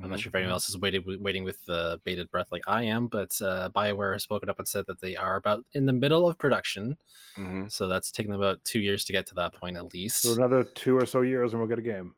I'm 0.00 0.10
not 0.10 0.18
Mhm. 0.18 0.22
sure 0.22 0.30
if 0.30 0.34
anyone 0.36 0.52
else 0.52 0.68
is 0.68 0.78
waiting 0.78 1.02
waiting 1.20 1.42
with 1.42 1.58
uh, 1.68 1.96
bated 2.04 2.30
breath 2.30 2.52
like 2.52 2.62
I 2.68 2.84
am, 2.84 3.08
but 3.08 3.30
uh, 3.42 3.68
Bioware 3.70 4.12
has 4.12 4.22
spoken 4.22 4.48
up 4.48 4.60
and 4.60 4.68
said 4.68 4.84
that 4.86 5.00
they 5.00 5.16
are 5.16 5.34
about 5.36 5.64
in 5.72 5.86
the 5.86 5.92
middle 5.92 6.28
of 6.28 6.38
production. 6.38 6.96
Mhm. 7.36 7.70
So 7.70 7.88
that's 7.88 8.12
taken 8.12 8.30
them 8.30 8.40
about 8.40 8.62
two 8.64 8.78
years 8.78 9.04
to 9.06 9.12
get 9.12 9.26
to 9.26 9.34
that 9.34 9.54
point 9.54 9.76
at 9.76 9.92
least. 9.92 10.22
So 10.22 10.34
another 10.34 10.62
two 10.62 10.96
or 10.96 11.04
so 11.04 11.22
years, 11.22 11.52
and 11.52 11.60
we'll 11.60 11.68
get 11.68 11.80
a 11.80 11.82
game. 11.82 12.14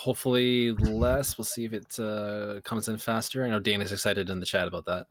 Hopefully 0.00 0.72
less. 0.72 1.36
We'll 1.36 1.44
see 1.44 1.66
if 1.66 1.74
it 1.74 1.98
uh, 2.00 2.60
comes 2.64 2.88
in 2.88 2.96
faster. 2.96 3.44
I 3.44 3.50
know 3.50 3.60
Dana's 3.60 3.92
excited 3.92 4.30
in 4.30 4.40
the 4.40 4.46
chat 4.46 4.66
about 4.66 4.86
that. 4.86 5.06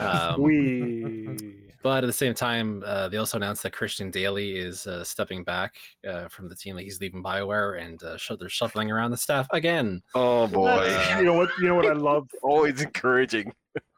Um, 0.00 0.40
we 0.40 1.36
But 1.82 2.02
at 2.02 2.06
the 2.06 2.12
same 2.14 2.32
time, 2.32 2.82
uh, 2.86 3.08
they 3.08 3.18
also 3.18 3.36
announced 3.36 3.62
that 3.64 3.72
Christian 3.74 4.10
Dailey 4.10 4.54
is 4.56 4.86
uh, 4.86 5.04
stepping 5.04 5.44
back 5.44 5.74
uh, 6.08 6.28
from 6.28 6.48
the 6.48 6.54
team. 6.54 6.76
Like 6.76 6.84
he's 6.84 6.98
leaving 7.00 7.22
Bioware, 7.22 7.82
and 7.84 8.02
uh, 8.02 8.16
sh- 8.16 8.30
they're 8.40 8.48
shuffling 8.48 8.90
around 8.90 9.10
the 9.10 9.16
staff 9.18 9.48
again. 9.52 10.00
oh 10.14 10.46
boy 10.46 10.86
you 11.18 11.24
know 11.24 11.34
what? 11.34 11.50
You 11.60 11.68
know 11.68 11.74
what 11.74 11.84
I 11.86 11.92
love. 11.92 12.30
always 12.42 12.80
encouraging 12.80 13.52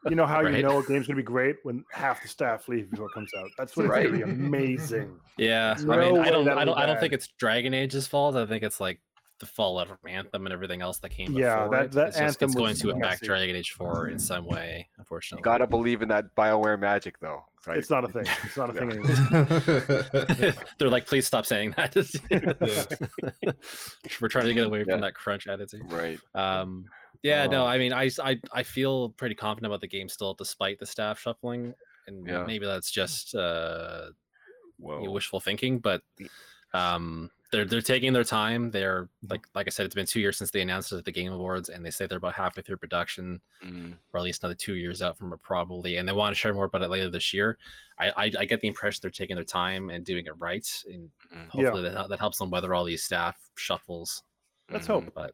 You 0.09 0.15
know 0.15 0.25
how 0.25 0.41
Right. 0.41 0.55
you 0.55 0.63
know 0.63 0.79
a 0.79 0.85
game's 0.85 1.07
gonna 1.07 1.15
be 1.15 1.23
great 1.23 1.57
when 1.63 1.85
half 1.93 2.21
the 2.23 2.27
staff 2.27 2.67
leave 2.67 2.89
before 2.91 3.05
it 3.05 3.13
comes 3.13 3.31
out. 3.37 3.49
That's 3.57 3.77
when 3.77 3.85
it's 3.85 3.95
gonna 3.95 4.09
be 4.17 4.23
amazing. 4.23 5.17
Yeah, 5.37 5.75
No 5.83 5.93
I 5.93 5.97
mean, 6.11 6.17
I 6.19 6.29
don't, 6.29 6.49
I 6.49 6.65
don't, 6.65 6.75
I 6.77 6.85
don't 6.87 6.95
bad. 6.95 6.99
think 6.99 7.13
it's 7.13 7.27
Dragon 7.39 7.73
Age's 7.73 8.05
fault. 8.07 8.35
I 8.35 8.45
think 8.47 8.63
it's 8.63 8.81
like 8.81 8.99
the 9.39 9.45
fallout 9.45 9.87
from 9.87 9.97
Anthem 10.07 10.45
and 10.45 10.53
everything 10.53 10.81
else 10.81 10.99
that 10.99 11.09
came 11.09 11.33
Yeah, 11.33 11.63
before. 11.65 11.75
that- 11.77 11.85
it. 11.85 11.91
that 11.93 12.07
it's, 12.07 12.17
just, 12.17 12.21
Anthem 12.41 12.45
it's 12.47 12.55
going 12.55 12.69
was 12.69 12.79
to 12.79 12.89
affect 12.91 13.01
messy. 13.21 13.25
Dragon 13.25 13.55
Age 13.57 13.71
Four 13.71 14.07
in 14.07 14.17
some 14.19 14.45
way. 14.45 14.87
Unfortunately, 14.97 15.43
gotta 15.43 15.67
believe 15.67 16.01
in 16.01 16.07
that 16.09 16.33
bioware 16.37 16.79
magic 16.79 17.19
though 17.19 17.43
right 17.67 17.77
It's 17.79 17.89
not 17.89 18.03
a 18.05 18.07
thing. 18.07 18.25
It's 18.43 18.55
not 18.57 18.69
a 18.69 18.73
thing 18.73 18.91
anymore. 18.91 20.53
they're 20.77 20.89
like, 20.89 21.05
please 21.07 21.25
stop 21.27 21.45
saying 21.45 21.73
that. 21.77 21.95
We're 24.21 24.27
trying 24.29 24.45
to 24.45 24.53
get 24.53 24.67
away 24.67 24.79
Yeah. 24.87 24.93
from 24.93 25.01
that 25.01 25.15
crunch 25.15 25.47
attitude. 25.47 25.91
right 25.91 26.19
Um, 26.33 26.85
yeah, 27.23 27.47
no, 27.47 27.63
Um, 27.63 27.67
I 27.69 27.77
mean, 27.79 27.91
I, 27.91 28.09
I, 28.23 28.39
I 28.53 28.63
feel 28.63 29.09
pretty 29.09 29.35
confident 29.35 29.65
about 29.71 29.81
the 29.81 29.87
game 29.87 30.09
still, 30.09 30.33
despite 30.35 30.79
the 30.79 30.85
staff 30.85 31.19
shuffling, 31.19 31.73
and 32.07 32.25
Yeah. 32.27 32.43
maybe 32.45 32.65
that's 32.67 32.91
just 32.91 33.33
uh, 33.35 34.11
whoa 34.77 35.09
wishful 35.09 35.39
thinking, 35.39 35.79
but 35.79 36.01
um, 36.73 37.31
they're 37.51 37.65
they're 37.65 37.81
taking 37.81 38.11
their 38.13 38.23
time. 38.23 38.71
They're 38.71 39.07
like 39.29 39.45
like 39.53 39.67
I 39.67 39.69
said, 39.69 39.85
it's 39.85 39.95
been 39.95 40.05
two 40.05 40.19
years 40.19 40.37
since 40.37 40.51
they 40.51 40.61
announced 40.61 40.91
it 40.91 40.97
at 40.97 41.05
the 41.05 41.11
Game 41.11 41.31
Awards, 41.31 41.69
and 41.69 41.85
they 41.85 41.91
say 41.91 42.07
they're 42.07 42.17
about 42.17 42.33
halfway 42.33 42.63
through 42.63 42.77
production, 42.77 43.39
Mhm. 43.63 43.93
or 44.13 44.17
at 44.19 44.23
least 44.23 44.43
another 44.43 44.55
two 44.55 44.75
years 44.75 45.01
out 45.01 45.17
from 45.17 45.31
it, 45.33 45.41
probably, 45.41 45.97
and 45.97 46.07
they 46.07 46.13
want 46.13 46.35
to 46.35 46.39
share 46.39 46.53
more 46.53 46.65
about 46.65 46.81
it 46.81 46.89
later 46.89 47.09
this 47.09 47.33
year. 47.33 47.57
I, 47.97 48.09
I, 48.09 48.31
I 48.39 48.45
get 48.45 48.59
the 48.61 48.67
impression 48.67 48.99
they're 49.01 49.11
taking 49.11 49.35
their 49.35 49.45
time 49.45 49.89
and 49.89 50.03
doing 50.05 50.25
it 50.25 50.33
right, 50.37 50.67
and. 50.91 51.09
Yeah. 51.31 51.45
hopefully 51.49 51.83
that, 51.89 52.09
that 52.09 52.19
helps 52.19 52.37
them 52.39 52.49
weather 52.49 52.73
all 52.73 52.83
these 52.83 53.03
staff 53.03 53.37
shuffles. 53.55 54.23
Let's 54.69 54.85
Mhm. 54.87 55.03
hope. 55.05 55.13
But 55.13 55.33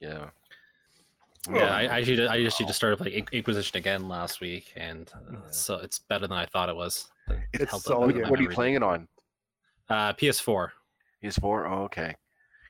yeah 0.00 0.30
Yeah, 1.50 1.74
I, 1.74 1.80
I 1.82 1.98
actually 2.00 2.26
I 2.28 2.44
actually 2.44 2.66
just 2.66 2.76
started 2.76 2.98
playing 2.98 3.26
Inquisition 3.32 3.76
again 3.78 4.08
last 4.08 4.40
week, 4.40 4.72
and 4.76 5.10
uh, 5.14 5.18
Yeah. 5.32 5.38
so 5.50 5.76
it's 5.76 5.98
better 6.00 6.26
than 6.26 6.36
I 6.36 6.46
thought 6.46 6.68
it 6.68 6.76
was. 6.76 7.08
It 7.28 7.38
It's 7.54 7.70
held 7.70 7.80
up 7.82 7.86
solid 7.86 7.98
what, 8.00 8.06
than 8.08 8.14
game. 8.16 8.22
my 8.24 8.30
what 8.30 8.40
are 8.40 8.42
you 8.42 8.48
playing 8.48 8.74
it 8.74 8.82
on. 8.82 9.08
Uh, 9.88 10.12
PS4. 10.14 10.68
Ps4 11.22 11.70
oh 11.70 11.82
okay 11.84 12.14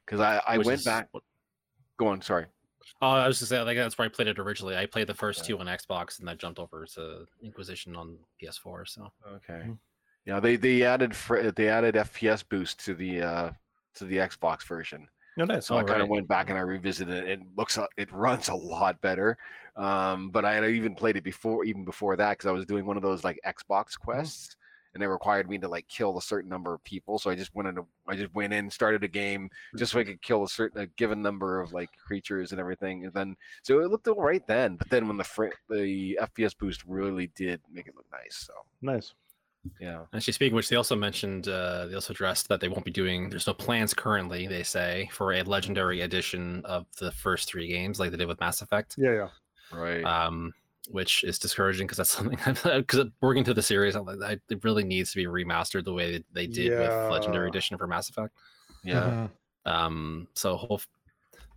because 0.05 0.21
i 0.21 0.41
i 0.47 0.59
which 0.59 0.67
went 0.67 0.79
is- 0.81 0.85
back 0.85 1.09
go 1.99 2.09
on 2.09 2.21
sorry 2.21 2.47
Oh, 3.03 3.09
I 3.09 3.29
was 3.29 3.39
just 3.39 3.51
saying, 3.51 3.67
like 3.67 3.77
that's 3.77 3.99
where 3.99 4.07
I 4.07 4.09
played 4.09 4.29
it 4.29 4.39
originally. 4.39 4.75
I 4.75 4.87
played 4.87 5.09
the 5.09 5.15
first 5.15 5.45
two 5.45 5.59
on 5.59 5.67
Xbox, 5.67 6.21
and 6.21 6.31
I 6.31 6.35
jumped 6.35 6.59
over 6.59 6.87
to 6.95 7.27
Inquisition 7.43 7.95
on 7.95 8.17
PS4. 8.43 8.89
So 8.89 9.13
okay 9.35 9.63
Mhm. 9.67 9.79
yeah 10.25 10.41
they 10.41 10.57
they 10.57 10.83
added 10.85 11.15
fr- 11.15 11.51
they 11.51 11.69
added 11.69 11.97
fps 11.97 12.43
boost 12.49 12.83
to 12.87 12.95
the 12.95 13.21
uh 13.23 13.51
to 13.97 14.05
the 14.07 14.17
Xbox 14.17 14.67
version. 14.67 15.07
No, 15.37 15.45
nice. 15.45 15.67
So 15.67 15.77
I 15.77 15.81
kind 15.81 15.91
of 16.01 16.09
Alright. 16.09 16.11
went 16.11 16.29
back 16.29 16.49
and 16.49 16.59
I 16.59 16.63
revisited 16.63 17.15
it. 17.15 17.29
It 17.29 17.41
looks 17.57 17.77
a- 17.77 17.89
it 17.99 18.11
runs 18.11 18.49
a 18.49 18.55
lot 18.55 18.99
better. 19.03 19.37
Um, 19.77 20.31
but 20.31 20.47
I 20.47 20.55
had 20.55 20.65
even 20.65 20.95
played 20.95 21.17
it 21.17 21.23
before, 21.25 21.65
even 21.67 21.85
before 21.85 22.17
that, 22.17 22.31
because 22.39 22.47
I 22.47 22.53
was 22.53 22.65
doing 22.65 22.87
one 22.87 22.97
of 22.97 23.03
those 23.03 23.23
like 23.23 23.39
Xbox 23.47 23.99
quests, 23.99 24.57
and 24.99 25.03
they 25.05 25.07
required 25.07 25.49
me 25.49 25.59
to 25.59 25.69
like 25.69 25.87
kill 25.87 26.19
a 26.19 26.21
certain 26.23 26.51
number 26.51 26.75
of 26.75 26.83
people. 26.83 27.21
So 27.21 27.31
I 27.31 27.37
just 27.37 27.55
went 27.55 27.69
into, 27.69 27.87
I 28.09 28.17
just 28.17 28.35
went 28.35 28.53
in, 28.53 28.69
started 28.69 29.05
a 29.05 29.09
game 29.09 29.49
just 29.77 29.93
so 29.93 30.01
I 30.01 30.05
could 30.05 30.21
kill 30.23 30.43
a 30.43 30.49
certain 30.49 30.81
a 30.81 30.87
given 30.89 31.23
number 31.23 31.61
of 31.61 31.73
like 31.73 31.91
creatures 32.05 32.51
and 32.51 32.61
everything. 32.61 33.05
And 33.05 33.15
then 33.15 33.37
so 33.63 33.79
it 33.79 33.93
looked 33.93 34.09
all 34.09 34.21
right 34.21 34.45
then. 34.49 34.75
But 34.75 34.91
then 34.91 35.07
when 35.07 35.17
the 35.17 35.23
fr- 35.23 35.55
the 35.71 36.19
FPS 36.21 36.59
boost 36.59 36.83
really 36.85 37.29
did 37.37 37.61
make 37.73 37.87
it 37.87 37.95
look 37.95 38.07
nice. 38.11 38.35
So 38.49 38.55
Nice. 38.83 39.15
yeah, 39.81 40.03
Actually, 40.13 40.33
speaking 40.33 40.57
which, 40.57 40.69
they 40.69 40.75
also 40.77 40.97
mentioned 40.97 41.47
uh, 41.47 41.87
they 41.87 41.95
also 41.95 42.13
addressed 42.13 42.49
that 42.49 42.61
they 42.61 42.69
won't 42.69 42.85
be 42.85 42.91
doing. 42.91 43.31
There's 43.31 43.47
no 43.47 43.55
plans 43.55 43.95
currently. 43.95 44.49
They 44.49 44.65
say 44.65 45.09
for 45.13 45.33
a 45.33 45.43
legendary 45.45 46.01
edition 46.01 46.63
of 46.65 46.87
the 46.99 47.13
first 47.13 47.49
three 47.49 47.69
games, 47.69 48.01
like 48.01 48.11
they 48.11 48.17
did 48.17 48.27
with 48.27 48.41
Mass 48.41 48.63
Effect, 48.63 48.97
Yeah, 48.99 49.13
yeah. 49.13 49.29
right. 49.79 50.03
um, 50.05 50.53
which 50.91 51.23
is 51.25 51.39
discouraging 51.39 51.87
because 51.87 51.99
that's 51.99 52.11
something 52.17 52.39
because 52.81 53.07
working 53.21 53.45
through 53.45 53.55
the 53.55 53.63
series, 53.63 53.95
I'm 53.95 54.05
like, 54.07 54.23
I- 54.23 54.41
it 54.53 54.65
really 54.65 54.85
needs 54.85 55.11
to 55.13 55.17
be 55.17 55.27
remastered 55.27 55.85
the 55.85 55.93
way 55.93 56.23
they 56.33 56.47
did 56.47 56.71
with 56.79 57.11
Legendary 57.11 57.49
Edition 57.49 57.77
for 57.79 57.87
Mass 57.87 58.09
Effect. 58.11 58.33
yeah. 58.85 59.29
Um, 59.67 60.29
so 60.35 60.57
hope, 60.57 60.81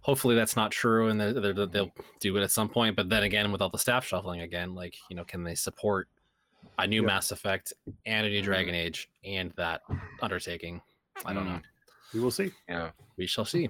hopefully 0.02 0.36
that's 0.36 0.56
not 0.58 0.70
true, 0.72 1.08
and 1.08 1.20
they're, 1.22 1.32
they're, 1.54 1.66
they'll 1.66 1.92
do 2.20 2.36
it 2.36 2.42
at 2.44 2.52
some 2.52 2.68
point. 2.68 2.96
But 2.98 3.08
then 3.10 3.24
again, 3.24 3.52
with 3.54 3.62
all 3.62 3.70
the 3.70 3.78
staff 3.78 4.06
shuffling 4.06 4.42
again, 4.42 4.76
like 4.76 4.96
you 5.10 5.16
know, 5.16 5.24
can 5.24 5.44
they 5.44 5.56
support 5.56 6.10
a 6.78 6.86
new 6.86 7.02
Yeah. 7.02 7.08
Mass 7.08 7.32
Effect 7.32 7.72
and 8.06 8.28
a 8.28 8.30
new 8.30 8.42
Dragon 8.42 8.76
Age 8.76 9.10
and 9.24 9.52
that 9.56 9.82
undertaking? 10.22 10.82
I 11.26 11.34
don't 11.34 11.46
know. 11.46 11.60
We 12.14 12.20
will 12.20 12.32
see. 12.32 12.52
Yeah. 12.68 12.90
We 13.16 13.28
shall 13.28 13.46
see. 13.46 13.70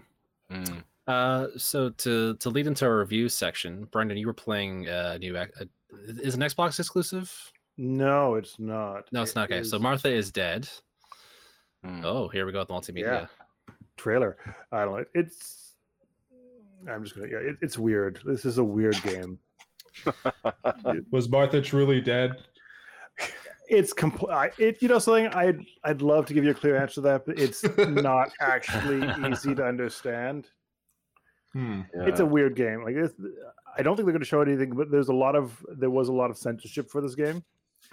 Mm. 0.52 0.84
Uh, 1.12 1.48
so 1.58 1.90
to 1.90 2.36
to 2.38 2.50
lead 2.50 2.68
into 2.68 2.86
our 2.86 3.00
review 3.00 3.28
section, 3.28 3.86
Brendan, 3.92 4.18
you 4.18 4.28
were 4.28 4.34
playing 4.34 4.88
uh, 4.88 5.18
new. 5.20 5.36
Uh, 5.36 5.46
is 6.08 6.36
an 6.36 6.42
Xbox 6.42 6.80
exclusive? 6.80 7.52
No, 7.78 8.36
it's 8.36 8.60
not. 8.60 9.12
No, 9.12 9.24
it's 9.24 9.32
It 9.32 9.36
not. 9.36 9.52
Okay, 9.52 9.64
so 9.64 9.78
Martha 9.78 10.10
is 10.10 10.32
dead. 10.32 10.70
Mm. 11.86 12.06
Oh, 12.06 12.28
here 12.30 12.46
we 12.46 12.52
go 12.52 12.60
with 12.60 12.70
multimedia. 12.70 13.28
yeah. 13.68 13.74
trailer. 13.98 14.38
I 14.72 14.86
don't 14.86 15.00
know. 15.00 15.06
It's. 15.14 15.74
I'm 16.90 17.04
just 17.04 17.16
gonna. 17.16 17.28
Yeah, 17.28 17.40
it, 17.40 17.58
it's 17.62 17.78
weird. 17.78 18.22
This 18.24 18.46
is 18.46 18.58
a 18.58 18.64
weird 18.64 19.02
game. 19.04 19.38
Was 21.12 21.28
Martha 21.28 21.62
truly 21.62 22.00
dead? 22.00 22.38
It's 23.68 23.92
complete. 23.92 24.52
It 24.58 24.82
you 24.82 24.88
know 24.88 25.00
something. 25.00 25.28
I'd 25.28 25.60
I'd 25.84 26.02
love 26.02 26.26
to 26.28 26.34
give 26.34 26.46
you 26.46 26.52
a 26.52 26.54
clear 26.54 26.78
answer 26.78 26.96
to 26.96 27.02
that, 27.02 27.26
but 27.26 27.38
it's 27.38 27.64
not 27.78 28.32
actually 28.40 29.10
easy 29.30 29.54
to 29.56 29.66
understand. 29.66 30.48
Hmm. 31.54 31.82
It's 31.94 32.20
a 32.22 32.26
weird 32.26 32.56
game. 32.56 32.84
Like 32.84 32.96
it's, 32.96 33.14
I 33.78 33.82
don't 33.84 33.96
think 33.96 34.06
they're 34.06 34.14
going 34.14 34.20
to 34.22 34.26
show 34.26 34.42
anything, 34.42 34.72
but 34.76 34.90
there's 34.92 35.10
a 35.10 35.14
lot 35.14 35.36
of 35.36 35.66
there 35.78 35.90
was 35.90 36.08
a 36.08 36.14
lot 36.14 36.30
of 36.30 36.38
censorship 36.38 36.90
for 36.90 37.02
this 37.02 37.16
game. 37.16 37.44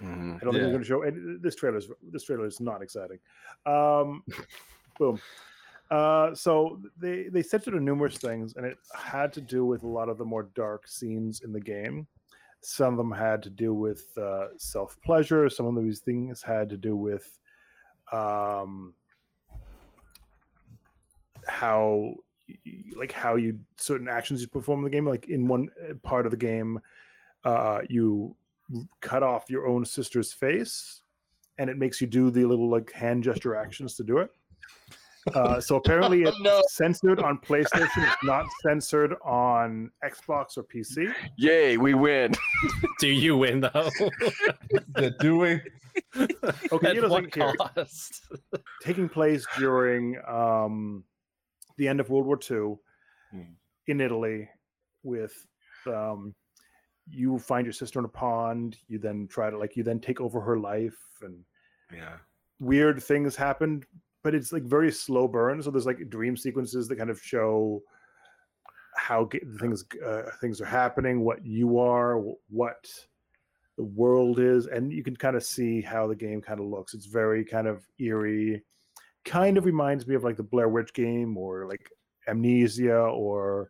Mhm. 0.01 0.35
I 0.35 0.39
don't 0.39 0.39
think 0.39 0.53
Yeah. 0.53 0.59
they're 0.61 0.69
going 0.71 0.79
to 0.81 0.85
show. 0.87 1.03
And 1.03 1.41
this 1.41 1.55
trailer 1.55 1.77
is 1.77 1.89
this 2.11 2.23
trailer 2.23 2.45
is 2.45 2.59
not 2.61 2.81
exciting. 2.81 3.19
Um, 3.65 4.23
boom. 4.99 5.19
Uh, 5.91 6.33
so 6.35 6.79
they 6.97 7.23
they 7.29 7.41
censored 7.41 7.81
numerous 7.81 8.17
things, 8.17 8.53
and 8.55 8.65
it 8.65 8.77
had 8.95 9.33
to 9.33 9.41
do 9.41 9.65
with 9.65 9.83
a 9.83 9.87
lot 9.87 10.07
of 10.07 10.17
the 10.17 10.25
more 10.25 10.43
dark 10.55 10.87
scenes 10.87 11.41
in 11.41 11.51
the 11.51 11.59
game. 11.59 12.07
Some 12.61 12.93
of 12.93 12.97
them 12.97 13.11
had 13.11 13.41
to 13.43 13.49
do 13.49 13.73
with 13.73 14.05
uh, 14.17 14.49
self 14.57 14.95
pleasure. 15.03 15.49
Some 15.49 15.65
of 15.65 15.83
these 15.83 15.99
things 15.99 16.41
had 16.43 16.69
to 16.69 16.77
do 16.77 16.95
with 16.95 17.37
um, 18.13 18.93
how 21.47 22.13
y- 22.15 22.15
like 22.95 23.11
how 23.11 23.35
you 23.35 23.59
certain 23.77 24.07
actions 24.07 24.41
you 24.41 24.47
perform 24.47 24.79
in 24.79 24.83
the 24.85 24.89
game. 24.89 25.05
Like 25.07 25.27
in 25.27 25.47
one 25.47 25.69
uh, 25.89 25.93
part 26.03 26.25
of 26.25 26.31
the 26.31 26.37
game, 26.37 26.79
uh, 27.43 27.79
you 27.89 28.35
cut 29.01 29.23
off 29.23 29.49
your 29.49 29.67
own 29.67 29.85
sister's 29.85 30.31
face, 30.33 31.01
and 31.57 31.69
it 31.69 31.77
makes 31.77 31.99
you 32.01 32.07
do 32.07 32.29
the 32.31 32.45
little 32.45 32.69
like 32.69 32.91
hand 32.91 33.23
gesture 33.23 33.55
actions 33.55 33.95
to 33.95 34.03
do 34.03 34.17
it. 34.19 34.29
Uh, 35.35 35.59
so 35.59 35.75
apparently 35.75 36.23
it's 36.23 36.39
No. 36.39 36.59
censored 36.69 37.19
on 37.19 37.37
PlayStation. 37.37 37.89
It's 37.97 38.23
not 38.23 38.45
censored 38.63 39.13
on 39.23 39.91
Xbox 40.03 40.57
or 40.57 40.63
PC. 40.63 41.13
Yay, 41.37 41.75
we 41.77 41.93
win. 41.93 42.33
Do 42.99 43.07
you 43.09 43.37
win 43.37 43.59
though? 43.59 43.89
The 44.95 45.13
doing. 45.19 45.59
Okay, 46.71 46.87
At 46.87 46.95
you 46.95 47.01
know, 47.01 47.09
what 47.09 47.23
like, 47.25 47.35
here, 47.35 47.53
cost? 47.75 48.21
taking 48.81 49.09
place 49.09 49.45
during 49.59 50.17
um, 50.25 51.03
the 51.79 51.87
end 51.87 51.99
of 51.99 52.09
World 52.09 52.27
War 52.27 52.37
II 52.51 52.75
Hmm. 53.31 53.53
in 53.87 54.01
Italy, 54.01 54.49
with 55.03 55.47
um, 55.87 56.35
you 57.07 57.39
find 57.39 57.65
your 57.65 57.73
sister 57.73 57.97
in 57.99 58.05
a 58.05 58.09
pond. 58.09 58.77
You 58.87 58.99
then 58.99 59.27
try 59.27 59.49
to 59.49 59.57
like 59.57 59.75
you 59.75 59.83
then 59.83 59.99
take 59.99 60.19
over 60.21 60.39
her 60.41 60.59
life, 60.59 60.99
and 61.21 61.43
Yeah. 61.91 62.17
weird 62.59 63.01
things 63.01 63.35
happen. 63.35 63.83
But 64.23 64.35
it's 64.35 64.51
like 64.51 64.63
very 64.63 64.91
slow 64.91 65.27
burn. 65.27 65.63
So 65.63 65.71
there's 65.71 65.85
like 65.85 66.09
dream 66.09 66.35
sequences 66.35 66.87
that 66.87 66.97
kind 66.97 67.09
of 67.09 67.21
show 67.21 67.81
how 68.97 69.29
things 69.59 69.85
uh, 70.05 70.31
things 70.41 70.59
are 70.59 70.65
happening, 70.65 71.21
what 71.21 71.45
you 71.45 71.79
are, 71.79 72.17
what 72.49 72.91
the 73.77 73.83
world 73.85 74.39
is, 74.39 74.67
and 74.67 74.91
you 74.91 75.03
can 75.03 75.15
kind 75.15 75.37
of 75.37 75.43
see 75.43 75.79
how 75.81 76.05
the 76.07 76.15
game 76.15 76.41
kind 76.41 76.59
of 76.59 76.65
looks. 76.65 76.93
It's 76.93 77.05
very 77.05 77.45
kind 77.45 77.67
of 77.67 77.87
eerie. 77.99 78.61
Kind 79.29 79.59
of 79.59 79.65
reminds 79.65 80.07
me 80.07 80.15
of 80.15 80.23
like 80.23 80.37
the 80.37 80.43
Blair 80.43 80.69
Witch 80.69 80.91
game 80.93 81.37
or 81.37 81.67
like 81.67 81.87
Amnesia 82.27 82.97
or 82.99 83.69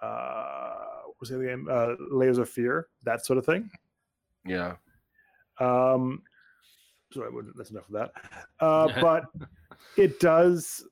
uh, 0.00 0.74
what 1.06 1.16
was 1.18 1.28
the 1.30 1.44
game? 1.44 1.66
Uh, 1.68 1.94
Layers 2.10 2.38
of 2.38 2.48
Fear, 2.48 2.86
that 3.02 3.26
sort 3.26 3.38
of 3.38 3.44
thing. 3.44 3.68
Yeah. 4.46 4.76
Um, 5.58 6.22
sorry, 7.12 7.26
I 7.26 7.30
wouldn't- 7.34 7.56
that's 7.56 7.70
enough 7.72 7.88
of 7.88 7.94
that. 7.94 8.12
Uh, 8.60 8.88
but 9.00 9.24
it 9.96 10.20
does. 10.20 10.86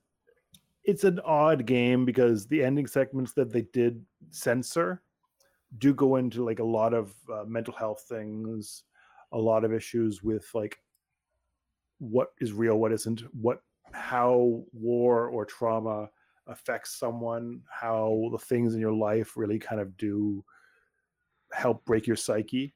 It's 0.82 1.04
an 1.04 1.20
odd 1.20 1.64
game 1.64 2.04
because 2.04 2.48
the 2.48 2.64
ending 2.64 2.88
segments 2.88 3.32
that 3.34 3.52
they 3.52 3.62
did 3.72 4.04
censor 4.30 5.02
do 5.78 5.94
go 5.94 6.16
into 6.16 6.42
like 6.44 6.58
a 6.58 6.64
lot 6.64 6.94
of 6.94 7.14
uh, 7.32 7.44
mental 7.46 7.74
health 7.74 8.06
things, 8.08 8.82
a 9.30 9.38
lot 9.38 9.64
of 9.64 9.72
issues 9.72 10.20
with 10.22 10.50
like 10.52 10.80
what 11.98 12.32
is 12.40 12.52
real, 12.52 12.76
what 12.76 12.90
isn't, 12.90 13.20
what 13.40 13.62
how 13.93 14.62
war 14.72 15.28
or 15.28 15.45
trauma 15.45 16.09
affects 16.47 16.99
someone, 16.99 17.62
how 17.70 18.28
the 18.32 18.39
things 18.39 18.74
in 18.74 18.80
your 18.80 18.93
life 18.93 19.36
really 19.36 19.59
kind 19.59 19.80
of 19.80 19.97
do 19.97 20.45
help 21.53 21.84
break 21.84 22.07
your 22.07 22.16
psyche. 22.16 22.74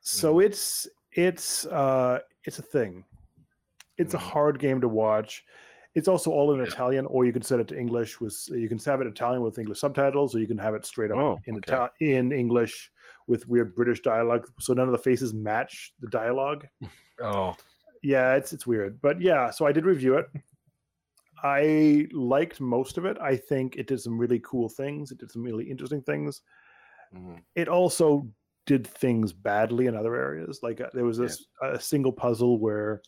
So 0.00 0.40
it's 0.40 0.88
it's 1.12 1.66
uh 1.66 2.20
it's 2.44 2.58
a 2.58 2.62
thing. 2.62 3.04
It's 3.98 4.14
a 4.14 4.18
Mhm. 4.18 4.20
hard 4.20 4.58
game 4.58 4.80
to 4.80 4.88
watch. 4.88 5.44
It's 5.94 6.08
also 6.08 6.30
all 6.30 6.52
in 6.54 6.58
Yeah. 6.60 6.66
Italian, 6.66 7.06
or 7.06 7.24
you 7.26 7.32
can 7.32 7.42
set 7.42 7.60
it 7.60 7.68
to 7.68 7.78
English 7.78 8.20
with 8.20 8.36
you 8.50 8.68
can 8.68 8.78
have 8.78 9.00
it 9.00 9.06
Italian 9.06 9.42
with 9.42 9.58
English 9.58 9.78
subtitles, 9.80 10.34
or 10.34 10.38
you 10.40 10.46
can 10.46 10.58
have 10.58 10.74
it 10.74 10.84
straight 10.86 11.10
up 11.10 11.18
Oh, 11.18 11.38
in 11.46 11.56
okay. 11.58 11.72
Ital- 11.72 11.90
in 12.00 12.32
English 12.32 12.90
with 13.26 13.46
weird 13.46 13.74
British 13.74 14.00
dialogue. 14.00 14.48
So 14.58 14.72
none 14.74 14.88
of 14.88 14.92
the 14.92 14.98
faces 15.10 15.32
match 15.34 15.94
the 16.00 16.08
dialogue. 16.08 16.66
Oh. 17.20 17.54
Yeah, 18.02 18.34
it's 18.34 18.52
it's 18.52 18.66
weird, 18.66 19.00
but 19.00 19.20
yeah. 19.20 19.50
So 19.50 19.66
I 19.66 19.72
did 19.72 19.84
review 19.84 20.16
it. 20.18 20.26
I 21.44 22.06
liked 22.12 22.60
most 22.60 22.98
of 22.98 23.04
it. 23.04 23.16
I 23.20 23.36
think 23.36 23.76
it 23.76 23.86
did 23.86 24.00
some 24.00 24.18
really 24.18 24.40
cool 24.40 24.68
things. 24.68 25.10
It 25.10 25.18
did 25.18 25.30
some 25.30 25.42
really 25.42 25.64
interesting 25.70 26.02
things 26.02 26.40
Mhm. 27.14 27.42
it 27.56 27.68
also 27.68 28.26
did 28.64 28.86
things 28.86 29.32
badly 29.34 29.86
in 29.86 29.94
other 29.94 30.14
areas. 30.16 30.60
Like 30.62 30.80
uh, 30.80 30.88
there 30.94 31.04
was 31.04 31.18
this 31.18 31.44
a 31.62 31.78
single 31.78 32.12
puzzle 32.12 32.58
where 32.58 33.02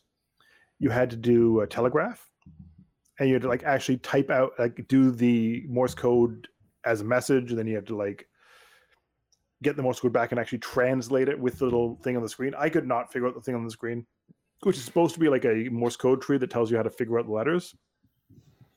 you 0.79 0.91
had 0.91 1.09
to 1.11 1.17
do 1.17 1.61
a 1.61 1.67
telegraph, 1.67 2.29
and 3.19 3.29
you 3.29 3.35
had 3.35 3.43
to 3.43 3.49
like 3.49 3.63
actually 3.63 3.97
type 3.99 4.29
out 4.31 4.53
like 4.59 4.87
do 4.89 5.11
the 5.11 5.65
Morse 5.69 5.95
code 5.95 6.49
as 6.85 7.01
a 7.01 7.05
message, 7.05 7.51
and 7.51 7.59
then 7.59 7.67
you 7.67 7.77
have 7.77 7.87
to 7.87 7.97
like 7.97 8.29
get 9.63 9.77
the 9.77 9.83
Morse 9.83 10.01
code 10.01 10.13
back 10.13 10.33
and 10.33 10.39
actually 10.39 10.59
translate 10.59 11.29
it 11.31 11.39
with 11.39 11.59
the 11.59 11.65
little 11.65 11.97
thing 12.03 12.15
on 12.17 12.23
the 12.23 12.29
screen. 12.29 12.53
I 12.59 12.69
could 12.69 12.87
not 12.87 13.11
figure 13.11 13.27
out 13.29 13.35
the 13.35 13.41
thing 13.41 13.55
on 13.55 13.65
the 13.65 13.71
screen, 13.71 14.07
which 14.65 14.77
is 14.77 14.85
supposed 14.85 15.15
to 15.15 15.21
be 15.21 15.29
like 15.29 15.45
a 15.45 15.69
Morse 15.71 15.97
code 15.97 16.23
tree 16.23 16.39
that 16.39 16.51
tells 16.51 16.71
you 16.71 16.77
how 16.77 16.83
to 16.83 16.91
figure 16.91 17.19
out 17.19 17.27
the 17.27 17.33
letters. 17.33 17.75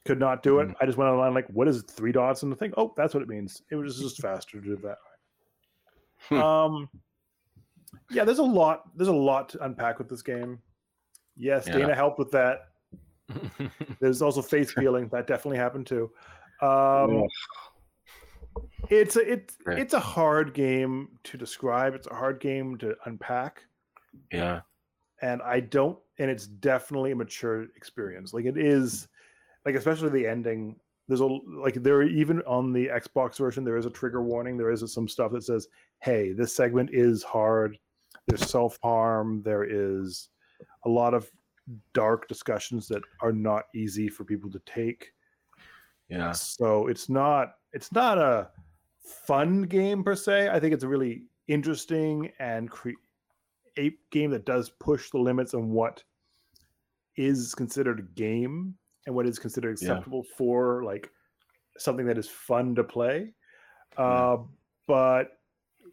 Could 0.05 0.19
not 0.19 0.41
do 0.43 0.59
it. 0.59 0.69
Mhm. 0.69 0.75
I 0.81 0.85
just 0.85 0.97
went 0.97 1.09
online 1.11 1.33
like, 1.33 1.47
what 1.47 1.67
is 1.67 1.81
three 1.83 2.11
dots 2.11 2.43
in 2.43 2.49
the 2.49 2.55
thing? 2.55 2.73
Oh, 2.77 2.93
that's 2.95 3.13
what 3.13 3.21
it 3.23 3.29
means. 3.29 3.61
It 3.69 3.75
was 3.75 3.99
just 3.99 4.21
faster 4.21 4.59
to 4.61 4.65
do 4.65 4.75
that. 4.77 4.97
Hmm. 6.29 6.35
um, 6.37 6.89
yeah, 8.09 8.23
there's 8.23 8.39
a 8.39 8.43
lot. 8.43 8.83
There's 8.97 9.07
a 9.09 9.13
lot 9.13 9.49
to 9.49 9.63
unpack 9.63 9.97
with 9.99 10.09
this 10.09 10.21
game. 10.21 10.59
Yes, 11.35 11.67
Yeah. 11.67 11.77
Dana 11.77 11.95
helped 11.95 12.19
with 12.19 12.31
that. 12.31 12.69
There's 13.99 14.21
also 14.21 14.41
face 14.41 14.73
peeling 14.73 15.09
that 15.09 15.27
definitely 15.27 15.57
happened 15.57 15.85
too. 15.85 16.09
Um, 16.61 17.25
it's 18.89 19.15
a 19.17 19.31
it's 19.33 19.57
it's 19.67 19.93
a 19.93 19.99
hard 19.99 20.53
game 20.53 21.09
to 21.25 21.37
describe. 21.37 21.93
It's 21.93 22.07
a 22.07 22.13
hard 22.15 22.39
game 22.39 22.77
to 22.79 22.95
unpack, 23.05 23.63
Yeah. 24.31 24.61
And 25.21 25.41
I 25.41 25.59
don't. 25.59 25.97
And 26.19 26.29
it's 26.29 26.47
definitely 26.47 27.11
a 27.11 27.15
mature 27.15 27.63
experience. 27.75 28.33
Like 28.33 28.45
it 28.45 28.57
is 28.57 29.07
like 29.65 29.75
especially 29.75 30.09
the 30.09 30.27
ending. 30.27 30.75
There's 31.07 31.21
a 31.21 31.25
like 31.25 31.75
there 31.75 32.03
even 32.03 32.41
on 32.41 32.73
the 32.73 32.87
Xbox 32.87 33.37
version 33.37 33.63
there 33.63 33.77
is 33.77 33.85
a 33.85 33.91
trigger 33.91 34.23
warning. 34.23 34.57
There 34.57 34.71
is 34.71 34.91
some 34.91 35.07
stuff 35.07 35.31
that 35.31 35.43
says, 35.43 35.67
"Hey, 36.01 36.33
this 36.33 36.55
segment 36.55 36.89
is 36.91 37.23
hard. 37.23 37.77
There's 38.27 38.49
self 38.49 38.77
harm. 38.83 39.41
There 39.43 39.63
is 39.63 40.29
a 40.85 40.89
lot 40.89 41.13
of 41.13 41.29
dark 41.93 42.27
discussions 42.27 42.87
that 42.87 43.03
are 43.21 43.31
not 43.31 43.65
easy 43.75 44.09
for 44.09 44.25
people 44.25 44.49
to 44.51 44.61
take." 44.65 45.13
Yeah. 46.09 46.31
So 46.31 46.87
it's 46.87 47.09
not 47.09 47.55
it's 47.73 47.91
not 47.91 48.17
a 48.17 48.49
fun 48.99 49.63
game 49.63 50.03
per 50.03 50.15
se. 50.15 50.49
I 50.49 50.59
think 50.59 50.73
it's 50.73 50.83
a 50.83 50.87
really 50.87 51.23
interesting 51.47 52.31
and 52.39 52.69
cre- 52.69 52.91
a 53.77 53.95
game 54.11 54.31
that 54.31 54.45
does 54.45 54.69
push 54.69 55.09
the 55.11 55.17
limits 55.19 55.53
on 55.53 55.69
what 55.69 56.03
is 57.15 57.55
considered 57.55 57.99
a 57.99 58.03
game 58.19 58.75
and 59.05 59.15
what 59.15 59.25
is 59.27 59.39
considered 59.39 59.77
Yeah. 59.81 59.91
acceptable 59.91 60.23
for 60.37 60.83
like 60.83 61.09
something 61.77 62.05
that 62.05 62.17
is 62.17 62.29
fun 62.29 62.75
to 62.75 62.83
play. 62.83 63.33
Yeah. 63.97 64.05
Uh, 64.05 64.43
but 64.87 65.39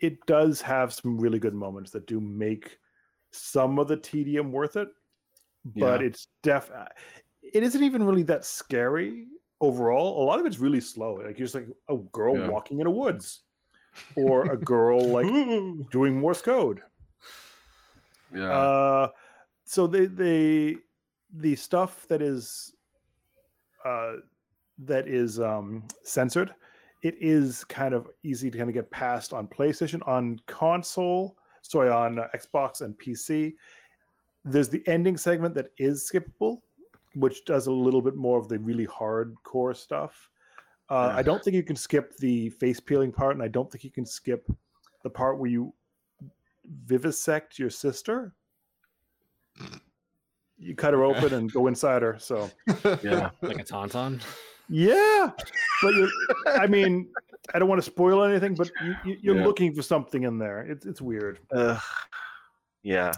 it 0.01 0.25
does 0.27 0.61
have 0.61 0.93
some 0.93 1.19
really 1.19 1.39
good 1.39 1.55
moments 1.55 1.91
that 1.93 2.07
do 2.07 2.21
make 2.21 2.79
some 3.33 3.79
of 3.79 3.89
the 3.89 3.97
tedium 3.97 4.53
worth 4.53 4.77
it. 4.77 4.89
But 5.65 6.01
Yeah. 6.01 6.09
it's 6.09 6.29
def 6.43 6.71
it 7.43 7.63
isn't 7.63 7.83
even 7.83 8.03
really 8.05 8.23
that 8.25 8.45
scary 8.45 9.27
overall. 9.61 10.23
A 10.23 10.25
lot 10.25 10.41
of 10.41 10.47
it's 10.47 10.59
really 10.59 10.81
slow. 10.81 11.15
Like 11.15 11.39
you're 11.39 11.47
just 11.47 11.55
like 11.55 11.69
a 11.89 11.97
girl 11.97 12.37
Yeah. 12.37 12.49
walking 12.49 12.81
in 12.81 12.87
a 12.87 12.91
woods 12.91 13.45
or 14.17 14.51
a 14.51 14.57
girl 14.57 15.13
like 15.13 15.27
doing 15.91 16.19
Morse 16.21 16.43
code. 16.43 16.83
Yeah. 18.35 18.53
Uh, 18.53 19.09
so 19.65 19.87
they 19.87 20.07
they 20.07 20.77
the 21.33 21.57
stuff 21.57 22.07
that 22.09 22.23
is 22.23 22.75
uh, 23.85 24.15
that 24.79 25.07
is 25.09 25.41
um, 25.41 25.85
censored, 26.03 26.55
it 27.03 27.17
is 27.21 27.65
kind 27.65 27.95
of 27.95 28.09
easy 28.23 28.51
to 28.51 28.59
kind 28.59 28.71
of 28.71 28.75
get 28.75 28.91
past 28.91 29.33
on 29.33 29.47
PlayStation, 29.47 30.07
on 30.09 30.41
console, 30.47 31.37
sorry, 31.63 31.91
on 31.91 32.19
uh, 32.19 32.29
Xbox 32.35 32.81
and 32.81 32.99
PC. 32.99 33.55
There's 34.45 34.69
the 34.69 34.83
ending 34.87 35.17
segment 35.17 35.55
that 35.55 35.71
is 35.79 36.11
skippable, 36.11 36.61
which 37.15 37.45
does 37.45 37.67
a 37.67 37.73
little 37.73 38.03
bit 38.03 38.17
more 38.17 38.39
of 38.39 38.49
the 38.49 38.59
really 38.59 38.87
hardcore 38.87 39.77
stuff. 39.77 40.31
Uh, 40.91 41.11
Yeah. 41.11 41.19
I 41.19 41.23
don't 41.23 41.43
think 41.43 41.55
you 41.55 41.63
can 41.63 41.77
skip 41.77 42.17
the 42.17 42.51
face 42.51 42.81
peeling 42.81 43.13
part, 43.13 43.35
and 43.35 43.43
I 43.43 43.49
don't 43.49 43.71
think 43.71 43.85
you 43.85 43.91
can 43.91 44.07
skip 44.07 44.51
the 45.03 45.11
part 45.11 45.39
where 45.39 45.51
you 45.51 45.73
vivisect 46.69 47.59
your 47.59 47.71
sister. 47.71 48.35
You 50.59 50.75
cut 50.75 50.95
her 50.95 51.05
open 51.05 51.35
and 51.35 51.53
go 51.53 51.67
inside 51.67 52.03
her. 52.03 52.17
So 52.19 52.51
yeah. 53.03 53.31
like 53.43 53.59
a 53.61 53.65
tauntaun. 53.65 54.21
yeah, 54.69 55.31
but 55.83 55.95
you 55.95 56.11
I 56.47 56.67
mean, 56.67 57.09
I 57.53 57.59
don't 57.59 57.69
want 57.69 57.81
to 57.83 57.91
spoil 57.91 58.23
anything, 58.25 58.55
but 58.55 58.71
you, 58.83 58.95
you, 59.05 59.17
you're 59.21 59.37
Yeah. 59.37 59.45
looking 59.47 59.75
for 59.75 59.83
something 59.83 60.23
in 60.23 60.39
there. 60.39 60.61
It's 60.63 60.87
it's 60.87 61.01
weird. 61.01 61.41
Ugh. 61.55 61.81
yeah. 62.83 63.13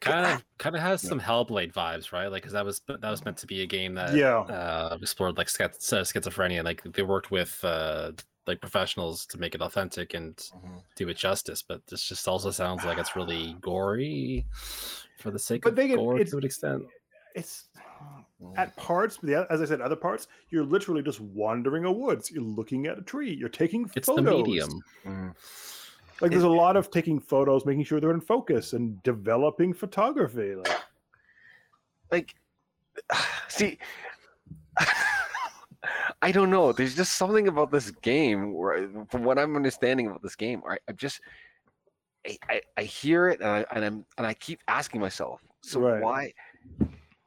Kind 0.00 0.26
of, 0.26 0.44
kind 0.58 0.74
of 0.74 0.82
has 0.82 1.00
some 1.00 1.20
Hellblade 1.20 1.72
vibes, 1.72 2.10
right? 2.10 2.26
Like, 2.26 2.42
because 2.42 2.54
that 2.54 2.64
was 2.64 2.80
that 2.88 3.00
was 3.08 3.24
meant 3.24 3.36
to 3.36 3.46
be 3.46 3.62
a 3.62 3.66
game 3.66 3.94
that 3.94 4.14
Yeah. 4.16 4.38
uh, 4.38 4.98
explored 5.00 5.36
like 5.36 5.46
schiz- 5.48 5.78
schizophrenia. 5.78 6.64
Like 6.64 6.82
they 6.82 7.02
worked 7.02 7.30
with 7.30 7.60
uh, 7.62 8.10
like 8.46 8.60
professionals 8.60 9.24
to 9.26 9.38
make 9.38 9.54
it 9.54 9.62
authentic 9.62 10.14
and 10.14 10.36
Mhm. 10.36 10.82
do 10.96 11.08
it 11.08 11.16
justice. 11.16 11.62
But 11.62 11.86
this 11.86 12.02
just 12.02 12.26
also 12.26 12.50
sounds 12.50 12.84
like 12.84 12.98
it's 12.98 13.14
really 13.16 13.54
gory 13.60 14.46
for 15.18 15.30
the 15.30 15.38
sake 15.38 15.62
But 15.62 15.70
of 15.70 15.76
they 15.76 15.88
get- 15.88 15.96
gore 15.96 16.18
to 16.18 16.36
an 16.38 16.44
extent. 16.44 16.84
It's 17.34 17.68
Mm. 18.42 18.58
at 18.58 18.74
parts, 18.76 19.18
but 19.22 19.48
as 19.50 19.62
I 19.62 19.64
said, 19.64 19.80
other 19.80 19.94
parts, 19.94 20.26
you're 20.50 20.64
literally 20.64 21.02
just 21.02 21.20
wandering 21.20 21.84
a 21.84 21.92
woods. 21.92 22.30
You're 22.32 22.42
looking 22.42 22.86
at 22.86 22.98
a 22.98 23.02
tree. 23.02 23.32
You're 23.32 23.48
taking 23.48 23.84
photos. 23.86 23.96
It's 23.96 24.06
the 24.08 24.20
medium. 24.22 24.82
Mhm. 25.04 25.34
Like 26.20 26.30
there's 26.32 26.42
a 26.42 26.48
lot 26.48 26.76
of 26.76 26.90
taking 26.90 27.20
photos, 27.20 27.64
making 27.64 27.84
sure 27.84 28.00
they're 28.00 28.10
in 28.10 28.20
focus, 28.20 28.72
and 28.72 29.00
developing 29.04 29.72
photography. 29.72 30.56
Like 30.56 30.80
like 32.10 32.34
see 33.48 33.78
i 36.22 36.32
don't 36.32 36.50
know 36.50 36.72
there's 36.72 36.94
just 36.94 37.16
something 37.16 37.48
about 37.48 37.70
this 37.70 37.90
game 38.02 38.54
where 38.54 38.88
from 39.10 39.24
what 39.24 39.38
i'm 39.38 39.56
understanding 39.56 40.06
about 40.06 40.22
this 40.22 40.36
game 40.36 40.62
I, 40.68 40.78
i'm 40.88 40.96
just 40.96 41.20
I, 42.26 42.38
I, 42.48 42.60
I 42.78 42.82
hear 42.84 43.28
it 43.28 43.40
and, 43.40 43.48
I, 43.48 43.66
and 43.74 43.84
i'm 43.84 44.06
and 44.16 44.26
i 44.26 44.34
keep 44.34 44.60
asking 44.68 45.00
myself 45.00 45.42
so 45.62 45.80
Right. 45.80 46.00
why 46.02 46.32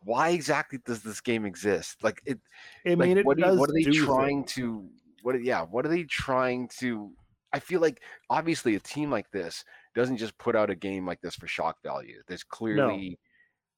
why 0.05 0.29
exactly 0.29 0.79
does 0.85 1.01
this 1.01 1.19
game 1.19 1.45
exist? 1.45 2.03
Like 2.03 2.21
it 2.25 2.39
I 2.85 2.89
like, 2.89 2.97
mean, 2.99 3.17
it 3.17 3.25
what, 3.25 3.37
do 3.37 3.43
does 3.43 3.59
what 3.59 3.69
are 3.69 3.73
they 3.73 3.83
do 3.83 4.05
trying 4.05 4.45
to 4.45 4.87
what 5.23 5.43
yeah 5.43 5.63
what 5.63 5.85
are 5.85 5.89
they 5.89 6.03
trying 6.03 6.69
to 6.79 7.11
i 7.51 7.59
feel 7.59 7.81
like 7.81 8.01
obviously 8.29 8.75
a 8.75 8.79
team 8.79 9.09
like 9.09 9.29
this 9.31 9.65
doesn't 9.95 10.17
just 10.17 10.37
put 10.37 10.55
out 10.55 10.69
a 10.69 10.75
game 10.75 11.05
like 11.05 11.19
this 11.21 11.35
for 11.35 11.47
shock 11.47 11.77
value. 11.81 12.21
There's 12.27 12.43
clearly 12.43 13.17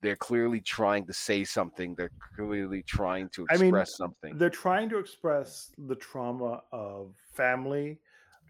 they're 0.02 0.16
clearly 0.16 0.62
trying 0.62 1.06
to 1.08 1.14
say 1.14 1.44
something 1.44 1.96
they're 1.96 2.12
clearly 2.36 2.84
trying 2.84 3.30
to 3.30 3.46
I 3.50 3.56
express 3.56 3.72
mean, 3.72 3.86
something 3.98 4.38
They're 4.38 4.50
trying 4.50 4.90
to 4.90 4.98
express 5.00 5.72
the 5.78 5.96
trauma 5.96 6.64
of 6.72 7.16
family, 7.34 8.00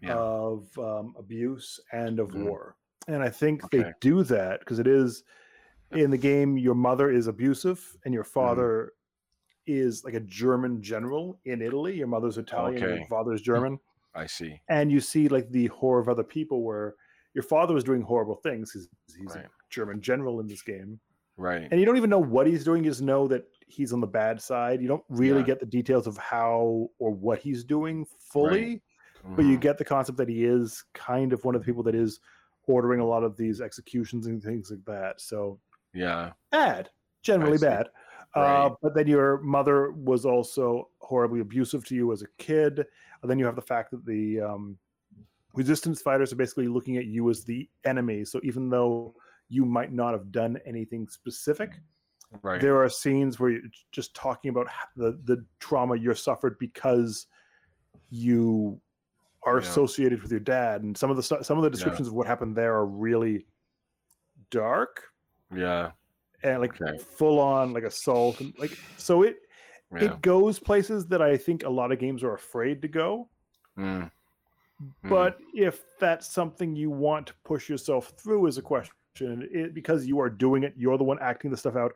Yeah. 0.02 0.16
of 0.16 0.76
um, 0.78 1.14
abuse, 1.18 1.80
and 1.92 2.18
of 2.20 2.30
Mhm. 2.30 2.44
war. 2.44 2.76
And 3.08 3.22
I 3.22 3.30
think 3.30 3.68
they 3.70 3.84
do 4.00 4.22
that 4.24 4.60
because 4.60 4.78
it 4.78 4.86
is 4.86 5.24
in 5.92 6.10
the 6.10 6.18
game. 6.18 6.58
Your 6.58 6.74
mother 6.74 7.10
is 7.10 7.26
abusive, 7.26 7.96
and 8.04 8.12
your 8.12 8.24
Mm-hmm. 8.24 8.32
father 8.32 8.92
is 9.66 10.04
like 10.04 10.14
a 10.14 10.20
German 10.20 10.82
general 10.82 11.40
in 11.44 11.62
Italy. 11.62 11.96
Your 11.96 12.06
mother's 12.08 12.38
Italian, 12.38 12.82
Okay. 12.82 12.96
your 12.98 13.06
father's 13.06 13.42
German. 13.42 13.78
i 14.14 14.26
see 14.26 14.58
and 14.68 14.90
you 14.90 15.00
see 15.00 15.28
like 15.28 15.48
the 15.50 15.66
horror 15.68 16.00
of 16.00 16.08
other 16.08 16.24
people 16.24 16.62
where 16.62 16.94
your 17.34 17.42
father 17.42 17.74
was 17.74 17.84
doing 17.84 18.00
horrible 18.00 18.36
things 18.36 18.72
he's, 18.72 18.88
he's 19.18 19.36
Right. 19.36 19.44
a 19.44 19.50
german 19.70 20.00
general 20.00 20.40
in 20.40 20.46
this 20.46 20.62
game 20.62 20.98
right. 21.38 21.66
And 21.70 21.80
you 21.80 21.86
don't 21.86 21.96
even 21.96 22.10
know 22.10 22.18
what 22.18 22.46
he's 22.46 22.64
doing 22.64 22.84
you 22.84 22.90
just 22.90 23.00
know 23.02 23.26
that 23.28 23.44
he's 23.66 23.92
on 23.94 24.00
the 24.00 24.06
bad 24.06 24.40
side. 24.42 24.82
You 24.82 24.88
don't 24.88 25.04
really 25.08 25.40
Yeah. 25.40 25.46
get 25.46 25.60
the 25.60 25.66
details 25.66 26.06
of 26.06 26.16
how 26.18 26.90
or 26.98 27.10
what 27.10 27.38
he's 27.38 27.64
doing 27.64 28.04
fully 28.04 28.82
but 29.36 29.44
you 29.44 29.58
Mhm. 29.58 29.60
get 29.60 29.78
the 29.78 29.84
concept 29.84 30.16
that 30.18 30.28
he 30.28 30.44
is 30.44 30.84
kind 30.94 31.32
of 31.32 31.44
one 31.44 31.54
of 31.54 31.60
the 31.60 31.66
people 31.66 31.82
that 31.82 31.94
is 31.94 32.20
ordering 32.66 33.00
a 33.00 33.04
lot 33.06 33.24
of 33.24 33.36
these 33.36 33.60
executions 33.60 34.26
and 34.26 34.42
things 34.42 34.70
like 34.70 34.84
that. 34.84 35.20
So 35.20 35.58
yeah. 35.92 36.32
bad 36.52 36.90
generally 37.22 37.58
bad. 37.58 37.88
Right. 38.36 38.66
uh, 38.66 38.70
but 38.80 38.94
then 38.94 39.06
your 39.08 39.38
mother 39.40 39.90
was 39.90 40.24
also 40.24 40.88
horribly 41.00 41.40
abusive 41.40 41.84
to 41.86 41.94
you 41.94 42.12
as 42.12 42.22
a 42.22 42.28
kid. 42.38 42.86
And 43.22 43.30
then 43.30 43.38
you 43.38 43.44
have 43.46 43.56
the 43.56 43.62
fact 43.62 43.90
that 43.90 44.04
the 44.06 44.40
um, 44.40 44.78
resistance 45.54 46.00
fighters 46.00 46.32
are 46.32 46.36
basically 46.36 46.68
looking 46.68 46.96
at 46.96 47.06
you 47.06 47.28
as 47.28 47.42
the 47.44 47.68
enemy. 47.84 48.24
So 48.24 48.40
even 48.44 48.68
though 48.70 49.14
you 49.48 49.64
might 49.64 49.92
not 49.92 50.12
have 50.12 50.30
done 50.30 50.58
anything 50.66 51.08
specific 51.08 51.80
right 52.42 52.60
there 52.60 52.76
are 52.82 52.88
scenes 52.90 53.40
where 53.40 53.50
you're 53.50 53.62
just 53.92 54.14
talking 54.14 54.50
about 54.50 54.66
the 54.96 55.18
the 55.24 55.44
trauma 55.60 55.96
you 55.96 56.12
suffered 56.14 56.56
because 56.58 57.26
you 58.10 58.80
are 59.44 59.60
Yeah. 59.60 59.68
associated 59.68 60.20
with 60.22 60.30
your 60.30 60.40
dad 60.40 60.82
and 60.82 60.96
some 60.96 61.10
of 61.10 61.16
the 61.16 61.22
some 61.22 61.56
of 61.58 61.64
the 61.64 61.70
descriptions 61.70 62.08
of 62.08 62.14
what 62.14 62.26
happened 62.26 62.54
there 62.56 62.74
are 62.74 62.86
really 62.86 63.46
dark 64.50 65.02
yeah 65.54 65.92
and 66.42 66.60
like 66.60 66.80
Okay. 66.80 66.98
full 66.98 67.38
on 67.40 67.72
like 67.72 67.84
assault 67.84 68.40
and 68.40 68.52
like 68.58 68.78
so 68.96 69.22
it 69.22 69.36
yeah 69.92 70.04
it 70.04 70.20
goes 70.20 70.58
places 70.58 71.06
that 71.06 71.22
i 71.22 71.36
think 71.36 71.64
a 71.64 71.68
lot 71.68 71.90
of 71.92 71.98
games 71.98 72.22
are 72.22 72.34
afraid 72.34 72.82
to 72.82 72.88
go 72.88 73.28
Mm. 73.78 74.10
Mm. 75.04 75.08
but 75.08 75.38
if 75.54 75.84
that's 76.00 76.32
something 76.32 76.74
you 76.76 76.90
want 76.90 77.26
to 77.28 77.34
push 77.44 77.68
yourself 77.68 78.12
through 78.20 78.46
is 78.46 78.58
a 78.58 78.62
question 78.62 78.94
it, 79.26 79.74
because 79.74 80.06
you 80.06 80.18
are 80.20 80.30
doing 80.30 80.62
it 80.62 80.74
you're 80.76 80.98
the 80.98 81.04
one 81.04 81.18
acting 81.20 81.50
the 81.50 81.56
stuff 81.56 81.76
out 81.76 81.92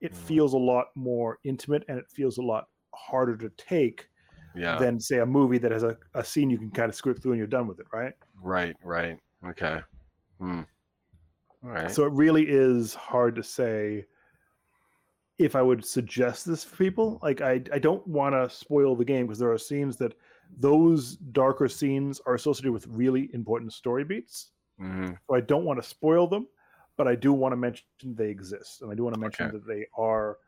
it 0.00 0.12
Mhm. 0.12 0.16
feels 0.16 0.52
a 0.52 0.58
lot 0.58 0.86
more 0.94 1.38
intimate 1.44 1.84
and 1.88 1.98
it 1.98 2.08
feels 2.10 2.38
a 2.38 2.42
lot 2.42 2.68
harder 2.94 3.36
to 3.36 3.48
take 3.56 4.08
yeah. 4.54 4.78
than 4.78 5.00
say 5.00 5.18
a 5.18 5.26
movie 5.26 5.58
that 5.58 5.70
has 5.72 5.82
a, 5.82 5.96
a 6.14 6.24
scene 6.24 6.50
you 6.50 6.58
can 6.58 6.70
kind 6.70 6.88
of 6.88 6.94
script 6.94 7.22
through 7.22 7.32
and 7.32 7.38
you're 7.38 7.46
done 7.46 7.66
with 7.66 7.80
it 7.80 7.86
right? 7.92 8.12
Right 8.40 8.76
right. 8.84 9.18
Okay. 9.46 9.80
Hmm. 10.38 10.60
all 11.64 11.70
right. 11.70 11.90
So 11.90 12.04
it 12.04 12.12
really 12.12 12.46
is 12.48 12.94
hard 12.94 13.34
to 13.36 13.42
say 13.42 14.04
if 15.38 15.54
i 15.54 15.60
would 15.60 15.84
suggest 15.84 16.46
this 16.46 16.64
for 16.64 16.76
people. 16.76 17.18
Like 17.22 17.40
i, 17.40 17.60
I 17.72 17.78
don't 17.78 18.06
want 18.06 18.34
to 18.34 18.54
spoil 18.54 18.96
the 18.96 19.04
game 19.04 19.26
because 19.26 19.38
there 19.38 19.52
are 19.52 19.58
scenes 19.58 19.96
that 19.98 20.14
those 20.58 21.16
darker 21.16 21.68
scenes 21.68 22.20
are 22.26 22.34
associated 22.34 22.72
with 22.72 22.86
really 22.86 23.30
important 23.34 23.72
story 23.72 24.04
beats. 24.04 24.50
Mhm. 24.80 25.16
so 25.26 25.34
i 25.34 25.40
don't 25.40 25.64
want 25.64 25.82
to 25.82 25.88
spoil 25.88 26.26
them 26.26 26.46
but 26.96 27.06
i 27.06 27.14
do 27.14 27.32
want 27.32 27.52
to 27.52 27.56
mention 27.56 27.84
they 28.02 28.28
exist 28.28 28.82
and 28.82 28.90
i 28.90 28.94
do 28.94 29.02
want 29.04 29.14
to 29.14 29.20
mention 29.20 29.46
Okay. 29.46 29.56
that 29.56 29.66
they 29.66 29.86
are 29.96 30.38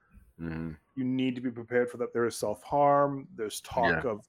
Mhm. 0.40 0.76
you 0.94 1.04
need 1.04 1.34
to 1.34 1.40
be 1.40 1.50
prepared 1.50 1.90
for 1.90 1.96
that 1.98 2.12
there 2.12 2.24
is 2.24 2.36
self-harm 2.36 3.26
there's 3.34 3.60
talk 3.62 4.04
of 4.04 4.26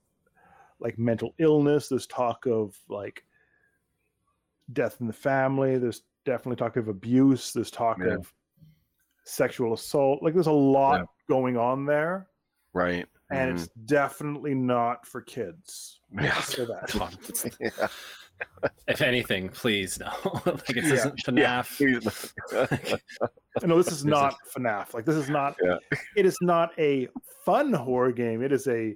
like 0.79 0.97
mental 0.97 1.33
illness 1.37 1.87
there's 1.87 2.07
talk 2.07 2.45
of 2.47 2.75
like 2.89 3.23
death 4.73 4.97
in 5.01 5.07
the 5.07 5.13
family 5.13 5.77
there's 5.77 6.01
definitely 6.25 6.55
talk 6.55 6.75
of 6.77 6.87
abuse 6.87 7.53
there's 7.53 7.71
talk 7.71 7.97
Yeah. 7.99 8.15
of 8.15 8.33
sexual 9.23 9.73
assault 9.73 10.23
like 10.23 10.33
there's 10.33 10.47
a 10.47 10.51
lot 10.51 11.01
Yeah. 11.01 11.05
going 11.27 11.57
on 11.57 11.85
there 11.85 12.27
Right. 12.73 13.07
and 13.29 13.51
Mhm. 13.51 13.55
it's 13.63 13.67
definitely 13.85 14.55
not 14.55 15.05
for 15.05 15.21
kids. 15.21 16.01
Yeah. 16.11 16.39
That. 16.65 16.85
Come 16.89 17.01
on, 17.03 17.13
it's- 17.13 17.45
Yeah. 17.59 17.87
if 18.87 19.01
anything, 19.01 19.49
please 19.49 19.99
no. 19.99 20.11
like 20.45 20.69
it 20.69 20.83
Yeah. 20.85 20.93
isn't 20.93 21.21
Yeah. 21.37 21.61
FNAF. 21.63 22.99
No, 23.65 23.77
this 23.77 23.87
is 23.87 24.03
There's 24.03 24.03
a- 24.03 24.07
not 24.07 24.35
FNAF. 24.55 24.93
Like 24.93 25.05
this 25.05 25.15
is 25.15 25.29
not. 25.29 25.55
Yeah. 25.61 25.77
It 26.15 26.25
is 26.25 26.37
not 26.41 26.71
a 26.77 27.07
fun 27.45 27.73
horror 27.73 28.11
game. 28.11 28.41
It 28.41 28.51
is 28.51 28.67
a 28.67 28.95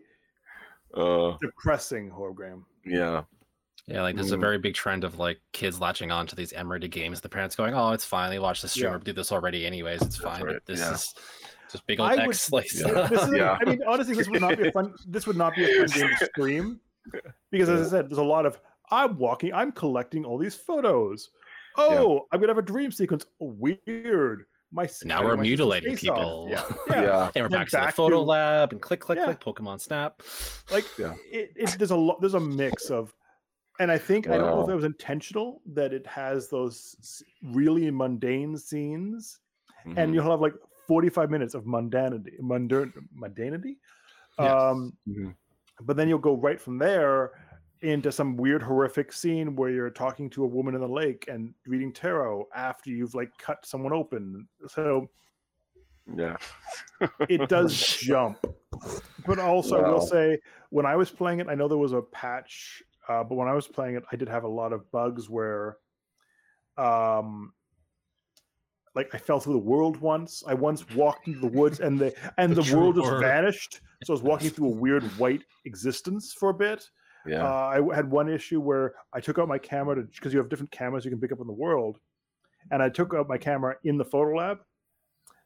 uh, 0.95 1.35
depressing 1.41 2.09
horror 2.09 2.33
game. 2.33 2.65
yeah. 2.85 3.23
Yeah, 3.87 4.01
like 4.03 4.15
there's 4.15 4.31
a 4.31 4.37
Mm. 4.37 4.41
very 4.41 4.57
big 4.59 4.75
trend 4.75 5.03
of 5.03 5.19
like 5.19 5.41
kids 5.51 5.81
latching 5.81 6.09
on 6.09 6.25
to 6.27 6.35
these 6.37 6.53
M-rated 6.53 6.89
games. 6.91 7.19
The 7.19 7.27
parents 7.27 7.53
going, 7.53 7.73
"Oh, 7.73 7.91
it's 7.91 8.05
fine. 8.05 8.29
They 8.29 8.39
watch 8.39 8.61
the 8.61 8.69
streamer 8.69 8.93
Yeah. 8.95 9.03
do 9.03 9.11
this 9.11 9.29
already, 9.33 9.65
anyways. 9.65 10.01
It's 10.01 10.17
That's 10.19 10.37
fine." 10.37 10.43
right, 10.43 10.53
But 10.53 10.65
this 10.65 10.79
yeah. 10.79 10.93
is 10.93 11.13
just 11.69 11.85
big 11.85 11.99
old 11.99 12.09
I 12.11 12.25
would- 12.27 12.51
like 12.53 12.73
Yeah. 12.73 13.07
This 13.07 13.23
is, 13.23 13.33
Yeah. 13.33 13.57
I 13.59 13.69
mean, 13.69 13.81
honestly, 13.85 14.15
this 14.15 14.29
would 14.29 14.39
not 14.39 14.57
be 14.57 14.69
a 14.69 14.71
fun. 14.71 14.93
This 15.05 15.27
would 15.27 15.35
not 15.35 15.53
be 15.55 15.65
a 15.65 15.85
fun 15.85 15.99
game 15.99 16.09
to 16.19 16.25
stream 16.27 16.79
because, 17.51 17.67
as 17.67 17.87
I 17.87 17.97
said, 17.97 18.09
there's 18.09 18.19
a 18.19 18.23
lot 18.23 18.45
of 18.45 18.57
I'm 18.91 19.17
walking, 19.17 19.53
I'm 19.53 19.71
collecting 19.71 20.25
all 20.25 20.37
these 20.37 20.55
photos. 20.55 21.29
Oh, 21.77 22.27
I'm 22.31 22.39
gonna 22.39 22.51
have 22.51 22.57
a 22.57 22.61
dream 22.61 22.91
sequence. 22.91 23.25
Weird. 23.39 24.45
My 24.71 24.89
Now 25.05 25.23
we're 25.23 25.37
mutilating 25.37 25.95
people. 25.95 26.45
off. 26.45 26.49
Yeah, 26.49 26.63
Yeah. 26.95 27.01
yeah. 27.03 27.31
And 27.35 27.43
we're 27.45 27.49
Then 27.49 27.59
back 27.59 27.69
to 27.69 27.77
the 27.85 27.91
photo 27.91 28.15
to- 28.17 28.21
lab 28.21 28.71
and 28.71 28.81
click, 28.81 28.99
click, 28.99 29.19
Yeah. 29.19 29.25
click, 29.25 29.39
Pokemon 29.39 29.79
Snap. 29.81 30.21
Like 30.71 30.85
Yeah. 30.97 31.13
it, 31.31 31.51
it, 31.55 31.75
there's 31.77 31.91
a 31.91 31.95
lot. 31.95 32.21
There's 32.21 32.33
a 32.33 32.39
mix 32.39 32.89
of, 32.89 33.13
and 33.79 33.91
I 33.91 33.97
think 33.99 34.27
I 34.27 34.37
don't 34.37 34.47
know 34.47 34.61
if 34.61 34.67
Wow. 34.67 34.73
it 34.73 34.75
was 34.75 34.83
intentional 34.85 35.61
that 35.73 35.93
it 35.93 36.05
has 36.07 36.49
those 36.49 37.23
really 37.43 37.89
mundane 37.91 38.57
scenes, 38.57 39.39
Mhm. 39.85 39.97
and 39.97 40.13
you'll 40.13 40.29
have 40.29 40.41
like 40.41 40.55
45 40.87 41.29
minutes 41.29 41.53
of 41.53 41.65
mundanity, 41.65 42.39
mundan, 42.39 42.91
mundanity. 43.15 43.77
Yes. 44.39 44.51
Um, 44.51 44.97
Mhm. 45.07 45.35
but 45.81 45.97
then 45.97 46.09
you'll 46.09 46.17
go 46.19 46.35
right 46.35 46.59
from 46.59 46.77
there 46.79 47.31
into 47.83 48.11
some 48.11 48.37
weird 48.37 48.63
horrific 48.63 49.11
scene 49.11 49.55
where 49.55 49.69
you're 49.69 49.89
talking 49.89 50.29
to 50.31 50.43
a 50.43 50.47
woman 50.47 50.73
in 50.73 50.81
the 50.81 50.87
lake 50.87 51.25
and 51.27 51.53
reading 51.67 51.91
tarot 51.91 52.47
after 52.55 52.89
you've 52.89 53.13
like 53.13 53.29
cut 53.37 53.65
someone 53.65 53.93
open. 53.93 54.47
So 54.67 55.09
yeah. 56.15 56.37
it 57.29 57.49
does 57.49 57.75
jump. 57.97 58.39
But 59.25 59.39
also 59.39 59.81
i 59.81 59.87
will 59.87 60.01
say 60.01 60.39
when 60.69 60.85
i 60.85 60.95
was 60.95 61.09
playing 61.09 61.39
it 61.39 61.47
i 61.47 61.55
know 61.55 61.67
there 61.67 61.77
was 61.77 61.93
a 61.93 62.01
patch 62.01 62.81
uh, 63.07 63.23
but 63.23 63.35
when 63.35 63.47
i 63.47 63.53
was 63.53 63.67
playing 63.67 63.95
it 63.95 64.03
i 64.11 64.15
did 64.15 64.27
have 64.27 64.43
a 64.43 64.47
lot 64.47 64.73
of 64.73 64.91
bugs 64.91 65.29
where 65.29 65.77
um 66.77 67.53
like 68.95 69.13
i 69.13 69.17
fell 69.17 69.39
through 69.39 69.53
the 69.53 69.59
world 69.59 69.97
once. 69.97 70.43
I 70.47 70.53
once 70.55 70.89
walked 70.95 71.27
into 71.27 71.39
the 71.39 71.47
woods 71.47 71.79
and 71.79 71.99
the 71.99 72.13
and 72.37 72.55
The 72.55 72.63
the, 72.63 72.75
world 72.75 72.95
just 72.95 73.11
vanished. 73.21 73.79
So 74.03 74.13
i 74.13 74.15
was 74.15 74.23
walking 74.23 74.49
through 74.49 74.67
a 74.67 74.75
weird 74.75 75.03
white 75.17 75.43
existence 75.65 76.33
for 76.33 76.49
a 76.49 76.53
bit 76.53 76.83
Yeah. 77.25 77.43
uh, 77.43 77.67
I 77.67 77.75
w- 77.75 77.93
had 77.95 78.09
one 78.09 78.29
issue 78.29 78.59
where 78.59 78.93
I 79.13 79.19
took 79.21 79.39
out 79.39 79.47
my 79.47 79.57
camera 79.57 79.95
to 79.95 80.01
because 80.03 80.33
you 80.33 80.39
have 80.39 80.49
different 80.49 80.71
cameras 80.71 81.05
you 81.05 81.11
can 81.11 81.19
pick 81.19 81.31
up 81.31 81.39
in 81.39 81.47
the 81.47 81.53
world, 81.53 81.99
and 82.71 82.81
I 82.83 82.89
took 82.89 83.13
out 83.13 83.27
my 83.29 83.37
camera 83.37 83.75
in 83.83 83.97
the 83.97 84.05
photo 84.05 84.35
lab, 84.37 84.59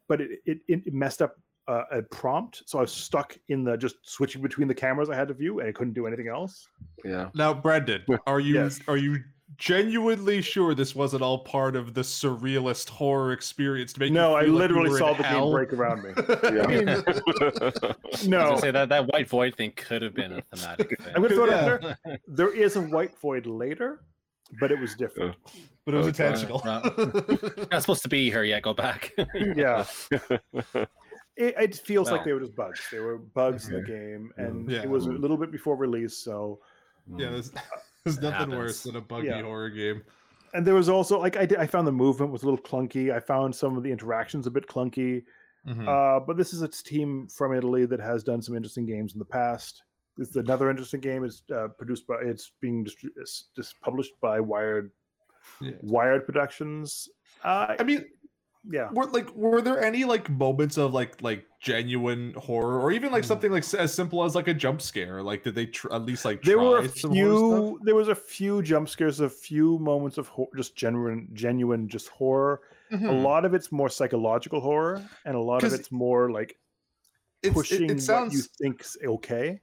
but 0.08 0.20
it 0.20 0.30
it, 0.46 0.58
it 0.68 0.92
messed 0.94 1.22
up 1.22 1.34
uh, 1.68 1.84
a 1.92 2.02
prompt, 2.02 2.62
so 2.66 2.78
I 2.78 2.80
was 2.82 2.92
stuck 2.92 3.36
in 3.48 3.62
the 3.62 3.76
just 3.76 3.96
switching 4.02 4.40
between 4.42 4.68
the 4.68 4.74
cameras 4.74 5.10
I 5.10 5.14
had 5.16 5.28
to 5.28 5.34
view, 5.34 5.60
and 5.60 5.68
I 5.68 5.72
couldn't 5.72 5.92
do 5.94 6.06
anything 6.06 6.28
else. 6.28 6.66
yeah. 7.04 7.28
Now, 7.34 7.52
Brendan, 7.54 8.04
are 8.26 8.40
you 8.40 8.54
Yes. 8.54 8.80
are 8.88 8.96
you 8.96 9.18
genuinely 9.56 10.42
sure 10.42 10.74
this 10.74 10.94
wasn't 10.94 11.22
all 11.22 11.38
part 11.38 11.74
of 11.74 11.94
the 11.94 12.02
surrealist 12.02 12.88
horror 12.88 13.32
experience 13.32 13.92
to 13.94 14.00
make? 14.00 14.12
no, 14.12 14.34
I 14.36 14.44
feel 14.44 14.52
like 14.52 14.68
you 14.70 14.76
literally 14.76 14.98
saw 14.98 15.14
the 15.14 15.22
hell? 15.22 15.46
game 15.46 15.52
break 15.52 15.72
around 15.72 16.02
me. 16.04 16.10
Yeah. 16.42 17.00
I 17.06 17.92
was 18.12 18.28
No, 18.28 18.38
gonna 18.50 18.60
say 18.60 18.70
that 18.70 18.88
that 18.90 19.06
white 19.12 19.28
void 19.28 19.56
thing 19.56 19.72
could 19.72 20.02
have 20.02 20.14
been 20.14 20.32
a 20.32 20.42
thematic 20.54 20.98
thing. 21.02 21.12
I'm 21.14 21.22
gonna 21.22 21.34
throw 21.34 21.44
it 21.44 21.50
Yeah. 21.50 21.64
out 21.74 21.80
there. 22.04 22.18
There 22.28 22.54
is 22.54 22.76
a 22.76 22.82
white 22.82 23.18
void 23.20 23.46
later, 23.46 24.02
but 24.60 24.70
it 24.70 24.78
was 24.78 24.94
different. 24.94 25.34
Uh, 25.46 25.50
but 25.84 25.94
it 25.94 25.96
was 25.98 26.06
Okay. 26.08 26.26
intentional. 26.26 26.60
You're 26.64 27.66
not 27.70 27.80
supposed 27.82 28.02
to 28.02 28.08
be 28.08 28.30
here 28.30 28.44
yet. 28.44 28.62
Go 28.62 28.74
back. 28.74 29.12
Yeah, 29.34 29.84
it, 31.36 31.54
it 31.56 31.74
feels 31.76 32.10
like 32.10 32.24
they 32.24 32.32
were 32.32 32.40
just 32.40 32.54
bugs. 32.56 32.80
They 32.90 32.98
were 32.98 33.18
bugs 33.18 33.68
in 33.68 33.74
the 33.74 33.82
game, 33.82 34.32
and 34.36 34.68
Yeah. 34.70 34.82
it 34.82 34.90
was 34.90 35.06
a 35.06 35.12
little 35.12 35.36
bit 35.36 35.50
before 35.50 35.76
release, 35.76 36.16
so. 36.18 36.60
yeah, 37.16 37.28
mm. 37.28 37.58
there's, 38.04 38.16
there's 38.16 38.22
nothing 38.32 38.38
happens. 38.50 38.56
worse 38.56 38.82
than 38.82 38.96
a 38.96 39.00
buggy 39.00 39.28
Yeah. 39.28 39.42
horror 39.42 39.70
game. 39.70 40.02
and 40.54 40.66
there 40.66 40.74
was 40.74 40.88
also 40.88 41.18
like 41.18 41.36
I 41.36 41.46
did, 41.46 41.58
I 41.58 41.66
found 41.66 41.86
the 41.86 41.92
movement 41.92 42.32
was 42.32 42.42
a 42.42 42.46
little 42.46 42.60
clunky. 42.60 43.12
I 43.14 43.20
found 43.20 43.54
some 43.54 43.76
of 43.76 43.82
the 43.82 43.90
interactions 43.92 44.46
a 44.46 44.50
bit 44.50 44.66
clunky. 44.66 45.24
Mhm. 45.66 45.86
Uh, 45.86 46.20
but 46.20 46.36
this 46.36 46.54
is 46.54 46.62
a 46.62 46.68
team 46.68 47.28
from 47.28 47.52
Italy 47.52 47.84
that 47.86 48.00
has 48.00 48.22
done 48.24 48.40
some 48.40 48.56
interesting 48.56 48.86
games 48.86 49.12
in 49.12 49.18
the 49.18 49.24
past. 49.24 49.82
It's 50.16 50.34
another 50.36 50.70
interesting 50.70 51.00
game. 51.00 51.22
It's 51.24 51.42
uh, 51.54 51.68
produced 51.76 52.06
by 52.06 52.16
it's 52.22 52.52
being 52.60 52.84
distri- 52.84 53.10
it's 53.16 53.48
just 53.54 53.78
published 53.80 54.12
by 54.20 54.40
Wired 54.40 54.90
Yeah. 55.60 55.72
Wired 55.82 56.24
Productions. 56.24 57.08
Uh, 57.44 57.74
I 57.78 57.82
mean, 57.84 58.04
yeah, 58.70 58.90
were 58.92 59.06
like 59.06 59.34
were 59.34 59.60
there 59.62 59.82
any 59.82 60.04
like 60.04 60.28
moments 60.28 60.76
of 60.76 60.92
like 60.92 61.22
like 61.22 61.46
genuine 61.60 62.34
horror 62.34 62.80
or 62.80 62.92
even 62.92 63.10
like 63.10 63.24
Hmm. 63.24 63.28
something 63.28 63.50
like 63.52 63.64
as 63.74 63.92
simple 63.94 64.22
as 64.24 64.34
like 64.34 64.46
a 64.48 64.54
jump 64.54 64.80
scare 64.82 65.22
like 65.22 65.42
did 65.42 65.54
they 65.54 65.66
tr- 65.66 65.92
at 65.92 66.02
least 66.02 66.24
like 66.24 66.42
there 66.42 66.58
were 66.58 66.78
a 66.78 66.88
few. 66.88 67.80
There 67.84 67.94
was 67.94 68.08
a 68.08 68.14
few 68.14 68.62
jump 68.62 68.88
scares, 68.88 69.20
a 69.20 69.28
few 69.28 69.78
moments 69.78 70.18
of 70.18 70.28
hor- 70.28 70.48
just 70.56 70.76
genuine, 70.76 71.28
genuine, 71.32 71.88
just 71.88 72.08
horror. 72.08 72.60
A 72.90 72.96
Mhm. 72.96 73.22
lot 73.22 73.44
of 73.44 73.54
it's 73.54 73.70
more 73.72 73.88
psychological 73.88 74.60
horror, 74.60 75.02
and 75.24 75.34
a 75.34 75.40
lot 75.40 75.62
of 75.64 75.72
it's 75.72 75.90
more 75.92 76.30
like 76.30 76.50
It's- 77.42 77.50
it- 77.50 77.54
pushing 77.54 77.82
it, 77.84 77.88
what 77.88 77.94
you 77.96 78.00
sounds 78.00 78.46
think's 78.60 78.96
okay. 79.04 79.60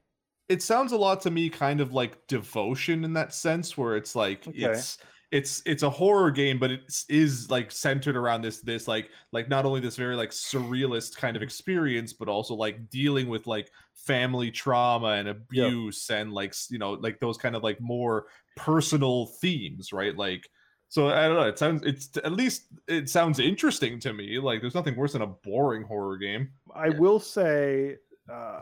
it 0.48 0.62
sounds 0.62 0.92
a 0.92 0.98
lot 0.98 1.22
to 1.22 1.32
me 1.32 1.50
kind 1.50 1.82
of 1.82 1.92
like 1.94 2.28
devotion 2.28 3.04
in 3.04 3.14
that 3.14 3.34
sense 3.34 3.76
where 3.78 3.96
it's 3.98 4.16
like 4.16 4.48
Okay. 4.48 4.64
it's 4.66 4.98
it's 5.36 5.62
it's 5.66 5.84
a 5.84 5.90
horror 5.90 6.32
game 6.32 6.58
but 6.58 6.72
it 6.72 6.82
is 7.10 7.50
like 7.52 7.70
centered 7.70 8.16
around 8.16 8.42
this 8.42 8.62
this 8.62 8.88
like 8.88 9.10
like 9.34 9.50
not 9.50 9.66
only 9.66 9.82
this 9.82 9.98
very 9.98 10.16
like 10.16 10.30
surrealist 10.30 11.18
kind 11.18 11.36
of 11.36 11.44
experience 11.44 12.14
but 12.14 12.30
also 12.30 12.54
like 12.56 12.90
dealing 12.90 13.28
with 13.28 13.46
like 13.46 13.70
family 13.96 14.50
trauma 14.50 15.10
and 15.10 15.28
abuse 15.28 16.10
and 16.10 16.32
like 16.32 16.56
you 16.70 16.78
know 16.78 16.94
like 16.94 17.20
those 17.20 17.38
kind 17.38 17.54
of 17.54 17.64
like 17.64 17.82
more 17.82 18.28
personal 18.56 19.26
themes 19.42 19.92
right? 19.92 20.16
Like 20.16 20.48
so 20.88 21.10
i 21.10 21.28
don't 21.28 21.36
know 21.36 21.42
it 21.42 21.58
sounds 21.58 21.82
it's 21.84 22.16
at 22.18 22.32
least 22.32 22.68
it 22.88 23.10
sounds 23.10 23.40
interesting 23.40 24.00
to 24.00 24.14
me. 24.14 24.40
Like 24.40 24.62
there's 24.62 24.76
nothing 24.76 24.96
worse 24.96 25.14
than 25.14 25.22
a 25.22 25.28
boring 25.28 25.84
horror 25.84 26.18
game. 26.18 26.52
I 26.74 26.90
will 26.90 27.20
say 27.20 27.98
uh, 28.32 28.62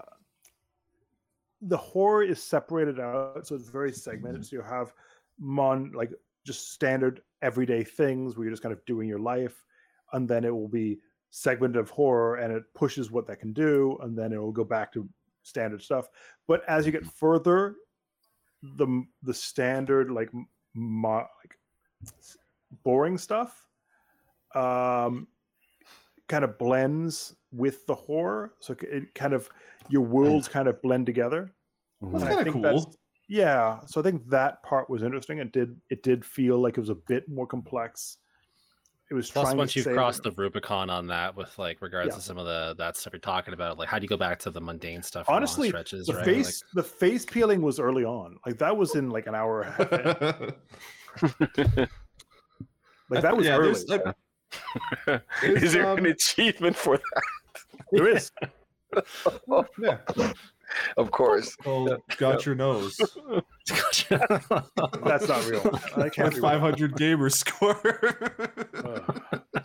the 1.62 1.78
horror 1.78 2.24
is 2.24 2.42
separated 2.42 3.00
out, 3.00 3.46
so 3.46 3.56
it's 3.56 3.70
very 3.70 3.92
segmented. 3.92 4.46
So 4.48 4.56
you 4.56 4.62
have 4.64 4.92
mon 5.40 5.92
like 5.94 6.12
just 6.46 6.74
standard 6.74 7.22
everyday 7.42 7.84
things 7.84 8.36
where 8.36 8.46
you're 8.46 8.54
just 8.54 8.64
kind 8.64 8.74
of 8.74 8.84
doing 8.86 9.08
your 9.08 9.20
life, 9.20 9.64
and 10.14 10.28
then 10.28 10.44
it 10.44 10.54
will 10.54 10.68
be 10.68 11.00
segmented 11.30 11.78
of 11.78 11.90
horror, 11.90 12.36
and 12.36 12.54
it 12.54 12.64
pushes 12.74 13.12
what 13.12 13.26
that 13.28 13.40
can 13.40 13.54
do, 13.54 13.98
and 14.02 14.18
then 14.18 14.32
it 14.34 14.38
will 14.38 14.52
go 14.52 14.64
back 14.64 14.92
to 14.94 15.08
standard 15.44 15.82
stuff. 15.82 16.08
But 16.48 16.64
as 16.68 16.86
you 16.86 16.92
get 16.92 17.06
further, 17.06 17.76
the 18.78 19.04
the 19.24 19.34
standard 19.34 20.10
like 20.12 20.30
mo- 20.74 21.28
like 21.44 21.58
boring 22.84 23.18
stuff 23.18 23.68
um 24.56 25.28
kind 26.30 26.44
of 26.44 26.58
blends 26.58 27.36
with 27.52 27.86
the 27.88 27.94
horror. 27.96 28.54
So 28.60 28.76
it 28.82 29.14
kind 29.14 29.34
of 29.34 29.50
your 29.90 30.02
worlds 30.04 30.48
kind 30.48 30.68
of 30.68 30.82
blend 30.82 31.06
together. 31.06 31.52
That's 32.02 32.24
kind 32.24 32.38
of 32.40 32.44
think 32.54 32.64
that's- 32.64 32.84
cool 32.86 32.96
yeah 33.30 33.80
so 33.86 34.00
i 34.00 34.04
think 34.04 34.28
that 34.30 34.62
part 34.64 34.90
was 34.90 35.02
interesting 35.04 35.38
it 35.40 35.52
did 35.54 35.76
it 35.90 36.04
did 36.04 36.24
feel 36.26 36.60
like 36.60 36.78
it 36.78 36.80
was 36.80 36.90
a 36.90 36.96
bit 36.96 37.28
more 37.30 37.48
complex 37.48 38.18
it 39.12 39.16
was 39.16 39.30
Plus, 39.30 39.54
once 39.54 39.76
you've 39.76 39.84
say- 39.86 39.94
crossed 39.94 40.24
the 40.24 40.32
Rubicon 40.32 40.90
on 40.90 41.06
that, 41.08 41.36
with 41.36 41.56
like 41.60 41.82
regards 41.84 42.08
Yeah. 42.12 42.16
to 42.16 42.22
some 42.22 42.38
of 42.40 42.46
the 42.46 42.74
that 42.80 42.98
stuff 42.98 43.14
you're 43.14 43.20
talking 43.20 43.54
about, 43.54 43.78
like 43.78 43.88
how 43.88 44.00
do 44.00 44.04
you 44.04 44.08
go 44.10 44.18
back 44.18 44.40
to 44.40 44.50
the 44.50 44.62
mundane 44.62 45.04
stuff? 45.04 45.30
honestly 45.30 45.68
stretches, 45.68 46.08
the 46.08 46.14
right? 46.16 46.26
face 46.26 46.64
the 46.74 46.82
face 46.82 47.24
peeling 47.26 47.62
was 47.62 47.80
early 47.80 48.06
on 48.06 48.38
like 48.46 48.58
that 48.58 48.76
was 48.76 48.96
in 48.96 49.10
like 49.12 49.28
an 49.28 49.36
hour 49.36 49.62
and 49.62 49.92
a 49.92 50.54
half 51.22 51.58
in. 51.58 51.88
like 53.10 53.22
that 53.22 53.36
was 53.38 53.46
yeah, 53.46 53.58
early 53.58 53.80
like, 53.88 54.16
Is 55.44 55.74
there 55.74 55.92
an 55.92 56.00
um, 56.00 56.06
achievement 56.06 56.76
for 56.76 56.98
that? 56.98 57.24
there 57.92 58.08
is 58.08 58.32
yeah. 59.80 59.98
Of 60.98 61.12
course. 61.12 61.56
Oh, 61.66 61.98
got 62.18 62.46
your 62.46 62.56
nose. 62.56 62.98
that's 64.10 65.28
not 65.28 65.48
real 65.48 65.62
i 65.96 66.10
can't 66.10 66.26
With 66.28 66.36
be 66.36 66.42
real. 66.42 66.42
500 66.42 66.98
gamer 66.98 67.30
score. 67.30 67.80
Ugh. 68.84 69.22
it 69.54 69.64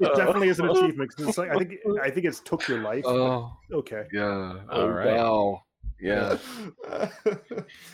definitely 0.16 0.48
is 0.48 0.60
an 0.60 0.68
achievement. 0.70 1.12
it's 1.18 1.36
like 1.36 1.50
i 1.50 1.56
think 1.56 1.74
i 2.02 2.08
think 2.10 2.26
it's 2.26 2.38
took 2.40 2.66
your 2.68 2.78
life 2.80 3.02
but 3.04 3.10
Oh, 3.12 3.52
okay 3.72 4.04
yeah. 4.12 4.54
All 4.70 4.82
oh, 4.82 4.88
right. 4.88 5.06
wow. 5.16 5.62
Yeah. 6.00 6.38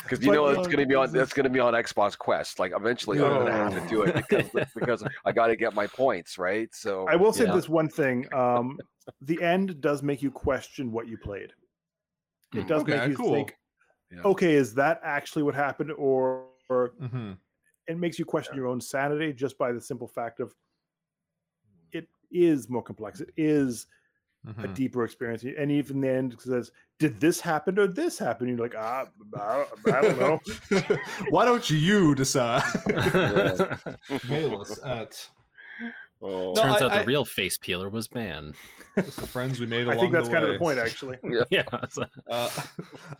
Because 0.02 0.24
you 0.24 0.30
know 0.32 0.46
uh, 0.46 0.50
it's 0.52 0.68
gonna 0.68 0.86
be 0.86 0.94
on 0.94 1.10
that's 1.10 1.32
gonna 1.32 1.48
be 1.50 1.58
on 1.58 1.72
Xbox 1.74 2.16
Quest. 2.16 2.58
Like 2.60 2.72
eventually 2.76 3.18
I'm 3.18 3.30
gonna 3.44 3.52
have 3.52 3.82
to 3.82 3.88
do 3.88 4.02
it 4.02 4.14
because 4.14 4.48
because 4.76 5.02
I 5.24 5.32
gotta 5.32 5.56
get 5.56 5.74
my 5.74 5.88
points, 5.88 6.38
right? 6.38 6.68
So 6.72 7.06
I 7.08 7.16
will 7.16 7.32
say 7.32 7.46
Yeah. 7.46 7.54
this 7.56 7.68
one 7.68 7.88
thing: 7.88 8.26
um, 8.32 8.78
the 9.22 9.42
end 9.42 9.80
does 9.80 10.04
make 10.04 10.22
you 10.22 10.30
question 10.30 10.92
what 10.92 11.08
you 11.08 11.16
played. 11.18 11.52
It 12.54 12.62
Mm. 12.64 12.68
does 12.68 12.82
Okay, 12.82 12.96
make 12.98 13.08
you 13.08 13.16
cool. 13.16 13.32
think, 13.32 13.56
Yeah. 14.10 14.22
okay, 14.24 14.54
is 14.54 14.74
that 14.74 15.00
actually 15.02 15.42
what 15.42 15.54
happened, 15.54 15.92
or, 15.92 16.46
or 16.68 16.92
hmm 16.98 17.32
it 17.88 17.98
makes 17.98 18.18
you 18.18 18.24
question 18.24 18.54
Yeah. 18.54 18.58
your 18.60 18.66
own 18.68 18.80
sanity 18.80 19.32
just 19.32 19.56
by 19.58 19.72
the 19.72 19.80
simple 19.80 20.08
fact 20.08 20.40
of 20.40 20.54
it 21.92 22.08
is 22.32 22.68
more 22.68 22.82
complex. 22.82 23.20
It 23.20 23.30
is 23.36 23.86
a 24.44 24.66
hmm 24.66 24.72
deeper 24.74 25.04
experience, 25.04 25.44
and 25.44 25.70
even 25.70 26.00
then 26.00 26.32
it 26.32 26.40
says, 26.40 26.70
"Did 26.98 27.20
this 27.20 27.40
happen 27.40 27.78
or 27.78 27.86
this 27.88 28.18
happen?" 28.18 28.48
You're 28.48 28.58
like, 28.58 28.74
ah, 28.76 29.06
I, 29.36 29.66
I 29.92 30.02
don't 30.02 30.18
know. 30.18 30.38
Why 31.30 31.44
don't 31.44 31.68
you 31.68 32.14
decide? 32.14 32.62
Turns 32.88 33.60
Mail 34.24 34.60
us 34.60 34.78
at 34.84 35.28
Oh. 36.22 36.52
No, 36.54 36.62
I- 36.62 36.68
out 36.70 36.78
the 36.78 36.92
I- 36.92 37.04
real 37.04 37.24
face 37.24 37.58
peeler 37.58 37.88
was 37.88 38.12
man. 38.14 38.54
the 38.94 39.02
friends 39.02 39.60
we 39.60 39.66
made. 39.66 39.86
I 39.88 39.90
think 39.90 40.00
along 40.00 40.12
that's 40.12 40.28
kind 40.30 40.44
of 40.44 40.52
the 40.52 40.58
point, 40.58 40.78
actually. 40.86 41.18
Yeah. 41.50 41.64
so- 41.90 42.04
Uh, 42.30 42.48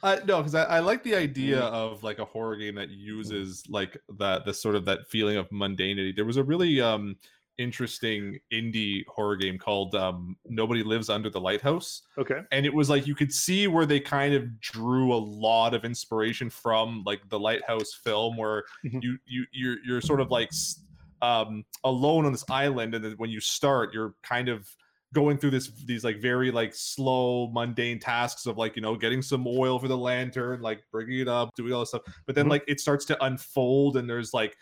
I 0.03 0.17
no, 0.25 0.39
because 0.39 0.55
I, 0.55 0.65
I 0.65 0.79
like 0.81 1.03
the 1.03 1.15
idea 1.15 1.61
Mm. 1.61 1.71
of 1.73 2.03
like 2.03 2.19
a 2.19 2.25
horror 2.25 2.57
game 2.57 2.75
that 2.77 2.89
uses 2.91 3.63
like 3.69 3.99
that 4.19 4.45
the 4.47 4.55
sort 4.55 4.75
of 4.75 4.85
that 4.87 5.07
feeling 5.09 5.37
of 5.37 5.49
mundanity. 5.51 6.15
There 6.17 6.25
was 6.25 6.39
a 6.39 6.45
really 6.45 6.81
um 6.81 7.17
interesting 7.59 8.39
indie 8.53 9.03
horror 9.09 9.35
game 9.37 9.59
called 9.59 9.95
um 9.95 10.37
Nobody 10.47 10.83
Lives 10.83 11.09
Under 11.09 11.31
the 11.31 11.41
Lighthouse, 11.41 12.03
Okay. 12.19 12.41
and 12.53 12.65
it 12.67 12.73
was 12.75 12.89
like 12.91 13.07
you 13.07 13.15
could 13.15 13.33
see 13.33 13.67
where 13.67 13.87
they 13.87 13.99
kind 14.01 14.35
of 14.35 14.61
drew 14.61 15.13
a 15.13 15.17
lot 15.17 15.73
of 15.75 15.85
inspiration 15.85 16.51
from 16.51 17.03
like 17.07 17.21
the 17.29 17.39
Lighthouse 17.39 17.93
film, 17.95 18.37
where 18.37 18.65
Mhm. 18.85 19.03
you 19.03 19.19
you 19.27 19.45
you're 19.53 19.77
you're 19.87 20.01
sort 20.01 20.21
of 20.21 20.31
like 20.31 20.49
s- 20.49 20.83
um 21.23 21.65
alone 21.85 22.27
on 22.27 22.33
this 22.33 22.45
island, 22.51 22.95
and 22.95 23.05
then 23.05 23.13
when 23.17 23.31
you 23.31 23.41
start, 23.41 23.93
you're 23.95 24.15
kind 24.23 24.49
of 24.49 24.67
going 25.15 25.39
through 25.39 25.51
this 25.51 25.71
these 25.85 26.05
like 26.05 26.21
very 26.21 26.51
like 26.51 26.75
slow 26.75 27.49
mundane 27.53 27.99
tasks 27.99 28.45
of 28.45 28.59
like 28.59 28.75
you 28.77 28.83
know 28.83 28.97
getting 28.97 29.23
some 29.23 29.47
oil 29.47 29.79
for 29.79 29.87
the 29.89 29.97
lantern 29.97 30.61
like 30.61 30.83
bringing 30.91 31.21
it 31.21 31.29
up 31.29 31.49
doing 31.57 31.73
all 31.73 31.81
this 31.81 31.91
stuff 31.91 32.03
but 32.27 32.35
then 32.35 32.47
Mhm. 32.47 32.51
like 32.51 32.65
it 32.67 32.81
starts 32.81 33.05
to 33.07 33.25
unfold 33.25 33.97
and 33.97 34.11
there's 34.11 34.35
like 34.35 34.57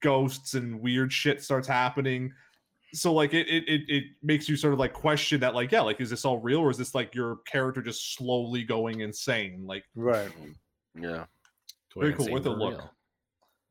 ghosts 0.00 0.54
and 0.54 0.80
weird 0.80 1.12
shit 1.12 1.42
starts 1.42 1.66
happening 1.66 2.32
so 2.94 3.12
like 3.12 3.34
it, 3.34 3.46
it 3.48 3.64
it 3.68 3.80
it 3.88 4.04
makes 4.22 4.48
you 4.48 4.56
sort 4.56 4.72
of 4.72 4.78
like 4.78 4.92
question 4.92 5.40
that 5.40 5.54
like 5.54 5.70
yeah 5.72 5.80
like 5.82 6.00
is 6.00 6.08
this 6.08 6.24
all 6.24 6.38
real 6.38 6.60
or 6.60 6.70
is 6.70 6.78
this 6.78 6.94
like 6.94 7.14
your 7.14 7.38
character 7.46 7.82
just 7.82 8.14
slowly 8.14 8.62
going 8.62 9.00
insane 9.00 9.64
like 9.66 9.84
Right. 9.96 10.30
Yeah. 10.94 11.26
Very 11.96 12.14
cool, 12.14 12.26
insane 12.26 12.32
worth 12.34 12.46
a 12.46 12.50
look. 12.50 12.74
real. 12.78 12.94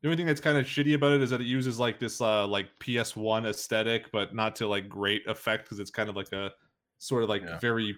The 0.02 0.08
only 0.08 0.16
thing 0.16 0.26
that's 0.26 0.40
kind 0.40 0.56
of 0.58 0.64
shitty 0.66 0.94
about 0.94 1.12
it 1.12 1.22
is 1.22 1.30
that 1.30 1.40
it 1.40 1.46
uses 1.46 1.78
like 1.78 1.98
this 1.98 2.20
uh 2.20 2.46
like 2.46 2.68
ps1 2.80 3.46
aesthetic 3.46 4.10
but 4.12 4.34
not 4.34 4.56
to 4.56 4.66
like 4.66 4.88
great 4.88 5.26
effect 5.26 5.64
because 5.64 5.78
it's 5.78 5.90
kind 5.90 6.08
of 6.08 6.16
like 6.16 6.32
a 6.32 6.50
sort 6.98 7.22
of 7.22 7.28
like 7.28 7.42
Yeah. 7.42 7.58
very 7.58 7.96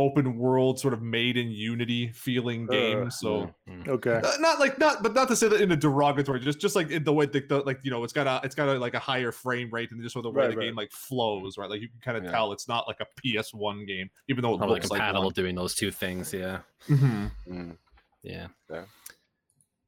open 0.00 0.38
world 0.38 0.78
sort 0.78 0.94
of 0.94 1.02
made 1.02 1.36
in 1.36 1.50
unity 1.50 2.12
feeling 2.12 2.66
game 2.68 3.06
Uh, 3.08 3.10
so 3.10 3.52
Okay. 3.88 4.20
Uh, 4.22 4.30
not 4.38 4.60
like 4.60 4.78
not 4.78 5.02
but 5.02 5.12
not 5.12 5.26
to 5.26 5.34
say 5.34 5.48
that 5.48 5.60
in 5.60 5.72
a 5.72 5.76
derogatory 5.76 6.38
just 6.38 6.60
just 6.60 6.76
like 6.76 6.90
in 6.90 7.02
the 7.02 7.12
way 7.12 7.26
the, 7.26 7.40
the 7.40 7.58
like 7.62 7.80
you 7.82 7.90
know 7.90 8.04
it's 8.04 8.12
got 8.12 8.26
a 8.28 8.40
it's 8.46 8.54
got 8.54 8.68
a 8.68 8.78
like 8.78 8.94
a 8.94 8.98
higher 9.00 9.32
frame 9.32 9.68
rate 9.72 9.90
and 9.90 10.00
just 10.00 10.12
sort 10.12 10.24
of 10.24 10.32
the 10.32 10.38
way 10.38 10.44
Right, 10.44 10.50
the 10.52 10.56
right. 10.58 10.64
game 10.66 10.76
like 10.76 10.92
flows 10.92 11.58
right 11.58 11.68
like 11.68 11.80
you 11.80 11.88
can 11.88 11.98
kind 12.00 12.16
of 12.16 12.22
Yeah. 12.24 12.30
tell 12.30 12.52
it's 12.52 12.68
not 12.68 12.86
like 12.86 12.98
a 13.00 13.06
ps1 13.20 13.86
game 13.88 14.08
even 14.28 14.42
though 14.42 14.54
it 14.54 14.58
Probably 14.58 14.74
looks 14.74 14.90
like 14.90 14.98
compatible 15.00 15.24
one. 15.24 15.32
doing 15.32 15.54
those 15.56 15.74
two 15.74 15.90
things. 15.90 16.32
Yeah. 16.32 16.60
Mhm. 16.88 17.32
Mm. 17.50 17.76
Yeah. 18.22 18.46
Yeah. 18.70 18.84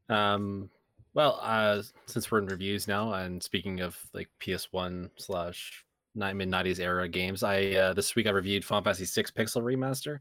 Um. 0.08 0.70
Well, 1.14 1.40
uh, 1.42 1.82
since 2.06 2.30
we're 2.30 2.38
in 2.38 2.46
reviews 2.46 2.86
now, 2.86 3.12
and 3.14 3.42
speaking 3.42 3.80
of 3.80 3.98
like 4.14 4.28
PS1 4.40 5.10
slash 5.16 5.84
mid 6.14 6.48
nineties 6.48 6.78
era 6.80 7.08
games, 7.08 7.42
I 7.42 7.66
uh, 7.72 7.92
this 7.94 8.14
week 8.14 8.26
I 8.26 8.30
reviewed 8.30 8.64
Final 8.64 8.84
Fantasy 8.84 9.04
Six 9.06 9.30
Pixel 9.30 9.62
Remaster. 9.62 10.20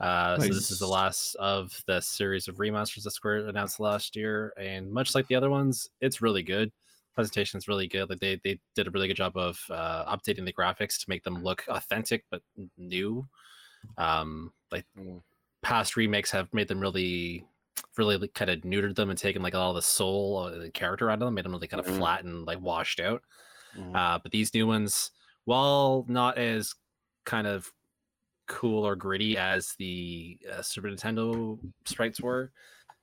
Uh, 0.00 0.38
So 0.38 0.48
this 0.48 0.70
is 0.70 0.78
the 0.78 0.86
last 0.86 1.34
of 1.36 1.82
the 1.86 2.00
series 2.00 2.46
of 2.46 2.56
remasters 2.56 3.02
that 3.04 3.10
Square 3.12 3.48
announced 3.48 3.80
last 3.80 4.14
year, 4.14 4.52
and 4.56 4.92
much 4.92 5.14
like 5.14 5.26
the 5.28 5.34
other 5.34 5.50
ones, 5.50 5.88
it's 6.00 6.22
really 6.22 6.42
good. 6.42 6.70
Presentation 7.14 7.58
is 7.58 7.66
really 7.66 7.88
good. 7.88 8.08
Like 8.08 8.20
they 8.20 8.40
they 8.44 8.60
did 8.76 8.86
a 8.86 8.90
really 8.90 9.08
good 9.08 9.16
job 9.16 9.36
of 9.36 9.58
uh, 9.70 10.14
updating 10.14 10.44
the 10.44 10.52
graphics 10.52 11.00
to 11.00 11.08
make 11.08 11.24
them 11.24 11.42
look 11.42 11.64
authentic 11.68 12.24
but 12.30 12.42
new. 12.76 13.26
Um, 13.96 14.52
like 14.70 14.84
past 15.62 15.96
remakes 15.96 16.30
have 16.30 16.52
made 16.54 16.68
them 16.68 16.78
really 16.80 17.44
really 17.96 18.28
kind 18.28 18.50
of 18.50 18.60
neutered 18.60 18.96
them 18.96 19.10
and 19.10 19.18
taken 19.18 19.42
like 19.42 19.54
all 19.54 19.74
the 19.74 19.82
soul 19.82 20.46
of 20.46 20.60
the 20.60 20.70
character 20.70 21.10
out 21.10 21.14
of 21.14 21.20
them 21.20 21.34
made 21.34 21.44
them 21.44 21.52
really 21.52 21.68
kind 21.68 21.80
of 21.80 21.86
Mhm. 21.86 21.94
flat 21.96 22.24
and 22.24 22.46
like 22.46 22.60
washed 22.60 23.00
out 23.00 23.22
Mhm. 23.72 23.94
uh, 23.94 24.18
but 24.22 24.32
these 24.32 24.54
new 24.54 24.66
ones 24.66 25.10
while 25.44 26.04
not 26.08 26.38
as 26.38 26.74
kind 27.26 27.46
of 27.46 27.72
cool 28.46 28.86
or 28.86 28.96
gritty 28.96 29.36
as 29.36 29.74
the 29.78 30.38
uh, 30.50 30.62
super 30.62 30.88
nintendo 30.88 31.58
sprites 31.86 32.20
were 32.20 32.52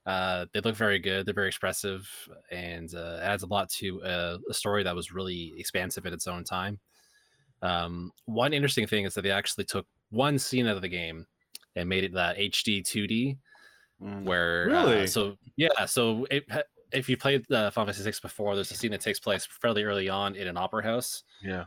uh, 0.06 0.46
they 0.54 0.60
look 0.60 0.76
very 0.76 0.98
good 0.98 1.26
they're 1.26 1.34
very 1.34 1.48
expressive 1.48 2.08
and 2.50 2.94
uh, 2.94 3.18
adds 3.22 3.42
a 3.42 3.46
lot 3.46 3.68
to 3.70 4.02
uh, 4.02 4.38
a 4.50 4.54
story 4.54 4.82
that 4.82 4.96
was 4.96 5.12
really 5.12 5.54
expansive 5.58 6.06
at 6.06 6.12
its 6.12 6.26
own 6.26 6.44
time 6.44 6.80
um, 7.62 8.12
one 8.26 8.52
interesting 8.52 8.86
thing 8.86 9.04
is 9.04 9.14
that 9.14 9.22
they 9.22 9.30
actually 9.30 9.64
took 9.64 9.86
one 10.10 10.38
scene 10.38 10.66
out 10.66 10.76
of 10.76 10.82
the 10.82 10.88
game 10.88 11.26
and 11.74 11.88
made 11.88 12.04
it 12.04 12.12
that 12.12 12.36
hd 12.36 12.84
2d 12.84 13.38
Mm. 13.38 13.38
Where 13.98 14.66
Really? 14.66 15.02
uh, 15.04 15.06
so 15.06 15.36
yeah 15.56 15.84
so 15.86 16.26
it, 16.30 16.44
if 16.92 17.08
you 17.08 17.16
played 17.16 17.44
the 17.48 17.70
Final 17.74 17.86
Fantasy 17.86 18.02
6 18.04 18.20
before 18.20 18.54
there's 18.54 18.70
a 18.70 18.74
scene 18.74 18.90
that 18.90 19.00
takes 19.00 19.18
place 19.18 19.46
fairly 19.46 19.84
early 19.84 20.08
on 20.08 20.36
in 20.36 20.46
an 20.48 20.56
opera 20.56 20.82
house 20.82 21.22
Yeah. 21.42 21.64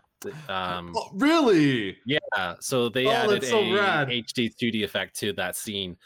um 0.48 0.94
Oh, 0.96 1.10
really 1.14 1.98
yeah 2.06 2.56
so 2.60 2.90
they 2.90 3.08
Oh, 3.08 3.12
added 3.12 3.44
so 3.44 3.60
a 3.60 3.74
rad. 3.76 4.08
hd 4.10 4.56
2d 4.62 4.84
effect 4.84 5.16
to 5.20 5.34
that 5.34 5.56
scene 5.56 5.98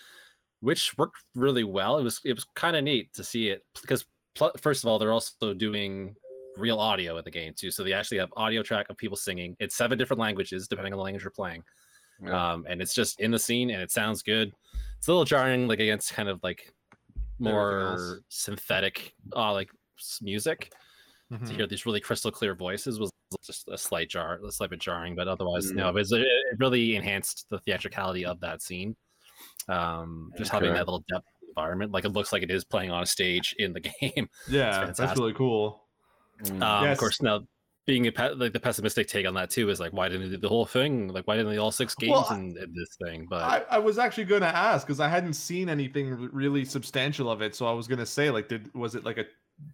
which 0.61 0.97
worked 0.97 1.17
really 1.35 1.63
well 1.65 1.97
it 1.97 2.03
was 2.03 2.21
it 2.23 2.33
was 2.33 2.45
kind 2.55 2.75
of 2.75 2.83
neat 2.83 3.13
to 3.13 3.23
see 3.23 3.49
it 3.49 3.63
because 3.81 4.05
pl- 4.35 4.51
first 4.61 4.83
of 4.83 4.87
all 4.89 4.97
they're 4.97 5.11
also 5.13 5.53
doing 5.53 6.15
real 6.55 6.79
audio 6.79 7.17
in 7.17 7.23
the 7.25 7.31
game 7.31 7.53
too 7.55 7.69
so 7.71 7.83
they 7.83 7.91
actually 7.93 8.17
have 8.19 8.31
audio 8.37 8.61
track 8.63 8.85
of 8.89 8.95
people 8.95 9.17
singing 9.17 9.55
it's 9.59 9.75
seven 9.75 9.97
different 9.97 10.19
languages 10.21 10.67
depending 10.67 10.93
on 10.93 10.97
the 10.97 11.03
language 11.03 11.23
you're 11.23 11.31
playing 11.31 11.63
Yeah. 12.21 12.53
um, 12.53 12.65
and 12.69 12.81
it's 12.81 12.93
just 12.93 13.19
in 13.19 13.31
the 13.31 13.39
scene 13.39 13.69
and 13.69 13.81
it 13.81 13.91
sounds 13.91 14.21
good. 14.21 14.53
It's 14.97 15.07
a 15.07 15.11
little 15.11 15.25
jarring, 15.25 15.67
like 15.67 15.79
against 15.79 16.13
kind 16.13 16.29
of 16.29 16.41
like 16.43 16.73
more 17.39 18.19
synthetic, 18.29 19.13
uh, 19.35 19.51
like 19.53 19.69
music. 20.21 20.71
To 21.31 21.37
Mhm. 21.39 21.49
hear 21.55 21.67
these 21.67 21.85
really 21.85 21.99
crystal 21.99 22.29
clear 22.31 22.53
voices 22.53 22.99
was 22.99 23.09
just 23.43 23.67
a 23.67 23.77
slight 23.77 24.09
jar, 24.09 24.39
a 24.47 24.51
slight 24.51 24.69
bit 24.69 24.79
jarring, 24.79 25.15
but 25.15 25.27
otherwise, 25.27 25.71
Mm. 25.71 25.75
no, 25.77 25.89
it, 25.89 25.95
was, 25.95 26.11
it 26.11 26.21
it 26.21 26.59
really 26.59 26.95
enhanced 26.95 27.47
the 27.49 27.57
theatricality 27.59 28.23
of 28.25 28.39
that 28.41 28.61
scene. 28.61 28.95
Um, 29.67 30.31
just 30.37 30.51
having 30.51 30.73
that 30.73 30.85
little 30.87 31.03
depth 31.09 31.25
environment, 31.47 31.91
like 31.91 32.05
it 32.05 32.09
looks 32.09 32.31
like 32.33 32.43
it 32.43 32.51
is 32.51 32.63
playing 32.63 32.91
on 32.91 33.01
a 33.01 33.05
stage 33.05 33.55
in 33.57 33.73
the 33.73 33.79
game. 34.01 34.29
yeah 34.47 34.91
that's 34.95 35.17
really 35.19 35.33
cool. 35.33 35.83
Um, 36.51 36.59
Yes. 36.61 36.91
Of 36.93 36.97
course, 36.99 37.21
now 37.21 37.47
being 37.85 38.07
a 38.07 38.33
like 38.35 38.53
the 38.53 38.59
pessimistic 38.59 39.07
take 39.07 39.27
on 39.27 39.33
that 39.33 39.49
too 39.49 39.69
is 39.69 39.79
like, 39.79 39.91
why 39.91 40.07
didn't 40.07 40.29
they 40.29 40.35
do 40.35 40.41
the 40.41 40.47
whole 40.49 40.65
thing? 40.65 41.09
Like, 41.09 41.27
why 41.27 41.35
didn't 41.35 41.51
they 41.51 41.57
all 41.57 41.71
six 41.71 41.95
games 41.95 42.11
Well, 42.11 42.31
in, 42.31 42.57
in 42.57 42.73
this 42.73 42.95
thing? 43.03 43.27
But 43.29 43.43
I, 43.43 43.75
I 43.75 43.79
was 43.79 43.97
actually 43.97 44.25
going 44.25 44.41
to 44.41 44.55
ask 44.55 44.87
because 44.87 45.01
I 45.01 45.09
hadn't 45.09 45.33
seen 45.33 45.67
anything 45.67 46.29
really 46.31 46.63
substantial 46.63 47.29
of 47.29 47.41
it, 47.41 47.55
so 47.55 47.65
I 47.65 47.73
was 47.73 47.87
going 47.87 47.99
to 47.99 48.05
say 48.05 48.29
like, 48.29 48.47
did 48.47 48.73
was 48.73 48.95
it 48.95 49.03
like 49.03 49.17
a 49.17 49.25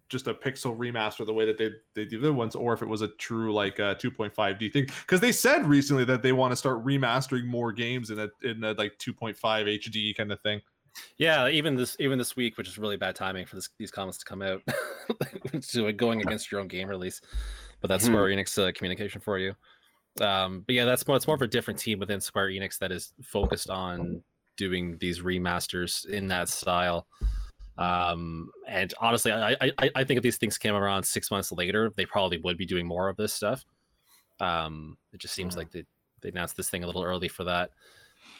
just 0.08 0.26
a 0.26 0.34
pixel 0.34 0.76
remaster 0.76 1.24
the 1.24 1.32
way 1.32 1.46
that 1.46 1.56
they 1.56 1.70
they 1.94 2.04
do 2.04 2.18
the 2.18 2.32
ones, 2.32 2.56
or 2.56 2.72
if 2.72 2.82
it 2.82 2.88
was 2.88 3.02
a 3.02 3.08
true 3.08 3.52
like 3.52 3.78
uh, 3.78 3.94
2.5D 3.94 4.72
thing? 4.72 4.86
Because 4.86 5.20
they 5.20 5.32
said 5.32 5.64
recently 5.66 6.04
that 6.06 6.22
they 6.22 6.32
want 6.32 6.50
to 6.50 6.56
start 6.56 6.84
remastering 6.84 7.44
more 7.44 7.72
games 7.72 8.10
in 8.10 8.18
a 8.18 8.28
in 8.42 8.64
a 8.64 8.72
like 8.72 8.98
2.5 8.98 9.36
HD 9.38 10.16
kind 10.16 10.32
of 10.32 10.40
thing. 10.40 10.60
Yeah, 11.18 11.48
even 11.48 11.76
this 11.76 11.96
even 12.00 12.18
this 12.18 12.34
week, 12.34 12.58
which 12.58 12.68
is 12.68 12.76
really 12.76 12.96
bad 12.96 13.14
timing 13.14 13.46
for 13.46 13.54
this, 13.56 13.68
these 13.78 13.92
comments 13.92 14.18
to 14.18 14.24
come 14.24 14.42
out, 14.42 14.62
so 15.60 15.90
going 15.92 16.20
against 16.26 16.50
your 16.50 16.60
own 16.60 16.68
game 16.68 16.88
release. 16.88 17.20
But 17.80 17.88
that's 17.88 18.04
Hmm. 18.06 18.12
Square 18.12 18.28
Enix 18.30 18.58
uh, 18.68 18.72
communication 18.72 19.20
for 19.20 19.38
you. 19.38 19.54
Um, 20.20 20.60
but 20.66 20.74
yeah, 20.74 20.84
that's 20.84 21.06
more. 21.06 21.16
It's 21.16 21.26
more 21.26 21.36
of 21.36 21.42
a 21.42 21.46
different 21.46 21.78
team 21.80 21.98
within 21.98 22.20
Square 22.20 22.48
Enix 22.50 22.78
that 22.78 22.92
is 22.92 23.12
focused 23.22 23.70
on 23.70 24.22
doing 24.56 24.98
these 24.98 25.20
remasters 25.20 26.04
in 26.06 26.28
that 26.28 26.48
style. 26.48 27.06
Um, 27.78 28.50
and 28.68 28.92
honestly, 29.00 29.32
I, 29.32 29.56
I 29.60 29.90
I- 29.94 30.04
think 30.04 30.18
if 30.18 30.22
these 30.22 30.36
things 30.36 30.58
came 30.58 30.74
around 30.74 31.02
six 31.04 31.30
months 31.30 31.50
later, 31.52 31.90
they 31.96 32.04
probably 32.04 32.38
would 32.38 32.58
be 32.58 32.66
doing 32.66 32.86
more 32.86 33.08
of 33.08 33.16
this 33.16 33.32
stuff. 33.32 33.64
Um, 34.40 34.98
it 35.12 35.20
just 35.20 35.34
seems 35.34 35.54
Hmm. 35.54 35.60
like 35.60 35.70
they 35.70 35.84
they 36.20 36.28
announced 36.28 36.56
this 36.56 36.68
thing 36.68 36.84
a 36.84 36.86
little 36.86 37.02
early 37.02 37.28
for 37.28 37.44
that. 37.44 37.70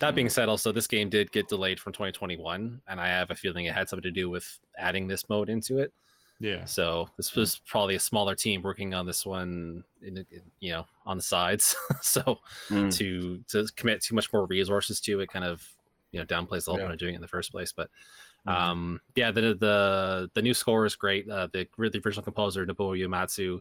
That 0.01 0.15
being 0.15 0.29
said, 0.29 0.51
also 0.51 0.73
this 0.73 0.87
game 0.87 1.09
did 1.09 1.33
get 1.33 1.49
delayed 1.49 1.81
from 1.81 1.95
2021, 1.95 2.83
and 2.87 3.01
I 3.01 3.07
have 3.09 3.31
a 3.31 3.35
feeling 3.35 3.65
it 3.65 3.73
had 3.75 3.89
something 3.89 4.03
to 4.03 4.11
do 4.11 4.29
with 4.29 4.59
adding 4.77 5.07
this 5.07 5.27
mode 5.31 5.49
into 5.49 5.79
it. 5.79 5.93
Yeah. 6.41 6.65
So 6.65 7.09
this 7.19 7.35
was 7.35 7.59
probably 7.59 7.97
a 7.97 8.01
smaller 8.01 8.35
team 8.35 8.63
working 8.63 8.95
on 8.95 9.07
this 9.07 9.27
one, 9.27 9.85
in, 10.03 10.27
you 10.61 10.73
know, 10.73 10.87
on 11.05 11.19
the 11.19 11.23
sides. 11.23 11.77
so 12.03 12.41
Mm. 12.71 12.97
to 12.99 13.45
to 13.49 13.67
commit 13.77 14.03
too 14.03 14.15
much 14.15 14.33
more 14.33 14.47
resources 14.47 15.01
to 15.03 15.21
it, 15.21 15.29
kind 15.31 15.45
of 15.45 15.69
you 16.13 16.19
know 16.19 16.27
downplays 16.27 16.65
the 16.65 16.73
whole 16.73 16.79
Yeah. 16.79 16.85
point 16.85 16.95
of 16.95 16.99
doing 16.99 17.13
it 17.15 17.17
in 17.17 17.23
the 17.23 17.29
first 17.29 17.53
place. 17.53 17.73
But 17.73 17.91
Mhm. 18.47 18.53
um, 18.53 19.01
yeah, 19.17 19.31
the 19.33 19.55
the 19.55 20.31
the 20.35 20.43
new 20.43 20.55
score 20.55 20.87
is 20.87 20.97
great. 20.97 21.29
Uh, 21.29 21.49
the 21.49 21.69
the 21.79 22.03
original 22.05 22.25
composer 22.25 22.67
Nobuo 22.67 22.99
Uematsu 22.99 23.61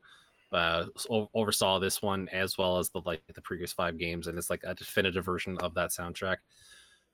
uh, 0.53 0.87
oversaw 1.33 1.79
this 1.79 2.01
one 2.01 2.29
as 2.29 2.57
well 2.57 2.77
as 2.79 2.89
the 2.91 3.01
like 3.05 3.23
the 3.33 3.41
previous 3.41 3.73
five 3.73 3.97
games, 3.97 4.27
and 4.27 4.37
it's 4.37 4.49
like 4.49 4.63
a 4.63 4.73
definitive 4.75 5.25
version 5.25 5.57
of 5.59 5.73
that 5.75 5.91
soundtrack. 5.91 6.37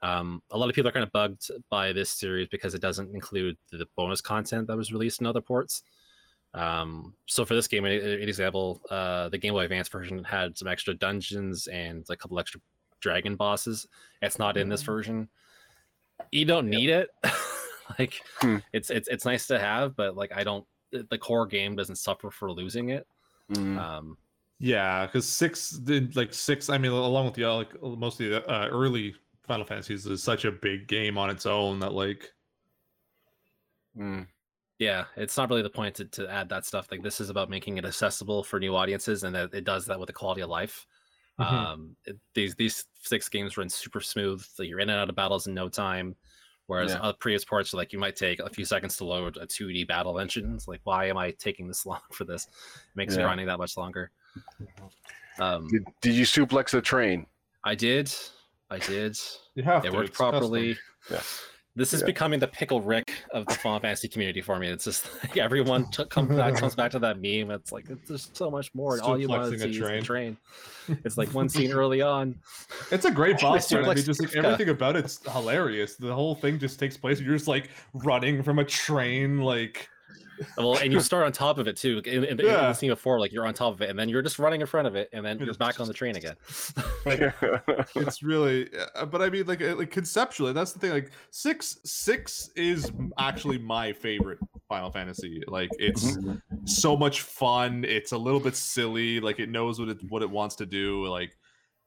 Um, 0.01 0.41
a 0.51 0.57
lot 0.57 0.69
of 0.69 0.75
people 0.75 0.89
are 0.89 0.91
kind 0.91 1.03
of 1.05 1.11
bugged 1.11 1.49
by 1.69 1.91
this 1.93 2.09
series 2.11 2.47
because 2.49 2.73
it 2.75 2.81
doesn't 2.81 3.13
include 3.15 3.57
the 3.71 3.87
bonus 3.95 4.21
content 4.21 4.67
that 4.67 4.77
was 4.77 4.91
released 4.93 5.21
in 5.21 5.27
other 5.27 5.41
ports. 5.41 5.81
Um, 6.53 7.15
so 7.25 7.43
for 7.45 7.55
this 7.55 7.67
game, 7.67 7.85
an 7.85 7.93
example, 8.01 8.81
uh, 8.89 9.29
the 9.29 9.37
Game 9.37 9.53
Boy 9.53 9.63
Advance 9.63 9.89
version 9.89 10.23
had 10.23 10.57
some 10.57 10.67
extra 10.67 10.93
dungeons 10.93 11.67
and 11.67 12.05
a 12.09 12.15
couple 12.15 12.39
extra 12.39 12.61
dragon 13.01 13.35
bosses. 13.35 13.87
It's 14.21 14.39
not 14.39 14.57
in 14.57 14.69
this 14.69 14.83
Mm. 14.83 14.85
version. 14.85 15.29
You 16.31 16.45
don't 16.45 16.69
need 16.69 16.89
it. 16.89 17.09
like 17.99 18.21
Hmm. 18.39 18.57
it's 18.73 18.89
it's 18.89 19.07
it's 19.09 19.25
nice 19.25 19.47
to 19.47 19.59
have, 19.59 19.95
but 19.95 20.15
like 20.15 20.31
I 20.33 20.43
don't. 20.43 20.65
The 20.91 21.17
core 21.17 21.45
game 21.45 21.75
doesn't 21.75 21.97
suffer 21.97 22.31
for 22.31 22.51
losing 22.51 22.89
it. 22.89 23.05
Mm. 23.51 23.77
Um, 23.77 24.17
Yeah, 24.59 25.05
because 25.05 25.27
six, 25.27 25.71
did 25.71 26.15
like 26.15 26.33
six. 26.33 26.69
I 26.69 26.77
mean, 26.77 26.91
along 26.91 27.25
with 27.25 27.33
the 27.33 27.45
like 27.51 27.81
most 27.81 28.21
of 28.21 28.29
the 28.29 28.49
uh, 28.49 28.67
early 28.69 29.13
Final 29.45 29.65
Fantasies, 29.65 30.05
is 30.05 30.23
such 30.23 30.45
a 30.45 30.51
big 30.51 30.87
game 30.87 31.17
on 31.17 31.29
its 31.29 31.45
own 31.45 31.79
that 31.79 31.93
like 31.93 32.31
Mm. 33.97 34.27
yeah, 34.77 35.05
it's 35.15 35.37
not 35.37 35.49
really 35.49 35.61
the 35.61 35.69
point 35.69 35.95
to, 35.95 36.05
to 36.05 36.29
add 36.29 36.49
that 36.49 36.65
stuff. 36.65 36.87
Like 36.91 37.01
this 37.01 37.21
is 37.21 37.29
about 37.29 37.49
making 37.49 37.77
it 37.77 37.85
accessible 37.85 38.43
for 38.43 38.59
new 38.59 38.75
audiences, 38.75 39.23
and 39.23 39.33
that 39.35 39.53
it 39.53 39.63
does 39.63 39.85
that 39.85 39.97
with 39.99 40.07
the 40.07 40.13
quality 40.13 40.41
of 40.41 40.49
life. 40.49 40.85
Mhm. 41.39 41.45
Um, 41.51 41.95
it, 42.05 42.17
these 42.33 42.55
these 42.55 42.85
six 43.01 43.29
games 43.29 43.55
run 43.57 43.69
super 43.69 44.01
smooth. 44.01 44.43
So 44.43 44.63
you're 44.63 44.79
in 44.81 44.89
and 44.89 44.99
out 44.99 45.09
of 45.09 45.15
battles 45.15 45.47
in 45.47 45.53
no 45.53 45.69
time. 45.69 46.15
Whereas 46.67 46.91
Yeah. 46.91 46.99
other 47.01 47.17
previous 47.19 47.45
ports, 47.45 47.73
like 47.73 47.93
you 47.93 47.99
might 47.99 48.15
take 48.15 48.39
a 48.39 48.49
few 48.49 48.65
seconds 48.65 48.97
to 48.97 49.05
load 49.05 49.37
a 49.37 49.45
2D 49.45 49.83
battle 49.87 50.19
engine. 50.19 50.55
It's 50.55 50.67
like, 50.67 50.81
why 50.83 51.05
am 51.05 51.15
I 51.17 51.29
taking 51.31 51.67
this 51.67 51.85
long 51.85 52.01
for 52.11 52.25
this? 52.25 52.47
It 52.47 52.95
makes 52.95 53.15
Yeah. 53.15 53.21
grinding 53.23 53.45
that 53.47 53.59
much 53.59 53.77
longer. 53.77 54.11
Um, 55.39 55.67
Did, 55.67 55.85
did 56.01 56.15
you 56.15 56.25
suplex 56.25 56.71
the 56.71 56.81
train? 56.81 57.27
I 57.63 57.75
did, 57.75 58.11
I 58.75 58.79
did. 58.87 59.17
you 59.55 59.63
have 59.63 59.85
It 59.85 59.91
to. 59.91 59.95
worked 59.95 60.09
it's 60.09 60.17
custom. 60.17 60.31
properly. 60.39 60.77
Yeah. 61.11 61.21
This 61.77 61.93
is 61.93 61.99
Yeah. 61.99 62.05
becoming 62.05 62.39
the 62.39 62.47
pickle 62.47 62.79
Rick 62.79 63.11
of 63.31 63.45
the 63.47 63.53
Final 63.55 63.81
Fantasy 63.81 64.07
community 64.07 64.41
for 64.41 64.57
me. 64.57 64.69
It's 64.69 64.85
just 64.85 65.09
like 65.23 65.35
everyone 65.37 65.89
t- 65.91 66.05
comes 66.05 66.33
back 66.35 66.55
comes 66.55 66.73
back 66.73 66.91
to 66.91 66.99
that 66.99 67.17
meme. 67.21 67.51
It's 67.51 67.71
like 67.73 67.89
it's, 67.89 68.07
there's 68.07 68.29
so 68.33 68.49
much 68.49 68.73
more. 68.73 68.93
And 68.93 69.01
all 69.01 69.19
you 69.19 69.27
want 69.27 69.43
to 69.51 69.57
Suplexing 69.57 69.59
a 69.59 69.63
see 69.63 69.69
is 69.71 69.77
the 69.79 69.81
train. 69.85 70.03
train. 70.03 70.37
It's 71.03 71.17
like 71.17 71.33
one 71.33 71.49
scene 71.49 71.71
early 71.73 72.01
on. 72.01 72.35
It's 72.91 73.05
a 73.05 73.11
great 73.11 73.39
boss 73.41 73.69
fight. 73.69 73.83
I 73.85 73.93
mean, 73.95 74.03
just 74.05 74.21
like 74.21 74.35
everything 74.35 74.69
about 74.69 74.95
it's 74.95 75.19
hilarious. 75.33 75.95
The 75.95 76.13
whole 76.13 76.35
thing 76.35 76.59
just 76.59 76.79
takes 76.79 76.95
place. 76.95 77.19
You're 77.19 77.33
just 77.35 77.47
like 77.47 77.69
running 77.93 78.41
from 78.43 78.59
a 78.59 78.63
train, 78.65 79.41
like 79.41 79.89
Well, 80.57 80.77
and 80.77 80.91
you 80.91 80.99
start 80.99 81.25
on 81.25 81.31
top 81.31 81.57
of 81.57 81.67
it 81.67 81.77
too. 81.77 82.01
In, 82.05 82.23
in, 82.23 82.39
in 82.39 82.45
the 82.45 82.73
scene 82.73 82.89
before, 82.89 83.19
like 83.19 83.31
you're 83.31 83.45
on 83.45 83.53
top 83.53 83.73
of 83.73 83.81
it, 83.81 83.89
and 83.89 83.97
then 83.97 84.09
you're 84.09 84.21
just 84.21 84.39
running 84.39 84.61
in 84.61 84.67
front 84.67 84.87
of 84.87 84.95
it, 84.95 85.09
and 85.13 85.25
then 85.25 85.37
You're 85.37 85.47
you're 85.47 85.55
back 85.55 85.79
on 85.79 85.87
the 85.87 85.93
train 85.93 86.15
again. 86.15 86.35
it's 87.95 88.23
really. 88.23 88.69
uh, 88.95 89.05
But 89.05 89.21
I 89.21 89.29
mean, 89.29 89.45
like, 89.45 89.61
uh, 89.61 89.75
like 89.75 89.91
conceptually, 89.91 90.53
that's 90.53 90.71
the 90.73 90.79
thing. 90.79 90.91
Like 90.91 91.11
six, 91.31 91.77
six 91.83 92.49
is 92.55 92.91
actually 93.17 93.57
my 93.57 93.93
favorite 93.93 94.39
Final 94.67 94.91
Fantasy. 94.91 95.41
Like 95.47 95.69
it's 95.79 96.17
so 96.65 96.95
much 96.97 97.21
fun. 97.21 97.85
It's 97.85 98.11
a 98.11 98.17
little 98.17 98.39
bit 98.39 98.55
silly. 98.55 99.19
Like 99.19 99.39
it 99.39 99.49
knows 99.49 99.79
what 99.79 99.89
it 99.89 99.97
what 100.09 100.21
it 100.21 100.29
wants 100.29 100.55
to 100.57 100.65
do. 100.65 101.05
Like. 101.07 101.37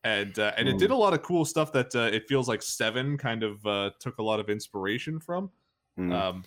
And 0.04 0.38
uh, 0.38 0.52
and 0.56 0.68
it 0.68 0.78
did 0.78 0.92
a 0.92 0.96
lot 0.96 1.12
of 1.12 1.22
cool 1.22 1.44
stuff 1.44 1.72
that 1.72 1.94
uh, 1.94 2.08
it 2.12 2.28
feels 2.28 2.46
like 2.48 2.62
Seven 2.62 3.18
kind 3.18 3.42
of 3.42 3.66
uh, 3.66 3.90
took 3.98 4.18
a 4.18 4.22
lot 4.22 4.38
of 4.38 4.48
inspiration 4.48 5.18
from. 5.18 5.50
Mm. 5.98 6.14
um 6.14 6.44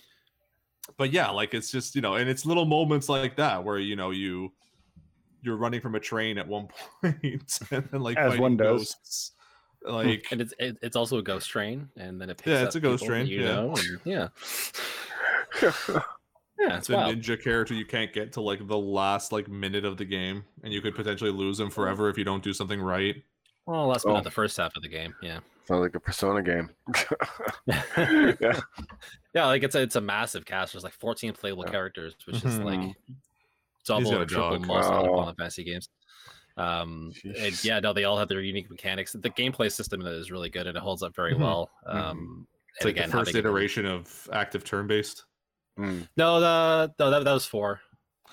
but 0.96 1.12
yeah 1.12 1.30
like 1.30 1.54
it's 1.54 1.70
just 1.70 1.94
you 1.94 2.00
know 2.00 2.14
and 2.14 2.28
it's 2.28 2.44
little 2.44 2.64
moments 2.66 3.08
like 3.08 3.36
that 3.36 3.62
where 3.64 3.78
you 3.78 3.94
know 3.96 4.10
you 4.10 4.52
you're 5.42 5.56
running 5.56 5.80
from 5.80 5.94
a 5.94 6.00
train 6.00 6.38
at 6.38 6.46
one 6.46 6.68
point 7.02 7.58
and 7.70 7.88
then 7.90 8.00
like 8.00 8.16
As 8.16 8.38
one 8.38 8.56
does. 8.56 8.78
ghosts. 8.94 9.32
Hmm. 9.84 9.92
like 9.94 10.26
and 10.30 10.40
it's 10.40 10.54
it, 10.58 10.76
it's 10.82 10.94
also 10.96 11.18
a 11.18 11.22
ghost 11.22 11.48
train, 11.50 11.88
and 11.96 12.20
then 12.20 12.30
it 12.30 12.38
picks 12.38 12.48
Yeah, 12.48 12.60
up 12.60 12.66
it's 12.66 12.76
a 12.76 12.80
ghost 12.80 13.04
train, 13.04 13.26
You 13.26 13.40
yeah. 13.42 13.46
know, 13.54 13.74
and, 13.76 14.00
yeah, 14.04 14.28
yeah. 15.62 16.76
It's 16.76 16.78
it's 16.78 16.90
a 16.90 16.94
wild. 16.94 17.16
ninja 17.16 17.42
character 17.42 17.74
you 17.74 17.84
can't 17.84 18.12
get 18.12 18.32
to 18.34 18.40
like 18.40 18.66
the 18.66 18.78
last 18.78 19.32
like 19.32 19.48
minute 19.48 19.84
of 19.84 19.96
the 19.96 20.04
game 20.04 20.44
and 20.62 20.72
you 20.72 20.80
could 20.80 20.94
potentially 20.94 21.30
lose 21.32 21.58
him 21.58 21.70
forever 21.70 22.08
if 22.08 22.16
you 22.16 22.24
don't 22.24 22.42
do 22.44 22.52
something 22.52 22.80
right 22.80 23.16
Well, 23.66 23.90
that's 23.90 24.04
been 24.04 24.12
Oh. 24.12 24.14
not 24.14 24.24
the 24.24 24.30
first 24.30 24.56
half 24.56 24.76
of 24.76 24.82
the 24.82 24.88
game. 24.88 25.14
Yeah. 25.22 25.40
Sounds 25.72 25.82
like 25.82 25.94
a 25.94 26.00
Persona 26.00 26.42
game. 26.42 26.68
yeah. 27.66 28.60
yeah, 29.34 29.46
like 29.46 29.62
it's 29.62 29.74
a 29.74 29.80
it's 29.80 29.96
a 29.96 30.00
massive 30.00 30.44
cast. 30.44 30.72
There's 30.72 30.84
like 30.84 30.92
14 30.92 31.32
playable 31.32 31.64
Yeah. 31.64 31.70
characters, 31.72 32.14
which 32.26 32.44
is 32.44 32.58
like 32.58 32.94
double 33.86 34.10
got 34.10 34.20
or 34.20 34.22
a 34.22 34.26
triple 34.26 34.50
dog. 34.50 34.66
most 34.66 34.86
other 34.86 35.10
Wow. 35.10 35.16
Final 35.18 35.34
Fantasy 35.34 35.64
games. 35.64 35.88
Um, 36.58 37.12
and 37.24 37.64
yeah, 37.64 37.80
no, 37.80 37.94
they 37.94 38.04
all 38.04 38.18
have 38.18 38.28
their 38.28 38.42
unique 38.42 38.68
mechanics. 38.70 39.12
The 39.12 39.30
gameplay 39.30 39.72
system 39.72 40.02
is 40.06 40.30
really 40.30 40.50
good 40.50 40.66
and 40.66 40.76
it 40.76 40.82
holds 40.82 41.02
up 41.02 41.16
very 41.16 41.32
Mhm. 41.34 41.38
well. 41.40 41.70
Mhm. 41.88 41.94
Um, 41.94 42.46
it's 42.76 42.84
like 42.84 42.96
again, 42.96 43.08
the 43.10 43.16
first 43.16 43.28
having- 43.30 43.38
iteration 43.40 43.86
of 43.86 44.28
active 44.32 44.64
turn-based 44.64 45.24
Mm. 45.78 46.06
No, 46.18 46.38
the 46.38 46.92
no, 46.98 47.10
that, 47.10 47.24
that 47.24 47.32
was 47.32 47.46
four. 47.46 47.80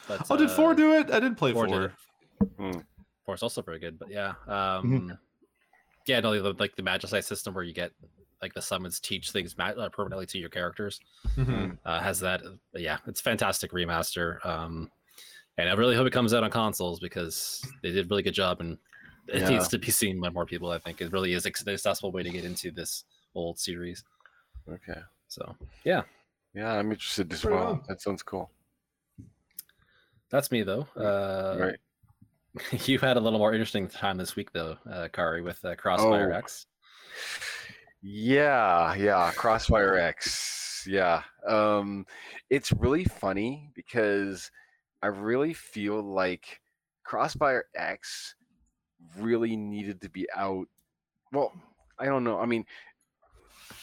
But, 0.10 0.30
oh 0.30 0.36
did 0.36 0.52
four 0.52 0.72
uh, 0.72 0.74
do 0.74 0.92
it 0.96 1.10
i 1.10 1.22
didn't 1.22 1.36
play 1.36 1.54
four 1.54 1.68
four, 1.70 1.80
did 1.80 1.92
it. 2.42 2.58
Mm. 2.58 2.84
Four 3.26 3.36
is 3.36 3.44
also 3.44 3.62
very 3.62 3.80
good, 3.80 3.98
but 3.98 4.10
yeah, 4.12 4.34
Mm-hmm. 4.46 4.96
um, 5.10 5.18
yeah, 6.10 6.20
no, 6.20 6.42
the, 6.42 6.54
like 6.60 6.76
the 6.76 6.82
Magicite 6.82 7.24
system 7.24 7.54
where 7.54 7.64
you 7.64 7.74
get 7.74 7.92
like 8.42 8.54
the 8.54 8.62
summons 8.62 9.00
teach 9.00 9.32
things 9.32 9.58
ma- 9.58 9.66
uh, 9.78 9.90
permanently 9.90 10.26
to 10.26 10.40
your 10.40 10.50
characters. 10.50 11.00
Mhm. 11.38 11.78
uh, 11.86 12.00
has 12.02 12.20
that. 12.22 12.42
Yeah, 12.74 12.98
it's 13.08 13.22
fantastic 13.22 13.72
remaster. 13.72 14.44
Um, 14.46 14.90
and 15.58 15.70
I 15.70 15.74
really 15.74 15.96
hope 15.96 16.08
it 16.08 16.14
comes 16.14 16.34
out 16.34 16.44
on 16.44 16.50
consoles 16.50 17.00
because 17.00 17.64
they 17.84 17.92
did 17.92 18.06
a 18.06 18.08
really 18.08 18.24
good 18.24 18.34
job, 18.34 18.60
and 18.62 18.78
it 19.28 19.42
Yeah. 19.42 19.50
needs 19.50 19.68
to 19.70 19.78
be 19.78 19.92
seen 19.92 20.20
by 20.20 20.30
more 20.30 20.46
people. 20.46 20.72
I 20.72 20.80
think 20.80 21.02
it 21.02 21.12
really 21.12 21.34
is 21.34 21.46
ex- 21.46 21.62
an 21.62 21.70
accessible 21.70 22.12
way 22.12 22.24
to 22.24 22.30
get 22.30 22.46
into 22.46 22.72
this 22.72 23.04
old 23.36 23.60
series. 23.60 24.04
Okay. 24.68 25.02
So 25.28 25.56
Yeah, 25.84 26.04
Yeah, 26.56 26.74
I'm 26.74 26.92
interested 26.92 27.32
as 27.34 27.44
well. 27.46 27.68
on. 27.68 27.84
That 27.88 28.02
sounds 28.02 28.24
cool. 28.24 28.50
that's 30.30 30.50
me 30.52 30.64
though. 30.64 30.88
Uh, 30.96 31.58
right. 31.60 31.80
you 32.86 33.00
had 33.00 33.18
a 33.18 33.20
little 33.20 33.40
more 33.40 33.54
interesting 33.54 33.88
time 33.88 34.18
this 34.18 34.36
week 34.36 34.52
though, 34.52 34.78
uh, 34.92 35.08
Kari, 35.12 35.42
with 35.42 35.64
uh, 35.66 35.76
Crossfire 35.76 36.32
Oh. 36.34 36.38
X. 36.38 36.66
Yeah, 38.02 38.96
yeah, 38.96 39.32
Crossfire 39.36 39.98
X. 39.98 40.86
Yeah. 40.88 41.24
Um 41.48 42.06
it's 42.50 42.72
really 42.72 43.04
funny 43.04 43.70
because 43.76 44.50
I 45.02 45.08
really 45.08 45.54
feel 45.54 46.02
like 46.02 46.62
Crossfire 47.04 47.66
X 47.76 48.36
really 49.18 49.56
needed 49.58 50.02
to 50.02 50.10
be 50.10 50.26
out. 50.36 50.68
Well, 51.34 51.54
I 51.98 52.06
don't 52.06 52.24
know. 52.24 52.40
I 52.40 52.46
mean, 52.46 52.66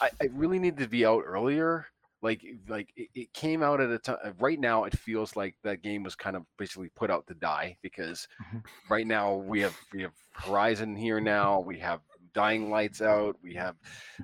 I, 0.01 0.09
I 0.21 0.29
really 0.33 0.59
needed 0.59 0.79
to 0.79 0.87
be 0.89 1.05
out 1.05 1.23
earlier. 1.25 1.85
Like, 2.21 2.43
like 2.67 2.91
it, 2.95 3.09
it 3.13 3.33
came 3.33 3.61
out 3.61 3.79
at 3.79 3.91
a 3.91 3.99
time. 3.99 4.17
Right 4.39 4.59
now, 4.59 4.85
it 4.85 4.97
feels 4.97 5.35
like 5.35 5.55
that 5.63 5.83
game 5.83 6.01
was 6.03 6.15
kind 6.15 6.35
of 6.35 6.43
basically 6.57 6.89
put 6.95 7.11
out 7.11 7.27
to 7.27 7.35
die 7.35 7.77
because 7.81 8.27
Mhm. 8.51 8.63
right 8.89 9.05
now 9.05 9.35
we 9.35 9.59
have 9.61 9.77
we 9.93 10.01
have 10.01 10.13
Horizon 10.33 10.95
here 10.95 11.19
now. 11.21 11.59
We 11.59 11.77
have 11.79 12.01
Dying 12.33 12.69
Lights 12.69 13.01
out. 13.01 13.35
We 13.41 13.53
have, 13.55 13.75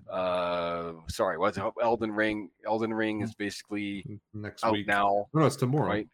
uh, 0.09 0.93
sorry, 1.07 1.37
what's 1.37 1.57
it? 1.57 1.63
Elden 1.81 2.11
Ring? 2.11 2.49
Elden 2.65 2.93
Ring 2.93 3.21
is 3.21 3.33
basically 3.35 4.19
next 4.33 4.63
out 4.63 4.73
week 4.73 4.87
now, 4.87 5.27
no 5.33 5.45
it's 5.45 5.55
tomorrow 5.55 5.87
right? 5.87 6.07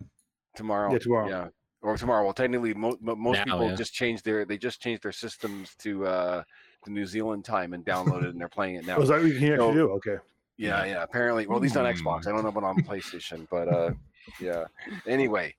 Tomorrow. 0.55 0.91
Yeah, 0.91 0.97
tomorrow. 0.99 1.29
Yeah, 1.29 1.47
or 1.81 1.97
tomorrow. 1.97 2.23
Well, 2.23 2.33
technically, 2.33 2.73
mo- 2.73 2.97
mo- 3.01 3.15
most 3.15 3.37
Now, 3.37 3.43
people 3.45 3.69
yeah. 3.69 3.75
just 3.75 3.93
changed 3.93 4.25
their 4.25 4.45
they 4.45 4.57
just 4.57 4.81
changed 4.81 5.03
their 5.03 5.11
systems 5.11 5.75
to 5.79 6.05
uh 6.05 6.43
to 6.85 6.91
New 6.91 7.05
Zealand 7.05 7.45
time 7.45 7.73
and 7.73 7.85
downloaded 7.85 8.29
and 8.29 8.39
they're 8.39 8.47
playing 8.49 8.75
it 8.75 8.85
now. 8.85 8.97
Was 8.97 9.09
that 9.09 9.19
what 9.21 9.27
you 9.27 9.39
can 9.39 9.53
actually 9.53 9.57
So- 9.57 9.73
do? 9.73 9.91
Okay. 9.93 10.17
Yeah, 10.59 10.83
yeah. 10.83 11.03
Apparently, 11.03 11.47
well, 11.47 11.55
at 11.57 11.61
least 11.61 11.77
on 11.77 11.85
Xbox. 11.85 12.27
I 12.27 12.31
don't 12.31 12.43
know 12.43 12.49
about 12.49 12.65
on 12.65 12.83
PlayStation, 12.83 13.47
but 13.49 13.69
uh, 13.69 13.93
yeah. 14.41 14.65
Anyway, 15.07 15.55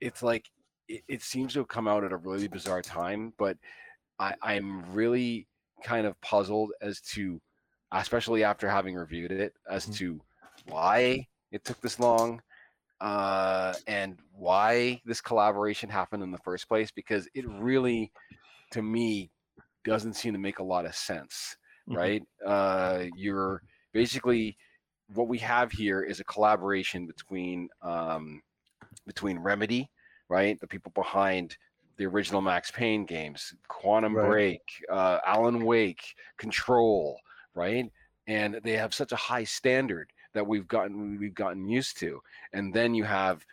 it's 0.00 0.22
like 0.22 0.50
it, 0.88 1.02
it 1.08 1.22
seems 1.22 1.54
to 1.54 1.60
have 1.60 1.68
come 1.68 1.88
out 1.88 2.04
at 2.04 2.12
a 2.12 2.18
really 2.18 2.48
bizarre 2.48 2.82
time, 2.82 3.32
but 3.38 3.56
I, 4.18 4.34
I'm 4.42 4.92
really 4.92 5.48
kind 5.82 6.06
of 6.06 6.20
puzzled 6.20 6.72
as 6.82 7.00
to, 7.00 7.40
especially 7.92 8.44
after 8.44 8.68
having 8.68 8.94
reviewed 8.94 9.32
it, 9.32 9.54
as 9.68 9.86
Mhm. 9.86 9.94
to 9.96 10.20
why 10.66 11.26
it 11.50 11.64
took 11.64 11.80
this 11.80 11.98
long, 11.98 12.42
uh, 13.00 13.72
and 13.86 14.18
why 14.32 15.00
this 15.06 15.22
collaboration 15.22 15.88
happened 15.88 16.22
in 16.22 16.30
the 16.30 16.38
first 16.38 16.68
place. 16.68 16.90
Because 16.90 17.26
it 17.34 17.48
really, 17.48 18.12
to 18.72 18.82
me, 18.82 19.30
doesn't 19.82 20.12
seem 20.12 20.34
to 20.34 20.38
make 20.38 20.58
a 20.58 20.62
lot 20.62 20.84
of 20.84 20.94
sense 20.94 21.56
Mhm. 21.88 21.96
right? 21.96 22.22
Uh, 22.46 23.04
you're 23.16 23.62
basically 23.92 24.56
what 25.14 25.28
we 25.28 25.38
have 25.38 25.70
here 25.70 26.02
is 26.02 26.20
a 26.20 26.24
collaboration 26.24 27.06
between 27.06 27.68
um, 27.82 28.42
between 29.06 29.38
Remedy, 29.38 29.90
right, 30.28 30.58
the 30.60 30.66
people 30.66 30.92
behind 30.94 31.56
the 31.96 32.06
original 32.06 32.40
Max 32.40 32.70
Payne 32.70 33.04
games, 33.04 33.54
Quantum 33.68 34.16
Right. 34.16 34.28
Break, 34.28 34.62
uh, 34.90 35.18
Alan 35.26 35.64
Wake, 35.64 36.14
Control, 36.38 37.18
right, 37.54 37.90
and 38.26 38.60
they 38.64 38.72
have 38.72 38.94
such 38.94 39.12
a 39.12 39.16
high 39.16 39.44
standard 39.44 40.10
that 40.34 40.46
we've 40.46 40.66
gotten 40.66 41.18
we've 41.18 41.34
gotten 41.34 41.68
used 41.68 41.98
to, 41.98 42.20
and 42.52 42.72
then 42.72 42.94
you 42.94 43.04
have 43.04 43.44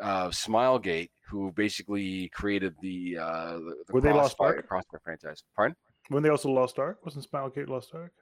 uh, 0.00 0.28
Smilegate, 0.28 1.10
who 1.28 1.52
basically 1.52 2.28
created 2.28 2.74
the 2.80 3.18
uh, 3.18 3.52
the, 3.52 3.76
the 3.86 3.92
Were 3.92 4.00
they 4.00 4.12
Lost 4.12 4.36
Ark? 4.38 4.66
Crossfire 4.68 5.00
franchise. 5.02 5.42
Pardon? 5.54 5.76
When 6.08 6.22
they 6.22 6.28
also 6.28 6.50
Lost 6.50 6.78
Ark? 6.78 6.98
Wasn't 7.04 7.28
Smilegate 7.28 7.68
Lost 7.68 7.94
Ark? 7.94 8.12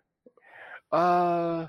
Uh, 0.94 1.66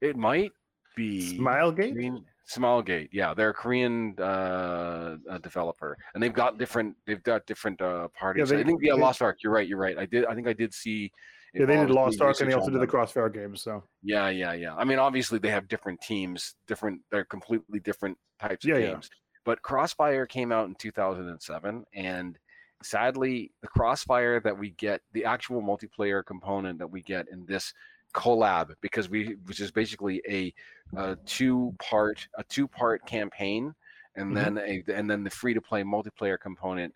it 0.00 0.16
might 0.16 0.52
be 0.96 1.38
Smilegate. 1.38 1.92
Korean, 1.94 2.24
Smilegate. 2.48 3.08
Yeah, 3.12 3.34
they're 3.34 3.50
a 3.50 3.54
Korean 3.54 4.14
uh, 4.18 5.16
uh, 5.30 5.38
developer, 5.38 5.96
and 6.14 6.22
they've 6.22 6.32
got 6.32 6.58
different. 6.58 6.96
They've 7.06 7.22
got 7.22 7.46
different 7.46 7.80
uh, 7.80 8.08
parties. 8.18 8.50
Yeah, 8.50 8.56
they- 8.56 8.62
I 8.62 8.66
think 8.66 8.80
yeah, 8.82 8.94
they- 8.94 9.00
Lost 9.00 9.22
Ark. 9.22 9.38
You're 9.42 9.52
right. 9.52 9.66
You're 9.66 9.78
right. 9.78 9.98
I 9.98 10.06
did. 10.06 10.24
I 10.26 10.34
think 10.34 10.46
I 10.46 10.52
did 10.52 10.72
see. 10.74 11.10
Yeah, 11.54 11.64
they 11.64 11.76
did 11.76 11.90
Lost 11.90 12.20
Ark 12.20 12.38
and 12.40 12.50
they 12.50 12.54
also 12.54 12.70
did 12.70 12.80
the. 12.80 12.86
Crossfire 12.86 13.30
games. 13.30 13.62
So 13.62 13.82
Yeah, 14.02 14.28
yeah, 14.28 14.52
yeah. 14.52 14.74
I 14.76 14.84
mean, 14.84 14.98
obviously 14.98 15.38
they 15.38 15.48
have 15.48 15.66
different 15.66 15.98
teams, 16.02 16.54
different. 16.66 17.00
They're 17.10 17.24
completely 17.24 17.80
different 17.80 18.18
types 18.38 18.64
of 18.64 18.68
Yeah, 18.70 18.76
yeah. 18.76 18.92
games. 18.92 19.08
But 19.46 19.62
Crossfire 19.62 20.26
came 20.26 20.52
out 20.52 20.68
in 20.68 20.74
2007, 20.74 21.84
and 21.94 22.38
sadly, 22.82 23.50
the 23.62 23.68
Crossfire 23.68 24.40
that 24.40 24.56
we 24.58 24.70
get, 24.72 25.00
the 25.14 25.24
actual 25.24 25.62
multiplayer 25.62 26.22
component 26.24 26.78
that 26.80 26.86
we 26.90 27.00
get 27.02 27.28
in 27.32 27.46
this 27.46 27.72
collab, 28.14 28.74
because 28.80 29.08
we, 29.08 29.36
which 29.46 29.60
is 29.60 29.70
basically 29.70 30.22
a, 30.28 30.52
a 30.96 31.16
two-part, 31.26 32.28
a 32.34 32.44
two-part 32.44 33.04
campaign, 33.06 33.74
and 34.16 34.32
Mhm. 34.32 34.34
then 34.34 34.58
a, 34.58 34.82
and 34.92 35.10
then 35.10 35.24
the 35.24 35.30
free-to-play 35.30 35.82
multiplayer 35.82 36.38
component. 36.40 36.94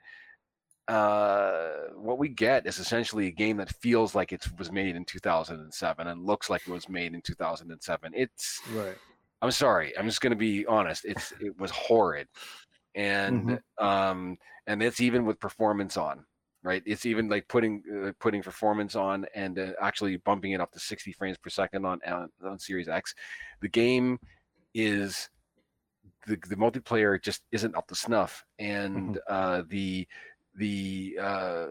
Uh, 0.89 1.89
what 1.95 2.19
we 2.19 2.29
get 2.29 2.67
is 2.67 2.79
essentially 2.79 3.29
a 3.29 3.31
game 3.31 3.57
that 3.57 3.71
feels 3.77 4.15
like 4.15 4.33
it 4.33 4.45
was 4.59 4.73
made 4.73 4.97
in 4.97 5.05
2007 5.05 6.09
and 6.09 6.27
looks 6.27 6.51
like 6.51 6.63
it 6.67 6.71
was 6.71 6.89
made 6.89 7.15
in 7.15 7.23
2007. 7.23 8.13
It's 8.15 8.65
right. 8.65 8.99
I'm 9.41 9.51
sorry. 9.51 9.97
I'm 9.99 10.07
just 10.07 10.21
going 10.21 10.33
to 10.33 10.37
be 10.37 10.67
honest. 10.67 11.05
It's 11.05 11.33
it 11.41 11.59
was 11.59 11.71
horrid, 11.73 12.29
and 12.95 13.61
um 13.79 14.39
and 14.67 14.83
it's 14.83 15.01
even 15.01 15.25
with 15.27 15.41
performance 15.41 15.97
on, 15.97 16.27
right? 16.63 16.83
It's 16.87 17.07
even 17.07 17.29
like 17.29 17.49
putting 17.49 17.83
uh, 18.05 18.13
putting 18.21 18.43
performance 18.43 18.95
on 18.95 19.27
and 19.35 19.59
uh, 19.59 19.73
actually 19.81 20.17
bumping 20.19 20.53
it 20.53 20.61
up 20.61 20.73
to 20.73 20.81
60 20.81 21.13
frames 21.13 21.39
per 21.39 21.51
second 21.51 21.85
on 21.85 22.01
on, 22.07 22.29
on 22.45 22.59
Series 22.59 22.89
X. 22.89 23.15
The 23.61 23.69
game 23.69 24.19
is 24.75 25.29
the 26.27 26.39
the 26.49 26.57
multiplayer 26.57 27.21
just 27.21 27.43
isn't 27.53 27.77
up 27.77 27.89
to 27.89 27.95
snuff, 27.95 28.45
and 28.59 29.19
uh, 29.29 29.63
the 29.69 30.07
the 30.57 31.19
uh, 31.21 31.67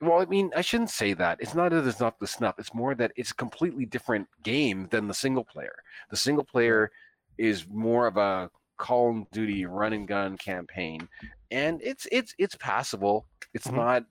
well, 0.00 0.20
I 0.20 0.26
mean, 0.26 0.50
I 0.54 0.60
shouldn't 0.60 0.90
say 0.90 1.14
that. 1.14 1.38
It's 1.40 1.54
not 1.54 1.70
that 1.70 1.86
it's 1.86 2.00
not 2.00 2.18
the 2.18 2.26
snuff. 2.26 2.58
It's 2.58 2.74
more 2.74 2.94
that 2.94 3.12
it's 3.16 3.30
a 3.30 3.34
completely 3.34 3.86
different 3.86 4.28
game 4.42 4.88
than 4.90 5.08
the 5.08 5.14
single 5.14 5.44
player. 5.44 5.74
The 6.10 6.16
single 6.16 6.44
player 6.44 6.90
is 7.38 7.66
more 7.68 8.06
of 8.06 8.16
a 8.16 8.50
Call 8.76 9.18
of 9.18 9.30
Duty 9.30 9.64
run 9.64 9.94
and 9.94 10.06
gun 10.06 10.36
campaign, 10.36 11.08
and 11.50 11.80
it's 11.82 12.06
it's 12.12 12.34
it's 12.38 12.56
passable. 12.56 13.28
It's 13.54 13.70
Mhm. 13.70 13.72
not 13.72 14.04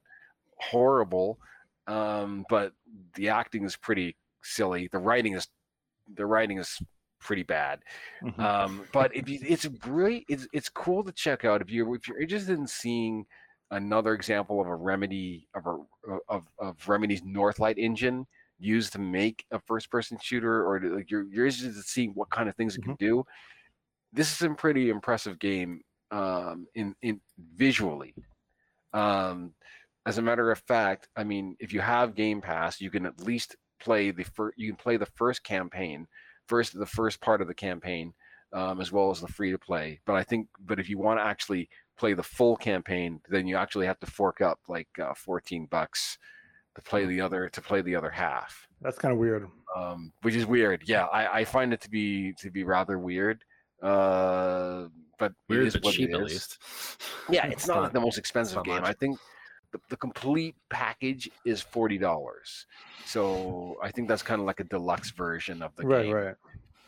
horrible, 0.59 1.39
um, 1.87 2.45
but 2.49 2.73
the 3.15 3.29
acting 3.29 3.65
is 3.65 3.75
pretty 3.77 4.17
silly. 4.43 4.87
The 4.89 4.99
writing 4.99 5.33
is 5.33 5.47
the 6.07 6.25
writing 6.25 6.59
is 6.59 6.81
pretty 7.19 7.43
bad. 7.43 7.83
Mhm. 8.21 8.45
Um, 8.45 8.87
but 8.93 9.11
it's 9.13 9.67
great, 9.67 10.25
it's 10.29 10.47
it's 10.53 10.69
cool 10.69 11.03
to 11.05 11.11
check 11.13 11.45
out 11.45 11.61
if 11.61 11.71
you 11.71 11.93
if 11.95 12.07
you're 12.07 12.21
interested 12.21 12.57
in 12.59 12.67
seeing 12.67 13.25
another 13.71 14.13
example 14.13 14.61
of 14.61 14.67
a 14.67 14.75
remedy 14.75 15.47
of 15.55 15.65
a 15.67 15.77
of 16.29 16.47
of 16.59 16.89
remedy's 16.89 17.21
Northlight 17.23 17.77
engine 17.77 18.27
used 18.59 18.93
to 18.93 18.99
make 18.99 19.45
a 19.51 19.59
first 19.59 19.89
person 19.91 20.17
shooter, 20.21 20.65
or 20.67 20.79
to, 20.79 20.95
like 20.95 21.11
you're 21.11 21.23
you're 21.31 21.45
interested 21.47 21.73
to 21.75 21.81
see 21.83 22.07
what 22.09 22.29
kind 22.31 22.49
of 22.49 22.55
things 22.55 22.75
it 22.75 22.83
can 22.83 22.95
do. 22.95 23.25
This 24.13 24.33
is 24.33 24.41
a 24.41 24.53
pretty 24.55 24.89
impressive 24.89 25.39
game 25.39 25.81
um, 26.15 26.67
in 26.75 26.95
in 27.01 27.19
visually. 27.55 28.13
Um, 28.93 29.53
as 30.05 30.17
a 30.17 30.21
matter 30.21 30.51
of 30.51 30.59
fact, 30.59 31.07
I 31.15 31.23
mean, 31.23 31.55
if 31.59 31.73
you 31.73 31.81
have 31.81 32.15
Game 32.15 32.41
Pass, 32.41 32.79
you 32.79 32.89
can 32.91 33.05
at 33.05 33.19
least 33.21 33.55
play 33.79 34.11
the 34.11 34.23
first. 34.23 34.53
You 34.57 34.67
can 34.69 34.77
play 34.77 34.97
the 34.97 35.11
first 35.21 35.43
campaign, 35.43 36.07
first 36.47 36.77
the 36.77 36.85
first 36.85 37.19
part 37.21 37.41
of 37.41 37.47
the 37.47 37.53
campaign, 37.67 38.13
um, 38.53 38.79
as 38.81 38.91
well 38.91 39.09
as 39.11 39.19
the 39.19 39.27
free 39.27 39.51
to 39.51 39.57
play. 39.57 39.99
But 40.05 40.15
I 40.15 40.23
think, 40.23 40.47
but 40.59 40.79
if 40.79 40.89
you 40.89 40.97
want 40.97 41.19
to 41.19 41.23
actually 41.25 41.67
play 41.97 42.13
the 42.13 42.23
full 42.37 42.55
campaign, 42.55 43.19
then 43.29 43.47
you 43.47 43.55
actually 43.57 43.87
have 43.87 43.99
to 43.99 44.05
fork 44.07 44.41
up 44.41 44.59
like 44.67 44.89
uh, 45.01 45.13
fourteen 45.15 45.65
bucks 45.65 46.17
to 46.75 46.81
play 46.81 47.05
the 47.05 47.21
other 47.21 47.49
to 47.49 47.61
play 47.61 47.81
the 47.81 47.95
other 47.95 48.09
half, 48.11 48.67
That's 48.81 48.97
kind 48.99 49.13
of 49.13 49.17
weird. 49.17 49.47
um, 49.75 50.11
which 50.23 50.35
is 50.35 50.45
weird. 50.45 50.83
Yeah, 50.85 51.05
I, 51.05 51.39
I 51.39 51.45
find 51.45 51.73
it 51.73 51.81
to 51.81 51.89
be 51.89 52.33
to 52.41 52.51
be 52.51 52.63
rather 52.63 52.99
weird. 52.99 53.43
Uh, 53.81 54.87
but 55.17 55.31
it 55.31 55.37
Weird 55.49 55.67
is 55.67 55.73
but 55.73 55.83
what 55.83 55.93
it 55.93 55.97
cheap 55.97 56.13
at 56.13 56.23
least. 56.23 56.57
Yeah, 57.29 57.47
it's, 57.47 57.67
not, 57.67 57.93
the 57.93 57.99
most 57.99 58.17
expensive 58.17 58.63
game. 58.63 58.81
much. 58.81 58.89
I 58.89 58.93
think 58.93 59.17
the, 59.71 59.79
the 59.89 59.97
complete 59.97 60.55
package 60.69 61.29
is 61.43 61.61
forty 61.61 61.97
dollars. 61.97 62.65
So 63.05 63.77
I 63.81 63.91
think 63.91 64.07
that's 64.07 64.23
kind 64.23 64.39
of 64.41 64.47
like 64.47 64.59
a 64.59 64.63
deluxe 64.65 65.11
version 65.11 65.61
of 65.61 65.75
the 65.75 65.85
Right, 65.85 66.05
game. 66.05 66.13
right. 66.13 66.35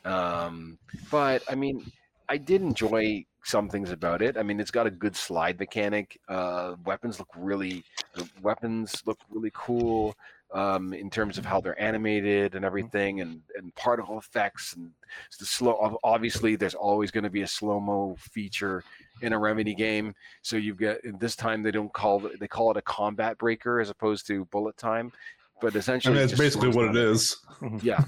Um, 0.05 0.77
but 1.11 1.43
I 1.49 1.55
mean, 1.55 1.91
I 2.29 2.37
did 2.37 2.61
enjoy 2.61 3.25
some 3.43 3.69
things 3.69 3.91
about 3.91 4.21
it. 4.21 4.37
I 4.37 4.43
mean, 4.43 4.59
it's 4.59 4.71
got 4.71 4.87
a 4.87 4.91
good 4.91 5.15
slide 5.15 5.59
mechanic. 5.59 6.19
Uh, 6.27 6.75
weapons 6.85 7.19
look 7.19 7.29
really, 7.37 7.83
the 8.13 8.27
weapons 8.41 9.01
look 9.05 9.19
really 9.31 9.51
cool 9.53 10.15
um, 10.53 10.93
in 10.93 11.09
terms 11.09 11.37
of 11.37 11.45
how 11.45 11.59
they're 11.59 11.79
animated 11.81 12.55
and 12.55 12.63
everything, 12.63 13.21
and 13.21 13.41
and 13.55 13.73
particle 13.75 14.17
effects 14.17 14.73
and 14.73 14.91
the 15.39 15.45
slow. 15.45 15.97
Obviously, 16.03 16.55
there's 16.55 16.75
always 16.75 17.11
going 17.11 17.23
to 17.23 17.29
be 17.29 17.41
a 17.41 17.47
slow 17.47 17.79
mo 17.79 18.15
feature 18.19 18.83
in 19.21 19.33
a 19.33 19.39
Remedy 19.39 19.75
game. 19.75 20.13
So 20.41 20.57
you've 20.57 20.77
got 20.77 20.97
this 21.19 21.35
time 21.35 21.63
they 21.63 21.71
don't 21.71 21.91
call 21.93 22.25
it, 22.25 22.39
they 22.39 22.47
call 22.47 22.71
it 22.71 22.77
a 22.77 22.81
combat 22.81 23.37
breaker 23.37 23.79
as 23.79 23.89
opposed 23.89 24.27
to 24.27 24.45
bullet 24.45 24.77
time. 24.77 25.11
But 25.59 25.75
I 25.75 25.79
essentially, 25.79 26.15
mean, 26.15 26.23
it's 26.23 26.37
basically 26.37 26.69
what 26.69 26.89
it 26.89 26.95
is. 26.95 27.35
yeah, 27.81 28.03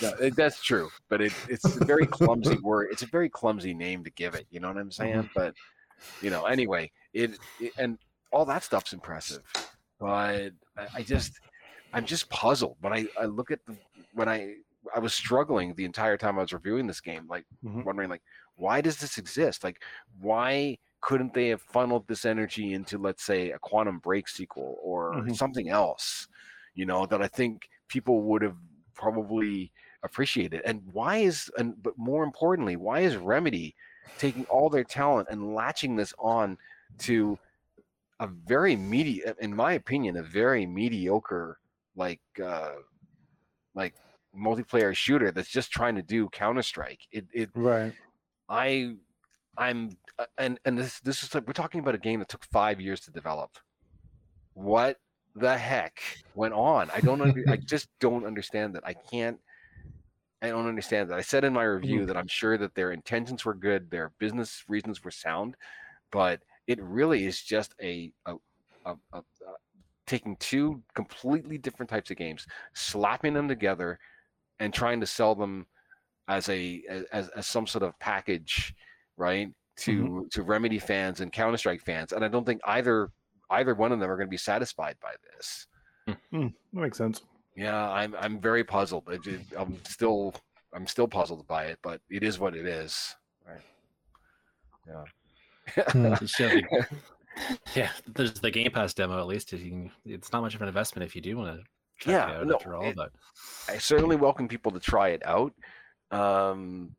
yeah 0.00 0.12
it, 0.20 0.36
that's 0.36 0.62
true. 0.62 0.90
But 1.08 1.20
it, 1.20 1.32
it's 1.48 1.64
a 1.64 1.84
very 1.84 2.06
clumsy 2.06 2.58
word. 2.62 2.88
It's 2.90 3.02
a 3.02 3.06
very 3.06 3.28
clumsy 3.28 3.72
name 3.72 4.02
to 4.04 4.10
give 4.10 4.34
it. 4.34 4.46
You 4.50 4.60
know 4.60 4.68
what 4.68 4.78
I'm 4.78 4.90
saying? 4.90 5.30
But 5.34 5.54
you 6.20 6.30
know, 6.30 6.44
anyway, 6.46 6.90
it, 7.12 7.38
it 7.60 7.72
and 7.78 7.98
all 8.32 8.44
that 8.46 8.64
stuff's 8.64 8.92
impressive. 8.92 9.42
But 10.00 10.52
I, 10.76 10.86
I 10.94 11.02
just, 11.02 11.32
I'm 11.92 12.04
just 12.04 12.28
puzzled 12.30 12.76
when 12.80 12.92
I, 12.92 13.06
I 13.16 13.24
look 13.26 13.50
at 13.50 13.64
the 13.66 13.76
when 14.12 14.28
I 14.28 14.56
I 14.94 14.98
was 15.00 15.14
struggling 15.14 15.74
the 15.74 15.84
entire 15.84 16.16
time 16.16 16.38
I 16.38 16.42
was 16.42 16.52
reviewing 16.52 16.86
this 16.86 17.00
game, 17.00 17.26
like 17.28 17.46
Mhm. 17.64 17.84
wondering 17.84 18.10
like 18.10 18.22
why 18.56 18.80
does 18.80 18.98
this 18.98 19.18
exist? 19.18 19.64
Like 19.64 19.82
why 20.20 20.78
couldn't 21.00 21.32
they 21.34 21.48
have 21.48 21.62
funneled 21.62 22.06
this 22.08 22.24
energy 22.24 22.72
into 22.74 22.98
let's 22.98 23.22
say 23.24 23.50
a 23.52 23.58
Quantum 23.58 23.98
Break 24.00 24.28
sequel 24.28 24.78
or 24.82 25.26
Mhm. 25.26 25.36
something 25.36 25.68
else? 25.68 26.28
You 26.74 26.86
know 26.86 27.06
that 27.06 27.22
I 27.22 27.28
think 27.28 27.68
people 27.88 28.22
would 28.22 28.42
have 28.42 28.56
probably 28.94 29.72
appreciated. 30.02 30.62
And 30.64 30.82
why 30.92 31.18
is 31.18 31.50
and 31.58 31.80
but 31.82 31.96
more 31.98 32.24
importantly, 32.24 32.76
why 32.76 33.00
is 33.00 33.16
Remedy 33.16 33.74
taking 34.18 34.44
all 34.46 34.68
their 34.70 34.84
talent 34.84 35.28
and 35.30 35.54
latching 35.54 35.96
this 35.96 36.12
on 36.18 36.58
to 36.98 37.38
a 38.20 38.26
very 38.26 38.76
media, 38.76 39.34
in 39.40 39.54
my 39.54 39.72
opinion, 39.74 40.16
a 40.16 40.22
very 40.22 40.66
mediocre 40.66 41.58
like 41.98 42.20
uh 42.42 42.76
like 43.74 43.94
multiplayer 44.36 44.94
shooter 44.94 45.30
that's 45.30 45.48
just 45.48 45.70
trying 45.70 45.96
to 45.96 46.02
do 46.02 46.28
Counter 46.30 46.62
Strike. 46.62 47.00
It 47.12 47.26
it 47.32 47.50
Right. 47.54 47.92
I 48.48 48.94
I'm 49.58 49.90
uh, 50.18 50.26
and 50.38 50.58
and 50.64 50.78
this 50.78 51.00
this 51.00 51.22
is 51.22 51.34
like 51.34 51.46
we're 51.46 51.52
talking 51.52 51.80
about 51.80 51.94
a 51.94 51.98
game 51.98 52.20
that 52.20 52.28
took 52.28 52.44
five 52.44 52.80
years 52.80 53.00
to 53.00 53.10
develop. 53.10 53.50
What 54.54 54.98
the 55.34 55.56
heck 55.56 56.00
went 56.34 56.54
on? 56.54 56.90
I 56.94 57.00
don't 57.00 57.20
under, 57.20 57.44
I 57.48 57.56
just 57.66 57.88
don't 58.00 58.24
understand 58.24 58.74
that. 58.74 58.86
I 58.86 58.94
can't 58.94 59.38
I 60.40 60.50
don't 60.50 60.68
understand 60.68 61.10
that. 61.10 61.18
I 61.18 61.22
said 61.22 61.42
in 61.44 61.52
my 61.52 61.64
review 61.64 62.06
that 62.06 62.16
I'm 62.16 62.28
sure 62.28 62.56
that 62.58 62.74
their 62.74 62.92
intentions 62.92 63.44
were 63.44 63.54
good, 63.54 63.90
their 63.90 64.12
business 64.20 64.64
reasons 64.68 65.02
were 65.02 65.10
sound, 65.10 65.56
but 66.12 66.40
it 66.68 66.80
really 66.80 67.26
is 67.26 67.42
just 67.42 67.74
a, 67.82 68.12
a, 68.24 68.36
a, 68.86 68.94
a 69.12 69.22
taking 70.08 70.36
two 70.36 70.82
completely 70.94 71.58
different 71.58 71.88
types 71.88 72.10
of 72.10 72.16
games, 72.16 72.46
slapping 72.72 73.34
them 73.34 73.46
together, 73.46 73.98
and 74.58 74.74
trying 74.74 75.00
to 75.00 75.06
sell 75.06 75.34
them 75.34 75.66
as 76.26 76.48
a 76.48 76.82
as, 77.12 77.28
as 77.28 77.46
some 77.46 77.66
sort 77.66 77.84
of 77.84 77.98
package, 78.00 78.74
right? 79.16 79.48
To 79.78 80.26
to 80.32 80.42
Remedy 80.42 80.80
fans 80.80 81.20
and 81.20 81.32
Counter 81.32 81.56
Strike 81.56 81.82
fans, 81.82 82.12
and 82.12 82.24
I 82.24 82.28
don't 82.28 82.44
think 82.44 82.60
either 82.64 83.10
either 83.50 83.74
one 83.74 83.92
of 83.92 84.00
them 84.00 84.10
are 84.10 84.16
going 84.16 84.26
to 84.26 84.30
be 84.30 84.36
satisfied 84.36 84.96
by 85.00 85.12
this. 85.36 85.66
Hmm, 86.30 86.48
that 86.72 86.80
makes 86.80 86.98
sense. 86.98 87.22
Yeah, 87.56 87.88
I'm 87.90 88.16
I'm 88.18 88.40
very 88.40 88.64
puzzled. 88.64 89.04
I 89.08 89.18
ju- 89.18 89.40
I'm 89.56 89.78
still 89.84 90.34
I'm 90.72 90.86
still 90.86 91.06
puzzled 91.06 91.46
by 91.46 91.66
it, 91.66 91.78
but 91.82 92.00
it 92.10 92.22
is 92.24 92.38
what 92.40 92.56
it 92.56 92.66
is. 92.66 93.14
Right. 93.46 93.60
Yeah. 94.86 95.04
You 96.20 96.26
should 96.26 96.50
have 96.50 96.70
the- 96.70 96.86
yeah, 97.74 97.90
there's 98.06 98.32
the 98.34 98.50
Game 98.50 98.70
Pass 98.70 98.94
demo 98.94 99.18
at 99.20 99.26
least. 99.26 99.52
You 99.52 99.58
can, 99.58 99.90
it's 100.04 100.32
not 100.32 100.42
much 100.42 100.54
of 100.54 100.62
an 100.62 100.68
investment 100.68 101.06
if 101.08 101.14
you 101.16 101.22
do 101.22 101.36
want 101.36 101.56
to 101.58 101.64
check 101.98 102.12
Yeah, 102.12 102.30
it 102.30 102.36
out 102.40 102.46
no, 102.46 102.54
after 102.56 102.74
all. 102.76 102.84
it- 102.84 102.96
But 102.96 103.10
I 103.68 103.78
certainly 103.78 104.16
welcome 104.16 104.48
people 104.48 104.72
to 104.72 104.80
try 104.80 105.08
it 105.08 105.22
out. 105.26 105.52
Um, 106.10 106.94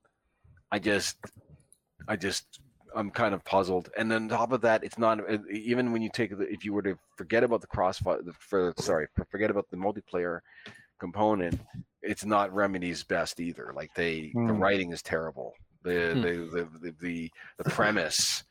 I 0.72 0.80
just, 0.80 1.18
I 2.08 2.16
just, 2.16 2.46
I'm 2.96 3.10
kind 3.12 3.34
of 3.34 3.44
puzzled. 3.44 3.90
And 3.98 4.10
then 4.12 4.24
on 4.24 4.30
top 4.30 4.52
of 4.52 4.62
that, 4.62 4.84
it's 4.84 4.98
not 4.98 5.20
uh, 5.20 5.38
even 5.52 5.92
when 5.92 6.02
you 6.02 6.10
take 6.14 6.38
the, 6.38 6.46
if 6.52 6.64
you 6.66 6.74
were 6.74 6.82
to 6.84 6.98
forget 7.18 7.44
about 7.44 7.62
the 7.62 7.68
crossfire, 7.68 8.20
for 8.40 8.74
sorry, 8.78 9.08
forget 9.32 9.50
about 9.52 9.70
the 9.70 9.78
multiplayer 9.78 10.40
component, 11.00 11.60
it's 12.02 12.26
not 12.26 12.54
Remedy's 12.54 13.04
best 13.04 13.40
either. 13.40 13.72
Like 13.76 13.94
they, 13.96 14.32
the 14.34 14.40
Hmm. 14.54 14.60
writing 14.62 14.92
is 14.92 15.02
terrible. 15.02 15.54
The, 15.84 16.12
Hmm. 16.14 16.22
the, 16.22 16.30
the 16.30 16.70
the 16.82 16.96
the 17.00 17.32
the 17.64 17.70
premise 17.70 18.44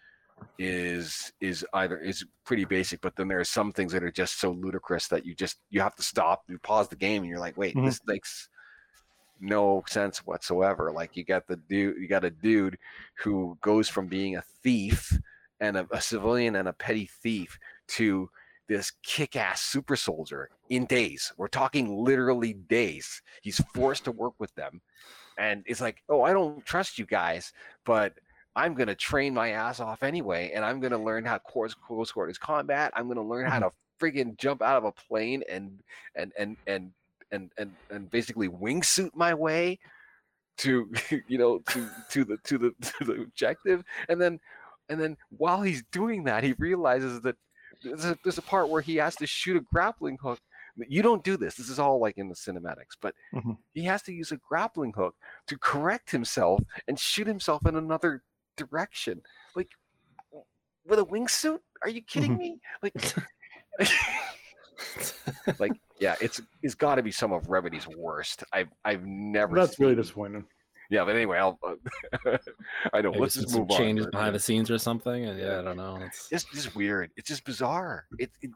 is 0.59 1.33
is 1.41 1.65
either 1.75 1.99
is 1.99 2.25
pretty 2.45 2.65
basic, 2.65 3.01
but 3.01 3.15
then 3.17 3.29
there 3.29 3.41
are 3.41 3.45
some 3.45 3.73
things 3.73 3.93
that 3.93 4.03
are 4.03 4.11
just 4.11 4.41
so 4.41 4.51
ludicrous 4.51 5.07
that 5.09 5.25
you 5.25 5.35
just 5.35 5.59
you 5.71 5.81
have 5.81 5.95
to 5.97 6.03
stop, 6.03 6.43
you 6.49 6.59
pause 6.59 6.89
the 6.89 6.97
game, 6.97 7.23
and 7.23 7.31
you're 7.31 7.39
like, 7.39 7.57
wait, 7.57 7.75
Mhm. 7.77 7.87
this 7.87 8.01
makes 8.07 8.49
no 9.41 9.85
sense 9.87 10.19
whatsoever. 10.27 10.93
Like 10.93 11.17
you 11.17 11.25
got 11.25 11.47
the 11.47 11.57
dude, 11.57 11.97
you 11.99 12.09
got 12.09 12.25
a 12.25 12.31
dude 12.31 12.77
who 13.19 13.57
goes 13.61 13.89
from 13.89 14.09
being 14.09 14.37
a 14.37 14.43
thief 14.63 15.17
and 15.61 15.77
a, 15.77 15.87
a 15.93 16.01
civilian 16.01 16.57
and 16.57 16.69
a 16.69 16.73
petty 16.73 17.09
thief 17.23 17.59
to 17.89 18.29
this 18.69 18.93
kick-ass 19.03 19.63
super 19.63 19.97
soldier 19.97 20.51
in 20.69 20.87
days. 20.87 21.33
We're 21.37 21.49
talking 21.49 22.05
literally 22.05 22.53
days. 22.53 23.23
He's 23.43 23.61
forced 23.75 24.05
to 24.05 24.13
work 24.13 24.35
with 24.39 24.55
them, 24.57 24.83
and 25.39 25.63
it's 25.67 25.81
like, 25.81 26.03
oh, 26.09 26.23
I 26.23 26.33
don't 26.33 26.67
trust 26.67 26.99
you 26.99 27.07
guys, 27.07 27.53
but 27.85 28.19
I'm 28.59 28.75
gonna 28.75 28.95
train 28.95 29.33
my 29.35 29.51
ass 29.51 29.79
off 29.79 30.03
anyway, 30.03 30.51
and 30.53 30.65
I'm 30.65 30.81
gonna 30.81 31.03
learn 31.03 31.25
how 31.25 31.39
close 31.39 31.75
close 31.75 32.11
quarters 32.11 32.39
combat. 32.39 32.93
I'm 32.97 33.07
gonna 33.07 33.23
learn 33.23 33.47
how 33.47 33.61
to 33.61 33.71
friggin' 34.01 34.37
jump 34.37 34.63
out 34.63 34.77
of 34.77 34.85
a 34.85 34.93
plane 34.93 35.43
and 35.49 35.79
and 36.17 36.33
and 36.39 36.57
and 36.67 36.91
and 37.31 37.51
and 37.57 37.73
and 37.91 38.11
basically 38.11 38.49
wingsuit 38.49 39.15
my 39.15 39.33
way 39.33 39.79
to 40.59 40.91
you 41.29 41.39
know 41.39 41.59
to 41.71 41.89
to 42.11 42.25
the 42.25 42.37
to 42.39 42.59
the 42.59 42.75
to 42.99 43.05
the 43.05 43.23
objective, 43.23 43.85
and 44.09 44.21
then 44.21 44.41
and 44.89 45.01
then 45.01 45.17
while 45.37 45.63
he's 45.63 45.85
doing 45.93 46.25
that, 46.25 46.43
he 46.43 46.55
realizes 46.59 47.21
that 47.21 47.37
there's 47.85 48.05
a, 48.07 48.19
there's 48.25 48.39
a 48.39 48.43
part 48.43 48.69
where 48.71 48.83
he 48.83 48.97
has 48.97 49.15
to 49.17 49.27
shoot 49.27 49.57
a 49.57 49.61
grappling 49.61 50.19
hook. 50.21 50.41
You 50.89 51.03
don't 51.03 51.23
do 51.25 51.37
this. 51.37 51.55
This 51.57 51.69
is 51.69 51.79
all 51.79 52.01
like 52.01 52.19
in 52.19 52.29
the 52.29 52.35
cinematics, 52.35 52.97
but 53.01 53.15
Mhm. 53.35 53.57
he 53.75 53.83
has 53.85 54.03
to 54.03 54.13
use 54.13 54.33
a 54.33 54.37
grappling 54.49 54.93
hook 54.93 55.15
to 55.49 55.59
correct 55.59 56.11
himself 56.11 56.61
and 56.87 56.99
shoot 56.99 57.27
himself 57.27 57.67
in 57.67 57.77
another 57.77 58.23
direction. 58.59 59.23
Like 59.57 59.69
with 60.87 60.99
a 60.99 61.05
wingsuit? 61.05 61.61
Are 61.83 61.89
you 61.89 62.03
kidding 62.03 62.35
Mhm. 62.35 62.39
me? 62.39 62.61
Like, 62.83 63.15
like 65.59 65.73
yeah, 66.01 66.17
it's 66.21 66.41
it's 66.63 66.75
got 66.75 66.97
to 66.97 67.03
be 67.03 67.11
some 67.13 67.33
of 67.33 67.49
Remedy's 67.49 67.87
worst. 67.89 68.45
I've 68.53 68.69
I've 68.85 69.05
never. 69.05 69.55
That's 69.57 69.79
really 69.79 69.95
disappointing. 69.95 70.45
Yeah, 70.91 71.05
but 71.05 71.15
anyway, 71.17 71.39
I'll. 71.39 71.59
Uh, 71.63 71.75
I 72.93 73.01
know. 73.03 73.11
Maybe 73.11 73.21
let's 73.21 73.35
some, 73.35 73.43
just 73.43 73.53
some 73.53 73.63
move 73.63 73.71
on. 73.73 73.77
changes 73.77 74.07
but, 74.07 74.13
behind 74.13 74.29
yeah. 74.29 74.33
the 74.33 74.39
scenes 74.39 74.71
or 74.71 74.79
something. 74.79 75.27
And 75.27 75.39
yeah, 75.39 75.59
I 75.59 75.63
don't 75.63 75.77
know. 75.77 75.99
It's, 76.01 76.29
It's 76.31 76.45
just 76.45 76.75
weird. 76.75 77.11
It's 77.17 77.29
just 77.29 77.45
bizarre. 77.45 78.07
It, 78.19 78.31
it 78.41 78.51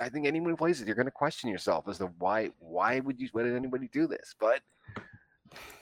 I 0.00 0.08
think 0.08 0.26
anyone 0.26 0.50
who 0.50 0.56
plays 0.56 0.80
it, 0.80 0.86
you're 0.86 0.96
going 0.96 1.06
to 1.06 1.12
question 1.12 1.48
yourself 1.50 1.88
as 1.88 1.98
to 1.98 2.06
why 2.18 2.50
why 2.58 3.00
would 3.00 3.18
you 3.18 3.28
why 3.32 3.42
did 3.44 3.54
anybody 3.56 3.88
do 3.92 4.06
this? 4.06 4.34
But 4.38 4.60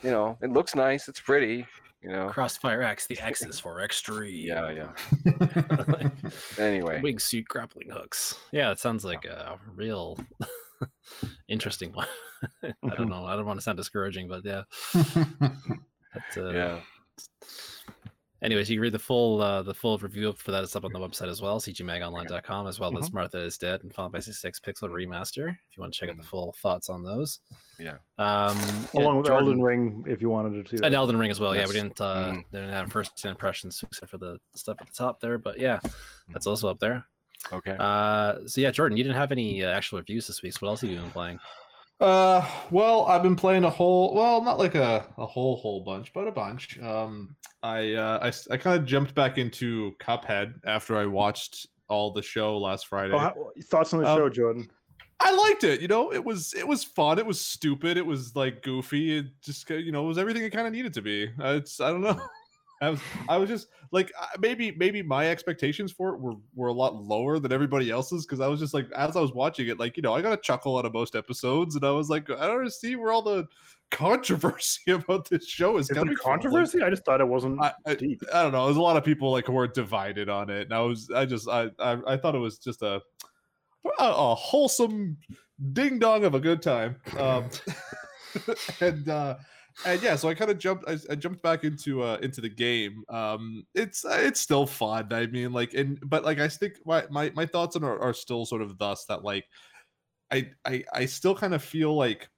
you 0.03 0.11
know, 0.11 0.39
it 0.41 0.51
looks 0.51 0.75
nice. 0.75 1.09
It's 1.09 1.21
pretty. 1.21 1.67
You 2.03 2.11
know. 2.11 2.29
Crossfire 2.29 2.83
X. 2.83 3.07
The 3.07 3.19
X 3.19 3.43
is 3.45 3.59
for 3.65 3.81
extreme. 3.83 4.47
Yeah, 4.47 4.71
yeah. 4.71 6.11
Anyway, 6.59 7.01
Wingsuit 7.03 7.47
grappling 7.47 7.91
hooks. 7.91 8.37
Yeah, 8.53 8.71
it 8.71 8.79
sounds 8.79 9.05
like 9.05 9.25
a 9.25 9.59
real 9.75 10.19
interesting 11.49 11.93
one. 11.93 12.07
I 12.63 12.67
Mm-hmm. 12.69 12.89
don't 12.91 13.09
know. 13.09 13.25
I 13.27 13.35
don't 13.35 13.47
want 13.47 13.59
to 13.59 13.63
sound 13.63 13.79
discouraging, 13.79 14.29
but 14.29 14.45
yeah. 14.45 14.63
But, 14.95 16.37
uh, 16.37 16.51
yeah. 16.51 16.81
Anyways, 18.41 18.71
you 18.71 18.77
can 18.77 18.83
read 18.83 18.93
the 18.93 18.99
full 19.01 19.43
uh, 19.43 19.63
the 19.63 19.75
full 19.75 19.99
review 19.99 20.33
for 20.33 20.53
that 20.53 20.63
is 20.63 20.77
up 20.77 20.85
on 20.85 20.93
the 20.93 20.99
website 20.99 21.29
as 21.29 21.43
well, 21.43 21.59
cgmagonline.com, 21.61 22.67
as 22.69 22.79
well 22.79 22.93
Mm-hmm. 22.93 23.03
as 23.03 23.13
Martha 23.13 23.39
is 23.39 23.59
Dead 23.59 23.83
and 23.83 23.93
Final 23.93 24.11
Fantasy 24.13 24.33
6 24.33 24.61
Pixel 24.61 24.89
Remaster. 24.91 25.49
If 25.51 25.77
you 25.77 25.81
want 25.81 25.93
to 25.93 25.99
check 25.99 26.09
out 26.09 26.17
the 26.17 26.23
Mhm. 26.23 26.27
full 26.27 26.55
thoughts 26.63 26.89
on 26.89 27.03
those. 27.03 27.41
Yeah. 27.81 27.97
Um, 28.19 28.57
yeah, 28.95 29.01
Along 29.03 29.17
with 29.19 29.27
Jordan- 29.27 29.49
Elden 29.49 29.63
Ring, 29.63 30.05
if 30.07 30.23
you 30.23 30.29
wanted 30.31 30.65
to 30.65 30.71
see 30.71 30.77
that. 30.77 30.87
and 30.87 30.95
Elden 30.95 31.17
Ring 31.17 31.31
as 31.33 31.41
well. 31.41 31.55
Yeah, 31.57 31.67
we 31.67 31.73
didn't 31.73 32.01
uh, 32.01 32.33
Mhm. 32.33 32.45
didn't 32.53 32.71
have 32.71 32.93
first 32.93 33.25
impressions 33.25 33.83
except 33.83 34.11
for 34.11 34.19
the 34.19 34.39
stuff 34.55 34.77
at 34.81 34.87
the 34.87 34.93
top 34.95 35.21
there, 35.21 35.37
but 35.39 35.59
yeah, 35.59 35.81
that's 36.33 36.47
also 36.47 36.69
up 36.69 36.79
there. 36.79 37.05
Okay. 37.53 37.77
Uh, 37.79 38.47
so 38.47 38.61
yeah, 38.61 38.71
Jordan, 38.71 38.97
you 38.97 39.03
didn't 39.05 39.17
have 39.17 39.33
any 39.33 39.65
uh, 39.65 39.71
actual 39.71 39.99
reviews 39.99 40.27
this 40.29 40.43
week. 40.43 40.53
So 40.53 40.59
what 40.61 40.69
else 40.71 40.81
have 40.83 40.91
you 40.91 40.97
been 40.97 41.11
playing? 41.11 41.39
Uh, 42.01 42.49
well, 42.71 43.07
I've 43.07 43.23
been 43.25 43.35
playing 43.37 43.65
a 43.65 43.71
whole, 43.71 44.15
well, 44.15 44.43
not 44.43 44.59
like 44.59 44.75
a, 44.77 45.05
a 45.19 45.27
whole 45.27 45.57
whole 45.57 45.81
bunch, 45.83 46.13
but 46.13 46.29
a 46.29 46.33
bunch. 46.33 46.79
Um, 46.81 47.35
I 47.63 47.95
uh, 47.95 48.19
I, 48.23 48.55
I 48.55 48.57
kind 48.57 48.79
of 48.79 48.87
jumped 48.87 49.15
back 49.15 49.37
into 49.37 49.93
Cuphead 49.99 50.55
after 50.65 50.97
I 50.97 51.07
watched 51.07 51.67
all 51.89 52.13
the 52.13 52.23
show 52.23 52.57
last 52.57 52.87
Friday. 52.87 53.15
Oh, 53.15 53.19
how- 53.19 53.51
thoughts 53.65 53.93
on 53.95 54.03
the 54.03 54.09
Um, 54.09 54.17
show, 54.19 54.29
Jordan? 54.29 54.71
I 55.21 55.35
liked 55.35 55.65
it. 55.65 55.81
You 55.81 55.89
know, 55.89 56.13
it 56.13 56.25
was 56.25 56.55
it 56.55 56.67
was 56.67 56.85
fun. 56.85 57.19
It 57.19 57.27
was 57.27 57.41
stupid. 57.41 57.97
It 57.97 58.07
was 58.07 58.37
like 58.37 58.63
goofy. 58.63 59.19
It 59.19 59.27
just 59.43 59.69
you 59.69 59.91
know 59.91 60.05
it 60.05 60.09
was 60.09 60.19
everything 60.19 60.45
it 60.45 60.51
kind 60.51 60.69
of 60.69 60.73
needed 60.73 60.95
to 60.95 61.03
be. 61.03 61.29
Uh, 61.43 61.55
It's 61.57 61.81
I 61.81 61.91
don't 61.91 62.03
know. 62.03 62.21
I 62.81 62.91
was 62.91 63.01
I 63.29 63.37
was 63.39 63.49
just 63.49 63.69
like 63.91 64.13
maybe 64.39 64.73
maybe 64.73 65.03
my 65.03 65.29
expectations 65.29 65.91
for 65.91 66.15
it 66.15 66.21
were 66.21 66.35
were 66.55 66.69
a 66.69 66.73
lot 66.73 66.95
lower 66.95 67.39
than 67.39 67.53
everybody 67.53 67.91
else's 67.91 68.25
because 68.25 68.41
I 68.41 68.47
was 68.47 68.61
just 68.61 68.75
like 68.75 68.91
as 68.93 69.17
I 69.17 69.21
was 69.21 69.33
watching 69.33 69.69
it 69.69 69.79
like 69.79 69.97
you 69.97 70.03
know 70.03 70.15
I 70.15 70.23
got 70.23 70.33
a 70.33 70.41
chuckle 70.41 70.79
out 70.79 70.85
of 70.85 70.93
most 70.93 71.17
episodes 71.17 71.75
and 71.75 71.85
I 71.85 71.91
was 71.91 72.09
like 72.09 72.31
I 72.31 72.47
don't 72.47 72.73
see 72.73 72.97
where 72.97 73.13
all 73.13 73.23
the 73.23 73.49
controversy 73.91 74.93
about 74.93 75.29
this 75.29 75.47
show 75.47 75.79
is 75.79 75.91
Is 75.91 75.97
coming 75.97 76.17
from. 76.17 76.31
Like, 76.31 76.41
controversy? 76.41 76.83
I 76.83 76.91
just 76.91 77.05
thought 77.05 77.21
it 77.21 77.29
wasn't 77.29 77.61
I, 77.63 77.73
I, 77.87 77.95
deep. 77.95 78.23
I 78.33 78.43
don't 78.43 78.53
know. 78.53 78.67
There's 78.67 78.77
a 78.77 78.83
lot 78.83 78.97
of 78.97 79.05
people 79.05 79.31
like 79.31 79.47
who 79.47 79.53
were 79.53 79.67
divided 79.67 80.29
on 80.29 80.51
it, 80.51 80.63
and 80.63 80.75
I 80.75 80.81
was, 80.81 81.11
I 81.15 81.25
just, 81.25 81.49
I, 81.49 81.71
I, 81.79 81.99
I 82.07 82.17
thought 82.17 82.35
it 82.35 82.39
was 82.39 82.59
just 82.59 82.83
a, 82.83 83.01
a, 83.99 84.05
a 84.05 84.35
wholesome 84.35 85.17
ding 85.73 85.99
dong 85.99 86.25
of 86.25 86.35
a 86.35 86.41
good 86.41 86.63
time. 86.63 86.97
Um, 87.19 87.49
and 88.81 89.09
uh, 89.09 89.37
and 89.85 90.03
yeah, 90.03 90.17
so 90.17 90.29
I 90.29 90.35
kind 90.35 90.51
of 90.51 90.59
jumped, 90.59 90.85
I, 90.89 90.99
I 91.11 91.15
jumped 91.15 91.43
back 91.43 91.65
into 91.65 92.03
uh 92.03 92.19
into 92.23 92.41
the 92.41 92.49
game. 92.49 93.05
Um, 93.09 93.67
it's 93.75 94.05
uh, 94.05 94.19
it's 94.21 94.41
still 94.41 94.67
fun. 94.67 95.13
I 95.13 95.27
mean, 95.27 95.53
like, 95.53 95.75
and 95.75 95.99
but 96.09 96.25
like 96.25 96.39
I 96.41 96.49
think 96.49 96.79
my 96.85 97.07
my 97.11 97.31
my 97.35 97.47
thoughts 97.47 97.77
on 97.77 97.85
are, 97.85 97.99
are 98.01 98.13
still 98.15 98.45
sort 98.45 98.63
of 98.63 98.77
thus 98.79 99.05
that 99.07 99.23
like, 99.25 99.47
I 100.31 100.53
I 100.65 100.85
I 100.93 101.07
still 101.07 101.35
kind 101.35 101.55
of 101.55 101.63
feel 101.63 101.95
like 101.97 102.29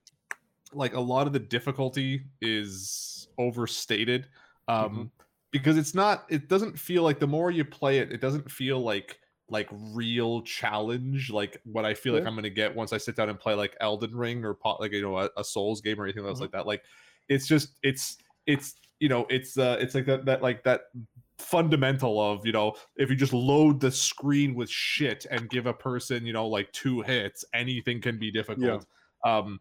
like 0.73 0.95
a 0.95 1.01
lot 1.01 1.27
of 1.27 1.33
the 1.33 1.41
difficulty 1.41 2.27
is 2.41 3.29
overstated 3.39 4.29
um 4.69 5.11
because 5.51 5.77
it's 5.77 5.95
not 5.95 6.27
it 6.31 6.49
doesn't 6.49 6.79
feel 6.79 7.03
like 7.03 7.19
the 7.19 7.27
more 7.27 7.51
you 7.51 7.65
play 7.65 7.99
it 7.99 8.13
it 8.13 8.21
doesn't 8.21 8.51
feel 8.51 8.81
like 8.81 9.19
like 9.49 9.69
real 9.73 10.43
challenge 10.43 11.31
like 11.31 11.61
what 11.65 11.85
i 11.85 11.95
feel 11.95 12.15
like 12.15 12.25
i'm 12.27 12.37
gonna 12.37 12.51
get 12.51 12.75
once 12.75 12.93
i 12.93 12.99
sit 12.99 13.17
down 13.17 13.29
and 13.29 13.41
play 13.41 13.55
like 13.55 13.77
elden 13.81 14.15
ring 14.15 14.45
or 14.45 14.55
po- 14.55 14.77
like 14.79 14.93
you 14.93 15.03
know 15.03 15.19
a, 15.19 15.29
a 15.37 15.45
souls 15.45 15.81
game 15.81 16.01
or 16.01 16.05
anything 16.05 16.25
else 16.25 16.39
Mhm. 16.39 16.43
like 16.43 16.53
that 16.53 16.67
like 16.67 16.85
it's 17.31 17.47
just 17.47 17.79
it's 17.83 18.19
it's 18.47 18.75
you 18.99 19.09
know 19.09 19.25
it's 19.31 19.57
uh 19.57 19.79
it's 19.81 19.95
like 19.95 20.05
that 20.05 20.27
that 20.27 20.43
like 20.43 20.63
that 20.65 20.83
fundamental 21.39 22.21
of 22.21 22.45
you 22.45 22.53
know 22.53 22.75
if 22.97 23.09
you 23.09 23.17
just 23.17 23.33
load 23.33 23.81
the 23.81 23.91
screen 23.91 24.55
with 24.55 24.69
shit 24.69 25.25
and 25.31 25.49
give 25.49 25.65
a 25.65 25.73
person 25.73 26.27
you 26.27 26.35
know 26.35 26.47
like 26.47 26.71
two 26.73 27.01
hits 27.01 27.43
anything 27.55 28.03
can 28.03 28.19
be 28.19 28.31
difficult. 28.31 28.85
Um 29.25 29.61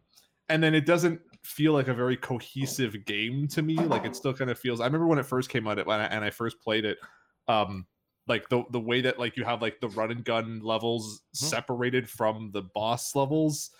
and 0.50 0.62
then 0.62 0.74
it 0.74 0.86
doesn't 0.86 1.22
feel 1.44 1.74
like 1.74 1.88
a 1.88 1.94
very 1.94 2.18
cohesive 2.18 3.06
game 3.06 3.48
to 3.50 3.62
me. 3.62 3.76
Like 3.76 4.04
it 4.04 4.16
still 4.16 4.34
kind 4.34 4.50
of 4.50 4.60
feels 4.60 4.82
i 4.82 4.86
remember 4.86 5.08
when 5.08 5.20
it 5.20 5.26
first 5.26 5.50
came 5.50 5.68
out 5.68 5.86
when 5.86 6.02
I, 6.02 6.06
and 6.06 6.26
i 6.26 6.32
first 6.32 6.60
played 6.60 6.84
it 6.84 6.98
um 7.48 7.86
like 8.28 8.50
the 8.50 8.64
the 8.72 8.80
way 8.80 9.02
that 9.02 9.20
like 9.20 9.38
you 9.38 9.46
have 9.46 9.62
like 9.62 9.80
the 9.80 9.90
run 9.90 10.12
and 10.12 10.24
gun 10.26 10.60
levels 10.64 11.22
separated 11.34 12.10
from 12.10 12.52
the 12.52 12.64
boss 12.74 13.16
levels 13.16 13.72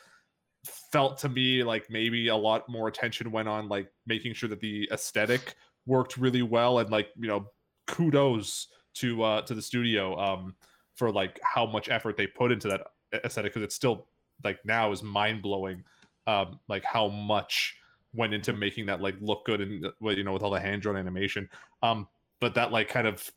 felt 0.66 1.18
to 1.18 1.30
me 1.30 1.64
like 1.64 1.90
maybe 1.90 2.28
a 2.28 2.36
lot 2.36 2.68
more 2.68 2.88
attention 2.88 3.32
went 3.32 3.48
on 3.48 3.70
like 3.70 3.92
making 4.06 4.34
sure 4.34 4.50
that 4.50 4.60
the 4.60 4.90
aesthetic 4.92 5.56
worked 5.86 6.18
really 6.18 6.42
well 6.42 6.80
and 6.80 6.90
like 6.90 7.10
you 7.18 7.28
know 7.28 7.46
kudos 7.88 8.68
to 8.94 9.24
uh 9.24 9.42
to 9.42 9.54
the 9.54 9.62
studio 9.62 10.20
um 10.20 10.54
for 10.96 11.12
like 11.12 11.40
how 11.44 11.66
much 11.66 11.90
effort 11.90 12.18
they 12.18 12.28
put 12.28 12.52
into 12.52 12.68
that 12.68 12.82
aesthetic 13.24 13.54
because 13.54 13.64
it's 13.64 13.76
still 13.76 14.08
like 14.44 14.60
now 14.66 14.92
is 14.92 15.02
mind-blowing 15.02 15.84
um 16.28 16.60
like 16.68 16.84
how 16.84 17.08
much 17.08 17.80
went 18.14 18.34
into 18.34 18.54
making 18.54 18.86
that 18.86 19.02
like 19.02 19.16
look 19.22 19.46
good 19.46 19.62
and 19.62 19.86
uh, 19.86 20.10
you 20.10 20.24
know 20.24 20.34
with 20.34 20.44
all 20.44 20.52
the 20.52 20.60
hand 20.60 20.82
drawn 20.82 20.98
animation. 20.98 21.50
Um 21.84 22.08
but 22.40 22.56
that 22.56 22.72
like 22.72 22.88
kind 22.90 23.08
of 23.08 23.30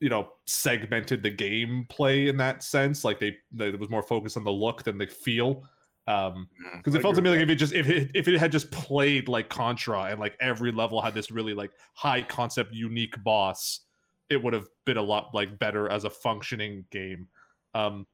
you 0.00 0.08
know 0.08 0.32
segmented 0.46 1.22
the 1.22 1.30
gameplay 1.30 2.28
in 2.28 2.36
that 2.36 2.62
sense. 2.62 3.04
Like 3.04 3.18
they, 3.18 3.36
they 3.52 3.68
it 3.68 3.78
was 3.78 3.90
more 3.90 4.02
focused 4.02 4.36
on 4.36 4.44
the 4.44 4.52
look 4.52 4.82
than 4.82 4.98
the 4.98 5.06
feel 5.06 5.64
um 6.06 6.48
Mm, 6.64 6.76
because 6.78 6.94
it 6.94 7.00
felt 7.02 7.14
to 7.16 7.22
me 7.22 7.30
like 7.30 7.40
if 7.40 7.48
it 7.48 7.54
just 7.56 7.72
if 7.72 7.88
it 7.88 8.10
if 8.14 8.28
it 8.28 8.38
had 8.38 8.52
just 8.52 8.70
played 8.70 9.26
like 9.28 9.48
contra 9.48 10.02
and 10.04 10.20
like 10.20 10.36
every 10.40 10.70
level 10.70 11.00
had 11.00 11.14
this 11.14 11.30
really 11.30 11.54
like 11.54 11.70
high 11.94 12.20
concept 12.22 12.74
unique 12.74 13.14
boss 13.24 13.80
it 14.28 14.42
would 14.42 14.52
have 14.52 14.66
been 14.84 14.96
a 14.98 15.02
lot 15.02 15.34
like 15.34 15.58
better 15.58 15.88
as 15.90 16.04
a 16.04 16.10
functioning 16.10 16.84
game. 16.90 17.26
Um 17.74 18.06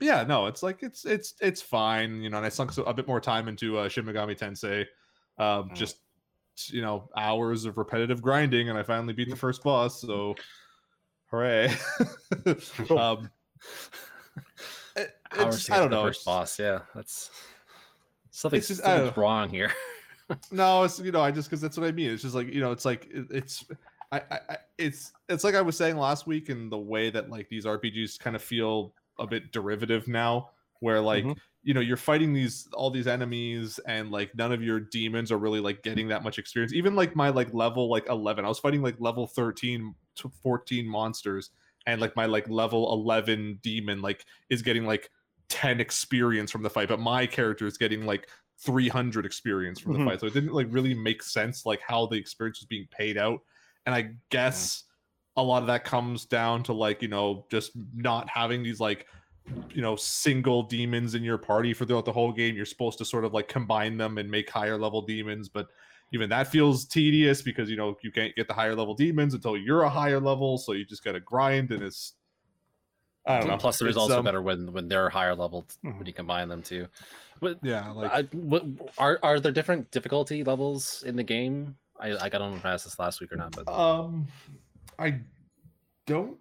yeah 0.00 0.22
no 0.22 0.46
it's 0.46 0.62
like 0.62 0.82
it's 0.82 1.04
it's 1.04 1.34
it's 1.40 1.60
fine 1.60 2.22
you 2.22 2.30
know 2.30 2.36
and 2.36 2.46
i 2.46 2.48
sunk 2.48 2.70
so- 2.72 2.84
a 2.84 2.94
bit 2.94 3.08
more 3.08 3.20
time 3.20 3.48
into 3.48 3.76
uh 3.78 3.88
shin 3.88 4.04
megami 4.04 4.38
tensei 4.38 4.80
um 5.38 5.68
Mm. 5.70 5.74
just 5.74 5.96
you 6.66 6.82
know 6.82 7.08
hours 7.16 7.64
of 7.64 7.78
repetitive 7.78 8.20
grinding 8.22 8.68
and 8.70 8.78
i 8.78 8.82
finally 8.82 9.12
beat 9.12 9.28
the 9.30 9.36
first 9.36 9.62
boss 9.62 10.00
so 10.00 10.34
hooray. 11.30 11.72
Um 12.90 13.30
it- 15.32 15.38
Hours 15.40 15.56
it's, 15.56 15.66
to 15.66 15.74
i 15.74 15.78
don't 15.78 15.90
know 15.90 16.02
First 16.04 16.24
boss, 16.24 16.58
yeah, 16.58 16.80
that's 16.94 17.30
Something's, 18.30 18.68
just- 18.68 18.82
something's 18.82 19.16
wrong 19.16 19.48
here. 19.50 19.72
No, 20.50 20.82
it's 20.84 21.00
you 21.00 21.10
know, 21.10 21.22
I 21.22 21.30
just 21.30 21.48
because 21.48 21.62
that's 21.62 21.78
what 21.78 21.86
I 21.88 21.92
mean. 21.92 22.10
It's 22.10 22.20
just 22.22 22.34
like 22.34 22.52
you 22.52 22.60
know, 22.60 22.70
it's 22.70 22.84
like 22.84 23.06
it- 23.10 23.28
it's, 23.30 23.64
I, 24.12 24.20
I, 24.30 24.56
it's, 24.76 25.12
it's 25.30 25.42
like 25.42 25.54
I 25.54 25.62
was 25.62 25.74
saying 25.74 25.96
last 25.96 26.26
week 26.26 26.50
in 26.50 26.68
the 26.68 26.76
way 26.76 27.08
that 27.08 27.30
like 27.30 27.48
these 27.48 27.64
RPGs 27.64 28.18
kind 28.18 28.36
of 28.36 28.42
feel 28.42 28.92
a 29.18 29.26
bit 29.26 29.52
derivative 29.52 30.06
now, 30.06 30.50
where 30.80 31.00
like 31.00 31.24
Mhm. 31.24 31.38
you 31.62 31.72
know 31.72 31.80
you're 31.80 31.96
fighting 31.96 32.34
these 32.34 32.68
all 32.74 32.90
these 32.90 33.06
enemies 33.06 33.80
and 33.86 34.10
like 34.10 34.34
none 34.36 34.52
of 34.52 34.62
your 34.62 34.80
demons 34.80 35.32
are 35.32 35.38
really 35.38 35.60
like 35.60 35.82
getting 35.82 36.08
that 36.08 36.22
much 36.22 36.38
experience. 36.38 36.74
Even 36.74 36.94
like 36.94 37.16
my 37.16 37.30
like 37.30 37.54
level 37.54 37.88
like 37.88 38.06
11, 38.10 38.44
I 38.44 38.48
was 38.48 38.58
fighting 38.58 38.82
like 38.82 38.96
level 39.00 39.26
13 39.26 39.94
to 40.16 40.28
14 40.42 40.86
monsters, 40.86 41.48
and 41.86 42.02
like 42.02 42.14
my 42.16 42.26
like 42.26 42.46
level 42.50 42.92
11 42.92 43.60
demon 43.62 44.02
like 44.02 44.26
is 44.50 44.60
getting 44.60 44.84
like 44.84 45.10
10 45.48 45.80
experience 45.80 46.50
from 46.50 46.62
the 46.62 46.70
fight, 46.70 46.88
but 46.88 47.00
my 47.00 47.26
character 47.26 47.66
is 47.66 47.78
getting 47.78 48.04
like 48.06 48.28
300 48.58 49.24
experience 49.26 49.78
from 49.80 49.92
the 49.92 49.98
Mhm. 49.98 50.04
fight. 50.04 50.20
So 50.20 50.26
it 50.26 50.34
didn't 50.34 50.52
like 50.52 50.66
really 50.70 50.94
make 50.94 51.22
sense 51.22 51.64
like 51.66 51.80
how 51.80 52.06
the 52.06 52.16
experience 52.16 52.60
was 52.60 52.66
being 52.66 52.88
paid 52.90 53.16
out. 53.18 53.40
And 53.86 53.94
I 53.94 54.16
guess 54.30 54.84
a 55.36 55.42
lot 55.42 55.62
of 55.62 55.68
that 55.68 55.84
comes 55.84 56.26
down 56.26 56.64
to 56.64 56.72
like, 56.72 57.02
you 57.02 57.08
know, 57.08 57.46
just 57.50 57.72
not 57.94 58.28
having 58.28 58.62
these 58.62 58.80
like 58.80 59.06
you 59.70 59.80
know 59.82 59.96
single 59.96 60.62
demons 60.62 61.14
in 61.14 61.22
your 61.22 61.38
party 61.38 61.72
for 61.72 61.84
throughout 61.86 62.04
the 62.04 62.12
whole 62.12 62.32
game. 62.32 62.54
You're 62.54 62.66
supposed 62.66 62.98
to 62.98 63.04
sort 63.04 63.24
of 63.24 63.32
like 63.32 63.48
combine 63.48 63.96
them 63.96 64.18
and 64.18 64.30
make 64.30 64.50
higher 64.50 64.78
level 64.78 65.02
demons, 65.02 65.48
but 65.48 65.68
even 66.12 66.28
that 66.30 66.48
feels 66.48 66.86
tedious 66.86 67.42
because 67.42 67.70
you 67.70 67.76
know 67.76 67.96
you 68.02 68.12
can't 68.12 68.34
get 68.36 68.48
the 68.48 68.54
higher 68.54 68.74
level 68.74 68.94
demons 68.94 69.34
until 69.34 69.56
you're 69.56 69.82
a 69.82 69.90
higher 69.90 70.20
level, 70.20 70.58
so 70.58 70.72
you 70.72 70.84
just 70.84 71.04
gotta 71.04 71.20
grind 71.20 71.70
and 71.72 71.82
it's 71.82 72.14
I 73.28 73.38
don't 73.40 73.48
know. 73.48 73.56
Plus, 73.58 73.78
the 73.78 73.84
results 73.84 74.12
are 74.12 74.18
um, 74.18 74.24
better 74.24 74.42
when 74.42 74.72
when 74.72 74.88
they're 74.88 75.08
higher 75.10 75.34
leveled 75.34 75.74
Mhm. 75.84 75.98
when 75.98 76.06
you 76.06 76.12
combine 76.12 76.48
them 76.48 76.62
too. 76.62 76.86
But 77.40 77.58
Yeah, 77.62 77.90
like 77.92 78.10
I, 78.10 78.22
what, 78.36 78.64
are 78.98 79.18
are 79.22 79.38
there 79.38 79.52
different 79.52 79.90
difficulty 79.90 80.42
levels 80.42 81.02
in 81.04 81.14
the 81.16 81.22
game? 81.22 81.76
I 82.00 82.16
I 82.16 82.28
don't 82.28 82.50
know 82.50 82.56
if 82.56 82.64
I 82.64 82.72
asked 82.72 82.84
this 82.84 82.98
last 82.98 83.20
week 83.20 83.32
or 83.32 83.36
not, 83.36 83.54
but 83.54 83.68
Um, 83.68 84.26
I 84.98 85.20
don't. 86.06 86.38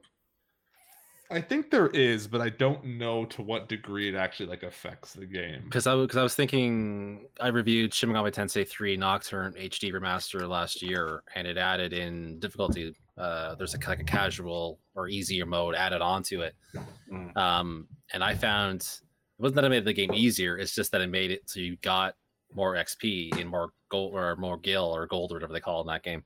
I 1.29 1.41
think 1.41 1.71
there 1.71 1.87
is, 1.87 2.25
but 2.25 2.39
I 2.39 2.47
don't 2.47 2.85
know 2.85 3.25
to 3.25 3.41
what 3.41 3.67
degree 3.67 4.07
it 4.07 4.15
actually 4.15 4.45
like 4.45 4.63
affects 4.63 5.11
the 5.13 5.25
game. 5.25 5.63
because 5.65 5.85
I 5.85 5.93
because 5.95 6.15
I 6.15 6.23
was 6.23 6.35
thinking 6.35 7.27
I 7.41 7.49
reviewed 7.49 7.93
Shin 7.93 8.09
Megami 8.09 8.31
Tensei 8.31 8.65
3 8.67 8.95
Nocturne 8.95 9.53
HD 9.55 9.91
remaster 9.91 10.47
last 10.47 10.81
year, 10.81 11.23
and 11.35 11.45
it 11.45 11.57
added 11.57 11.91
in 11.91 12.39
difficulty. 12.39 12.95
Uh, 13.17 13.55
there's 13.55 13.73
a 13.73 13.79
like 13.87 13.99
a 13.99 14.03
casual 14.03 14.79
or 14.95 15.07
easier 15.07 15.45
mode 15.45 15.73
added 15.75 16.01
onto 16.01 16.41
it, 16.41 16.55
Mm. 17.11 17.35
um, 17.35 17.87
and 18.13 18.23
I 18.23 18.35
found 18.35 18.81
it 18.81 19.41
wasn't 19.41 19.55
that 19.55 19.65
it 19.65 19.69
made 19.69 19.85
the 19.85 19.93
game 19.93 20.13
easier. 20.13 20.57
It's 20.57 20.75
just 20.75 20.91
that 20.91 21.01
it 21.01 21.09
made 21.09 21.31
it 21.31 21.49
so 21.49 21.59
you 21.59 21.77
got 21.77 22.15
more 22.53 22.75
XP 22.75 23.39
and 23.39 23.49
more 23.49 23.71
gold 23.89 24.13
or 24.13 24.35
more 24.35 24.57
gil 24.57 24.85
or 24.85 25.05
gold 25.07 25.31
or 25.31 25.35
whatever 25.35 25.53
they 25.53 25.59
call 25.59 25.79
it 25.79 25.83
in 25.83 25.87
that 25.87 26.03
game. 26.03 26.23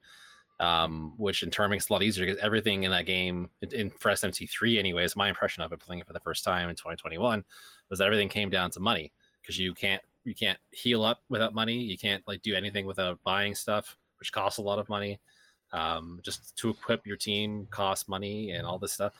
Um, 0.60 1.14
which 1.18 1.42
in 1.42 1.50
turn 1.50 1.72
makes 1.72 1.86
it 1.86 1.90
a 1.90 1.94
lot 1.94 2.04
easier 2.04 2.24
because 2.24 2.40
everything 2.40 2.84
in 2.84 2.92
that 2.92 3.08
game, 3.08 3.50
in, 3.64 3.72
in 3.74 3.90
for 3.90 4.12
SMT3 4.12 4.78
anyways, 4.78 5.16
my 5.16 5.28
impression 5.28 5.64
of 5.64 5.72
it 5.72 5.80
playing 5.80 6.02
it 6.02 6.06
for 6.08 6.14
the 6.14 6.20
first 6.20 6.44
time 6.44 6.70
in 6.70 6.76
2021 6.76 7.44
was 7.90 7.98
that 7.98 8.06
everything 8.06 8.30
came 8.30 8.52
down 8.52 8.70
to 8.72 8.80
money 8.80 9.12
because 9.42 9.58
you 9.58 9.74
can't 9.74 10.04
you 10.24 10.36
can't 10.36 10.60
heal 10.70 11.04
up 11.04 11.24
without 11.30 11.56
money. 11.56 11.74
You 11.80 11.98
can't 11.98 12.22
like 12.28 12.44
do 12.44 12.54
anything 12.54 12.86
without 12.86 13.18
buying 13.24 13.56
stuff, 13.56 13.98
which 14.20 14.32
costs 14.32 14.60
a 14.60 14.62
lot 14.62 14.78
of 14.78 14.88
money. 14.88 15.20
Um, 15.74 16.20
just 16.22 16.56
to 16.58 16.70
equip 16.70 17.08
your 17.08 17.16
team 17.16 17.68
costs 17.72 18.10
money 18.10 18.52
and 18.52 18.66
all 18.66 18.78
this 18.78 18.94
stuff. 18.94 19.14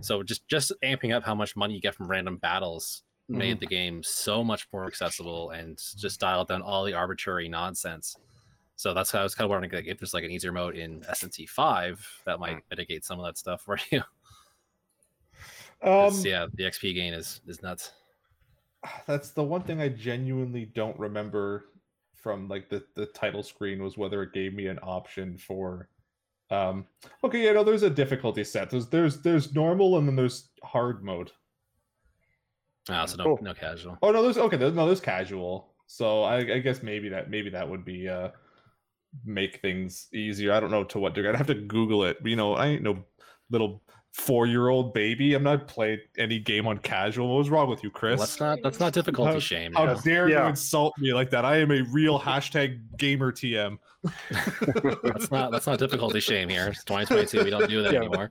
So 0.00 0.22
just 0.22 0.46
just 0.46 0.72
amping 0.84 1.14
up 1.14 1.24
how 1.24 1.34
much 1.34 1.56
money 1.56 1.74
you 1.74 1.80
get 1.80 1.94
from 1.94 2.06
random 2.06 2.36
battles 2.36 3.02
made 3.28 3.58
the 3.58 3.66
game 3.66 4.02
so 4.02 4.44
much 4.44 4.68
more 4.72 4.86
accessible 4.86 5.50
and 5.50 5.82
just 5.96 6.20
dialed 6.20 6.48
down 6.48 6.62
all 6.62 6.84
the 6.84 6.94
arbitrary 6.94 7.48
nonsense. 7.48 8.16
So 8.76 8.92
that's 8.94 9.10
how 9.10 9.20
I 9.20 9.22
was 9.22 9.34
kind 9.34 9.46
of 9.46 9.50
wondering 9.50 9.72
like, 9.72 9.86
if 9.86 9.98
there's 9.98 10.14
like 10.14 10.24
an 10.24 10.30
easier 10.30 10.52
mode 10.52 10.76
in 10.76 11.00
SMT 11.00 11.48
five 11.48 12.06
that 12.24 12.38
might 12.38 12.62
mitigate 12.70 13.04
some 13.04 13.18
of 13.18 13.24
that 13.26 13.38
stuff 13.38 13.62
for 13.62 13.78
you. 13.90 14.02
Um, 15.82 16.14
yeah, 16.22 16.46
the 16.54 16.64
XP 16.64 16.94
gain 16.94 17.12
is 17.14 17.40
is 17.46 17.62
nuts. 17.62 17.92
that's 19.06 19.30
the 19.30 19.42
one 19.42 19.62
thing 19.62 19.80
I 19.80 19.88
genuinely 19.88 20.66
don't 20.66 20.98
remember 20.98 21.66
from 22.14 22.48
like 22.48 22.68
the 22.68 22.84
the 22.94 23.06
title 23.06 23.42
screen 23.42 23.82
was 23.82 23.96
whether 23.98 24.22
it 24.22 24.32
gave 24.32 24.54
me 24.54 24.66
an 24.68 24.78
option 24.82 25.36
for. 25.36 25.88
Um, 26.50 26.86
okay, 27.24 27.44
yeah, 27.44 27.52
no, 27.52 27.64
there's 27.64 27.82
a 27.82 27.90
difficulty 27.90 28.44
set. 28.44 28.70
There's 28.70 28.88
there's 28.88 29.20
there's 29.20 29.54
normal 29.54 29.98
and 29.98 30.06
then 30.06 30.16
there's 30.16 30.50
hard 30.62 31.02
mode. 31.04 31.32
Ah, 32.88 33.04
so 33.04 33.16
no 33.16 33.24
Cool. 33.24 33.38
no 33.42 33.54
casual. 33.54 33.98
Oh 34.02 34.12
no, 34.12 34.22
there's 34.22 34.38
okay. 34.38 34.56
There's, 34.56 34.74
no, 34.74 34.86
there's 34.86 35.00
casual. 35.00 35.74
So 35.86 36.22
I, 36.22 36.36
I 36.38 36.58
guess 36.58 36.82
maybe 36.82 37.08
that 37.08 37.30
maybe 37.30 37.50
that 37.50 37.68
would 37.68 37.84
be 37.84 38.08
uh 38.08 38.30
make 39.24 39.60
things 39.60 40.08
easier. 40.12 40.52
I 40.52 40.60
don't 40.60 40.70
know 40.70 40.84
to 40.84 40.98
what 40.98 41.14
degree. 41.14 41.30
I'd 41.30 41.36
have 41.36 41.46
to 41.48 41.54
Google 41.54 42.04
it. 42.04 42.18
You 42.24 42.36
know, 42.36 42.54
I 42.54 42.66
ain't 42.68 42.82
no 42.82 43.04
little 43.50 43.82
four 44.16 44.46
year 44.46 44.68
old 44.68 44.94
baby. 44.94 45.34
I'm 45.34 45.42
not 45.42 45.68
playing 45.68 45.98
any 46.16 46.38
game 46.38 46.66
on 46.66 46.78
casual. 46.78 47.28
What 47.28 47.36
was 47.38 47.50
wrong 47.50 47.68
with 47.68 47.84
you, 47.84 47.90
Chris? 47.90 48.18
Let's 48.18 48.40
not 48.40 48.58
let's 48.64 48.80
not 48.80 48.94
difficulty 48.94 49.34
How- 49.34 49.38
shame. 49.38 49.74
How 49.74 49.82
you 49.82 49.88
know? 49.88 50.00
dare 50.02 50.28
you 50.30 50.38
insult 50.38 50.94
me 50.98 51.12
like 51.12 51.28
that? 51.30 51.44
I 51.44 51.58
am 51.58 51.70
a 51.70 51.82
real 51.92 52.18
hashtag 52.30 52.80
gamer 52.96 53.30
TM. 53.30 53.76
Let's 55.02 55.30
not 55.30 55.52
let's 55.52 55.66
not 55.66 55.78
difficulty 55.78 56.20
shame 56.20 56.48
here. 56.48 56.68
It's 56.68 56.82
2022. 56.84 57.44
We 57.44 57.50
don't 57.50 57.68
do 57.68 57.82
that 57.82 57.92
Yeah. 57.92 57.98
anymore. 58.00 58.30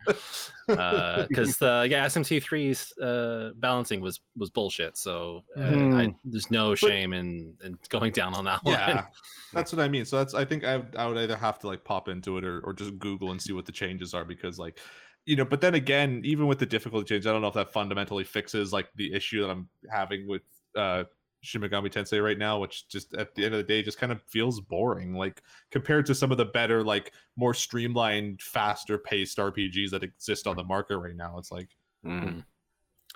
Because 0.68 1.62
uh, 1.62 1.86
yeah, 1.88 2.06
SMT3's 2.08 2.98
uh, 2.98 3.52
balancing 3.58 4.02
was 4.02 4.22
was 4.36 4.50
bullshit. 4.50 4.98
So 4.98 5.44
uh, 5.56 5.62
I, 5.62 5.66
Mhm. 5.66 6.16
there's 6.26 6.50
no 6.50 6.74
shame 6.76 7.14
in, 7.14 7.54
in 7.64 7.78
going 7.90 8.12
down 8.12 8.34
on 8.34 8.46
that 8.46 8.64
one. 8.64 8.74
Yeah, 8.74 9.06
that's 9.54 9.72
what 9.72 9.82
I 9.84 9.88
mean. 9.88 10.06
So 10.06 10.18
that's 10.18 10.34
I 10.34 10.46
think 10.46 10.64
I 10.64 10.78
would, 10.78 10.96
I 10.96 11.06
would 11.08 11.18
either 11.18 11.36
have 11.38 11.60
to 11.60 11.68
like 11.68 11.84
pop 11.84 12.08
into 12.10 12.38
it 12.40 12.44
or, 12.44 12.62
or 12.62 12.74
just 12.74 12.98
Google 12.98 13.32
and 13.32 13.40
see 13.42 13.54
what 13.54 13.66
the 13.66 13.72
changes 13.72 14.14
are 14.16 14.26
because 14.26 14.58
like 14.58 14.80
you 15.26 15.36
know. 15.36 15.46
But 15.46 15.62
then 15.62 15.76
again, 15.76 16.22
even 16.24 16.48
with 16.48 16.60
the 16.60 16.66
difficulty 16.66 17.06
change, 17.06 17.26
I 17.26 17.32
don't 17.32 17.42
know 17.42 17.48
if 17.48 17.54
that 17.56 17.74
fundamentally 17.74 18.24
fixes 18.24 18.74
like 18.74 18.90
the 18.96 19.14
issue 19.14 19.42
that 19.42 19.50
I'm 19.50 19.70
having 19.90 20.28
with 20.28 20.44
uh 20.76 21.06
Shin 21.42 21.62
Tensei 21.62 22.24
right 22.24 22.40
now, 22.40 22.60
which 22.60 22.88
just 22.88 23.14
at 23.14 23.36
the 23.36 23.46
end 23.46 23.54
of 23.54 23.60
the 23.60 23.64
day 23.64 23.84
just 23.84 24.00
kind 24.00 24.12
of 24.12 24.22
feels 24.24 24.60
boring. 24.62 25.14
Like 25.14 25.44
compared 25.72 26.08
to 26.08 26.16
some 26.16 26.32
of 26.32 26.38
the 26.38 26.46
better, 26.46 26.84
like 26.84 27.14
more 27.38 27.54
streamlined, 27.54 28.42
faster 28.42 28.98
paced 28.98 29.38
RPGs 29.38 29.92
that 29.92 30.04
exist 30.04 30.48
on 30.48 30.56
the 30.56 30.64
market 30.64 30.98
right 30.98 31.16
now, 31.16 31.38
it's 31.38 31.52
like 31.52 31.70
Mm. 32.06 32.44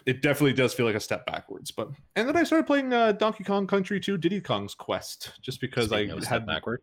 It 0.05 0.21
definitely 0.21 0.53
does 0.53 0.73
feel 0.73 0.85
like 0.85 0.95
a 0.95 0.99
step 0.99 1.25
backwards. 1.25 1.71
But 1.71 1.89
and 2.15 2.27
then 2.27 2.35
I 2.35 2.43
started 2.43 2.65
playing 2.65 2.93
uh, 2.93 3.13
Donkey 3.13 3.43
Kong 3.43 3.67
Country 3.67 3.99
2 3.99 4.17
Diddy 4.17 4.41
Kong's 4.41 4.73
Quest 4.73 5.33
just 5.41 5.61
because 5.61 5.87
Speaking 5.87 6.11
I 6.11 6.25
had 6.25 6.45
backward. 6.45 6.81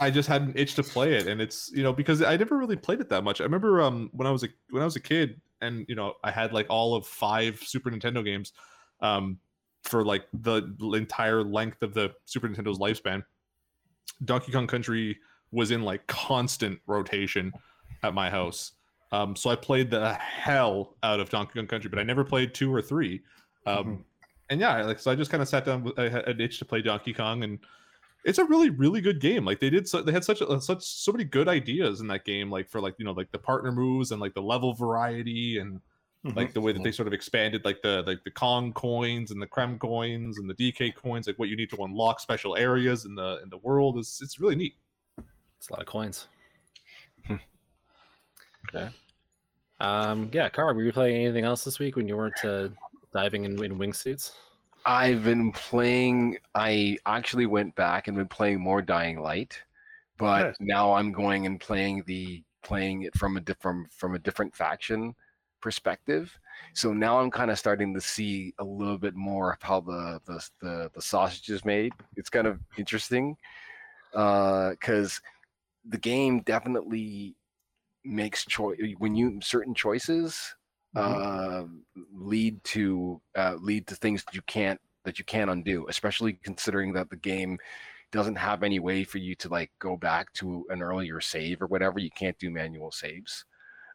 I 0.00 0.10
just 0.10 0.28
had 0.28 0.42
an 0.42 0.52
itch 0.56 0.74
to 0.74 0.82
play 0.82 1.14
it, 1.14 1.26
and 1.26 1.40
it's 1.40 1.70
you 1.74 1.82
know 1.82 1.92
because 1.92 2.22
I 2.22 2.36
never 2.36 2.56
really 2.56 2.76
played 2.76 3.00
it 3.00 3.08
that 3.10 3.22
much. 3.22 3.40
I 3.40 3.44
remember 3.44 3.82
um 3.82 4.10
when 4.12 4.26
I 4.26 4.30
was 4.30 4.44
a 4.44 4.48
when 4.70 4.82
I 4.82 4.84
was 4.84 4.96
a 4.96 5.00
kid, 5.00 5.40
and 5.60 5.84
you 5.88 5.94
know 5.94 6.14
I 6.24 6.30
had 6.30 6.52
like 6.52 6.66
all 6.68 6.94
of 6.94 7.06
five 7.06 7.60
Super 7.64 7.90
Nintendo 7.90 8.24
games, 8.24 8.52
um 9.00 9.38
for 9.84 10.04
like 10.04 10.26
the 10.32 10.62
entire 10.94 11.42
length 11.42 11.82
of 11.82 11.94
the 11.94 12.12
Super 12.24 12.48
Nintendo's 12.48 12.78
lifespan. 12.78 13.22
Donkey 14.24 14.52
Kong 14.52 14.66
Country 14.66 15.18
was 15.50 15.70
in 15.70 15.82
like 15.82 16.06
constant 16.06 16.80
rotation 16.86 17.52
at 18.02 18.14
my 18.14 18.30
house. 18.30 18.72
Um, 19.12 19.36
so 19.36 19.50
I 19.50 19.56
played 19.56 19.90
the 19.90 20.14
hell 20.14 20.96
out 21.02 21.20
of 21.20 21.28
Donkey 21.30 21.52
Kong 21.54 21.66
Country, 21.68 21.88
but 21.90 21.98
I 21.98 22.02
never 22.02 22.24
played 22.24 22.54
two 22.54 22.74
or 22.74 22.82
three. 22.82 23.22
Um, 23.66 23.84
Mhm. 23.84 24.04
And 24.50 24.60
yeah, 24.60 24.82
like 24.82 24.98
so 24.98 25.10
I 25.10 25.14
just 25.14 25.30
kind 25.30 25.42
of 25.42 25.48
sat 25.48 25.64
down. 25.64 25.84
with- 25.84 25.98
I 25.98 26.08
had 26.08 26.28
an 26.28 26.40
itch 26.40 26.58
to 26.58 26.64
play 26.64 26.82
Donkey 26.82 27.12
Kong, 27.14 27.42
and 27.44 27.58
it's 28.24 28.38
a 28.38 28.44
really 28.44 28.70
really 28.70 29.00
good 29.00 29.20
game 29.20 29.44
like 29.44 29.58
they 29.60 29.68
did 29.70 29.88
so 29.88 30.00
they 30.00 30.12
had 30.12 30.22
such 30.24 30.40
a, 30.40 30.60
such 30.60 30.82
so 30.84 31.10
many 31.10 31.24
good 31.24 31.48
ideas 31.48 32.00
in 32.00 32.06
that 32.06 32.24
game 32.24 32.50
like 32.52 32.68
for 32.68 32.80
like 32.80 32.94
you 32.98 33.04
know 33.04 33.10
like 33.12 33.30
the 33.32 33.38
partner 33.38 33.72
moves 33.72 34.12
and 34.12 34.20
like 34.20 34.32
the 34.34 34.40
level 34.42 34.72
variety 34.74 35.58
and 35.58 35.80
Mhm. 36.24 36.36
like 36.36 36.52
the 36.52 36.60
way 36.60 36.70
that 36.72 36.84
they 36.84 36.92
sort 36.92 37.08
of 37.08 37.12
expanded 37.12 37.64
like 37.64 37.82
the 37.82 38.04
like 38.06 38.22
the 38.22 38.30
kong 38.30 38.72
coins 38.74 39.32
and 39.32 39.42
the 39.42 39.46
Krem 39.48 39.76
coins 39.80 40.38
and 40.38 40.48
the 40.48 40.54
dk 40.54 40.94
coins 40.94 41.26
like 41.26 41.36
what 41.40 41.48
you 41.48 41.56
need 41.56 41.68
to 41.70 41.82
unlock 41.82 42.20
special 42.20 42.56
areas 42.56 43.04
in 43.06 43.16
the 43.16 43.40
in 43.42 43.48
the 43.50 43.58
world 43.58 43.98
is 43.98 44.20
it's 44.22 44.38
really 44.38 44.54
neat 44.54 44.76
It's 45.58 45.68
a 45.68 45.72
lot 45.72 45.80
of 45.82 45.86
coins. 45.88 46.28
Okay. 48.68 48.88
Um. 49.80 50.30
Yeah, 50.32 50.48
Carl, 50.48 50.74
Were 50.74 50.82
you 50.82 50.92
playing 50.92 51.24
anything 51.24 51.44
else 51.44 51.64
this 51.64 51.78
week 51.78 51.96
when 51.96 52.06
you 52.06 52.16
weren't 52.16 52.44
uh, 52.44 52.68
diving 53.12 53.44
in, 53.44 53.62
in 53.64 53.78
wingsuits? 53.78 54.32
I've 54.84 55.24
been 55.24 55.52
playing. 55.52 56.38
I 56.54 56.98
actually 57.06 57.46
went 57.46 57.74
back 57.74 58.08
and 58.08 58.16
been 58.16 58.28
playing 58.28 58.60
more 58.60 58.82
Dying 58.82 59.20
Light, 59.20 59.58
but 60.18 60.42
Nice. 60.42 60.56
now 60.60 60.92
I'm 60.92 61.12
going 61.12 61.46
and 61.46 61.60
playing 61.60 62.04
the 62.06 62.42
playing 62.62 63.02
it 63.02 63.16
from 63.16 63.36
a 63.36 63.40
different 63.40 63.92
from 63.92 64.14
a 64.14 64.18
different 64.18 64.54
faction 64.54 65.14
perspective. 65.60 66.36
So 66.74 66.92
now 66.92 67.20
I'm 67.20 67.30
kind 67.30 67.50
of 67.50 67.58
starting 67.58 67.92
to 67.94 68.00
see 68.00 68.54
a 68.58 68.64
little 68.64 68.98
bit 68.98 69.14
more 69.14 69.52
of 69.52 69.62
how 69.62 69.80
the 69.80 70.20
the 70.26 70.48
the, 70.60 70.90
the 70.94 71.02
sausage 71.02 71.48
is 71.48 71.64
made. 71.64 71.92
It's 72.16 72.30
kind 72.30 72.46
of 72.46 72.60
interesting 72.76 73.36
because 74.12 75.20
the 75.88 75.98
game 75.98 76.40
definitely 76.40 77.34
makes 78.04 78.44
choice 78.46 78.78
when 78.98 79.14
you 79.14 79.40
certain 79.42 79.74
choices 79.74 80.54
Mhm. 80.94 81.00
uh, 81.00 81.64
lead 82.12 82.62
to 82.64 83.20
uh, 83.36 83.56
lead 83.60 83.86
to 83.88 83.94
things 83.96 84.24
that 84.24 84.34
you 84.34 84.42
can't 84.42 84.80
that 85.04 85.18
you 85.18 85.24
can't 85.24 85.50
undo, 85.50 85.86
especially 85.88 86.34
considering 86.34 86.92
that 86.92 87.10
the 87.10 87.16
game 87.16 87.58
doesn't 88.12 88.36
have 88.36 88.62
any 88.62 88.78
way 88.78 89.04
for 89.04 89.18
you 89.18 89.34
to 89.36 89.48
like 89.48 89.70
go 89.78 89.96
back 89.96 90.32
to 90.34 90.66
an 90.70 90.82
earlier 90.82 91.20
save 91.20 91.62
or 91.62 91.66
whatever. 91.66 91.98
You 91.98 92.10
can't 92.10 92.38
do 92.38 92.50
manual 92.50 92.92
saves. 92.92 93.44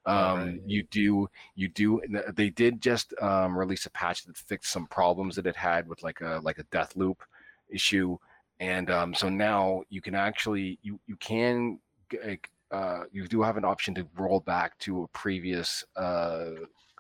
Um, 0.06 0.40
right. 0.40 0.62
You 0.66 0.84
do, 0.84 1.30
you 1.56 1.68
do. 1.68 2.02
They 2.34 2.50
did 2.50 2.82
just 2.82 3.14
um, 3.22 3.58
release 3.58 3.86
a 3.86 3.92
patch 3.92 4.24
that 4.26 4.38
fixed 4.38 4.72
some 4.72 4.88
problems 4.88 5.36
that 5.36 5.46
it 5.48 5.56
had 5.58 5.88
with 5.88 6.02
like 6.04 6.22
a 6.22 6.40
like 6.44 6.60
a 6.60 6.64
death 6.66 6.96
loop 6.96 7.24
issue, 7.70 8.18
and 8.60 8.90
um, 8.90 9.14
so 9.14 9.30
now 9.30 9.84
you 9.90 10.02
can 10.02 10.16
actually 10.16 10.80
you 10.82 11.00
you 11.08 11.18
can 11.18 11.80
g- 12.10 12.40
uh, 12.72 13.04
you 13.12 13.28
do 13.28 13.42
have 13.42 13.58
an 13.58 13.66
option 13.66 13.96
to 13.96 14.08
roll 14.18 14.40
back 14.42 14.78
to 14.80 15.04
a 15.04 15.08
previous 15.10 15.84
uh, 15.96 16.52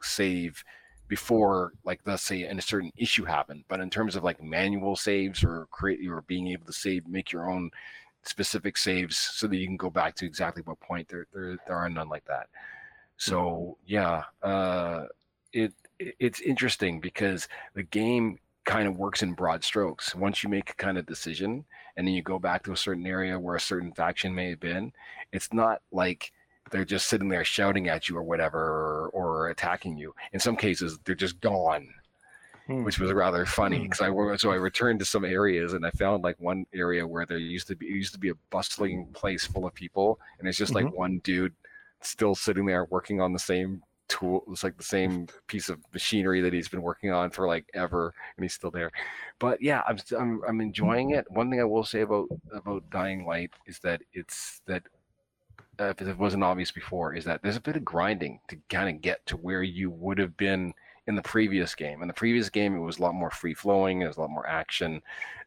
save 0.01 0.63
before 1.07 1.71
like 1.85 2.01
let's 2.05 2.23
say 2.23 2.43
a 2.43 2.61
certain 2.61 2.91
issue 2.97 3.23
happened. 3.25 3.63
But 3.67 3.79
in 3.79 3.89
terms 3.89 4.15
of 4.15 4.23
like 4.23 4.43
manual 4.43 4.95
saves 4.95 5.43
or 5.43 5.67
create 5.71 6.07
or 6.09 6.21
being 6.23 6.47
able 6.49 6.65
to 6.65 6.73
save 6.73 7.07
make 7.07 7.31
your 7.31 7.49
own 7.49 7.71
specific 8.23 8.77
saves 8.77 9.17
so 9.17 9.47
that 9.47 9.55
you 9.57 9.65
can 9.67 9.77
go 9.77 9.89
back 9.89 10.15
to 10.15 10.25
exactly 10.25 10.63
what 10.63 10.79
point 10.81 11.07
there 11.07 11.27
there, 11.33 11.57
there 11.67 11.77
are 11.77 11.89
none 11.89 12.09
like 12.09 12.25
that. 12.25 12.47
So 13.17 13.77
yeah 13.85 14.23
uh 14.43 15.05
it- 15.53 15.73
it's 15.99 16.41
interesting 16.41 16.99
because 17.01 17.47
the 17.73 17.83
game 17.83 18.37
kind 18.65 18.87
of 18.87 18.97
works 18.97 19.23
in 19.23 19.33
broad 19.33 19.63
strokes. 19.63 20.13
Once 20.13 20.43
you 20.43 20.49
make 20.49 20.69
a 20.69 20.75
kind 20.75 20.97
of 20.97 21.05
decision 21.07 21.65
and 21.97 22.07
then 22.07 22.13
you 22.13 22.21
go 22.21 22.39
back 22.39 22.63
to 22.63 22.71
a 22.71 22.77
certain 22.77 23.05
area 23.05 23.37
where 23.37 23.55
a 23.55 23.59
certain 23.59 23.91
faction 23.91 24.33
may 24.33 24.51
have 24.51 24.59
been 24.59 24.93
it's 25.33 25.51
not 25.51 25.81
like 25.91 26.31
they're 26.71 26.85
just 26.85 27.07
sitting 27.07 27.29
there 27.29 27.43
shouting 27.43 27.89
at 27.89 28.07
you 28.07 28.17
or 28.17 28.23
whatever 28.23 28.59
or, 28.59 29.09
or 29.09 29.49
attacking 29.49 29.97
you 29.97 30.13
in 30.31 30.39
some 30.39 30.55
cases 30.55 30.99
they're 31.03 31.15
just 31.15 31.41
gone 31.41 31.87
Hmm. 32.67 32.83
which 32.83 32.99
was 32.99 33.13
rather 33.13 33.45
funny 33.45 33.77
Hmm. 33.77 33.83
because 33.83 34.01
I 34.01 34.35
so 34.35 34.51
I 34.51 34.55
returned 34.55 34.99
to 34.99 35.05
some 35.05 35.23
areas 35.23 35.71
and 35.71 35.85
I 35.85 35.91
found 35.91 36.23
like 36.23 36.35
one 36.39 36.65
area 36.73 37.07
where 37.07 37.25
there 37.25 37.37
used 37.37 37.67
to 37.67 37.77
be 37.77 37.87
it 37.87 37.95
used 37.95 38.11
to 38.13 38.19
be 38.19 38.29
a 38.29 38.35
bustling 38.49 39.07
place 39.13 39.45
full 39.45 39.65
of 39.65 39.73
people 39.73 40.19
and 40.37 40.47
it's 40.49 40.57
just 40.57 40.75
like 40.75 40.93
one 40.93 41.19
dude 41.19 41.53
still 42.01 42.35
sitting 42.35 42.65
there 42.65 42.83
working 42.85 43.21
on 43.21 43.31
the 43.31 43.39
same 43.39 43.81
tool 44.07 44.43
it's 44.49 44.63
like 44.63 44.77
the 44.77 44.83
same 44.83 45.27
piece 45.47 45.69
of 45.69 45.79
machinery 45.93 46.41
that 46.41 46.53
he's 46.53 46.69
been 46.69 46.81
working 46.81 47.11
on 47.11 47.29
for 47.29 47.47
like 47.47 47.69
ever 47.73 48.13
and 48.35 48.43
he's 48.43 48.53
still 48.53 48.71
there 48.71 48.91
but 49.39 49.61
yeah 49.61 49.83
I'm 49.87 49.97
st- 49.97 50.21
I'm, 50.21 50.41
I'm 50.47 50.61
enjoying 50.61 51.11
it 51.11 51.29
one 51.29 51.49
thing 51.49 51.59
I 51.59 51.65
will 51.65 51.83
say 51.83 52.01
about 52.01 52.27
about 52.53 52.89
Dying 52.89 53.25
Light 53.25 53.51
is 53.65 53.79
that 53.79 54.01
it's 54.13 54.61
that 54.65 54.83
uh, 55.79 55.93
if 55.99 56.01
it 56.01 56.17
wasn't 56.17 56.43
obvious 56.43 56.71
before 56.71 57.13
is 57.13 57.25
that 57.25 57.41
there's 57.41 57.55
a 57.55 57.61
bit 57.61 57.75
of 57.75 57.85
grinding 57.85 58.39
to 58.47 58.57
kind 58.69 58.89
of 58.95 59.01
get 59.01 59.25
to 59.27 59.37
where 59.37 59.63
you 59.63 59.89
would 59.91 60.17
have 60.17 60.35
been 60.37 60.73
in 61.07 61.15
the 61.15 61.21
previous 61.21 61.73
game. 61.73 62.01
In 62.01 62.07
the 62.07 62.13
previous 62.13 62.49
game, 62.49 62.75
it 62.75 62.79
was 62.79 62.99
a 62.99 63.01
lot 63.01 63.15
more 63.15 63.31
free 63.31 63.53
flowing. 63.53 64.01
It 64.01 64.07
was 64.07 64.17
a 64.17 64.21
lot 64.21 64.29
more 64.29 64.47
action. 64.47 65.01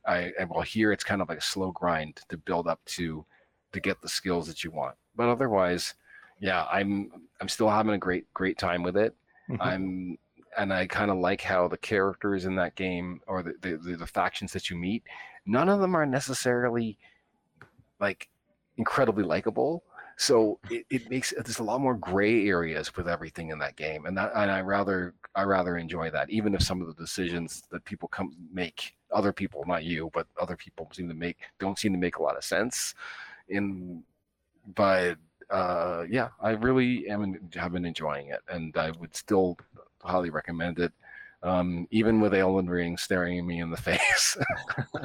I 0.07 0.33
and 0.39 0.49
while 0.49 0.63
here, 0.63 0.93
it's 0.93 1.05
kind 1.05 1.21
of 1.21 1.29
like 1.29 1.39
a 1.39 1.43
slow 1.43 1.71
grind 1.73 2.21
to 2.29 2.37
build 2.39 2.67
up 2.67 2.81
to 2.87 3.25
to 3.73 3.81
get 3.81 4.01
the 4.01 4.09
skills 4.09 4.47
that 4.49 4.65
you 4.65 4.71
want. 4.71 4.97
But 5.15 5.29
otherwise, 5.29 5.95
yeah, 6.41 6.65
I'm 6.71 7.11
I'm 7.41 7.49
still 7.49 7.69
having 7.71 7.93
a 7.93 7.99
great 7.99 8.33
great 8.35 8.59
time 8.59 8.83
with 8.83 8.97
it. 8.97 9.15
Mhm. 9.49 9.59
I'm 9.61 10.19
and 10.59 10.73
I 10.73 10.87
kind 10.87 11.11
of 11.11 11.19
like 11.19 11.41
how 11.43 11.69
the 11.69 11.79
characters 11.79 12.45
in 12.45 12.57
that 12.57 12.75
game 12.75 13.21
or 13.27 13.43
the, 13.43 13.55
the 13.61 13.77
the 13.77 13.97
the 13.97 14.07
factions 14.07 14.53
that 14.53 14.71
you 14.71 14.77
meet, 14.77 15.05
none 15.47 15.69
of 15.69 15.81
them 15.81 15.95
are 15.95 16.07
necessarily 16.07 16.99
like 18.01 18.29
incredibly 18.77 19.25
likable. 19.25 19.85
So 20.17 20.59
it, 20.71 20.85
it 20.91 21.09
makes 21.09 21.33
there's 21.33 21.61
a 21.61 21.65
lot 21.65 21.81
more 21.81 21.95
gray 21.95 22.47
areas 22.47 22.95
with 22.95 23.09
everything 23.09 23.51
in 23.51 23.59
that 23.61 23.77
game, 23.77 24.05
and 24.05 24.17
that 24.19 24.33
and 24.35 24.51
I 24.51 24.61
rather 24.61 25.15
I 25.35 25.45
rather 25.45 25.77
enjoy 25.79 26.11
that, 26.11 26.29
even 26.31 26.55
if 26.55 26.63
some 26.63 26.83
of 26.83 26.89
the 26.89 26.95
decisions 27.03 27.63
that 27.71 27.85
people 27.85 28.09
come 28.09 28.35
make, 28.53 28.97
other 29.13 29.33
people, 29.33 29.65
not 29.67 29.85
you, 29.85 30.11
but 30.13 30.27
other 30.39 30.57
people 30.57 30.91
seem 30.93 31.09
to 31.09 31.15
make 31.15 31.39
don't 31.59 31.79
seem 31.79 31.93
to 31.93 31.99
make 31.99 32.17
a 32.17 32.23
lot 32.23 32.37
of 32.37 32.45
sense. 32.45 32.95
In 33.49 34.03
but 34.75 35.17
uh, 35.51 36.05
yeah, 36.09 36.29
I 36.41 36.51
really 36.51 37.09
am 37.09 37.39
have 37.55 37.73
been 37.73 37.85
enjoying 37.85 38.29
it, 38.29 38.41
and 38.49 38.77
I 38.77 38.91
would 38.93 39.15
still 39.17 39.57
highly 40.03 40.31
recommend 40.31 40.79
it. 40.79 40.93
Um, 41.43 41.89
even 41.91 42.21
with 42.21 42.35
Elden 42.35 42.69
Ring 42.69 42.99
staring 42.99 43.47
me 43.47 43.61
in 43.61 43.71
the 43.71 43.77
face. 43.89 44.37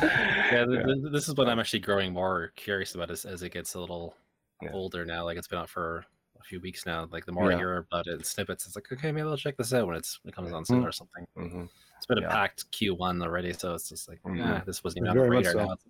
yeah, 0.00 0.64
th- 0.64 0.84
th- 0.86 1.12
this 1.12 1.28
is 1.28 1.34
what 1.34 1.48
I'm 1.48 1.58
actually 1.58 1.80
growing 1.80 2.12
more 2.12 2.52
curious 2.56 2.94
about 2.94 3.10
as, 3.10 3.24
as 3.24 3.42
it 3.42 3.52
gets 3.52 3.74
a 3.74 3.80
little 3.80 4.14
Yeah. 4.62 4.70
older 4.72 5.04
now. 5.04 5.24
Like 5.24 5.36
it's 5.36 5.48
been 5.48 5.58
out 5.58 5.68
for 5.68 6.04
a 6.40 6.44
few 6.44 6.60
weeks 6.60 6.86
now. 6.86 7.08
Like 7.10 7.26
the 7.26 7.32
more 7.32 7.48
I 7.48 7.52
Yeah. 7.52 7.58
hear 7.58 7.76
about 7.78 8.06
it 8.06 8.14
in 8.14 8.22
snippets, 8.24 8.66
it's 8.66 8.76
like 8.76 8.90
okay, 8.92 9.10
maybe 9.12 9.26
I'll 9.26 9.36
check 9.36 9.56
this 9.56 9.72
out 9.74 9.86
when 9.86 9.96
it's 9.96 10.20
when 10.22 10.30
it 10.32 10.36
comes 10.36 10.52
on 10.52 10.64
soon 10.64 10.82
Mhm. 10.82 10.86
or 10.88 10.92
something. 10.92 11.26
Mhm. 11.36 11.68
It's 12.04 12.06
been 12.06 12.18
a 12.18 12.20
Yeah. 12.28 12.28
packed 12.32 12.70
Q1 12.70 13.22
already, 13.22 13.54
so 13.54 13.72
it's 13.74 13.88
just 13.88 14.10
like, 14.10 14.20
Mhm. 14.24 14.36
yeah, 14.36 14.62
this 14.66 14.84
wasn't 14.84 15.06
even 15.06 15.08
on 15.08 15.16
the 15.16 15.22
Very 15.22 15.36
radar. 15.38 15.52
so. 15.52 15.58
Now, 15.64 15.72
it's, 15.72 15.84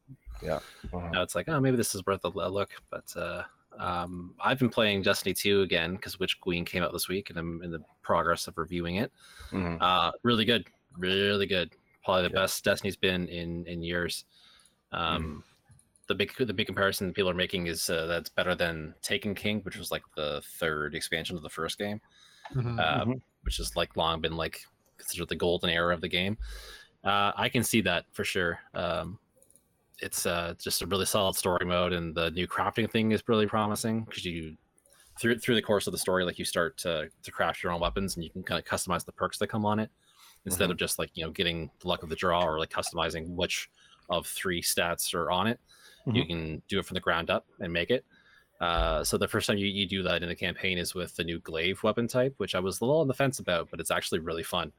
Uh-huh. 0.95 1.09
now 1.11 1.23
it's 1.23 1.35
like, 1.35 1.49
oh, 1.49 1.59
maybe 1.59 1.77
this 1.77 1.93
is 1.97 2.07
worth 2.07 2.25
a, 2.25 2.29
a 2.29 2.49
look. 2.49 2.71
But 2.89 3.13
uh, 3.17 3.43
um, 3.77 4.37
I've 4.39 4.61
been 4.61 4.71
playing 4.71 5.03
Destiny 5.03 5.35
2 5.35 5.63
again 5.63 5.97
because 5.97 6.21
Witch 6.21 6.41
Queen 6.41 6.65
came 6.65 6.85
out 6.85 6.93
this 6.93 7.09
week, 7.09 7.31
and 7.31 7.39
I'm 7.39 7.63
in 7.65 7.73
the 7.73 7.81
progress 8.03 8.47
of 8.47 8.57
reviewing 8.57 8.97
it. 8.97 9.11
Mhm. 9.51 9.79
Uh, 9.81 10.13
really 10.23 10.45
good, 10.45 10.69
really 10.97 11.47
good. 11.47 11.75
Probably 12.05 12.23
the 12.29 12.29
Yeah. 12.35 12.43
best 12.43 12.63
Destiny's 12.63 12.97
been 12.97 13.27
in 13.27 13.67
in 13.67 13.83
years. 13.83 14.25
Um, 14.93 15.43
The 16.07 16.15
big 16.15 16.33
the 16.37 16.53
big 16.53 16.67
comparison 16.67 17.13
people 17.15 17.31
are 17.31 17.35
making 17.35 17.67
is 17.67 17.89
uh, 17.91 18.05
that's 18.07 18.29
better 18.29 18.55
than 18.55 18.95
Taken 19.03 19.35
King, 19.35 19.63
which 19.63 19.77
was 19.79 19.91
like 19.91 20.03
the 20.15 20.43
third 20.61 20.95
expansion 20.95 21.35
of 21.37 21.43
the 21.43 21.49
first 21.49 21.79
game, 21.79 22.01
Mhm. 22.53 22.79
uh, 22.79 23.05
Mhm. 23.07 23.23
which 23.41 23.57
has 23.57 23.75
like 23.75 23.97
long 23.97 24.21
been 24.21 24.37
like 24.37 24.67
considered 24.99 25.29
the 25.29 25.37
golden 25.37 25.71
era 25.71 25.95
of 25.95 26.01
the 26.01 26.09
game. 26.09 26.37
Uh, 27.03 27.33
I 27.37 27.49
can 27.49 27.63
see 27.63 27.81
that 27.83 28.07
for 28.13 28.25
sure. 28.25 28.59
Um, 28.75 29.19
it's 30.01 30.27
uh, 30.27 30.55
just 30.61 30.83
a 30.83 30.87
really 30.87 31.07
solid 31.07 31.37
story 31.37 31.65
mode, 31.67 31.93
and 31.93 32.15
the 32.15 32.31
new 32.33 32.47
crafting 32.49 32.91
thing 32.91 33.13
is 33.13 33.23
really 33.27 33.47
promising 33.47 34.05
because 34.05 34.25
you 34.25 34.57
through 35.21 35.39
through 35.39 35.55
the 35.55 35.63
course 35.63 35.87
of 35.87 35.93
the 35.93 35.99
story, 35.99 36.25
like 36.25 36.39
you 36.39 36.45
start 36.45 36.77
to 36.79 37.09
to 37.23 37.31
craft 37.31 37.63
your 37.63 37.73
own 37.73 37.81
weapons, 37.81 38.17
and 38.17 38.25
you 38.25 38.31
can 38.31 38.43
kind 38.43 38.59
of 38.59 38.65
customize 38.65 39.05
the 39.05 39.13
perks 39.13 39.39
that 39.39 39.47
come 39.49 39.65
on 39.65 39.79
it 39.79 39.91
instead 40.47 40.71
of 40.71 40.77
just 40.77 40.99
like 40.99 41.11
you 41.15 41.25
know 41.25 41.31
getting 41.31 41.71
the 41.81 41.89
luck 41.89 42.03
of 42.03 42.09
the 42.09 42.17
draw 42.17 42.45
or 42.45 42.59
like 42.59 42.71
customizing 42.71 43.29
which 43.35 43.71
of 44.11 44.27
three 44.27 44.61
stats 44.61 45.15
are 45.15 45.31
on 45.31 45.47
it. 45.47 45.59
You 46.07 46.23
Mhm. 46.25 46.27
can 46.29 46.63
do 46.69 46.79
it 46.79 46.85
from 46.85 46.95
the 46.97 47.01
ground 47.01 47.31
up 47.31 47.47
and 47.61 47.73
make 47.73 47.91
it. 47.91 48.05
Uh, 48.65 49.05
so 49.05 49.19
the 49.19 49.29
first 49.29 49.47
time 49.47 49.59
you, 49.59 49.67
you 49.67 49.87
do 49.87 50.03
that 50.03 50.23
in 50.23 50.31
a 50.31 50.35
campaign 50.35 50.79
is 50.79 50.95
with 50.95 51.15
the 51.17 51.25
new 51.25 51.39
glaive 51.41 51.83
weapon 51.83 52.09
type, 52.09 52.35
which 52.39 52.55
I 52.55 52.61
was 52.61 52.81
a 52.81 52.85
little 52.85 53.01
on 53.01 53.09
the 53.09 53.15
fence 53.15 53.39
about, 53.39 53.69
but 53.71 53.79
it's 53.81 53.91
actually 53.91 54.21
really 54.21 54.43
fun. 54.43 54.73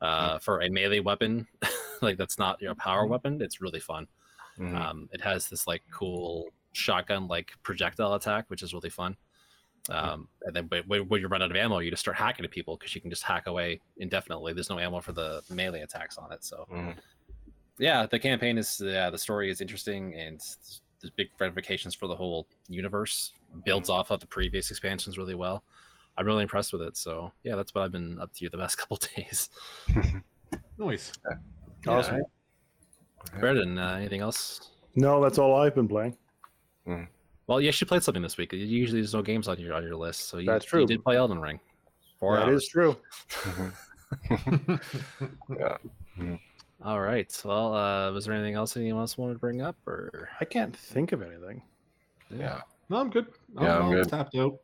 Uh, 0.00 0.38
For 0.38 0.60
a 0.62 0.68
melee 0.68 1.00
weapon, 1.00 1.46
like 2.02 2.16
that's 2.16 2.38
not 2.38 2.60
your 2.60 2.74
power 2.74 3.06
weapon, 3.06 3.40
it's 3.40 3.60
really 3.60 3.80
fun. 3.80 4.06
Mhm. 4.58 4.74
Um, 4.74 5.08
it 5.12 5.20
has 5.20 5.48
this 5.48 5.66
like 5.66 5.82
cool 5.92 6.46
shotgun 6.72 7.28
like 7.28 7.52
projectile 7.62 8.14
attack, 8.14 8.44
which 8.48 8.62
is 8.62 8.74
really 8.74 8.90
fun. 8.90 9.16
Um, 9.88 10.28
and 10.42 10.54
then 10.54 10.68
when, 10.86 11.08
when 11.08 11.20
you 11.20 11.28
run 11.28 11.42
out 11.42 11.50
of 11.50 11.56
ammo, 11.56 11.78
you 11.78 11.90
just 11.90 12.00
start 12.00 12.16
hacking 12.16 12.44
at 12.44 12.50
people 12.50 12.76
because 12.76 12.94
you 12.94 13.00
can 13.00 13.10
just 13.10 13.22
hack 13.22 13.46
away 13.46 13.80
indefinitely. 13.98 14.52
There's 14.52 14.68
no 14.68 14.78
ammo 14.78 15.00
for 15.00 15.12
the 15.12 15.42
melee 15.50 15.82
attacks 15.82 16.18
on 16.18 16.32
it. 16.32 16.44
So 16.44 16.66
Mhm. 16.70 16.96
yeah, 17.78 18.04
the 18.06 18.18
campaign 18.18 18.58
is 18.58 18.80
yeah, 18.84 19.10
the 19.10 19.18
story 19.18 19.50
is 19.50 19.60
interesting 19.60 20.14
and 20.14 20.40
there's 21.00 21.10
big 21.12 21.28
ramifications 21.38 21.94
for 21.94 22.06
the 22.08 22.16
whole 22.16 22.46
universe. 22.68 23.32
Builds 23.64 23.88
off 23.90 24.10
of 24.10 24.20
the 24.20 24.26
previous 24.26 24.70
expansions 24.70 25.16
really 25.18 25.34
well. 25.34 25.62
I'm 26.16 26.26
really 26.26 26.42
impressed 26.42 26.72
with 26.72 26.82
it. 26.82 26.96
So 26.96 27.32
yeah, 27.44 27.54
that's 27.56 27.74
what 27.74 27.82
I've 27.84 27.92
been 27.92 28.18
up 28.20 28.32
to 28.34 28.48
the 28.48 28.58
past 28.58 28.76
couple 28.78 28.98
days. 29.16 29.50
Nice. 30.78 31.12
Awesome. 31.88 32.22
Brendan, 33.40 33.78
uh, 33.78 33.96
anything 33.96 34.20
else? 34.20 34.70
No, 34.94 35.20
that's 35.20 35.36
all 35.36 35.56
I've 35.60 35.74
been 35.74 35.88
playing. 35.88 36.16
Well, 37.48 37.60
you 37.60 37.68
actually 37.68 37.88
played 37.88 38.02
something 38.04 38.22
this 38.22 38.36
week. 38.36 38.52
Usually, 38.52 39.00
there's 39.00 39.12
no 39.12 39.20
games 39.22 39.48
on 39.48 39.58
your 39.58 39.74
on 39.74 39.82
your 39.82 39.96
list, 39.96 40.28
so 40.28 40.38
you, 40.38 40.46
That's 40.46 40.64
You 40.66 40.70
true. 40.70 40.86
did 40.86 41.02
play 41.02 41.16
Elden 41.16 41.40
Ring. 41.40 41.58
Four 42.20 42.36
That 42.36 42.44
hours. 42.46 42.62
is 42.62 42.68
true. 42.68 42.96
Mhm. 46.18 46.40
All 46.84 47.00
right. 47.00 47.30
Well, 47.44 47.74
uh, 47.74 48.12
was 48.12 48.24
there 48.24 48.34
anything 48.34 48.54
else 48.54 48.76
anyone 48.76 49.00
else 49.00 49.18
wanted 49.18 49.34
to 49.34 49.38
bring 49.40 49.62
up, 49.62 49.76
or 49.86 50.28
I 50.40 50.44
can't 50.44 50.74
think 50.76 51.12
of 51.12 51.22
anything. 51.22 51.62
Yeah. 52.30 52.60
no, 52.88 52.98
I'm 52.98 53.10
good. 53.10 53.26
I'm, 53.56 53.64
Yeah, 53.64 53.76
I'm 53.78 53.84
all 53.86 53.92
good. 53.92 54.08
tapped 54.08 54.34
out. 54.36 54.58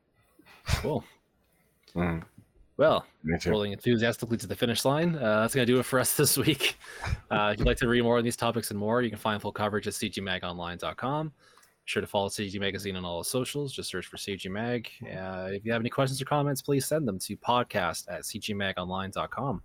cool? 0.77 1.05
Mhm. 1.95 2.23
Well, 2.77 3.07
rolling 3.53 3.73
enthusiastically 3.73 4.37
to 4.39 4.47
the 4.49 4.57
finish 4.57 4.85
line. 4.85 5.15
Uh, 5.15 5.41
that's 5.43 5.55
going 5.55 5.65
to 5.67 5.73
do 5.73 5.79
it 5.79 5.85
for 5.85 6.01
us 6.01 6.17
this 6.17 6.37
week. 6.37 6.77
Uh, 7.31 7.51
if 7.53 7.59
you'd 7.59 7.67
like 7.67 7.77
to 7.79 7.89
read 7.89 8.03
more 8.03 8.19
on 8.19 8.25
these 8.25 8.37
topics 8.37 8.71
and 8.71 8.79
more, 8.79 9.01
you 9.03 9.11
can 9.11 9.19
find 9.19 9.41
full 9.41 9.53
coverage 9.53 9.87
at 9.87 9.95
cgmagonline.com. 9.95 11.29
Be 11.29 11.33
sure 11.85 12.01
to 12.01 12.07
follow 12.07 12.29
CG 12.29 12.59
Magazine 12.59 12.97
on 12.97 13.05
all 13.05 13.19
the 13.19 13.25
socials. 13.25 13.73
Just 13.73 13.91
search 13.91 14.07
for 14.07 14.17
CG 14.17 14.51
Mag. 14.51 14.89
Uh, 15.05 15.51
if 15.53 15.65
you 15.65 15.71
have 15.73 15.83
any 15.83 15.91
questions 15.91 16.21
or 16.21 16.25
comments, 16.25 16.63
please 16.63 16.85
send 16.87 17.07
them 17.07 17.19
to 17.21 17.37
podcast 17.37 18.07
at 18.11 18.23
cgmagonline.com. 18.23 19.63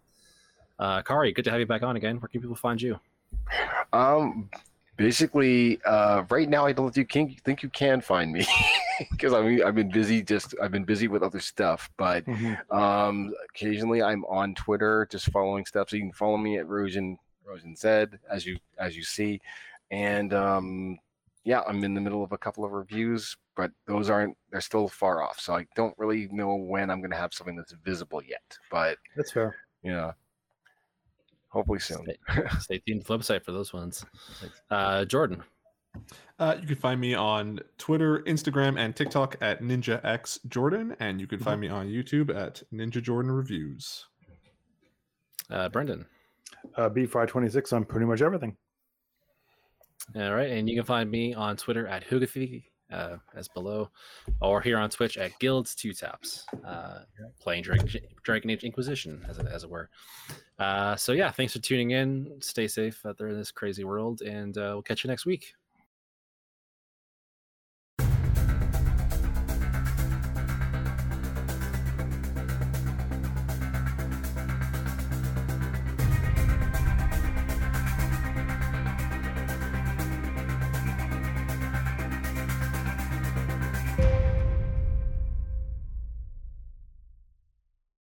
Uh, 0.79 1.01
Kari, 1.01 1.33
good 1.33 1.43
to 1.45 1.51
have 1.51 1.59
you 1.59 1.65
back 1.65 1.83
on 1.83 1.95
again. 1.97 2.17
Where 2.21 2.29
can 2.29 2.41
people 2.41 2.55
find 2.55 2.81
you? 2.81 2.99
Um, 3.91 4.49
basically, 4.95 5.79
uh, 5.85 6.23
right 6.29 6.47
now 6.47 6.65
I 6.65 6.71
don't 6.71 6.93
think 6.93 7.13
you 7.15 7.25
can 7.25 7.35
think 7.43 7.63
you 7.63 7.69
can 7.69 8.01
find 8.01 8.31
me. 8.31 8.45
because 9.11 9.33
I 9.33 9.41
mean 9.41 9.63
I've 9.63 9.75
been 9.75 9.91
busy. 9.91 10.21
Just 10.21 10.55
I've 10.61 10.71
been 10.71 10.85
busy 10.85 11.07
with 11.07 11.21
other 11.23 11.39
stuff, 11.39 11.89
but 11.97 12.25
Mhm. 12.25 12.57
um, 12.71 13.33
occasionally 13.49 14.01
I'm 14.01 14.23
on 14.25 14.55
Twitter 14.55 15.07
just 15.11 15.29
following 15.31 15.65
stuff. 15.65 15.89
So 15.89 15.97
you 15.97 16.03
can 16.03 16.13
follow 16.13 16.37
me 16.37 16.57
at 16.57 16.67
Rosen 16.67 17.17
Rosen 17.45 17.75
Zed 17.75 18.19
as 18.29 18.45
you 18.45 18.57
as 18.77 18.95
you 18.95 19.03
see, 19.03 19.41
and 19.91 20.33
um, 20.33 20.97
yeah, 21.43 21.61
I'm 21.67 21.83
in 21.83 21.93
the 21.93 22.01
middle 22.01 22.23
of 22.23 22.31
a 22.31 22.37
couple 22.37 22.63
of 22.63 22.71
reviews, 22.71 23.35
but 23.57 23.71
those 23.85 24.09
aren't 24.09 24.37
they're 24.51 24.61
still 24.61 24.87
far 24.87 25.21
off. 25.23 25.39
So 25.39 25.55
I 25.55 25.65
don't 25.75 25.97
really 25.97 26.27
know 26.31 26.55
when 26.55 26.89
I'm 26.89 26.99
going 27.01 27.11
to 27.11 27.17
have 27.17 27.33
something 27.33 27.55
that's 27.57 27.73
visible 27.83 28.21
yet. 28.23 28.57
But 28.71 28.97
That's 29.15 29.31
fair. 29.31 29.55
yeah, 29.81 30.11
hopefully 31.49 31.79
soon. 31.79 32.03
Stay, 32.03 32.43
stay 32.59 32.77
tuned 32.79 33.01
to 33.01 33.07
the 33.07 33.17
website 33.17 33.43
for 33.43 33.51
those 33.51 33.73
ones. 33.73 34.05
Uh, 34.69 35.05
Jordan. 35.05 35.43
Uh, 36.37 36.55
you 36.61 36.67
can 36.67 36.75
find 36.75 37.01
me 37.01 37.13
on 37.13 37.59
Twitter, 37.77 38.19
Instagram, 38.19 38.79
and 38.79 38.95
TikTok 38.95 39.35
at 39.41 39.61
Ninja 39.61 40.03
X 40.05 40.39
Jordan, 40.47 40.95
and 40.99 41.19
you 41.19 41.27
can 41.27 41.39
find 41.39 41.59
me 41.59 41.67
on 41.67 41.87
YouTube 41.87 42.33
at 42.33 42.63
Ninja 42.73 43.01
Jordan 43.01 43.31
Reviews. 43.31 44.05
Uh, 45.49 45.67
Brendan. 45.67 46.05
Uh, 46.77 46.89
B526 46.89 47.73
on 47.73 47.85
pretty 47.85 48.05
much 48.05 48.21
everything. 48.21 48.55
All 50.15 50.33
right, 50.33 50.51
and 50.51 50.69
you 50.69 50.75
can 50.75 50.85
find 50.85 51.09
me 51.09 51.33
on 51.33 51.57
Twitter 51.57 51.87
at 51.87 52.07
Hugathy, 52.07 52.63
uh, 52.91 53.17
as 53.35 53.47
below, 53.47 53.89
or 54.41 54.61
here 54.61 54.77
on 54.77 54.89
Twitch 54.89 55.17
at 55.17 55.37
Guilds 55.39 55.75
Two 55.75 55.93
Taps, 55.93 56.45
uh, 56.65 56.99
playing 57.39 57.63
Dragon, 57.63 57.87
Dragon 58.23 58.49
Age 58.49 58.63
Inquisition, 58.63 59.25
as 59.29 59.37
it, 59.37 59.47
as 59.47 59.63
it 59.63 59.69
were. 59.69 59.89
Uh, 60.57 60.95
so 60.95 61.11
yeah, 61.11 61.31
thanks 61.31 61.53
for 61.53 61.59
tuning 61.59 61.91
in. 61.91 62.37
Stay 62.41 62.67
safe 62.67 63.05
out 63.05 63.17
there 63.17 63.29
in 63.29 63.37
this 63.37 63.51
crazy 63.51 63.83
world, 63.83 64.21
and 64.21 64.57
uh, 64.57 64.71
we'll 64.73 64.81
catch 64.81 65.03
you 65.03 65.09
next 65.09 65.25
week. 65.25 65.53